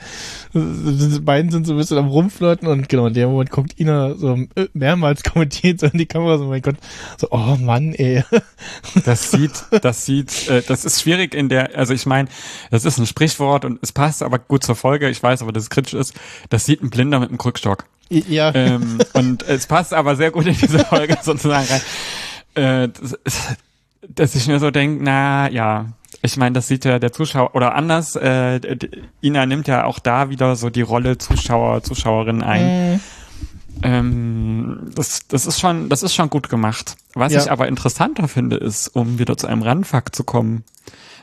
äh, 0.55 1.19
beiden 1.19 1.51
sind 1.51 1.65
so 1.65 1.73
ein 1.73 1.77
bisschen 1.77 1.97
am 1.97 2.07
rumflirten 2.07 2.67
und 2.67 2.89
genau 2.89 3.07
in 3.07 3.13
dem 3.13 3.29
Moment 3.29 3.49
kommt 3.51 3.79
Ina 3.79 4.15
so 4.15 4.35
äh, 4.55 4.67
mehrmals 4.73 5.23
kommentiert 5.23 5.79
so 5.79 5.87
in 5.87 5.97
die 5.97 6.05
Kamera 6.05 6.37
so 6.37 6.45
mein 6.45 6.61
Gott, 6.61 6.75
so 7.17 7.27
oh 7.31 7.55
Mann, 7.59 7.93
ey. 7.93 8.23
Das 9.05 9.31
sieht, 9.31 9.51
das 9.81 10.05
sieht, 10.05 10.47
äh, 10.49 10.61
das 10.67 10.85
ist 10.85 11.01
schwierig 11.01 11.33
in 11.33 11.49
der, 11.49 11.77
also 11.77 11.93
ich 11.93 12.05
meine, 12.05 12.27
das 12.71 12.85
ist 12.85 12.97
ein 12.97 13.05
Sprichwort 13.05 13.65
und 13.65 13.79
es 13.81 13.91
passt 13.91 14.23
aber 14.23 14.39
gut 14.39 14.63
zur 14.63 14.75
Folge. 14.75 15.09
Ich 15.09 15.21
weiß 15.21 15.41
aber, 15.41 15.51
dass 15.51 15.63
es 15.63 15.69
kritisch 15.69 15.93
ist. 15.93 16.13
Das 16.49 16.65
sieht 16.65 16.81
ein 16.81 16.89
Blinder 16.89 17.19
mit 17.19 17.29
einem 17.29 17.37
Krückstock. 17.37 17.85
Ja. 18.27 18.53
Ähm, 18.53 18.99
und 19.13 19.43
es 19.43 19.67
passt 19.67 19.93
aber 19.93 20.15
sehr 20.15 20.31
gut 20.31 20.45
in 20.45 20.55
diese 20.55 20.79
Folge 20.79 21.17
sozusagen 21.23 21.67
rein. 21.67 21.81
Äh, 22.55 22.89
das, 22.89 23.17
dass 24.07 24.35
ich 24.35 24.47
mir 24.47 24.59
so 24.59 24.71
denke, 24.71 25.03
na 25.03 25.49
ja, 25.49 25.87
ich 26.21 26.37
meine, 26.37 26.53
das 26.53 26.67
sieht 26.67 26.85
ja 26.85 26.99
der 26.99 27.11
Zuschauer 27.11 27.55
oder 27.55 27.75
anders. 27.75 28.15
Äh, 28.15 28.59
Ina 29.21 29.45
nimmt 29.45 29.67
ja 29.67 29.85
auch 29.85 29.99
da 29.99 30.29
wieder 30.29 30.55
so 30.55 30.69
die 30.69 30.81
Rolle 30.81 31.17
Zuschauer, 31.17 31.83
Zuschauerin 31.83 32.41
ein. 32.43 32.93
Mhm. 32.93 32.99
Ähm, 33.81 34.91
das, 34.95 35.27
das 35.27 35.45
ist 35.45 35.59
schon, 35.59 35.89
das 35.89 36.03
ist 36.03 36.13
schon 36.15 36.29
gut 36.29 36.49
gemacht. 36.49 36.95
Was 37.13 37.33
Ja. 37.33 37.41
ich 37.41 37.51
aber 37.51 37.67
interessanter 37.67 38.27
finde, 38.27 38.55
ist, 38.57 38.87
um 38.89 39.19
wieder 39.19 39.35
zu 39.37 39.47
einem 39.47 39.63
Randfakt 39.63 40.15
zu 40.15 40.23
kommen, 40.23 40.63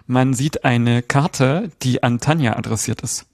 man 0.07 0.35
sieht 0.35 0.65
eine 0.65 1.03
Karte, 1.03 1.71
die 1.83 2.03
an 2.03 2.21
Tanja 2.21 2.57
adressiert 2.57 3.01
ist. 3.03 3.27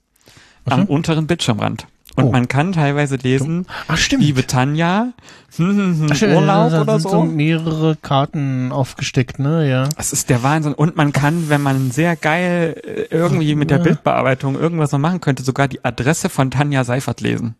Am 0.65 0.85
so. 0.85 0.93
unteren 0.93 1.27
Bildschirmrand. 1.27 1.87
Und 2.17 2.25
Oh. 2.25 2.31
man 2.31 2.47
kann 2.47 2.73
teilweise 2.73 3.15
lesen, 3.17 3.67
Ach, 3.87 3.95
stimmt. 3.95 4.23
liebe 4.23 4.47
Tanja, 4.47 5.13
hm, 5.55 5.77
hm, 6.01 6.09
hm, 6.19 6.35
Urlaub 6.35 6.71
da 6.71 6.81
oder 6.81 6.99
sind 6.99 7.11
so. 7.11 7.23
mehrere 7.23 7.95
Karten 7.95 8.71
aufgesteckt, 8.71 9.37
ne, 9.37 9.69
ja. 9.69 9.87
Das 9.95 10.11
ist 10.13 10.29
der 10.31 10.41
Wahnsinn. 10.41 10.73
Und 10.73 10.95
man 10.95 11.13
kann, 11.13 11.47
wenn 11.49 11.61
man 11.61 11.91
sehr 11.91 12.15
geil 12.15 12.75
äh, 12.83 13.15
irgendwie 13.15 13.53
mit 13.53 13.69
der 13.69 13.77
Ja. 13.77 13.83
Bildbearbeitung 13.83 14.55
irgendwas 14.59 14.91
noch 14.91 14.97
machen 14.99 15.21
könnte, 15.21 15.43
sogar 15.43 15.67
die 15.67 15.85
Adresse 15.85 16.27
von 16.29 16.49
Tanja 16.49 16.83
Seifert 16.83 17.21
lesen. 17.21 17.53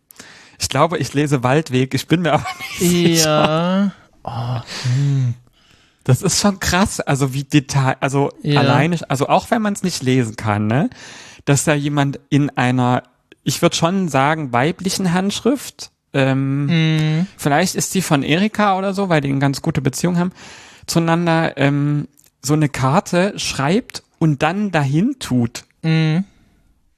Ich 0.58 0.68
glaube, 0.68 0.98
ich 0.98 1.14
lese 1.14 1.44
Waldweg, 1.44 1.94
ich 1.94 2.08
bin 2.08 2.22
mir 2.22 2.32
aber 2.32 2.46
nicht 2.58 2.80
sicher. 2.80 3.30
Ja. 3.84 3.92
Oh, 4.24 4.60
hm. 4.92 5.34
Das 6.02 6.20
ist 6.22 6.40
schon 6.40 6.58
krass, 6.58 6.98
also 6.98 7.32
wie 7.32 7.44
Detail, 7.44 7.96
also 8.00 8.30
Ja. 8.42 8.60
alleine, 8.60 8.96
also 9.08 9.28
auch 9.28 9.52
wenn 9.52 9.62
man 9.62 9.74
es 9.74 9.84
nicht 9.84 10.02
lesen 10.02 10.34
kann, 10.34 10.66
ne, 10.66 10.90
dass 11.44 11.62
da 11.62 11.74
jemand 11.74 12.18
in 12.28 12.50
einer, 12.56 13.04
ich 13.48 13.62
würde 13.62 13.74
schon 13.76 14.08
sagen, 14.08 14.52
weiblichen 14.52 15.12
Handschrift, 15.12 15.90
ähm, 16.12 16.66
Mhm. 16.66 17.26
vielleicht 17.36 17.74
ist 17.74 17.94
die 17.94 18.02
von 18.02 18.22
Erika 18.22 18.78
oder 18.78 18.92
so, 18.94 19.08
weil 19.08 19.20
die 19.20 19.30
eine 19.30 19.38
ganz 19.38 19.62
gute 19.62 19.80
Beziehung 19.80 20.18
haben, 20.18 20.32
zueinander 20.86 21.56
ähm, 21.56 22.08
so 22.42 22.54
eine 22.54 22.68
Karte 22.68 23.38
schreibt 23.38 24.02
und 24.18 24.42
dann 24.42 24.70
dahin 24.70 25.16
tut. 25.18 25.64
Mhm. 25.82 26.24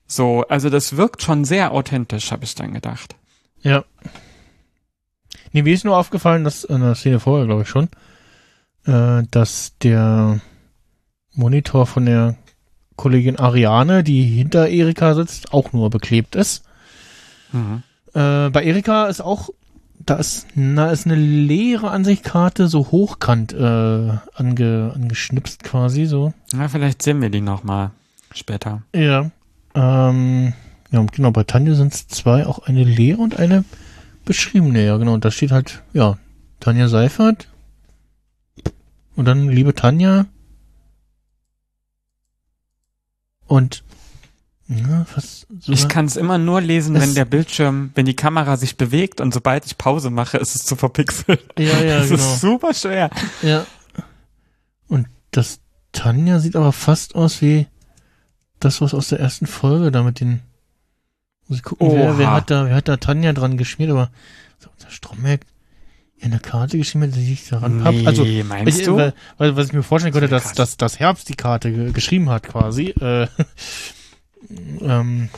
So, 0.07 0.45
also 0.49 0.71
das 0.71 0.97
wirkt 0.97 1.23
schon 1.23 1.45
sehr 1.45 1.73
authentisch, 1.73 2.33
habe 2.33 2.45
ich 2.45 2.55
dann 2.57 2.75
gedacht. 2.75 3.15
Ja. 3.63 3.85
Nee, 5.53 5.63
mir 5.63 5.73
ist 5.75 5.85
nur 5.85 5.97
aufgefallen, 5.97 6.45
dass 6.45 6.65
in 6.65 6.81
der 6.81 6.95
Szene 6.95 7.21
vorher, 7.21 7.47
glaube 7.47 7.63
ich 7.63 7.69
schon, 7.69 7.89
äh, 8.87 9.23
dass 9.31 9.73
der 9.83 10.41
Monitor 11.35 11.87
von 11.87 12.07
der 12.07 12.37
Kollegin 13.01 13.39
Ariane, 13.39 14.05
die 14.05 14.23
hinter 14.25 14.69
Erika 14.69 15.15
sitzt, 15.15 15.55
auch 15.55 15.73
nur 15.73 15.89
beklebt 15.89 16.37
ist. 16.37 16.65
Mhm. 17.51 17.83
Äh, 18.13 18.51
bei 18.51 18.63
Erika 18.63 19.07
ist 19.07 19.23
auch, 19.23 19.49
da 20.05 20.17
ist, 20.17 20.49
na, 20.55 20.91
ist 20.91 21.07
eine 21.07 21.15
leere 21.15 21.91
Ansichtkarte 21.91 22.69
so 22.69 22.91
hochkant 22.91 23.55
äh, 23.55 23.57
ange, 24.35 24.93
angeschnipst 24.95 25.63
quasi 25.65 26.05
so. 26.05 26.35
Na, 26.53 26.69
vielleicht 26.69 27.01
sehen 27.01 27.23
wir 27.23 27.31
die 27.31 27.41
noch 27.41 27.65
mal 27.65 27.93
später. 28.33 28.83
Ja. 28.95 29.31
Ähm, 29.75 30.53
ja, 30.91 31.03
genau, 31.11 31.31
bei 31.31 31.45
Tanja 31.45 31.75
sind 31.75 31.95
es 31.95 32.07
zwei, 32.07 32.47
auch 32.47 32.59
eine 32.59 32.85
leere 32.85 33.23
und 33.23 33.39
eine 33.39 33.65
beschriebene, 34.27 34.85
ja, 34.85 34.99
genau. 34.99 35.15
Und 35.15 35.25
da 35.25 35.31
steht 35.31 35.53
halt, 35.53 35.83
ja, 35.95 36.19
Tanja 36.61 36.89
Seifert. 36.89 37.49
Und 39.17 39.25
dann, 39.25 39.49
liebe 39.49 39.75
Tanja. 39.75 40.27
Und, 43.51 43.83
ja, 44.69 45.05
fast 45.07 45.49
so. 45.59 45.73
Ich 45.73 45.89
kann 45.89 46.05
es 46.05 46.17
immer 46.17 46.39
nur 46.39 46.61
lesen, 46.61 46.95
wenn 46.95 47.17
der 47.17 47.25
Bildschirm, 47.25 47.91
wenn 47.97 48.07
die 48.07 48.15
Kamera 48.15 48.57
sich 48.57 48.77
bewegt 48.77 49.21
und 49.21 49.35
sobald 49.35 49.67
ich 49.67 49.77
Pause 49.77 50.11
mache, 50.11 50.39
ist 50.39 50.55
es 50.55 50.65
zu 50.65 50.77
verpixelt. 50.77 51.43
Ja, 51.59 51.81
ja, 51.81 51.99
das 51.99 52.11
genau. 52.11 52.21
ist 52.23 52.41
super 52.41 52.73
schwer. 52.73 53.11
Ja. 53.43 53.67
Und 54.87 55.09
das 55.33 55.59
Tanja 55.91 56.39
sieht 56.39 56.55
aber 56.55 56.73
fast 56.73 57.17
aus 57.17 57.43
wie 57.43 57.67
das, 58.61 58.81
was 58.81 58.95
aus 58.95 59.09
der 59.09 59.19
ersten 59.19 59.49
Folge 59.49 59.91
da 59.91 60.05
mit 60.05 60.21
den. 60.21 60.43
Muss 61.49 61.59
ich 61.59 61.65
gucken, 61.65 61.91
wer, 61.91 62.11
Oha. 62.11 62.19
wer 62.19 62.31
hat 62.31 62.53
da, 62.53 62.67
wer 62.67 62.77
hat 62.77 62.87
da 62.87 62.99
Tanja 62.99 63.33
dran 63.33 63.57
geschmiert, 63.57 63.91
aber 63.91 64.13
so, 64.61 64.71
unser 64.73 64.91
Stromberg 64.91 65.41
ja 66.21 66.27
eine 66.27 66.39
Karte 66.41 66.79
geschmiert, 66.79 67.15
die 67.17 67.33
ich 67.33 67.49
daran 67.49 67.85
hab. 67.85 67.95
Nee, 67.95 68.07
Also, 68.07 68.25
meinst 68.25 68.79
ich, 68.79 68.85
du? 68.85 68.97
Weil, 68.97 69.15
weil, 69.39 69.57
was 69.57 69.67
ich 69.69 69.73
mir 69.73 69.83
vorstellen 69.83 70.13
konnte, 70.13 70.29
dass, 70.29 70.53
dass, 70.53 70.77
dass 70.77 70.99
Herbst 70.99 71.29
die 71.29 71.35
Karte 71.35 71.73
ge 71.73 71.93
geschrieben 71.93 72.29
hat, 72.31 72.45
quasi. 72.45 72.95
Äh, 73.01 73.27
ähm, 74.81 75.29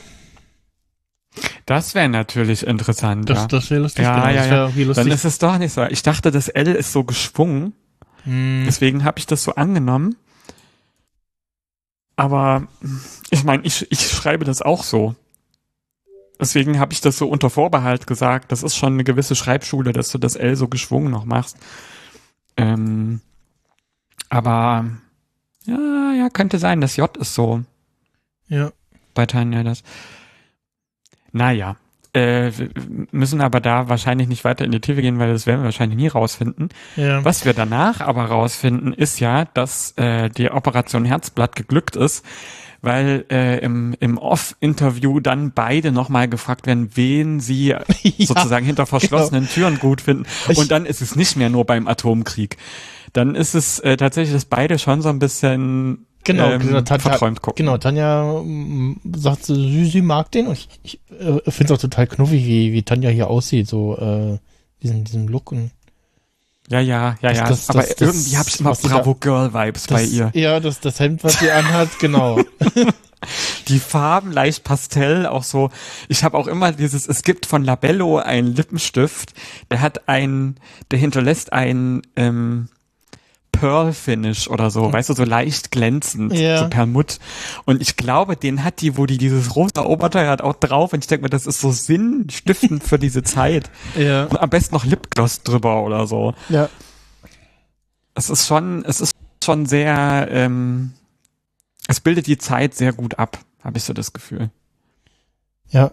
Das 1.65 1.95
wäre 1.95 2.09
natürlich 2.09 2.65
interessant. 2.65 3.29
das, 3.29 3.39
ja. 3.39 3.47
das 3.47 3.69
wäre 3.71 3.81
lustig. 3.81 4.03
Ja, 4.03 4.15
genau, 4.15 4.27
ja, 4.35 4.45
ja. 4.45 4.65
lustig. 4.65 4.95
Dann 4.95 5.07
ist 5.07 5.25
es 5.25 5.39
doch 5.39 5.57
nicht 5.57 5.73
so. 5.73 5.83
Ich 5.85 6.03
dachte, 6.03 6.31
das 6.31 6.47
L 6.49 6.67
ist 6.67 6.91
so 6.91 7.03
geschwungen. 7.03 7.73
Hm, 8.23 8.63
Deswegen 8.65 9.03
habe 9.03 9.19
ich 9.19 9.25
das 9.25 9.43
so 9.43 9.55
angenommen. 9.55 10.15
Aber 12.15 12.67
ich 13.31 13.43
meine, 13.43 13.63
ich, 13.63 13.91
ich 13.91 14.07
schreibe 14.07 14.45
das 14.45 14.61
auch 14.61 14.83
so. 14.83 15.15
Deswegen 16.39 16.79
habe 16.79 16.93
ich 16.93 17.01
das 17.01 17.17
so 17.17 17.27
unter 17.29 17.49
Vorbehalt 17.49 18.07
gesagt. 18.07 18.51
Das 18.51 18.63
ist 18.63 18.75
schon 18.75 18.93
eine 18.93 19.03
gewisse 19.03 19.35
Schreibschule, 19.35 19.93
dass 19.93 20.09
du 20.09 20.17
das 20.17 20.35
L 20.35 20.55
so 20.55 20.67
geschwungen 20.67 21.11
noch 21.11 21.25
machst. 21.25 21.57
Ähm, 22.57 23.21
aber 24.29 24.85
ja, 25.65 26.13
ja, 26.17 26.29
könnte 26.29 26.59
sein. 26.59 26.81
Das 26.81 26.97
J 26.97 27.15
ist 27.17 27.33
so 27.33 27.63
ja. 28.47 28.71
bei 29.13 29.25
Tanja 29.25 29.63
das. 29.63 29.83
Naja, 31.31 31.77
äh, 32.13 32.51
wir 32.55 32.69
müssen 33.11 33.41
aber 33.41 33.59
da 33.59 33.89
wahrscheinlich 33.89 34.27
nicht 34.27 34.43
weiter 34.43 34.65
in 34.65 34.71
die 34.71 34.79
Tiefe 34.79 35.01
gehen, 35.01 35.19
weil 35.19 35.33
das 35.33 35.47
werden 35.47 35.61
wir 35.61 35.65
wahrscheinlich 35.65 35.97
nie 35.97 36.07
rausfinden. 36.07 36.69
Ja. 36.95 37.25
Was 37.25 37.43
wir 37.43 37.53
danach 37.53 38.01
aber 38.01 38.25
rausfinden, 38.25 38.93
ist 38.93 39.19
ja, 39.19 39.45
dass 39.45 39.97
äh, 39.97 40.29
die 40.29 40.51
Operation 40.51 41.05
Herzblatt 41.05 41.55
geglückt 41.55 41.95
ist, 41.95 42.23
weil 42.83 43.25
äh, 43.31 43.57
im, 43.59 43.95
im 43.99 44.19
Off-Interview 44.19 45.19
dann 45.19 45.53
beide 45.53 45.91
nochmal 45.91 46.27
gefragt 46.27 46.67
werden, 46.67 46.89
wen 46.93 47.39
sie 47.39 47.73
sozusagen 48.19 48.65
hinter 48.65 48.85
verschlossenen 48.85 49.47
Türen 49.49 49.79
gut 49.79 50.01
finden. 50.01 50.25
Ich- 50.49 50.57
Und 50.59 50.69
dann 50.69 50.85
ist 50.85 51.01
es 51.01 51.15
nicht 51.15 51.35
mehr 51.37 51.49
nur 51.49 51.65
beim 51.65 51.87
Atomkrieg. 51.87 52.57
Dann 53.13 53.33
ist 53.35 53.55
es 53.55 53.79
äh, 53.79 53.95
tatsächlich, 53.97 54.33
dass 54.33 54.45
beide 54.45 54.77
schon 54.77 55.01
so 55.01 55.09
ein 55.09 55.17
bisschen 55.19 56.05
Genau, 56.25 56.51
ähm, 56.51 56.61
genau, 56.61 56.81
Ta- 56.81 56.97
Ta- 56.97 57.09
verträumt 57.09 57.41
gucken. 57.41 57.65
Genau, 57.65 57.77
Tanja 57.77 58.41
mm, 58.43 58.99
sagt, 59.15 59.45
sie, 59.45 59.85
sie 59.85 60.01
mag 60.01 60.31
den 60.31 60.47
und 60.47 60.53
ich, 60.53 60.69
ich 60.83 60.99
äh, 61.19 61.51
finde 61.51 61.73
es 61.73 61.77
auch 61.79 61.81
total 61.81 62.07
knuffig, 62.07 62.45
wie, 62.45 62.71
wie 62.73 62.83
Tanja 62.83 63.09
hier 63.09 63.29
aussieht, 63.29 63.67
so 63.67 63.97
äh, 63.97 64.37
diesen, 64.81 65.03
diesen 65.03 65.27
Look 65.27 65.51
und 65.51 65.71
Ja, 66.73 66.79
ja, 66.79 67.15
ja, 67.21 67.29
Das- 67.29 67.37
ja. 67.37 67.43
das- 67.47 67.69
Aber 67.69 67.81
das- 67.81 67.95
das- 67.95 68.01
irgendwie 68.15 68.37
habe 68.37 68.49
ich 68.49 68.59
immer 68.59 68.73
Bravo 68.73 69.15
Girl 69.15 69.53
Vibes 69.53 69.87
bei 69.87 70.01
das, 70.01 70.11
ihr. 70.11 70.31
Ja, 70.33 70.59
das, 70.59 70.79
das 70.79 70.99
Hemd, 70.99 71.23
was 71.23 71.39
sie 71.39 71.51
anhat, 71.51 71.89
genau. 71.99 72.39
Die 73.69 73.79
Farben 73.79 74.31
leicht 74.31 74.63
pastell, 74.65 75.25
auch 75.27 75.43
so. 75.43 75.69
Ich 76.09 76.23
habe 76.23 76.37
auch 76.37 76.47
immer 76.47 76.71
dieses, 76.73 77.07
es 77.07 77.21
gibt 77.23 77.45
von 77.45 77.63
Labello 77.63 78.17
einen 78.17 78.53
Lippenstift, 78.55 79.33
der 79.71 79.79
hat 79.81 80.09
ein, 80.09 80.55
der 80.91 80.99
hinterlässt 80.99 81.53
ein 81.53 82.01
ähm, 82.17 82.67
Pearl 83.53 83.93
Finish 83.93 84.49
oder 84.49 84.69
so, 84.69 84.91
weißt 84.91 85.09
du, 85.09 85.13
so 85.13 85.23
leicht 85.23 85.71
glänzend, 85.71 86.33
Ja. 86.33 86.57
so 86.63 86.67
Perlmutt. 86.69 87.19
Und 87.63 87.81
ich 87.81 87.95
glaube, 87.95 88.35
den 88.35 88.63
hat 88.65 88.81
die, 88.81 88.97
wo 88.97 89.05
die 89.05 89.17
dieses 89.17 89.55
rosa 89.55 89.83
Oberteil 89.85 90.27
hat, 90.27 90.41
auch 90.41 90.55
drauf. 90.55 90.91
Und 90.91 90.99
ich 90.99 91.07
denke 91.07 91.23
mir, 91.23 91.29
das 91.29 91.45
ist 91.47 91.61
so 91.61 91.71
sinnstiftend 91.71 92.83
für 92.83 92.99
diese 92.99 93.23
Zeit. 93.23 93.69
ja. 93.97 94.25
Und 94.25 94.39
am 94.41 94.49
besten 94.49 94.75
noch 94.75 94.83
Lipgloss 94.83 95.43
drüber 95.43 95.83
oder 95.83 96.05
so. 96.07 96.33
Ja. 96.49 96.67
es 98.15 98.29
ist 98.29 98.45
schon, 98.47 98.83
es 98.85 98.99
ist 98.99 99.13
schon 99.43 99.65
sehr, 99.65 100.27
ähm, 100.31 100.93
es 101.87 101.99
bildet 102.01 102.27
die 102.27 102.37
Zeit 102.37 102.75
sehr 102.75 102.91
gut 102.93 103.17
ab, 103.19 103.37
habe 103.63 103.77
ich 103.77 103.83
so 103.83 103.93
das 103.93 104.11
Gefühl. 104.13 104.49
Ja. 105.69 105.91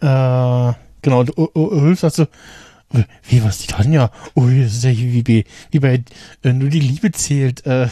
Äh, 0.00 0.74
genau, 1.02 1.24
Ulf 1.54 2.00
sagt 2.00 2.16
so, 2.16 2.26
wie, 3.28 3.42
was, 3.42 3.58
die 3.58 3.66
Tanja? 3.66 4.10
Ui, 4.36 4.62
das 4.62 4.74
ist 4.74 4.84
ja 4.84 4.90
wie, 4.92 5.22
bei- 5.22 5.44
wie 5.72 5.80
bei 5.80 6.04
äh, 6.42 6.52
Nur 6.52 6.68
die 6.70 6.80
Liebe 6.80 7.10
zählt. 7.12 7.66
Äh, 7.66 7.88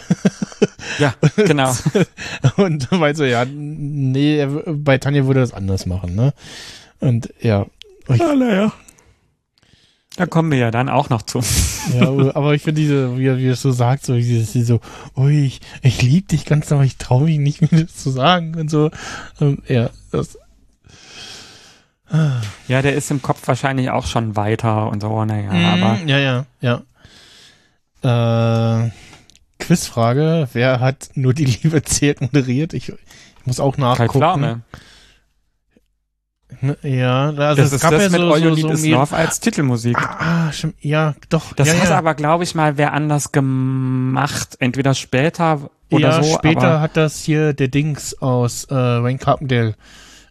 Ja, 0.99 1.15
genau. 1.37 1.75
und 2.57 2.91
meint 2.93 3.17
so, 3.17 3.25
ja, 3.25 3.45
nee, 3.45 4.47
bei 4.67 4.99
Tanja 4.99 5.27
würde 5.27 5.41
er 5.41 5.45
das 5.45 5.55
anders 5.55 5.87
machen, 5.87 6.15
ne? 6.15 6.33
Und 7.01 7.33
ja, 7.41 7.67
ja, 8.09 8.35
naja. 8.35 8.73
Da 10.17 10.27
kommen 10.27 10.51
wir 10.51 10.59
ja 10.59 10.71
dann 10.71 10.91
auch 10.91 11.09
noch 11.09 11.23
zu. 11.23 11.41
ja, 11.99 12.07
aber 12.35 12.55
ich 12.55 12.63
finde 12.63 12.83
diese, 12.83 13.17
wie 13.19 13.27
er, 13.27 13.39
wie 13.39 13.47
er 13.47 13.55
es 13.55 13.63
so 13.63 13.73
sagt, 13.73 14.05
so 14.05 14.15
dieses, 14.15 14.53
so, 14.53 14.81
ui, 15.17 15.47
ich, 15.47 15.61
ich 15.81 16.03
liebe 16.03 16.27
dich 16.29 16.45
ganz, 16.45 16.71
aber 16.71 16.85
ich 16.85 16.99
traue 16.99 17.25
mich 17.25 17.39
nicht, 17.39 17.63
mir 17.73 17.85
das 17.85 17.97
zu 17.97 18.11
sagen 18.11 18.55
und 18.57 18.71
so. 18.71 18.91
Ähm, 19.41 19.63
ja, 19.69 19.89
das, 20.11 20.37
Ja, 22.69 22.83
der 22.83 22.95
ist 22.95 23.11
im 23.11 23.23
Kopf 23.23 23.41
wahrscheinlich 23.47 23.91
auch 23.91 24.07
schon 24.07 24.37
weiter 24.37 24.89
und 24.89 25.01
so, 25.01 25.25
naja, 25.25 25.51
aber 25.51 25.95
Mm, 25.95 26.09
ja, 26.09 26.19
ja, 26.19 26.47
ja. 26.61 26.83
Äh, 28.87 28.91
Quizfrage, 29.59 30.49
wer 30.53 30.81
hat 30.81 31.11
nur 31.15 31.33
die 31.33 31.47
Liebe 31.47 31.83
zählt 31.85 32.21
moderiert? 32.21 32.75
Ich, 32.75 32.91
ich 32.91 33.47
muss 33.47 33.61
auch 33.61 33.77
Kai 33.77 33.83
nachgucken. 33.83 34.11
Pflaume. 34.11 34.61
Ne, 36.61 36.77
Ja, 36.83 37.31
also 37.31 37.37
das 37.39 37.59
es 37.59 37.73
ist 37.73 37.81
gab 37.81 37.93
das 37.93 38.03
ja 38.05 38.09
mit 38.11 38.21
so, 38.21 38.33
All 38.33 38.43
You 38.43 38.55
so, 38.57 38.75
so 38.75 38.89
Love 38.89 39.17
als 39.17 39.41
Titelmusik. 39.41 39.97
Ah, 39.97 40.53
stimmt, 40.53 40.75
ja, 40.81 41.15
doch. 41.31 41.55
Das 41.55 41.69
ja, 41.69 41.75
hat 41.75 41.89
ja. 41.89 41.99
aber, 41.99 42.15
glaube 42.15 42.45
ich, 42.45 42.55
mal 42.55 42.77
wer 42.77 42.93
anders 42.93 43.33
gemacht. 43.33 44.57
Entweder 44.61 44.95
später 44.95 45.71
oder 45.91 46.11
ja, 46.11 46.23
so. 46.23 46.35
später 46.35 46.69
aber, 46.69 46.81
hat 46.81 46.97
das 46.97 47.23
hier 47.23 47.55
der 47.55 47.69
Dings 47.69 48.21
aus 48.21 48.65
äh, 48.67 48.75
Wayne 48.75 49.19
Carpendale. 49.19 49.75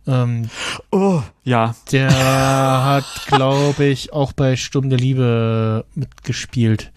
Ähm, 0.08 0.50
oh, 0.92 1.22
ja. 1.44 1.76
der 1.92 2.10
hat, 2.12 3.06
glaube 3.28 3.86
ich, 3.86 4.14
auch 4.14 4.34
bei 4.34 4.56
Sturm 4.56 4.90
der 4.90 4.98
Liebe 5.00 5.86
mitgespielt. 5.96 6.92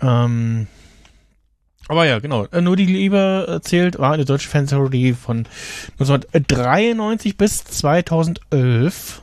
Ähm, 0.00 0.66
aber 1.88 2.06
ja, 2.06 2.18
genau. 2.20 2.46
Äh, 2.46 2.60
Nur 2.60 2.76
die 2.76 2.86
Liebe 2.86 3.46
erzählt 3.48 3.98
war 3.98 4.12
eine 4.12 4.24
deutsche 4.24 4.48
Fernsehparodie 4.48 5.12
von 5.12 5.46
1993 5.98 7.36
bis 7.36 7.64
2011 7.64 9.22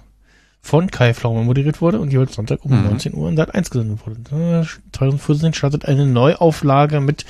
von 0.62 0.92
Kai 0.92 1.14
Flaume 1.14 1.44
moderiert 1.44 1.80
wurde 1.82 2.00
und 2.00 2.12
jeweils 2.12 2.36
Sonntag 2.36 2.66
um 2.66 2.72
Mhm. 2.72 2.84
19 2.90 3.14
Uhr 3.14 3.30
in 3.30 3.38
Sat 3.38 3.56
1 3.56 3.70
gesendet 3.70 4.00
wurde. 4.06 4.64
Äh, 4.64 4.66
2014 4.98 5.54
startet 5.54 5.86
eine 5.86 6.06
Neuauflage 6.06 7.00
mit 7.00 7.26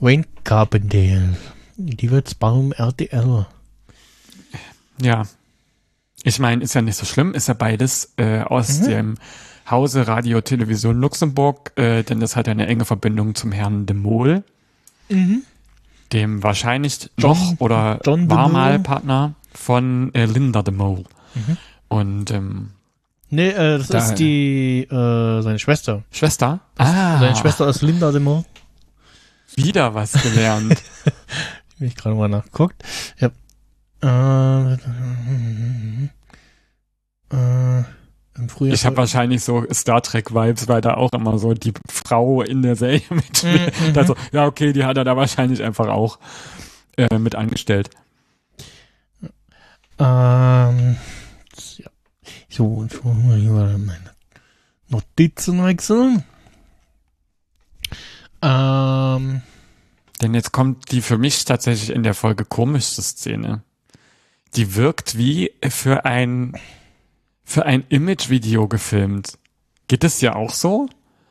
Wayne 0.00 0.24
Carpendale. 0.44 1.36
Die 1.76 2.10
wird's 2.10 2.34
beim 2.34 2.72
RTL. 2.72 3.46
Ja. 5.00 5.24
Ich 6.22 6.38
meine, 6.38 6.62
ist 6.62 6.74
ja 6.74 6.82
nicht 6.82 6.96
so 6.96 7.04
schlimm, 7.04 7.34
ist 7.34 7.48
ja 7.48 7.54
beides 7.54 8.12
äh, 8.16 8.40
aus 8.40 8.80
Mhm. 8.80 8.84
dem 8.88 9.14
Hause 9.70 10.06
Radio 10.06 10.40
Television 10.40 11.00
Luxemburg, 11.00 11.72
äh, 11.76 12.02
denn 12.02 12.20
das 12.20 12.36
hat 12.36 12.46
ja 12.46 12.52
eine 12.52 12.66
enge 12.66 12.84
Verbindung 12.84 13.34
zum 13.34 13.52
Herrn 13.52 13.86
de 13.86 13.96
Mol, 13.96 14.42
Mhm. 15.08 15.42
dem 16.12 16.42
wahrscheinlich 16.42 17.10
John- 17.18 17.30
noch 17.38 17.60
oder 17.60 17.98
John 18.04 18.30
war 18.30 18.48
mal. 18.48 18.78
Partner 18.78 19.34
von 19.54 20.14
äh, 20.14 20.24
Linda 20.26 20.62
de 20.62 20.72
Mol. 20.74 21.04
Mhm. 21.34 21.56
Und 21.88 22.30
ähm, 22.30 22.70
Nee, 23.30 23.48
äh, 23.48 23.78
das 23.78 23.88
Da- 23.88 23.98
ist 23.98 24.14
die, 24.16 24.82
äh, 24.84 25.40
seine 25.42 25.58
Schwester. 25.58 26.04
Schwester? 26.12 26.60
Seine 26.78 27.34
Schwester 27.34 27.68
ist 27.68 27.82
Linda 27.82 28.12
de 28.12 28.20
Mol. 28.20 28.44
Wieder 29.56 29.94
was 29.94 30.12
gelernt. 30.12 30.80
Hab 31.04 31.80
ich 31.80 31.96
gerade 31.96 32.14
mal 32.16 32.28
nachgeguckt. 32.28 32.82
Ja. 33.18 33.30
Äh, 34.04 34.74
äh, 37.32 37.84
Im 38.36 38.48
Frühjahr. 38.48 38.74
Ich 38.74 38.84
habe 38.84 38.98
wahrscheinlich 38.98 39.42
so 39.42 39.64
Star 39.72 40.02
Trek 40.02 40.34
Vibes, 40.34 40.68
weil 40.68 40.82
da 40.82 40.94
auch 40.94 41.10
immer 41.12 41.38
so 41.38 41.54
die 41.54 41.72
Frau 41.88 42.42
in 42.42 42.60
der 42.60 42.76
Serie 42.76 43.00
mitspielt. 43.10 43.72
Mhm. 43.80 43.96
Also, 43.98 44.14
ja, 44.32 44.44
okay, 44.44 44.74
die 44.74 44.84
hat 44.84 44.98
er 44.98 45.04
da 45.04 45.16
wahrscheinlich 45.16 45.62
einfach 45.62 45.88
auch 45.88 46.18
äh, 46.98 47.18
mit 47.18 47.34
angestellt. 47.34 47.88
Ähm, 49.98 50.96
ja. 51.78 51.90
So, 52.50 52.66
und 52.66 52.92
schon 52.92 53.26
mal 53.26 53.38
hier 53.38 53.52
meine 53.52 54.10
Notizen 54.88 55.64
wechseln. 55.64 56.24
Ähm, 58.42 59.40
Denn 60.20 60.34
jetzt 60.34 60.52
kommt 60.52 60.92
die 60.92 61.00
für 61.00 61.16
mich 61.16 61.46
tatsächlich 61.46 61.88
in 61.88 62.02
der 62.02 62.12
Folge 62.12 62.44
komischste 62.44 63.00
Szene. 63.00 63.62
Die 64.56 64.74
wirkt 64.76 65.18
wie 65.18 65.52
für 65.68 66.04
ein 66.04 66.54
für 67.44 67.66
ein 67.66 67.84
Imagevideo 67.88 68.68
gefilmt. 68.68 69.38
Geht 69.88 70.02
das 70.02 70.20
ja 70.20 70.34
auch 70.34 70.52
so? 70.52 70.88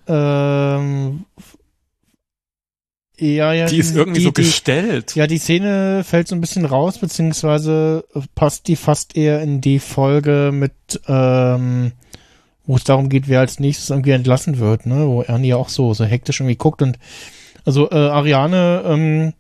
ähm, 0.08 1.26
ja, 3.18 3.54
ja. 3.54 3.68
Die 3.68 3.78
ist 3.78 3.96
irgendwie 3.96 4.24
so 4.24 4.32
gestellt. 4.32 5.16
Ja, 5.16 5.28
die 5.28 5.38
Szene 5.38 6.04
fällt 6.04 6.28
so 6.28 6.36
ein 6.36 6.42
bisschen 6.42 6.66
raus, 6.66 6.98
beziehungsweise 6.98 8.06
passt 8.36 8.68
die 8.68 8.76
fast 8.76 9.16
eher 9.16 9.42
in 9.42 9.62
die 9.62 9.80
Folge 9.80 10.52
mit, 10.52 10.74
ähm, 11.08 11.94
wo 12.66 12.76
es 12.76 12.84
darum 12.84 13.10
geht, 13.10 13.28
wer 13.28 13.40
als 13.40 13.60
nächstes 13.60 13.90
irgendwie 13.90 14.12
entlassen 14.12 14.58
wird, 14.58 14.86
ne, 14.86 15.08
wo 15.08 15.22
Ernie 15.22 15.54
auch 15.54 15.70
so, 15.70 15.94
so 15.94 16.06
hektisch 16.06 16.40
irgendwie 16.40 16.56
guckt 16.56 16.82
und, 16.82 16.98
also, 17.66 17.90
äh, 17.92 17.96
Ariane, 17.96 18.84
ähm, 18.86 19.34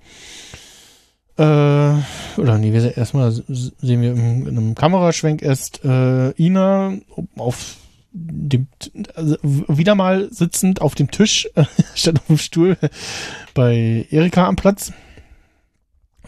äh, 1.37 1.41
oder 2.39 2.57
nee, 2.59 2.73
wir 2.73 2.81
se- 2.81 2.89
erstmal 2.95 3.31
sehen 3.31 4.01
wir 4.01 4.13
in 4.13 4.47
einem 4.47 4.75
Kameraschwenk 4.75 5.41
erst, 5.41 5.83
äh, 5.83 6.31
Ina 6.31 6.93
auf 7.37 7.75
dem, 8.11 8.67
also 9.15 9.37
wieder 9.43 9.95
mal 9.95 10.27
sitzend 10.31 10.81
auf 10.81 10.93
dem 10.95 11.09
Tisch, 11.09 11.49
statt 11.95 12.17
auf 12.17 12.27
dem 12.27 12.37
Stuhl, 12.37 12.77
bei 13.55 14.05
Erika 14.11 14.47
am 14.47 14.55
Platz. 14.55 14.91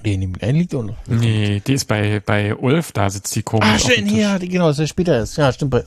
Die 0.03 0.18
neben 0.18 0.36
ihm 0.40 0.56
liegt 0.56 0.73
oder? 0.76 0.95
Nee, 1.07 1.61
die 1.65 1.73
ist 1.73 1.86
bei, 1.88 2.22
bei 2.23 2.56
Ulf, 2.56 2.91
da 2.91 3.10
sitzt 3.10 3.36
die 3.36 3.41
komisch. 3.44 3.68
Ah, 3.68 3.77
Tisch. 3.77 4.11
ja, 4.11 4.38
die, 4.40 4.49
genau, 4.49 4.68
das 4.68 4.77
ist 4.80 4.90
später 4.90 5.19
ist. 5.19 5.36
Ja, 5.38 5.52
stimmt, 5.52 5.72
bei, 5.72 5.84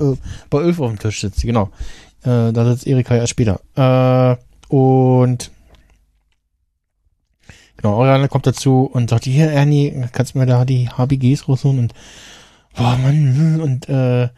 bei 0.51 0.59
Ulf 0.59 0.81
auf 0.81 0.91
dem 0.91 0.99
Tisch 0.99 1.21
sitzt 1.21 1.39
sie, 1.41 1.47
genau. 1.47 1.71
Äh, 2.23 2.53
da 2.53 2.65
sitzt 2.65 2.87
Erika 2.87 3.15
erst 3.15 3.31
später. 3.31 3.61
Äh, 3.77 4.37
und 4.75 5.51
genau, 7.79 7.95
Oriane 7.97 8.29
kommt 8.29 8.47
dazu 8.47 8.83
und 8.93 9.09
sagt, 9.09 9.25
hier, 9.25 9.51
Ernie, 9.51 10.05
kannst 10.13 10.35
du 10.35 10.39
mir 10.39 10.47
da 10.47 10.65
die 10.67 10.91
HBGs 10.91 11.49
rausholen? 11.49 11.79
Und 11.79 11.95
boah, 12.77 12.97
Mann, 12.99 13.35
hm, 13.35 13.61
und 13.61 13.89
äh, 13.89 14.29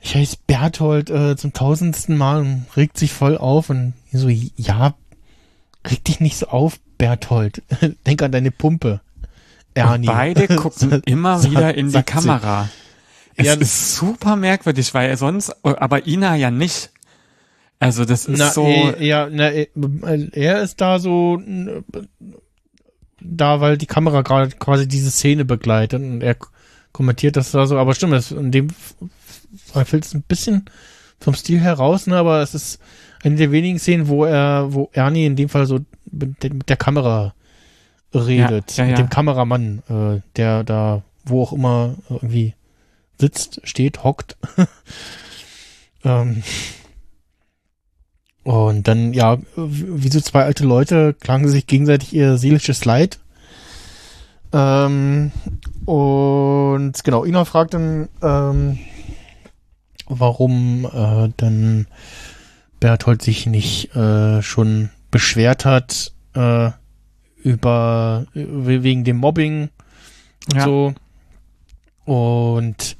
ich 0.00 0.14
heiße 0.14 0.36
Berthold 0.46 1.10
äh, 1.10 1.36
zum 1.36 1.52
tausendsten 1.52 2.16
Mal 2.16 2.40
und 2.40 2.66
regt 2.76 2.96
sich 2.96 3.12
voll 3.12 3.36
auf 3.36 3.70
und 3.70 3.94
so, 4.12 4.28
ja, 4.28 4.94
reg 5.90 6.04
dich 6.04 6.20
nicht 6.20 6.36
so 6.36 6.46
auf, 6.46 6.78
Berthold. 6.98 7.62
Denk 8.06 8.22
an 8.22 8.32
deine 8.32 8.50
Pumpe. 8.52 9.00
Und 9.74 9.82
Ernie. 9.82 10.06
beide 10.06 10.46
gucken 10.56 11.02
immer 11.04 11.42
wieder 11.42 11.74
in 11.74 11.86
die 11.86 11.92
sagt 11.92 12.08
sie. 12.08 12.14
Kamera. 12.14 12.68
Es 13.36 13.46
Ja, 13.46 13.54
ist 13.54 13.96
super 13.96 14.36
merkwürdig, 14.36 14.94
weil 14.94 15.10
er 15.10 15.16
sonst, 15.18 15.54
aber 15.64 16.06
Ina 16.06 16.36
ja 16.36 16.50
nicht. 16.50 16.90
Also 17.78 18.04
das 18.04 18.26
ist 18.26 18.38
Na, 18.38 18.50
so, 18.50 18.64
eh, 18.66 19.06
ja, 19.06 19.28
na, 19.30 19.52
eh, 19.52 19.68
er 20.32 20.62
ist 20.62 20.80
da 20.80 20.98
so 20.98 21.40
da, 23.20 23.60
weil 23.60 23.76
die 23.78 23.86
Kamera 23.86 24.22
gerade 24.22 24.50
quasi 24.56 24.86
diese 24.88 25.10
Szene 25.10 25.44
begleitet 25.44 26.00
und 26.02 26.22
er 26.22 26.36
kommentiert 26.92 27.36
das 27.36 27.50
da 27.50 27.66
so, 27.66 27.78
aber 27.78 27.94
stimmt, 27.94 28.12
das, 28.14 28.30
in 28.30 28.50
dem 28.50 28.68
Fall 28.70 29.84
fällt 29.84 30.04
es 30.04 30.14
ein 30.14 30.22
bisschen 30.22 30.64
vom 31.20 31.34
Stil 31.34 31.60
heraus, 31.60 32.06
ne, 32.06 32.16
aber 32.16 32.40
es 32.40 32.54
ist 32.54 32.78
eine 33.22 33.36
der 33.36 33.50
wenigen 33.52 33.78
Szenen, 33.78 34.08
wo 34.08 34.24
er, 34.24 34.72
wo 34.72 34.90
Ernie 34.92 35.26
in 35.26 35.36
dem 35.36 35.48
Fall 35.48 35.66
so 35.66 35.80
mit, 36.10 36.42
der- 36.42 36.54
mit 36.54 36.68
der 36.68 36.76
Kamera 36.76 37.34
redet, 38.14 38.76
Ja, 38.76 38.84
ja, 38.84 38.90
mit 38.90 38.98
ja. 38.98 39.04
dem 39.04 39.10
Kameramann, 39.10 39.82
äh, 39.88 40.20
der 40.36 40.64
da, 40.64 41.02
wo 41.24 41.42
auch 41.42 41.52
immer 41.52 41.96
irgendwie 42.08 42.54
sitzt, 43.18 43.60
steht, 43.64 44.04
hockt. 44.04 44.36
ähm, 46.04 46.42
und 48.46 48.86
dann, 48.86 49.12
ja, 49.12 49.38
wie 49.56 50.08
so 50.08 50.20
zwei 50.20 50.44
alte 50.44 50.64
Leute 50.64 51.14
klagen 51.14 51.48
sich 51.48 51.66
gegenseitig 51.66 52.14
ihr 52.14 52.38
seelisches 52.38 52.84
Leid. 52.84 53.18
Ähm, 54.52 55.32
und 55.84 56.92
genau, 57.02 57.24
Ina 57.24 57.44
fragt 57.44 57.74
dann, 57.74 58.08
ähm, 58.22 58.78
warum 60.06 60.84
äh, 60.84 61.32
dann 61.36 61.88
Berthold 62.78 63.20
sich 63.22 63.46
nicht 63.46 63.96
äh, 63.96 64.42
schon 64.42 64.90
beschwert 65.10 65.64
hat 65.64 66.12
äh, 66.34 66.70
über 67.42 68.26
we- 68.32 68.84
wegen 68.84 69.02
dem 69.02 69.16
Mobbing 69.16 69.70
und 70.52 70.56
Ja. 70.56 70.64
so. 70.64 70.94
Und 72.04 72.96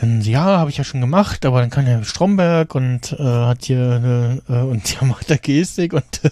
dann, 0.00 0.22
ja, 0.22 0.58
habe 0.58 0.70
ich 0.70 0.78
ja 0.78 0.84
schon 0.84 1.02
gemacht, 1.02 1.44
aber 1.44 1.60
dann 1.60 1.68
kann 1.68 1.86
ja 1.86 2.02
Stromberg 2.02 2.74
und 2.74 3.12
äh, 3.12 3.22
hat 3.22 3.64
hier 3.64 3.78
eine, 3.78 4.42
äh, 4.48 4.62
und 4.62 4.94
ja 4.94 5.04
macht 5.04 5.30
da 5.30 5.36
Gestik 5.36 5.92
und 5.92 6.24
äh, 6.24 6.30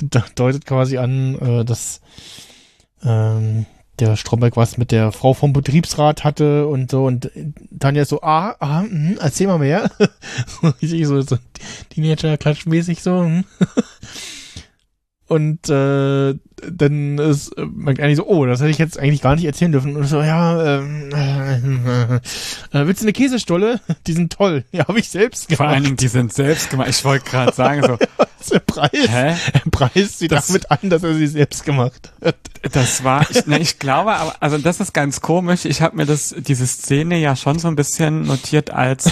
deutet 0.34 0.64
quasi 0.64 0.96
an, 0.96 1.38
äh, 1.38 1.64
dass 1.64 2.00
ähm, 3.04 3.66
der 3.98 4.16
Stromberg 4.16 4.56
was 4.56 4.78
mit 4.78 4.90
der 4.90 5.12
Frau 5.12 5.34
vom 5.34 5.52
Betriebsrat 5.52 6.24
hatte 6.24 6.66
und 6.66 6.90
so 6.90 7.04
und 7.04 7.30
Tanja 7.78 8.02
ist 8.02 8.08
so, 8.08 8.22
ah, 8.22 8.56
ah 8.58 8.82
mh, 8.82 9.16
erzähl 9.20 9.46
mal 9.46 9.58
mehr. 9.58 9.90
so 10.62 10.68
richtig 10.68 11.06
so, 11.06 11.20
so 11.20 11.36
Teenager-Klatschmäßig 11.90 13.02
so. 13.02 13.30
Und 15.32 15.66
äh, 15.70 16.34
dann 16.70 17.18
ist 17.18 17.56
äh, 17.56 17.64
man 17.64 17.98
eigentlich 17.98 18.18
so, 18.18 18.26
oh, 18.26 18.44
das 18.44 18.60
hätte 18.60 18.68
ich 18.68 18.76
jetzt 18.76 18.98
eigentlich 18.98 19.22
gar 19.22 19.34
nicht 19.34 19.46
erzählen 19.46 19.72
dürfen. 19.72 19.96
Und 19.96 20.04
so, 20.06 20.20
ja, 20.20 20.78
ähm, 20.78 21.10
äh, 21.14 22.16
äh, 22.16 22.20
willst 22.86 23.00
du 23.00 23.06
eine 23.06 23.14
Käsestolle? 23.14 23.80
Die 24.06 24.12
sind 24.12 24.30
toll. 24.34 24.64
Ja, 24.72 24.86
habe 24.88 24.98
ich 25.00 25.08
selbst 25.08 25.48
gemacht. 25.48 25.56
vor 25.56 25.68
allen 25.68 25.84
Dingen, 25.84 25.96
die 25.96 26.08
sind 26.08 26.34
selbst 26.34 26.68
gemacht. 26.68 26.88
Ich 26.90 27.02
wollte 27.06 27.24
gerade 27.30 27.50
sagen, 27.54 27.82
so, 27.82 27.96
der 28.52 28.58
Preis. 28.58 28.90
hä? 28.92 29.34
Er 29.54 29.70
preist 29.70 30.18
sie 30.18 30.28
Das- 30.28 30.48
damit 30.48 30.70
an, 30.70 30.90
dass 30.90 31.02
er 31.02 31.14
sie 31.14 31.26
selbst 31.28 31.64
gemacht 31.64 32.12
hat. 32.22 32.36
Das 32.72 33.02
war, 33.02 33.26
ich, 33.30 33.42
na, 33.46 33.58
ich 33.58 33.78
glaube, 33.78 34.12
aber, 34.12 34.34
also 34.40 34.58
das 34.58 34.80
ist 34.80 34.92
ganz 34.92 35.22
komisch. 35.22 35.64
Ich 35.64 35.80
habe 35.80 35.96
mir 35.96 36.04
das, 36.04 36.34
diese 36.38 36.66
Szene 36.66 37.18
ja 37.18 37.36
schon 37.36 37.58
so 37.58 37.68
ein 37.68 37.76
bisschen 37.76 38.26
notiert 38.26 38.70
als, 38.70 39.10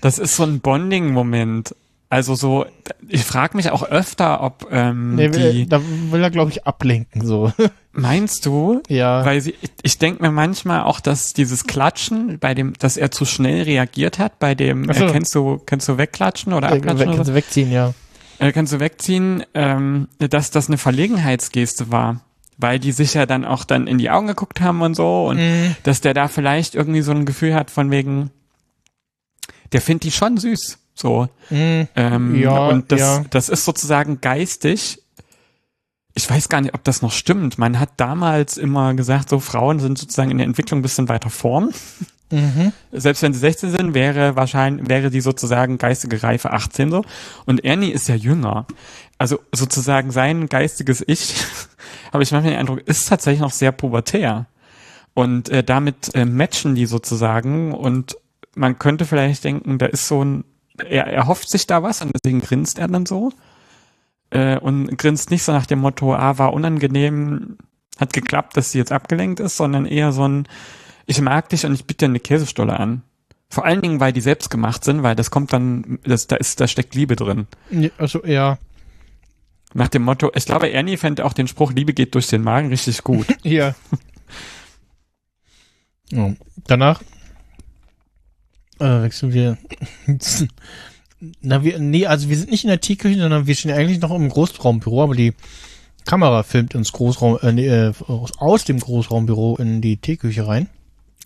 das 0.00 0.18
ist 0.18 0.36
so 0.36 0.44
ein 0.44 0.60
Bonding-Moment 0.60 1.74
Also 2.10 2.34
so, 2.36 2.66
ich 3.08 3.24
frage 3.24 3.56
mich 3.56 3.70
auch 3.70 3.82
öfter, 3.82 4.42
ob 4.42 4.68
ähm, 4.70 5.16
Nee, 5.16 5.32
will, 5.32 5.52
die, 5.52 5.68
da 5.68 5.80
will 6.10 6.22
er, 6.22 6.30
glaube 6.30 6.50
ich, 6.50 6.64
ablenken, 6.66 7.26
so. 7.26 7.52
meinst 7.92 8.46
du? 8.46 8.82
ja. 8.88 9.24
Weil 9.24 9.40
sie, 9.40 9.54
ich, 9.62 9.70
ich 9.82 9.98
denke 9.98 10.22
mir 10.22 10.30
manchmal 10.30 10.82
auch, 10.82 11.00
dass 11.00 11.32
dieses 11.32 11.64
Klatschen, 11.64 12.38
bei 12.38 12.54
dem, 12.54 12.74
dass 12.78 12.96
er 12.96 13.10
zu 13.10 13.24
schnell 13.24 13.62
reagiert 13.62 14.18
hat, 14.20 14.38
bei 14.38 14.54
dem, 14.54 14.88
Ach 14.90 14.94
so. 14.94 15.06
äh, 15.06 15.12
kennst 15.12 15.34
du, 15.34 15.58
kennst 15.66 15.88
du 15.88 15.98
wegklatschen 15.98 16.52
oder 16.52 16.68
Äh, 16.70 16.74
abklatschen 16.76 16.98
weg- 17.00 17.08
oder 17.08 17.16
kannst 17.16 17.30
du 17.30 17.34
wegziehen, 17.34 17.72
ja. 17.72 17.94
äh, 18.38 18.52
kannst 18.52 18.72
du 18.72 18.80
wegziehen, 18.80 19.42
ähm, 19.54 20.06
dass 20.18 20.50
das 20.52 20.68
eine 20.68 20.78
Verlegenheitsgeste 20.78 21.90
war. 21.90 22.20
Weil 22.56 22.78
die 22.78 22.92
sich 22.92 23.14
ja 23.14 23.26
dann 23.26 23.44
auch 23.44 23.64
dann 23.64 23.88
in 23.88 23.98
die 23.98 24.10
Augen 24.10 24.28
geguckt 24.28 24.60
haben 24.60 24.80
und 24.82 24.94
so 24.94 25.26
und 25.26 25.38
Mhm. 25.38 25.74
dass 25.82 26.00
der 26.00 26.14
da 26.14 26.28
vielleicht 26.28 26.76
irgendwie 26.76 27.02
so 27.02 27.10
ein 27.10 27.24
Gefühl 27.26 27.52
hat 27.56 27.72
von 27.72 27.90
wegen, 27.90 28.30
der 29.72 29.80
findet 29.80 30.04
die 30.04 30.12
schon 30.12 30.36
süß. 30.36 30.78
So. 30.94 31.28
Mhm. 31.50 31.88
Ähm, 31.96 32.34
Ja, 32.40 32.68
und 32.68 32.90
das, 32.92 33.00
ja. 33.00 33.24
das 33.30 33.48
ist 33.48 33.64
sozusagen 33.64 34.20
geistig. 34.20 35.00
Ich 36.14 36.30
weiß 36.30 36.48
gar 36.48 36.60
nicht, 36.60 36.74
ob 36.74 36.84
das 36.84 37.02
noch 37.02 37.12
stimmt. 37.12 37.58
Man 37.58 37.80
hat 37.80 37.90
damals 37.96 38.56
immer 38.56 38.94
gesagt, 38.94 39.28
so 39.28 39.40
Frauen 39.40 39.80
sind 39.80 39.98
sozusagen 39.98 40.30
in 40.30 40.38
der 40.38 40.46
Entwicklung 40.46 40.78
ein 40.78 40.82
bisschen 40.82 41.08
weiter 41.08 41.30
vorn. 41.30 41.70
Mhm. 42.30 42.72
Selbst 42.92 43.22
wenn 43.22 43.32
sie 43.32 43.40
16 43.40 43.70
sind, 43.70 43.94
wäre 43.94 44.36
wahrscheinlich, 44.36 44.88
wäre 44.88 45.10
die 45.10 45.20
sozusagen 45.20 45.78
geistige 45.78 46.22
Reife 46.22 46.52
18 46.52 46.90
so. 46.90 47.04
Und 47.46 47.64
Ernie 47.64 47.90
ist 47.90 48.08
ja 48.08 48.14
jünger. 48.14 48.66
Also 49.18 49.40
sozusagen 49.52 50.10
sein 50.10 50.48
geistiges 50.48 51.02
Ich, 51.06 51.34
habe 52.12 52.22
ich 52.22 52.32
manchmal 52.32 52.52
den 52.52 52.60
Eindruck, 52.60 52.80
ist 52.86 53.08
tatsächlich 53.08 53.40
noch 53.40 53.52
sehr 53.52 53.72
pubertär. 53.72 54.46
Und 55.14 55.48
äh, 55.48 55.62
damit 55.62 56.14
äh, 56.14 56.24
matchen 56.24 56.74
die 56.74 56.86
sozusagen 56.86 57.72
und 57.72 58.16
man 58.56 58.78
könnte 58.78 59.04
vielleicht 59.04 59.44
denken, 59.44 59.78
da 59.78 59.86
ist 59.86 60.08
so 60.08 60.24
ein, 60.24 60.44
er, 60.78 61.26
hofft 61.26 61.48
sich 61.48 61.66
da 61.66 61.82
was 61.82 62.02
und 62.02 62.12
deswegen 62.14 62.40
grinst 62.40 62.78
er 62.78 62.88
dann 62.88 63.06
so. 63.06 63.32
Äh, 64.30 64.58
und 64.58 64.96
grinst 64.98 65.30
nicht 65.30 65.42
so 65.42 65.52
nach 65.52 65.66
dem 65.66 65.80
Motto, 65.80 66.14
ah, 66.14 66.38
war 66.38 66.52
unangenehm, 66.52 67.58
hat 67.98 68.12
geklappt, 68.12 68.56
dass 68.56 68.72
sie 68.72 68.78
jetzt 68.78 68.92
abgelenkt 68.92 69.40
ist, 69.40 69.56
sondern 69.56 69.86
eher 69.86 70.12
so 70.12 70.26
ein, 70.26 70.48
ich 71.06 71.20
mag 71.20 71.48
dich 71.50 71.64
und 71.66 71.74
ich 71.74 71.84
biete 71.84 72.06
dir 72.06 72.10
eine 72.10 72.20
Käsestolle 72.20 72.78
an. 72.78 73.02
Vor 73.50 73.64
allen 73.64 73.82
Dingen, 73.82 74.00
weil 74.00 74.12
die 74.12 74.20
selbst 74.20 74.50
gemacht 74.50 74.82
sind, 74.82 75.02
weil 75.02 75.14
das 75.14 75.30
kommt 75.30 75.52
dann, 75.52 76.00
das, 76.02 76.26
da 76.26 76.36
ist, 76.36 76.60
da 76.60 76.66
steckt 76.66 76.94
Liebe 76.94 77.14
drin. 77.14 77.46
Also, 77.98 78.24
ja. 78.24 78.58
Nach 79.74 79.88
dem 79.88 80.02
Motto, 80.02 80.30
ich 80.34 80.46
glaube, 80.46 80.70
Ernie 80.70 80.96
fände 80.96 81.24
auch 81.24 81.32
den 81.32 81.46
Spruch, 81.46 81.72
Liebe 81.72 81.94
geht 81.94 82.14
durch 82.14 82.26
den 82.26 82.42
Magen 82.42 82.68
richtig 82.68 83.04
gut. 83.04 83.26
Ja. 83.44 83.74
ja. 86.10 86.34
Danach 86.66 87.02
äh, 88.80 89.02
wechseln 89.02 89.32
wir. 89.32 89.58
Na, 91.40 91.62
wir, 91.64 91.78
nee, 91.78 92.06
also 92.06 92.28
wir 92.28 92.36
sind 92.36 92.50
nicht 92.50 92.64
in 92.64 92.68
der 92.68 92.80
Teeküche, 92.80 93.18
sondern 93.18 93.46
wir 93.46 93.54
stehen 93.54 93.70
eigentlich 93.72 94.00
noch 94.00 94.10
im 94.14 94.28
Großraumbüro, 94.28 95.02
aber 95.02 95.14
die 95.14 95.32
Kamera 96.04 96.42
filmt 96.42 96.74
ins 96.74 96.92
Großraum, 96.92 97.38
äh, 97.42 97.88
äh, 97.88 97.92
aus 98.36 98.64
dem 98.64 98.78
Großraumbüro 98.78 99.56
in 99.56 99.80
die 99.80 99.96
Teeküche 99.96 100.46
rein, 100.46 100.68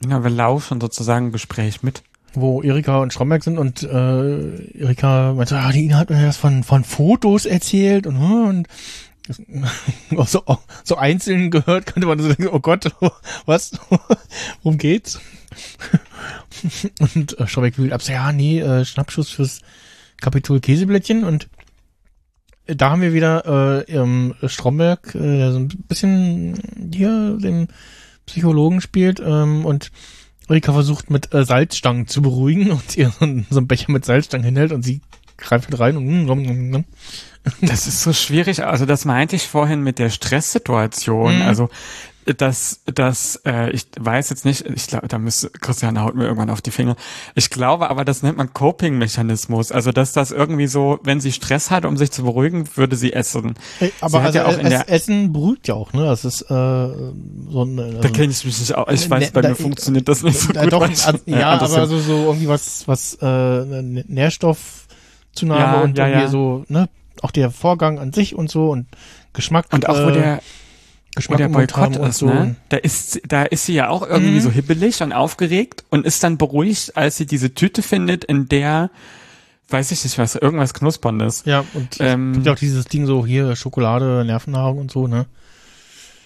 Ja, 0.08 0.22
wir 0.22 0.30
lauschen 0.30 0.80
sozusagen 0.80 1.26
ein 1.26 1.32
Gespräch 1.32 1.82
mit. 1.82 2.02
wo 2.34 2.62
Erika 2.62 2.98
und 2.98 3.12
Stromberg 3.12 3.42
sind 3.42 3.58
und 3.58 3.82
äh, 3.82 4.78
Erika 4.78 5.32
meinte, 5.34 5.58
ah, 5.58 5.72
die 5.72 5.86
Ina 5.86 5.96
hat 5.98 6.10
mir 6.10 6.22
das 6.24 6.36
von, 6.36 6.62
von 6.62 6.84
Fotos 6.84 7.44
erzählt 7.46 8.06
und, 8.06 8.16
und 8.16 8.68
so, 10.26 10.42
so 10.84 10.96
einzeln 10.96 11.50
gehört, 11.50 11.86
könnte 11.86 12.06
man 12.06 12.18
so 12.18 12.28
denken, 12.28 12.48
oh 12.48 12.60
Gott, 12.60 12.90
was? 13.46 13.72
Worum 14.62 14.78
geht's? 14.78 15.20
und 17.14 17.38
äh, 17.38 17.46
Stromberg 17.46 17.78
wühlt 17.78 17.92
ab, 17.92 18.02
ja, 18.02 18.32
nee, 18.32 18.60
äh, 18.60 18.84
Schnappschuss 18.84 19.30
fürs 19.30 19.60
Kapitol 20.20 20.60
Käseblättchen 20.60 21.24
und 21.24 21.48
äh, 22.66 22.76
da 22.76 22.90
haben 22.90 23.02
wir 23.02 23.12
wieder 23.12 23.84
äh, 23.88 23.92
ähm, 23.92 24.34
Stromberg, 24.46 25.14
äh, 25.14 25.38
der 25.38 25.52
so 25.52 25.58
ein 25.58 25.68
bisschen 25.68 26.60
hier 26.92 27.38
den 27.40 27.68
Psychologen 28.26 28.80
spielt 28.80 29.20
ähm, 29.20 29.64
und 29.64 29.90
Erika 30.48 30.72
versucht 30.72 31.10
mit 31.10 31.32
äh, 31.34 31.44
Salzstangen 31.44 32.06
zu 32.06 32.22
beruhigen 32.22 32.70
und 32.70 32.96
ihr 32.96 33.10
so, 33.10 33.26
so 33.50 33.58
einen 33.58 33.68
Becher 33.68 33.92
mit 33.92 34.04
Salzstangen 34.04 34.44
hinhält 34.44 34.72
und 34.72 34.82
sie 34.82 35.00
greift 35.36 35.70
mit 35.70 35.78
rein 35.78 35.96
und 35.96 36.26
mm. 36.26 36.84
Das 37.62 37.86
ist 37.86 38.02
so 38.02 38.12
schwierig. 38.12 38.64
Also 38.64 38.86
das 38.86 39.04
meinte 39.04 39.36
ich 39.36 39.48
vorhin 39.48 39.82
mit 39.82 39.98
der 39.98 40.10
Stresssituation. 40.10 41.36
Mhm. 41.36 41.42
Also 41.42 41.68
dass 42.36 42.82
dass 42.84 43.40
äh, 43.46 43.70
ich 43.70 43.86
weiß 43.98 44.28
jetzt 44.28 44.44
nicht, 44.44 44.66
ich 44.66 44.86
glaube, 44.86 45.08
da 45.08 45.16
müsste 45.16 45.48
Christiane 45.48 46.02
haut 46.02 46.14
mir 46.14 46.24
irgendwann 46.24 46.50
auf 46.50 46.60
die 46.60 46.70
Finger. 46.70 46.94
Ich 47.34 47.48
glaube 47.48 47.88
aber, 47.88 48.04
das 48.04 48.22
nennt 48.22 48.36
man 48.36 48.52
Coping-Mechanismus. 48.52 49.72
Also 49.72 49.92
dass 49.92 50.12
das 50.12 50.30
irgendwie 50.30 50.66
so, 50.66 50.98
wenn 51.04 51.20
sie 51.22 51.32
Stress 51.32 51.70
hat, 51.70 51.86
um 51.86 51.96
sich 51.96 52.10
zu 52.10 52.24
beruhigen, 52.24 52.68
würde 52.74 52.96
sie 52.96 53.14
essen. 53.14 53.54
Ey, 53.80 53.94
Aber 54.02 54.20
also 54.20 54.38
ja 54.40 54.44
auch 54.44 54.58
es, 54.58 54.82
Essen 54.88 55.32
beruhigt 55.32 55.68
ja 55.68 55.74
auch, 55.74 55.94
ne? 55.94 56.04
Das 56.04 56.26
ist 56.26 56.42
äh, 56.42 56.44
so 56.46 57.62
ein 57.62 57.78
also, 57.80 57.98
Da 58.00 58.08
kenne 58.10 58.30
ich 58.30 58.44
mich 58.44 58.60
nicht 58.60 58.74
aus. 58.74 58.92
Ich 58.92 59.08
weiß, 59.08 59.24
Ne, 59.24 59.30
bei 59.32 59.40
da- 59.40 59.48
mir 59.48 59.54
funktioniert 59.56 60.06
das 60.06 60.22
nicht 60.22 60.38
so 60.38 60.52
da 60.52 60.64
gut. 60.64 60.72
doch, 60.74 60.82
also, 60.82 61.10
äh, 61.26 61.30
ja, 61.40 61.52
aber 61.58 61.86
so, 61.86 61.98
so 61.98 62.26
irgendwie 62.26 62.48
was, 62.48 62.86
was 62.86 63.14
äh, 63.22 63.82
Nährstoffzunahme 63.82 65.60
Ja, 65.76 65.80
und 65.80 65.96
ja, 65.98 66.06
irgendwie 66.06 66.24
ja. 66.24 66.28
so, 66.28 66.64
ne? 66.68 66.88
Auch 67.24 67.30
der 67.30 67.50
Vorgang 67.50 67.98
an 67.98 68.12
sich 68.12 68.34
und 68.34 68.50
so 68.50 68.70
und 68.70 68.86
Geschmack. 69.32 69.66
Und 69.72 69.88
auch 69.88 69.96
wo 69.96 70.08
äh, 70.08 70.12
der, 70.12 70.36
wo 70.36 70.40
Geschmack 71.16 71.38
der 71.38 71.48
Mund 71.48 71.76
haben 71.76 71.92
Boykott 71.92 72.02
und 72.02 72.08
ist, 72.10 72.18
so. 72.18 72.26
ne? 72.26 72.56
Da 72.68 72.76
ist, 72.76 73.20
da 73.26 73.42
ist 73.44 73.66
sie 73.66 73.74
ja 73.74 73.88
auch 73.88 74.02
irgendwie 74.06 74.36
Mhm. 74.36 74.40
so 74.40 74.50
hibbelig 74.50 75.02
und 75.02 75.12
aufgeregt 75.12 75.84
und 75.90 76.06
ist 76.06 76.22
dann 76.22 76.38
beruhigt, 76.38 76.96
als 76.96 77.16
sie 77.16 77.26
diese 77.26 77.54
Tüte 77.54 77.82
findet, 77.82 78.24
in 78.24 78.48
der, 78.48 78.90
weiß 79.68 79.90
ich 79.90 80.04
nicht 80.04 80.18
was, 80.18 80.34
irgendwas 80.34 80.74
Knusperndes. 80.74 81.42
Ja, 81.44 81.64
und 81.74 81.96
Ähm, 82.00 82.30
es 82.30 82.34
gibt 82.36 82.46
ja 82.46 82.52
auch 82.52 82.58
dieses 82.58 82.84
Ding 82.86 83.06
so 83.06 83.26
hier 83.26 83.54
Schokolade, 83.56 84.24
Nervennahrung 84.24 84.78
und 84.78 84.90
so, 84.90 85.06
ne? 85.08 85.26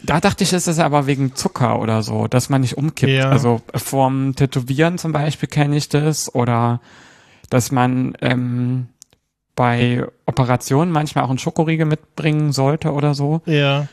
Da 0.04 0.18
dachte 0.20 0.42
ich, 0.42 0.52
ist 0.52 0.66
es 0.66 0.80
aber 0.80 1.06
wegen 1.06 1.36
Zucker 1.36 1.78
oder 1.78 2.02
so, 2.02 2.26
dass 2.26 2.48
man 2.48 2.60
nicht 2.62 2.76
umkippt. 2.76 3.12
Ja. 3.12 3.30
Also 3.30 3.62
vorm 3.72 4.34
Tätowieren 4.34 4.98
zum 4.98 5.12
Beispiel 5.12 5.48
kenne 5.48 5.76
ich 5.76 5.88
das 5.88 6.34
oder 6.34 6.80
dass 7.50 7.70
man 7.70 8.16
ähm, 8.20 8.88
bei 9.54 10.06
Operationen 10.26 10.90
manchmal 10.92 11.24
auch 11.24 11.28
einen 11.30 11.38
Schokoriegel 11.38 11.86
mitbringen 11.86 12.52
sollte 12.52 12.92
oder 12.92 13.14
so. 13.14 13.42
Ja. 13.46 13.86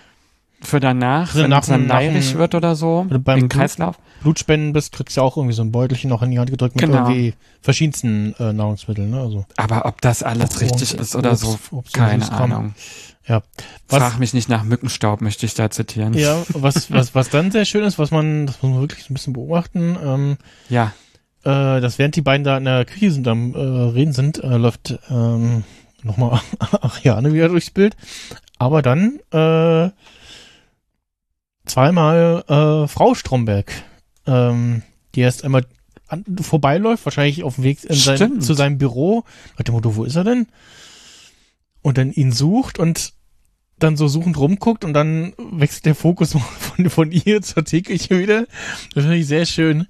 Für 0.62 0.82
danach, 0.82 1.30
Also 1.30 1.44
wenn 1.44 1.50
nach 1.52 1.62
es 1.62 1.68
dann 1.68 1.88
neidisch 1.88 2.34
wird 2.36 2.54
oder 2.54 2.76
so, 2.76 3.06
Oder 3.10 3.20
beim 3.20 3.38
wegen 3.38 3.48
Blut- 3.48 3.60
Kreislauf. 3.62 3.96
Blutspenden 4.22 4.74
bist, 4.74 4.92
kriegst 4.92 5.16
du 5.16 5.22
ja 5.22 5.26
auch 5.26 5.38
irgendwie 5.38 5.56
so 5.56 5.62
ein 5.62 5.72
Beutelchen 5.72 6.10
noch 6.10 6.22
in 6.22 6.32
die 6.32 6.40
Hand 6.40 6.52
gedrückt 6.52 6.76
mit 6.76 6.84
Genau. 6.84 7.04
irgendwie 7.10 7.34
verschiedensten 7.62 8.36
äh, 8.40 8.52
Nahrungsmitteln, 8.52 9.10
ne? 9.10 9.22
Also, 9.22 9.46
Aber 9.56 9.86
ob 9.86 10.02
das 10.02 10.22
alles 10.22 10.50
Obst- 10.52 10.62
richtig 10.62 10.94
ist 11.00 11.16
oder 11.16 11.38
so, 11.38 11.48
Obst- 11.52 11.72
Obst- 11.72 11.94
keine. 11.94 12.30
Ahnung. 12.30 12.74
ja. 13.26 13.42
Was, 13.88 14.00
Frag 14.00 14.20
mich 14.20 14.34
nicht 14.34 14.50
nach 14.50 14.64
Mückenstaub, 14.64 15.22
möchte 15.22 15.46
ich 15.46 15.54
da 15.54 15.70
zitieren. 15.70 16.14
ja, 16.14 16.44
was, 16.50 16.92
was, 16.92 17.16
was 17.16 17.30
dann 17.30 17.52
sehr 17.52 17.64
schön 17.64 17.86
ist, 17.86 17.98
was 17.98 18.12
man, 18.12 18.46
das 18.48 18.62
muss 18.62 18.72
man 18.74 18.82
wirklich 18.82 19.06
so 19.06 19.12
ein 19.12 19.14
bisschen 19.14 19.32
beobachten, 19.34 19.98
ähm, 20.04 20.38
Ja. 20.68 20.92
Äh, 21.44 21.82
dass 21.82 21.98
während 21.98 22.16
die 22.16 22.22
beiden 22.22 22.44
da 22.44 22.58
in 22.58 22.66
der 22.66 22.86
Küche 22.86 23.12
sind, 23.12 23.28
am 23.28 23.54
äh, 23.54 23.60
Reden 23.60 24.14
sind, 24.14 24.44
äh, 24.44 24.58
läuft 24.58 24.98
ähm, 25.10 25.64
nochmal 26.04 26.42
Ariane 26.82 27.34
wieder 27.34 27.50
durchs 27.50 27.72
Bild. 27.72 27.96
Aber 28.58 28.82
dann 28.82 29.20
äh, 29.32 29.92
zweimal 31.66 32.44
äh, 32.48 32.88
Frau 32.88 33.14
Stromberg, 33.16 33.72
ähm, 34.26 34.82
die 35.16 35.22
erst 35.22 35.46
einmal 35.46 35.66
an, 36.08 36.26
vorbeiläuft, 36.42 37.06
wahrscheinlich 37.06 37.44
auf 37.44 37.56
dem 37.56 37.64
Weg 37.64 37.84
in 37.86 37.96
sein, 37.96 38.42
zu 38.42 38.54
seinem 38.54 38.78
Büro. 38.78 39.24
Nach 39.58 39.64
dem 39.64 39.76
Motto, 39.76 39.96
wo 39.96 40.04
ist 40.04 40.16
er 40.16 40.24
denn? 40.24 40.48
Und 41.82 41.98
dann 41.98 42.12
ihn 42.12 42.32
sucht 42.32 42.80
und 42.80 43.14
dann 43.78 43.96
so 43.96 44.08
suchend 44.08 44.38
rumguckt 44.38 44.84
und 44.84 44.94
dann 44.94 45.34
wechselt 45.38 45.86
der 45.86 45.96
Fokus 45.96 46.36
von, 46.60 46.90
von 46.90 47.12
ihr 47.12 47.42
zur 47.42 47.64
Teeküche 47.64 48.20
wieder. 48.20 48.46
Das 48.94 49.04
finde 49.04 49.18
ich 49.18 49.28
sehr 49.28 49.46
schön. 49.46 49.88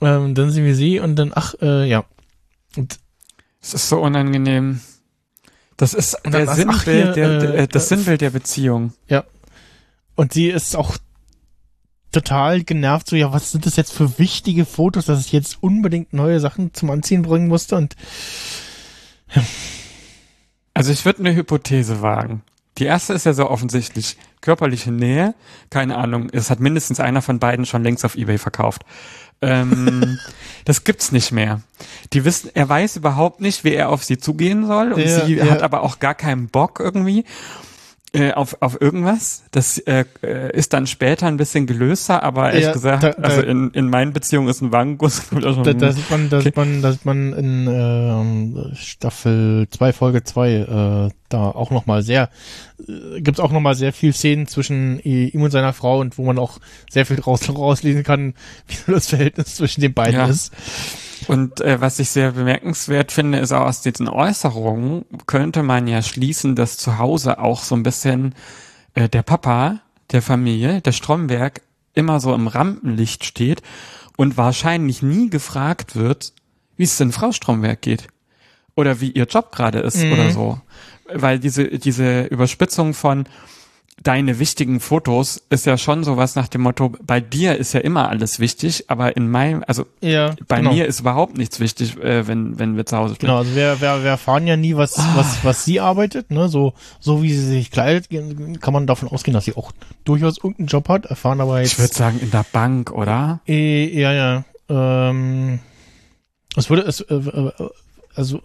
Ähm, 0.00 0.34
dann 0.34 0.50
sehen 0.50 0.64
wir 0.64 0.74
sie 0.76 1.00
und 1.00 1.16
dann, 1.16 1.32
ach, 1.34 1.54
äh, 1.60 1.88
ja. 1.88 2.04
Und 2.76 2.98
Es 3.60 3.74
ist 3.74 3.88
so 3.88 4.00
unangenehm. 4.00 4.80
Das 5.76 5.94
ist 5.94 6.16
der 6.24 6.46
dann- 6.46 6.48
ach, 6.48 6.54
Sinnbild, 6.56 6.84
hier, 6.84 7.12
der, 7.12 7.38
der, 7.40 7.54
äh, 7.54 7.68
das 7.68 7.84
äh, 7.90 7.96
Sinnbild 7.96 8.20
der 8.20 8.30
Beziehung. 8.30 8.92
Und 10.14 10.32
sie 10.32 10.48
ist 10.48 10.74
auch 10.76 10.96
total 12.10 12.64
genervt, 12.64 13.08
so, 13.08 13.14
ja, 13.16 13.32
was 13.32 13.52
sind 13.52 13.66
das 13.66 13.76
jetzt 13.76 13.92
für 13.92 14.18
wichtige 14.18 14.64
Fotos, 14.64 15.04
dass 15.06 15.24
ich 15.24 15.30
jetzt 15.32 15.58
unbedingt 15.62 16.12
neue 16.12 16.40
Sachen 16.40 16.74
zum 16.74 16.90
Anziehen 16.90 17.22
bringen 17.22 17.46
musste 17.46 17.76
und 17.76 17.94
Also 20.74 20.92
ich 20.92 21.04
würde 21.04 21.20
eine 21.20 21.34
Hypothese 21.34 22.02
wagen. 22.02 22.42
Die 22.78 22.84
erste 22.84 23.12
ist 23.12 23.26
ja 23.26 23.32
so 23.32 23.50
offensichtlich 23.50 24.16
körperliche 24.40 24.92
Nähe. 24.92 25.34
Keine 25.70 25.96
Ahnung, 25.98 26.28
es 26.32 26.48
hat 26.50 26.60
mindestens 26.60 27.00
einer 27.00 27.22
von 27.22 27.40
beiden 27.40 27.66
schon 27.66 27.82
längst 27.82 28.04
auf 28.04 28.14
eBay 28.14 28.38
verkauft. 28.38 28.82
Ähm, 29.40 30.18
das 30.64 30.84
gibt's 30.84 31.12
nicht 31.12 31.32
mehr. 31.32 31.60
Die 32.12 32.24
wissen, 32.24 32.50
er 32.54 32.68
weiß 32.68 32.96
überhaupt 32.96 33.40
nicht, 33.40 33.64
wie 33.64 33.74
er 33.74 33.88
auf 33.90 34.04
sie 34.04 34.18
zugehen 34.18 34.66
soll 34.66 34.92
und 34.92 35.00
Ja, 35.00 35.24
sie 35.26 35.36
ja. 35.36 35.46
hat 35.46 35.62
aber 35.62 35.82
auch 35.82 35.98
gar 36.00 36.14
keinen 36.14 36.48
Bock 36.48 36.80
irgendwie. 36.80 37.24
Äh, 38.14 38.32
auf, 38.32 38.56
auf 38.60 38.80
irgendwas. 38.80 39.44
Das 39.50 39.76
äh, 39.80 40.06
äh, 40.22 40.56
ist 40.56 40.72
dann 40.72 40.86
später 40.86 41.26
ein 41.26 41.36
bisschen 41.36 41.66
gelöster, 41.66 42.22
aber 42.22 42.48
ehrlich 42.50 42.64
Ja, 42.64 42.72
gesagt, 42.72 43.02
da- 43.02 43.10
da- 43.10 43.22
also 43.22 43.42
in, 43.42 43.70
in 43.72 43.90
meinen 43.90 44.14
Beziehungen 44.14 44.48
ist 44.48 44.62
ein 44.62 44.72
Wangenguss. 44.72 45.24
Da, 45.30 45.52
da 45.74 45.92
sieht 45.92 46.10
man, 46.10 46.30
da 46.30 46.38
okay. 46.38 46.44
sieht 46.44 46.56
man, 46.56 46.80
da 46.80 46.92
sieht 46.92 47.04
man 47.04 47.32
in 47.34 47.66
ähm, 47.70 48.72
Staffel 48.76 49.66
2, 49.70 49.92
Folge 49.92 50.24
2 50.24 50.52
äh, 50.52 51.10
da 51.28 51.38
auch 51.50 51.70
nochmal 51.70 52.02
sehr, 52.02 52.30
äh, 52.88 53.20
gibt's 53.20 53.40
auch 53.40 53.52
nochmal 53.52 53.74
sehr 53.74 53.92
viel 53.92 54.14
Szenen 54.14 54.46
zwischen 54.46 54.98
ihm 55.00 55.42
und 55.42 55.50
seiner 55.50 55.74
Frau 55.74 56.00
und 56.00 56.16
wo 56.16 56.24
man 56.24 56.38
auch 56.38 56.60
sehr 56.90 57.04
viel 57.04 57.20
raus, 57.20 57.46
rauslesen 57.54 58.04
kann, 58.04 58.32
wie 58.68 58.90
das 58.92 59.08
Verhältnis 59.08 59.54
zwischen 59.56 59.82
den 59.82 59.92
beiden 59.92 60.14
Ja. 60.20 60.26
ist. 60.28 60.50
Und 61.28 61.60
äh, 61.60 61.80
was 61.80 61.98
ich 61.98 62.08
sehr 62.10 62.32
bemerkenswert 62.32 63.12
finde, 63.12 63.38
ist 63.38 63.52
auch 63.52 63.66
aus 63.66 63.82
diesen 63.82 64.08
Äußerungen 64.08 65.04
könnte 65.26 65.62
man 65.62 65.86
ja 65.86 66.02
schließen, 66.02 66.56
dass 66.56 66.78
zu 66.78 66.98
Hause 66.98 67.38
auch 67.38 67.62
so 67.62 67.74
ein 67.74 67.82
bisschen 67.82 68.34
äh, 68.94 69.08
der 69.08 69.22
Papa 69.22 69.80
der 70.10 70.22
Familie, 70.22 70.80
der 70.80 70.92
Stromberg, 70.92 71.60
immer 71.94 72.20
so 72.20 72.34
im 72.34 72.46
Rampenlicht 72.46 73.24
steht 73.24 73.62
und 74.16 74.36
wahrscheinlich 74.36 75.02
nie 75.02 75.28
gefragt 75.30 75.96
wird, 75.96 76.32
wie 76.76 76.84
es 76.84 76.96
denn 76.96 77.12
Frau 77.12 77.32
Stromberg 77.32 77.82
geht 77.82 78.08
oder 78.74 79.00
wie 79.00 79.10
ihr 79.10 79.24
Job 79.24 79.52
gerade 79.52 79.80
ist 79.80 79.98
Mhm. 80.02 80.12
oder 80.12 80.30
so. 80.30 80.60
Weil 81.12 81.38
diese, 81.38 81.66
diese 81.66 82.22
Überspitzung 82.22 82.94
von 82.94 83.26
deine 84.02 84.38
wichtigen 84.38 84.80
Fotos 84.80 85.42
ist 85.50 85.66
ja 85.66 85.76
schon 85.76 86.04
sowas 86.04 86.34
nach 86.36 86.48
dem 86.48 86.60
Motto, 86.62 86.92
bei 87.02 87.20
dir 87.20 87.56
ist 87.56 87.72
ja 87.74 87.80
immer 87.80 88.08
alles 88.08 88.38
wichtig, 88.40 88.84
aber 88.88 89.16
in 89.16 89.28
meinem, 89.30 89.64
also 89.66 89.86
Ja, 90.00 90.34
bei 90.46 90.58
genau. 90.58 90.72
mir 90.72 90.86
ist 90.86 91.00
überhaupt 91.00 91.36
nichts 91.36 91.58
wichtig, 91.60 91.96
äh, 91.98 92.26
wenn, 92.26 92.58
wenn 92.58 92.76
wir 92.76 92.86
zu 92.86 92.96
Hause 92.96 93.14
spielen. 93.16 93.28
Genau, 93.30 93.38
also 93.40 93.54
wir, 93.54 93.80
wir, 93.80 94.02
wir 94.02 94.10
erfahren 94.10 94.46
ja 94.46 94.56
nie, 94.56 94.76
was, 94.76 94.98
Ah. 94.98 95.12
was, 95.16 95.44
was 95.44 95.64
sie 95.64 95.80
arbeitet, 95.80 96.30
ne? 96.30 96.48
So, 96.48 96.74
so 97.00 97.22
wie 97.22 97.32
sie 97.32 97.44
sich 97.46 97.70
kleidet, 97.70 98.08
kann 98.60 98.72
man 98.72 98.86
davon 98.86 99.08
ausgehen, 99.08 99.34
dass 99.34 99.44
sie 99.46 99.56
auch 99.56 99.72
durchaus 100.04 100.36
irgendeinen 100.38 100.68
Job 100.68 100.88
hat, 100.88 101.06
erfahren 101.06 101.40
aber 101.40 101.60
jetzt. 101.60 101.72
Ich 101.72 101.78
würde 101.78 101.94
sagen, 101.94 102.20
in 102.20 102.30
der 102.30 102.46
Bank, 102.52 102.92
oder? 102.92 103.40
Eh, 103.46 103.98
ja, 104.00 104.12
ja. 104.12 104.44
Ähm, 104.70 105.58
es 106.56 106.70
würde 106.70 106.82
es, 106.82 107.00
äh, 107.00 107.14
äh, 107.14 107.52
also 108.14 108.40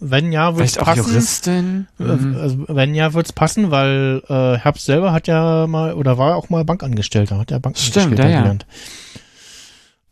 wenn 0.00 0.32
ja, 0.32 0.56
wird 0.56 0.66
es 0.66 0.72
Vielleicht 0.74 0.80
auch 0.88 0.94
passen. 0.94 1.10
Juristin? 1.10 1.86
Äh, 1.98 2.02
Mhm. 2.04 2.36
Also, 2.36 2.64
wenn 2.68 2.94
ja, 2.94 3.12
wird's 3.14 3.32
passen, 3.32 3.70
weil 3.70 4.22
äh, 4.28 4.56
Herbst 4.58 4.84
selber 4.84 5.12
hat 5.12 5.26
ja 5.26 5.66
mal 5.66 5.94
oder 5.94 6.16
war 6.18 6.36
auch 6.36 6.48
mal 6.50 6.64
Bankangestellter, 6.64 7.38
hat 7.38 7.50
ja 7.50 7.58
Bankangestellter 7.58 8.08
Stimmt, 8.08 8.18
ja, 8.20 8.28
ja. 8.28 8.38
gelernt. 8.40 8.66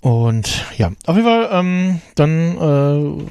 Und 0.01 0.65
ja, 0.79 0.91
auf 1.07 1.15
jeden 1.15 1.29
Fall, 1.29 1.49
ähm, 1.53 2.01
dann 2.17 2.57
äh, 2.59 3.25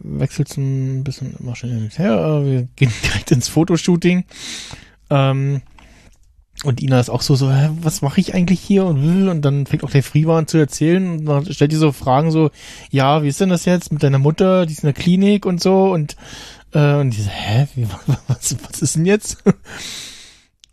wechselt 0.00 0.56
ein 0.56 1.04
bisschen 1.04 1.36
immer 1.38 1.54
schnell 1.54 1.72
hin 1.72 1.84
und 1.84 1.98
her. 1.98 2.12
Äh, 2.14 2.44
wir 2.44 2.62
gehen 2.76 2.92
direkt 3.04 3.30
ins 3.30 3.48
Fotoshooting. 3.48 4.24
Ähm, 5.08 5.62
und 6.64 6.82
Ina 6.82 7.00
ist 7.00 7.08
auch 7.08 7.22
so, 7.22 7.36
so, 7.36 7.50
hä, 7.50 7.70
was 7.80 8.02
mache 8.02 8.20
ich 8.20 8.34
eigentlich 8.34 8.60
hier? 8.60 8.84
Und, 8.84 9.28
und 9.28 9.42
dann 9.42 9.66
fängt 9.66 9.82
auch 9.82 9.90
der 9.90 10.02
Friva 10.02 10.36
an 10.36 10.46
zu 10.46 10.58
erzählen 10.58 11.18
und 11.18 11.24
dann 11.24 11.52
stellt 11.52 11.72
die 11.72 11.76
so 11.76 11.92
Fragen 11.92 12.30
so, 12.30 12.50
ja, 12.90 13.22
wie 13.22 13.28
ist 13.28 13.40
denn 13.40 13.48
das 13.48 13.64
jetzt 13.64 13.92
mit 13.92 14.02
deiner 14.02 14.18
Mutter? 14.18 14.66
Die 14.66 14.72
ist 14.72 14.82
in 14.82 14.88
der 14.88 14.94
Klinik 14.94 15.46
und 15.46 15.62
so 15.62 15.90
und, 15.92 16.16
äh, 16.72 16.94
und 16.96 17.10
die 17.10 17.22
so, 17.22 17.30
hä, 17.30 17.66
wie, 17.74 17.86
was, 18.28 18.56
was 18.68 18.82
ist 18.82 18.96
denn 18.96 19.06
jetzt? 19.06 19.38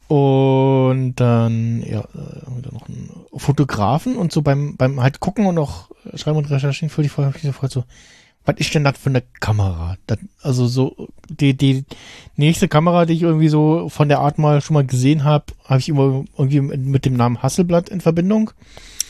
Und 0.08 1.16
dann, 1.16 1.84
ja, 1.84 2.04
haben 2.46 2.56
wir 2.56 2.62
dann 2.62 2.74
noch 2.74 2.88
einen 2.88 3.12
Fotografen 3.36 4.16
und 4.16 4.32
so 4.32 4.42
beim, 4.42 4.78
beim 4.78 5.02
halt 5.02 5.20
gucken 5.20 5.46
und 5.46 5.58
auch 5.58 5.90
schreiben 6.16 6.38
und 6.38 6.50
recherchieren 6.50 6.90
für 6.90 7.04
die 7.04 7.10
Folge, 7.10 7.30
hab 7.30 7.36
ich 7.36 7.42
gefragt 7.42 7.74
so, 7.74 7.84
was 8.48 8.56
ist 8.60 8.74
denn 8.74 8.86
das 8.86 8.98
für 8.98 9.10
eine 9.10 9.22
Kamera? 9.22 9.98
Das, 10.08 10.20
also 10.42 10.68
so, 10.68 11.10
die, 11.30 11.56
die 11.56 11.84
nächste 12.38 12.70
Kamera, 12.70 13.06
die 13.06 13.14
ich 13.14 13.22
irgendwie 13.22 13.50
so 13.50 13.90
von 13.90 14.08
der 14.08 14.20
Art 14.20 14.40
mal 14.40 14.62
schon 14.62 14.76
mal 14.76 14.86
gesehen 14.86 15.26
habe, 15.26 15.46
habe 15.66 15.80
ich 15.80 15.90
immer 15.90 16.24
irgendwie 16.38 16.62
mit, 16.62 17.04
dem 17.04 17.16
Namen 17.16 17.44
Hasselblatt 17.44 17.90
in 17.90 18.00
Verbindung. 18.00 18.52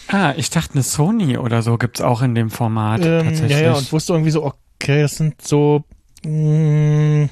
Ah, 0.07 0.33
ich 0.35 0.49
dachte, 0.49 0.73
eine 0.73 0.83
Sony 0.83 1.37
oder 1.37 1.61
so 1.61 1.77
gibt's 1.77 2.01
auch 2.01 2.23
in 2.23 2.33
dem 2.33 2.49
Format 2.49 3.05
Ähm, 3.05 3.25
tatsächlich. 3.25 3.51
ja, 3.51 3.59
ja, 3.59 3.73
und 3.73 3.91
wusste 3.91 4.13
irgendwie 4.13 4.31
so, 4.31 4.43
okay, 4.43 5.01
das 5.01 5.17
sind 5.17 5.39
so, 5.41 5.83
mh, 6.25 7.29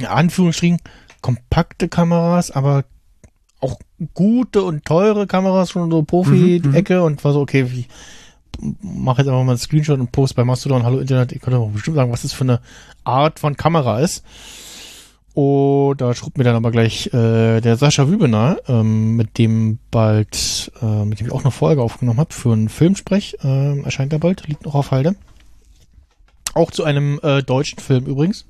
ja, 0.00 0.10
Anführungsstrichen, 0.10 0.78
kompakte 1.20 1.88
Kameras, 1.88 2.50
aber 2.50 2.84
auch 3.60 3.78
gute 4.14 4.64
und 4.64 4.84
teure 4.84 5.28
Kameras, 5.28 5.70
schon 5.70 5.90
so 5.90 6.02
Profi-Ecke 6.02 7.02
und 7.04 7.22
war 7.22 7.34
so, 7.34 7.40
okay, 7.40 7.68
ich 7.72 7.88
mach 8.82 9.18
jetzt 9.18 9.28
einfach 9.28 9.42
mal 9.44 9.52
einen 9.52 9.58
Screenshot 9.58 10.00
und 10.00 10.12
post 10.12 10.36
bei 10.36 10.44
Mastodon, 10.44 10.82
hallo 10.82 10.98
Internet, 10.98 11.32
ihr 11.32 11.40
könnt 11.40 11.56
doch 11.56 11.68
bestimmt 11.68 11.96
sagen, 11.96 12.12
was 12.12 12.22
das 12.22 12.32
für 12.32 12.44
eine 12.44 12.60
Art 13.04 13.38
von 13.38 13.56
Kamera 13.56 14.00
ist. 14.00 14.24
Und 15.32 16.00
da 16.00 16.12
schreibt 16.14 16.38
mir 16.38 16.44
dann 16.44 16.56
aber 16.56 16.70
gleich 16.70 17.06
äh, 17.14 17.60
der 17.60 17.76
Sascha 17.76 18.08
Wübener, 18.08 18.58
ähm, 18.66 19.16
mit 19.16 19.38
dem 19.38 19.78
bald, 19.90 20.72
äh, 20.82 21.04
mit 21.04 21.20
dem 21.20 21.28
ich 21.28 21.32
auch 21.32 21.42
eine 21.42 21.52
Folge 21.52 21.82
aufgenommen 21.82 22.18
habe 22.18 22.34
für 22.34 22.52
einen 22.52 22.68
Filmsprech, 22.68 23.38
ähm, 23.42 23.84
erscheint 23.84 24.12
er 24.12 24.18
bald, 24.18 24.46
liegt 24.48 24.64
noch 24.64 24.74
auf 24.74 24.90
Halde. 24.90 25.14
Auch 26.54 26.72
zu 26.72 26.82
einem 26.82 27.20
äh, 27.22 27.42
deutschen 27.42 27.78
Film 27.78 28.06
übrigens. 28.06 28.44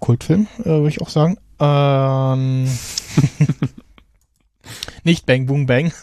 Kultfilm, 0.00 0.48
äh, 0.60 0.64
würde 0.64 0.88
ich 0.88 1.00
auch 1.00 1.10
sagen. 1.10 1.38
Ähm, 1.60 2.68
nicht 5.08 5.26
Bang 5.26 5.46
Boom 5.46 5.66
Bang. 5.66 5.92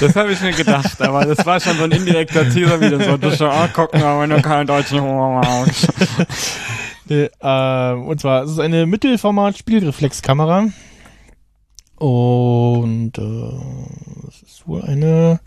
Das 0.00 0.16
habe 0.16 0.32
ich 0.32 0.40
mir 0.40 0.52
gedacht, 0.52 1.00
aber 1.00 1.24
das 1.24 1.46
war 1.46 1.60
schon 1.60 1.76
so 1.76 1.84
ein 1.84 1.92
indirekter 1.92 2.48
Teaser 2.48 2.80
wieder 2.80 3.02
so, 3.02 3.16
du 3.16 3.34
schon, 3.36 3.48
ah, 3.48 3.68
gucken, 3.68 4.02
aber 4.02 4.26
nur 4.26 4.40
keinen 4.40 4.66
deutschen 4.66 5.00
Humor 5.00 5.40
magst. 5.40 5.88
Äh, 7.08 7.92
und 7.92 8.20
zwar, 8.20 8.44
es 8.44 8.52
ist 8.52 8.58
eine 8.58 8.86
Mittelformat-Spielreflexkamera. 8.86 10.68
Und 11.96 13.18
äh, 13.18 14.28
es 14.28 14.42
ist 14.42 14.66
wohl 14.66 14.82
eine 14.82 15.40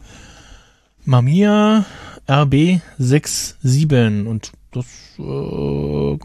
Mamiya 1.05 1.85
RB67 2.27 4.27
und 4.27 4.51
das 4.71 4.85
äh, 5.17 6.19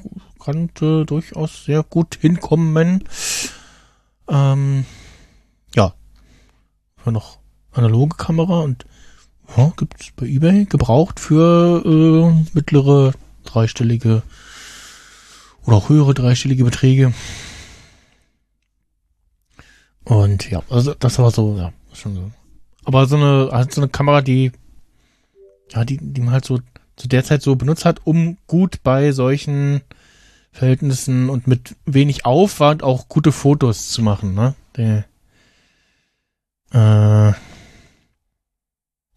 könnte 0.45 1.07
durchaus 1.07 1.65
sehr 1.65 1.85
gut 1.85 2.19
hinkommen. 2.21 3.05
Ähm, 4.29 4.85
für 7.11 7.13
noch 7.13 7.39
analoge 7.73 8.17
Kamera 8.17 8.61
und 8.61 8.87
ja, 9.57 9.73
gibt's 9.77 10.13
bei 10.15 10.27
eBay 10.27 10.65
gebraucht 10.67 11.19
für 11.19 11.83
äh, 11.85 12.47
mittlere 12.55 13.13
dreistellige 13.45 14.23
oder 15.65 15.77
auch 15.77 15.89
höhere 15.89 16.15
dreistellige 16.15 16.65
Beträge. 16.65 17.13
Und 20.05 20.51
ja, 20.51 20.63
also 20.71 20.95
das 20.95 21.19
war 21.19 21.31
so, 21.31 21.57
ja, 21.57 21.73
schon 21.93 22.15
so. 22.15 22.31
Aber 22.85 23.07
so 23.07 23.17
eine, 23.17 23.51
halt 23.53 23.75
so 23.75 23.81
eine 23.81 23.91
Kamera, 23.91 24.23
die, 24.23 24.53
ja, 25.73 25.85
die, 25.85 25.99
die 26.01 26.21
man 26.21 26.33
halt 26.33 26.45
so 26.45 26.61
zu 26.97 27.09
der 27.09 27.25
Zeit 27.25 27.43
so 27.43 27.57
benutzt 27.57 27.85
hat, 27.85 28.01
um 28.05 28.39
gut 28.47 28.83
bei 28.83 29.13
solchen 29.13 29.81
Verhältnissen 30.53 31.29
und 31.29 31.47
mit 31.47 31.77
wenig 31.87 32.25
Aufwand 32.25 32.83
auch 32.83 33.09
gute 33.09 33.33
Fotos 33.33 33.89
zu 33.91 34.03
machen, 34.03 34.35
ne? 34.35 34.55
Der, 34.77 35.05
äh, 36.73 37.33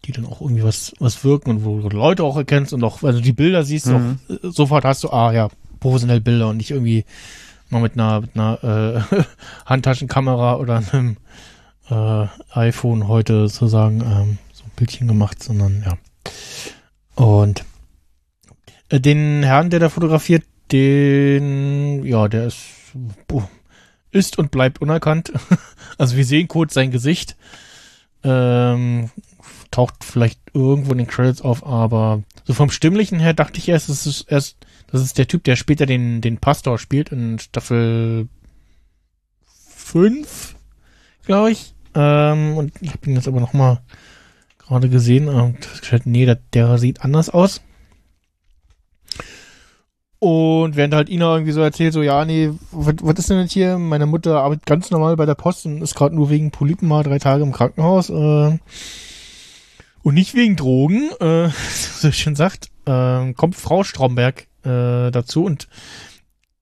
die 0.04 0.12
dann 0.12 0.26
auch 0.26 0.40
irgendwie 0.40 0.64
was, 0.64 0.92
was 0.98 1.24
wirken 1.24 1.50
und 1.50 1.64
wo 1.64 1.80
du 1.80 1.88
Leute 1.96 2.24
auch 2.24 2.36
erkennst 2.36 2.72
und 2.72 2.84
auch, 2.84 3.02
also 3.02 3.20
die 3.20 3.32
Bilder 3.32 3.64
siehst, 3.64 3.86
Mhm. 3.86 4.18
auch, 4.28 4.30
äh, 4.34 4.38
sofort 4.50 4.84
hast 4.84 5.02
du, 5.04 5.10
ah 5.10 5.32
ja, 5.32 5.48
professionell 5.80 6.20
Bilder 6.20 6.48
und 6.48 6.58
nicht 6.58 6.70
irgendwie 6.70 7.04
mal 7.70 7.80
mit 7.80 7.94
einer, 7.94 8.20
mit 8.20 8.30
einer 8.34 9.02
äh, 9.10 9.24
Handtaschenkamera 9.66 10.56
oder 10.56 10.82
einem 10.92 11.16
äh, 11.90 12.26
iPhone 12.52 13.08
heute 13.08 13.48
sozusagen 13.48 14.00
ähm, 14.00 14.38
so 14.52 14.64
ein 14.64 14.70
Bildchen 14.76 15.08
gemacht, 15.08 15.42
sondern 15.42 15.84
ja. 15.84 15.96
Und 17.22 17.64
äh, 18.90 19.00
den 19.00 19.42
Herrn, 19.42 19.70
der 19.70 19.80
da 19.80 19.88
fotografiert, 19.88 20.44
den, 20.72 22.04
ja, 22.04 22.28
der 22.28 22.46
ist, 22.46 22.58
boah, 23.28 23.48
ist 24.14 24.38
und 24.38 24.50
bleibt 24.50 24.80
unerkannt. 24.80 25.32
also 25.98 26.16
wir 26.16 26.24
sehen 26.24 26.48
kurz 26.48 26.74
sein 26.74 26.90
Gesicht. 26.90 27.36
Ähm, 28.22 29.10
taucht 29.70 30.04
vielleicht 30.04 30.40
irgendwo 30.54 30.92
in 30.92 30.98
den 30.98 31.06
Credits 31.06 31.42
auf, 31.42 31.66
aber 31.66 32.22
so 32.44 32.54
vom 32.54 32.70
Stimmlichen 32.70 33.18
her 33.18 33.34
dachte 33.34 33.58
ich 33.58 33.68
erst, 33.68 33.88
es 33.88 34.06
ist 34.06 34.22
erst, 34.30 34.56
das 34.90 35.02
ist 35.02 35.18
der 35.18 35.26
Typ, 35.26 35.42
der 35.44 35.56
später 35.56 35.84
den, 35.84 36.20
den 36.20 36.38
Pastor 36.38 36.78
spielt 36.78 37.10
in 37.10 37.38
Staffel 37.38 38.28
5, 39.76 40.54
glaube 41.26 41.50
ich. 41.50 41.74
Ähm, 41.94 42.56
und 42.56 42.72
ich 42.80 42.90
habe 42.90 43.06
ihn 43.06 43.16
jetzt 43.16 43.28
aber 43.28 43.40
noch 43.40 43.52
mal 43.52 43.82
gerade 44.58 44.88
gesehen 44.88 45.28
und 45.28 45.64
festgestellt, 45.64 46.06
nee, 46.06 46.24
der, 46.24 46.38
der 46.52 46.78
sieht 46.78 47.02
anders 47.02 47.30
aus. 47.30 47.60
Und 50.24 50.74
während 50.74 50.94
halt 50.94 51.10
Ina 51.10 51.34
irgendwie 51.34 51.52
so 51.52 51.60
erzählt, 51.60 51.92
so, 51.92 52.00
ja, 52.00 52.24
nee, 52.24 52.50
was, 52.70 53.18
ist 53.18 53.28
denn 53.28 53.40
jetzt 53.40 53.52
hier? 53.52 53.76
Meine 53.76 54.06
Mutter 54.06 54.40
arbeitet 54.40 54.64
ganz 54.64 54.90
normal 54.90 55.16
bei 55.16 55.26
der 55.26 55.34
Post 55.34 55.66
und 55.66 55.82
ist 55.82 55.94
gerade 55.94 56.14
nur 56.14 56.30
wegen 56.30 56.50
Polypen 56.50 56.88
mal 56.88 57.02
drei 57.02 57.18
Tage 57.18 57.42
im 57.42 57.52
Krankenhaus. 57.52 58.08
Äh, 58.08 58.58
und 60.02 60.14
nicht 60.14 60.34
wegen 60.34 60.56
Drogen, 60.56 61.10
äh, 61.20 61.50
so 61.98 62.10
schön 62.10 62.36
sagt, 62.36 62.70
äh, 62.86 63.34
kommt 63.34 63.54
Frau 63.54 63.84
Stromberg 63.84 64.46
äh, 64.62 65.10
dazu 65.10 65.44
und 65.44 65.68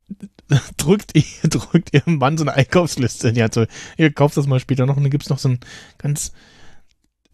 drückt, 0.77 1.15
ihr, 1.15 1.23
drückt 1.49 1.95
ihrem 1.95 2.19
Mann 2.19 2.39
so 2.39 2.43
eine 2.43 2.55
Einkaufsliste 2.55 3.33
Hand. 3.33 3.55
So, 3.55 3.67
ihr 3.97 4.13
kauft 4.13 4.37
das 4.37 4.49
mal 4.49 4.59
später 4.59 4.87
noch 4.87 4.97
und 4.97 5.05
dann 5.05 5.11
gibt's 5.13 5.31
noch 5.31 5.39
so 5.39 5.51
ein 5.51 5.61
ganz 5.99 6.33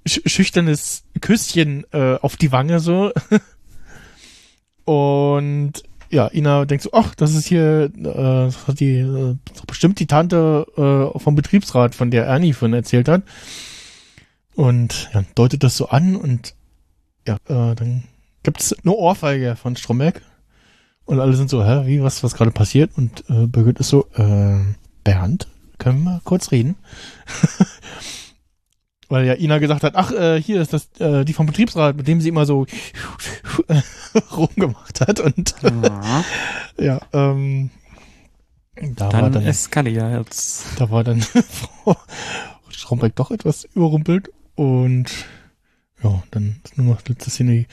sch 0.06 0.20
schüchternes 0.26 1.05
Küsschen 1.22 1.86
äh, 1.90 2.16
auf 2.20 2.36
die 2.36 2.52
Wange 2.52 2.80
so. 2.80 3.12
und 4.84 5.88
ja, 6.10 6.28
Ina 6.28 6.64
denkt 6.64 6.85
so, 6.85 6.90
ach, 6.93 7.14
das 7.14 7.35
ist 7.35 7.47
hier 7.47 7.90
äh, 7.97 8.02
das 8.02 8.66
hat 8.66 8.80
die 8.80 8.98
äh, 8.98 9.36
bestimmt 9.66 10.01
die 10.01 10.06
Tante 10.06 10.66
äh, 10.76 11.18
vom 11.18 11.35
Betriebsrat, 11.35 11.94
von 11.94 12.10
der 12.10 12.26
Ernie 12.26 12.52
von 12.52 12.72
erzählt 12.72 13.09
hat. 13.09 13.22
Und 14.55 15.10
ja, 15.14 15.24
deutet 15.35 15.62
das 15.62 15.76
so 15.76 15.89
an 15.89 16.16
und 16.16 16.55
ja, 17.26 17.36
äh, 17.47 17.74
dann 17.74 18.05
gibt's 18.43 18.72
eine 18.72 18.93
Ohrfeige 18.93 19.56
von 19.56 19.76
Stromberg. 19.76 20.22
Und 21.05 21.20
alle 21.20 21.35
sind 21.35 21.48
so, 21.48 21.64
hä, 21.64 21.86
wie, 21.86 22.02
was, 22.02 22.22
was 22.22 22.35
gerade 22.35 22.51
passiert? 22.51 22.90
Und 22.97 23.24
äh, 23.30 23.47
Birgit 23.47 23.78
ist 23.78 23.89
so, 23.89 24.06
äh, 24.14 24.59
Bernd, 25.05 25.48
können 25.78 26.02
wir 26.05 26.20
kurz 26.24 26.51
reden? 26.51 26.76
Weil 29.09 29.26
ja 29.26 29.35
Ina 29.35 29.59
gesagt 29.59 29.82
hat, 29.85 29.94
ach, 29.97 30.12
äh, 30.12 30.40
hier 30.40 30.60
ist 30.60 30.72
das, 30.72 30.89
äh, 30.98 31.24
die 31.24 31.32
vom 31.32 31.47
Betriebsrat, 31.47 31.97
mit 31.97 32.06
dem 32.06 32.20
sie 32.20 32.28
immer 32.28 32.44
so 32.44 32.66
rumgemacht 34.36 35.01
hat. 35.01 35.20
Und 35.20 35.55
Ja. 35.62 36.24
ja, 36.78 37.01
ähm, 37.12 37.70
da 38.74 39.06
war 39.06 39.22
Dann 39.22 39.32
dann, 39.32 39.47
eskaliert 39.47 40.28
da 40.76 40.90
war 40.90 41.05
dann 41.05 41.20
Frau 41.85 41.97
Stromberg 42.70 43.16
doch 43.16 43.30
etwas 43.30 43.64
überrumpelt. 43.74 44.30
Und 44.55 45.06
ja, 46.02 46.22
dann 46.30 46.60
ist 46.64 46.78
nur 46.78 46.94
noch 46.94 47.09
letzte 47.09 47.30
Szene 47.30 47.66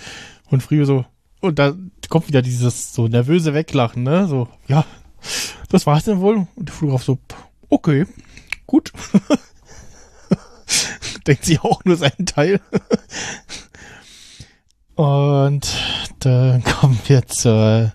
von 0.50 0.62
Frio 0.62 0.86
so, 0.86 1.06
und 1.42 1.60
da 1.60 1.74
kommt 2.10 2.28
wieder 2.28 2.42
dieses 2.42 2.94
so 2.94 3.08
nervöse 3.08 3.54
Weglachen, 3.54 4.04
ne? 4.04 4.28
So, 4.28 4.48
ja, 4.68 4.86
das 5.70 5.86
war's 5.86 6.06
denn 6.06 6.20
wohl. 6.20 6.48
Und 6.56 6.70
der 6.70 6.74
Fotograf 6.74 7.04
so, 7.04 7.20
okay, 7.70 8.06
gut. 8.66 8.92
Denkt 11.28 11.46
sie 11.46 11.60
auch 11.60 11.84
nur 11.86 11.98
seinen 11.98 12.26
Teil. 12.26 12.60
Und 14.96 15.76
dann 16.20 16.64
kommen 16.64 17.00
wir 17.08 17.26
zur 17.28 17.94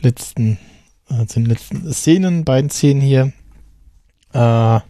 letzten, 0.00 0.58
äh, 1.08 1.26
zu 1.26 1.40
den 1.40 1.46
letzten 1.46 1.92
Szenen, 1.92 2.44
beiden 2.44 2.70
Szenen 2.70 3.00
hier. 3.00 3.32
Äh, 4.32 4.80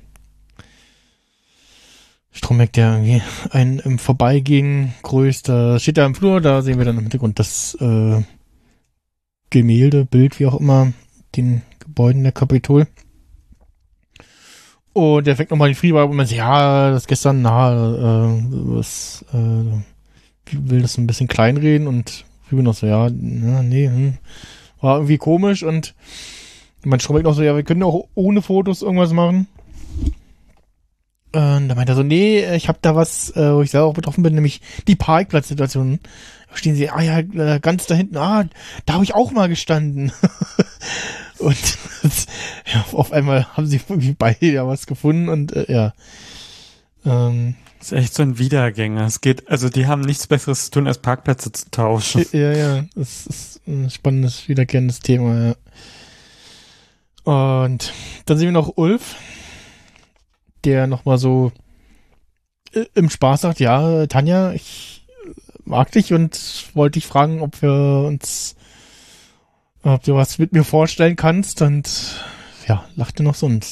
Stromberg, 2.31 2.73
der 2.73 2.93
irgendwie 2.95 3.23
einen 3.51 3.79
im 3.81 3.99
Vorbeigehen 3.99 4.95
grüßt, 5.03 5.49
da 5.49 5.79
steht 5.79 5.99
er 5.99 6.07
im 6.07 6.15
Flur, 6.15 6.41
da 6.41 6.63
sehen 6.63 6.79
wir 6.79 6.87
dann 6.87 6.97
im 6.97 7.03
Hintergrund 7.03 7.39
das 7.39 7.75
äh, 7.75 8.23
Gemälde, 9.51 10.07
Bild, 10.07 10.41
wie 10.41 10.47
auch 10.47 10.59
immer, 10.59 10.93
den 11.37 11.63
Gebäuden 11.79 12.23
der 12.23 12.33
Kapitol. 12.33 12.87
Und 14.93 15.27
der 15.27 15.37
fängt 15.37 15.51
nochmal 15.51 15.71
den 15.71 15.75
Frieden 15.75 15.97
und 15.97 16.17
man 16.17 16.27
sagt, 16.27 16.39
ja, 16.39 16.91
das 16.91 17.07
gestern, 17.07 17.43
na, 17.43 17.73
äh, 17.73 18.43
was, 18.51 19.25
äh, 19.33 20.53
will 20.53 20.83
das 20.83 20.99
ein 20.99 21.07
bisschen 21.07 21.29
kleinreden 21.29 21.87
und 21.87 22.25
Frieden 22.49 22.65
noch 22.65 22.75
so, 22.75 22.87
ja, 22.87 23.09
na, 23.11 23.63
nee, 23.63 23.87
hm, 23.87 24.19
war 24.81 24.97
irgendwie 24.97 25.19
komisch 25.19 25.63
und 25.63 25.95
mein 26.85 27.01
Stromberg 27.01 27.25
noch 27.25 27.35
so, 27.35 27.43
ja, 27.43 27.57
wir 27.57 27.63
können 27.63 27.83
auch 27.83 28.09
ohne 28.15 28.43
Fotos 28.43 28.83
irgendwas 28.83 29.13
machen. 29.13 29.47
Und 31.35 31.69
da 31.69 31.75
meint 31.75 31.89
er 31.89 31.95
so, 31.95 32.03
nee, 32.03 32.45
ich 32.55 32.69
habe 32.69 32.79
da 32.83 32.95
was, 32.95 33.35
äh, 33.37 33.55
wo 33.55 33.63
ich 33.63 33.71
selber 33.71 33.87
auch 33.87 33.95
betroffen 33.95 34.23
bin, 34.23 34.35
nämlich 34.35 34.61
die 34.87 34.97
Parkplatzsituation. 34.97 35.99
Da 36.51 36.57
stehen 36.57 36.75
sie, 36.75 36.91
ah 36.91 37.01
ja, 37.01 37.59
ganz 37.59 37.87
da 37.87 37.95
hinten, 37.95 38.19
ah, 38.19 38.45
da 38.85 38.95
habe 38.95 39.05
ich 39.05 39.15
auch 39.15 39.31
mal 39.31 39.49
gestanden. 39.49 40.13
und 41.43 41.79
ja, 42.73 42.85
auf 42.93 43.13
einmal 43.13 43.47
haben 43.57 43.67
sie 43.67 43.81
irgendwie 43.89 44.15
beide 44.19 44.47
ja 44.47 44.67
was 44.67 44.87
gefunden 44.87 45.29
und 45.29 45.53
äh, 45.55 45.71
ja. 45.73 45.93
Ähm, 47.05 47.57
Das 47.79 47.93
ist 47.93 47.99
echt 47.99 48.15
so 48.15 48.23
ein 48.23 48.39
Wiedergänger. 48.39 49.05
Es 49.05 49.21
geht, 49.21 49.49
also 49.51 49.69
die 49.69 49.87
haben 49.87 50.03
nichts 50.03 50.27
Besseres 50.27 50.67
zu 50.67 50.71
tun, 50.73 50.87
als 50.87 50.99
Parkplätze 50.99 51.53
zu 51.53 51.71
tauschen. 51.71 52.25
ja, 52.33 52.53
ja, 52.53 52.85
das 52.95 53.27
ist 53.27 53.61
ein 53.67 53.91
spannendes, 53.91 54.49
wiederkehrendes 54.49 55.01
Thema, 55.01 55.49
ja. 55.49 55.55
Und 57.25 57.93
dann 58.27 58.39
sehen 58.39 58.49
wir 58.49 58.53
noch 58.53 58.77
Ulf, 58.77 59.15
der 60.65 60.87
nochmal 60.87 61.19
so 61.19 61.53
äh, 62.73 62.85
im 62.95 63.11
Spaß 63.11 63.43
sagt, 63.43 63.61
ja, 63.61 64.07
Tanja, 64.07 64.53
ich 64.53 65.07
mag 65.65 65.93
dich 65.93 66.13
und 66.13 66.39
wollte 66.75 66.99
dich 66.99 67.07
fragen, 67.07 67.41
ob 67.41 67.63
wir 67.63 68.05
uns, 68.07 68.57
ob 69.83 70.03
du 70.05 70.15
was 70.15 70.39
mit 70.39 70.53
mir 70.53 70.65
vorstellen 70.65 71.17
kannst 71.17 71.63
und 71.63 72.23
ja, 72.69 72.85
lachte 72.97 73.23
noch 73.23 73.35
so 73.35 73.47
und 73.47 73.65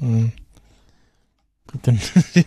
äh, 0.00 0.30
gibt 1.72 1.86
dann 1.86 2.00
den, 2.34 2.44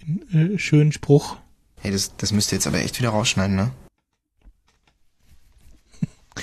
den 0.32 0.54
äh, 0.54 0.58
schönen 0.58 0.92
Spruch. 0.92 1.36
Hey, 1.80 1.90
das, 1.90 2.16
das 2.16 2.32
müsst 2.32 2.52
ihr 2.52 2.56
jetzt 2.56 2.66
aber 2.66 2.78
echt 2.78 2.98
wieder 2.98 3.08
rausschneiden, 3.10 3.56
ne? 3.56 3.70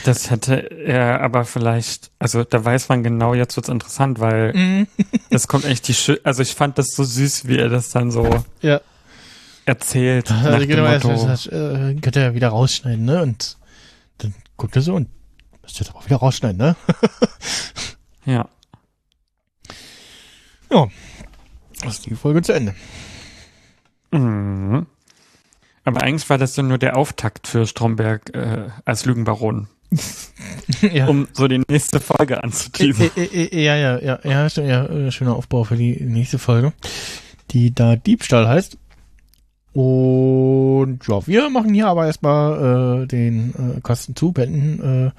Das 0.04 0.30
hätte 0.30 0.54
er 0.86 1.20
aber 1.22 1.46
vielleicht, 1.46 2.12
also 2.20 2.44
da 2.44 2.64
weiß 2.64 2.90
man 2.90 3.02
genau, 3.04 3.34
jetzt 3.34 3.56
wird's 3.56 3.70
interessant, 3.70 4.20
weil 4.20 4.54
Mhm. 4.54 4.88
das 5.32 5.48
kommt 5.48 5.66
echt 5.66 5.88
die, 5.88 5.94
Schö 5.96 6.18
also 6.24 6.42
ich 6.44 6.54
fand 6.54 6.78
das 6.78 6.92
so 6.92 7.04
süß, 7.04 7.48
wie 7.48 7.58
er 7.58 7.70
das 7.70 7.90
dann 7.90 8.12
so 8.12 8.44
Ja. 8.62 8.82
erzählt. 9.66 10.30
nach 10.30 10.44
Also 10.44 10.60
dem 10.60 10.68
genau, 10.70 10.84
das, 10.86 11.04
Motto. 11.04 11.26
das, 11.28 11.44
das 11.46 11.48
äh, 11.48 11.96
könnt 12.02 12.16
ihr 12.18 12.22
ja 12.22 12.34
wieder 12.36 12.50
rausschneiden, 12.50 13.04
ne? 13.04 13.24
Und 13.24 13.58
dann 14.20 14.36
guckt 14.58 14.76
er 14.76 14.82
so 14.84 14.94
und 14.96 15.08
müsst 15.70 15.80
ihr 15.82 15.86
jetzt 15.86 15.96
aber 15.96 16.06
wieder 16.06 16.18
rausschneiden, 16.18 16.58
ne? 16.58 16.76
Ja. 18.26 18.48
Ja. 20.72 20.88
Das 21.82 21.96
ist 21.96 22.06
die 22.06 22.14
Folge 22.14 22.44
zu 22.44 22.54
Ende. 22.54 22.76
Mhm. 24.12 24.86
Aber 25.84 26.02
eigentlich 26.04 26.30
war 26.30 26.38
das 26.38 26.56
ja 26.56 26.62
nur 26.62 26.78
der 26.78 26.96
Auftakt 26.96 27.48
für 27.48 27.66
Stromberg 27.66 28.36
äh, 28.36 28.68
als 28.86 29.04
Lügenbaron, 29.06 29.68
ja. 30.94 31.08
um 31.08 31.28
so 31.34 31.48
die 31.48 31.64
nächste 31.68 32.00
Folge 32.00 32.36
Äh, 32.36 32.42
anzuteasen. 32.42 33.10
äh, 33.16 33.24
äh, 33.24 33.64
ja, 33.64 33.76
ja, 33.78 33.98
ja, 34.00 34.20
ja, 34.24 34.48
stimmt, 34.48 34.68
ja, 34.68 34.86
äh, 34.86 35.12
schöner 35.12 35.36
Aufbau 35.36 35.64
für 35.64 35.76
die 35.76 36.00
nächste 36.04 36.38
Folge, 36.38 36.72
die 37.50 37.74
da 37.74 37.96
Diebstahl 37.96 38.48
heißt. 38.48 38.78
Und 39.74 41.00
ja, 41.08 41.26
wir 41.26 41.50
machen 41.50 41.74
hier 41.74 41.88
aber 41.88 42.06
erstmal 42.06 43.04
äh, 43.04 43.08
den 43.08 43.78
äh, 43.78 43.82
Kasten 43.82 44.16
zu, 44.16 44.34
beenden 44.34 45.08
äh, 45.08 45.12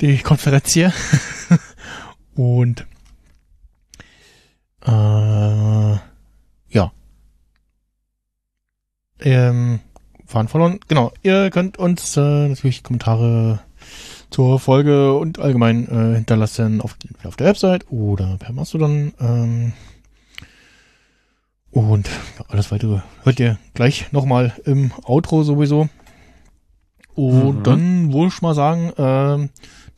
die 0.00 0.18
Konferenz 0.18 0.72
hier. 0.72 0.92
Und 2.34 2.86
äh, 4.84 4.90
ja. 4.90 6.92
Ähm, 9.20 9.80
fahren 10.26 10.48
verloren. 10.48 10.80
Genau, 10.88 11.12
ihr 11.22 11.50
könnt 11.50 11.78
uns 11.78 12.16
äh, 12.16 12.48
natürlich 12.48 12.82
Kommentare 12.82 13.60
zur 14.30 14.58
Folge 14.58 15.14
und 15.14 15.38
allgemein 15.38 15.86
äh, 15.88 16.14
hinterlassen 16.14 16.80
auf, 16.80 16.96
auf 17.24 17.36
der 17.36 17.48
Website 17.48 17.84
oder 17.90 18.36
per 18.38 18.52
Mastodon. 18.52 19.12
Ähm, 19.20 19.72
und 21.70 22.08
ja, 22.38 22.44
alles 22.48 22.70
weitere 22.72 23.00
hört 23.22 23.40
ihr 23.40 23.58
gleich 23.74 24.10
nochmal 24.12 24.54
im 24.64 24.90
Outro 25.04 25.42
sowieso. 25.42 25.88
Und 27.14 27.58
Mhm. 27.58 27.62
dann 27.62 28.12
wohl 28.12 28.28
ich 28.28 28.40
mal 28.40 28.54
sagen, 28.54 28.92
ähm, 28.96 29.50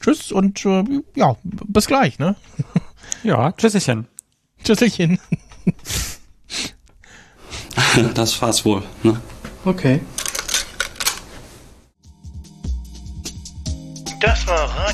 tschüss 0.04 0.32
und 0.32 0.64
äh, 0.66 0.84
ja, 1.14 1.36
bis 1.42 1.86
gleich, 1.86 2.18
ne? 2.18 2.36
Ja, 3.22 3.52
tschüsschen. 3.52 4.06
Tschüsschen. 4.62 5.18
Das 8.14 8.40
war's 8.42 8.64
wohl, 8.64 8.82
ne? 9.02 9.20
Okay. 9.64 10.00
Das 14.20 14.46
war 14.46 14.68
Radio 14.68 14.93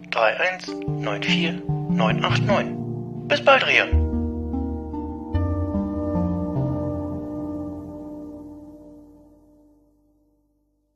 31 0.15 0.67
94 1.01 1.61
989. 1.89 3.27
Bis 3.27 3.43
bald, 3.43 3.65
Rian. 3.67 4.10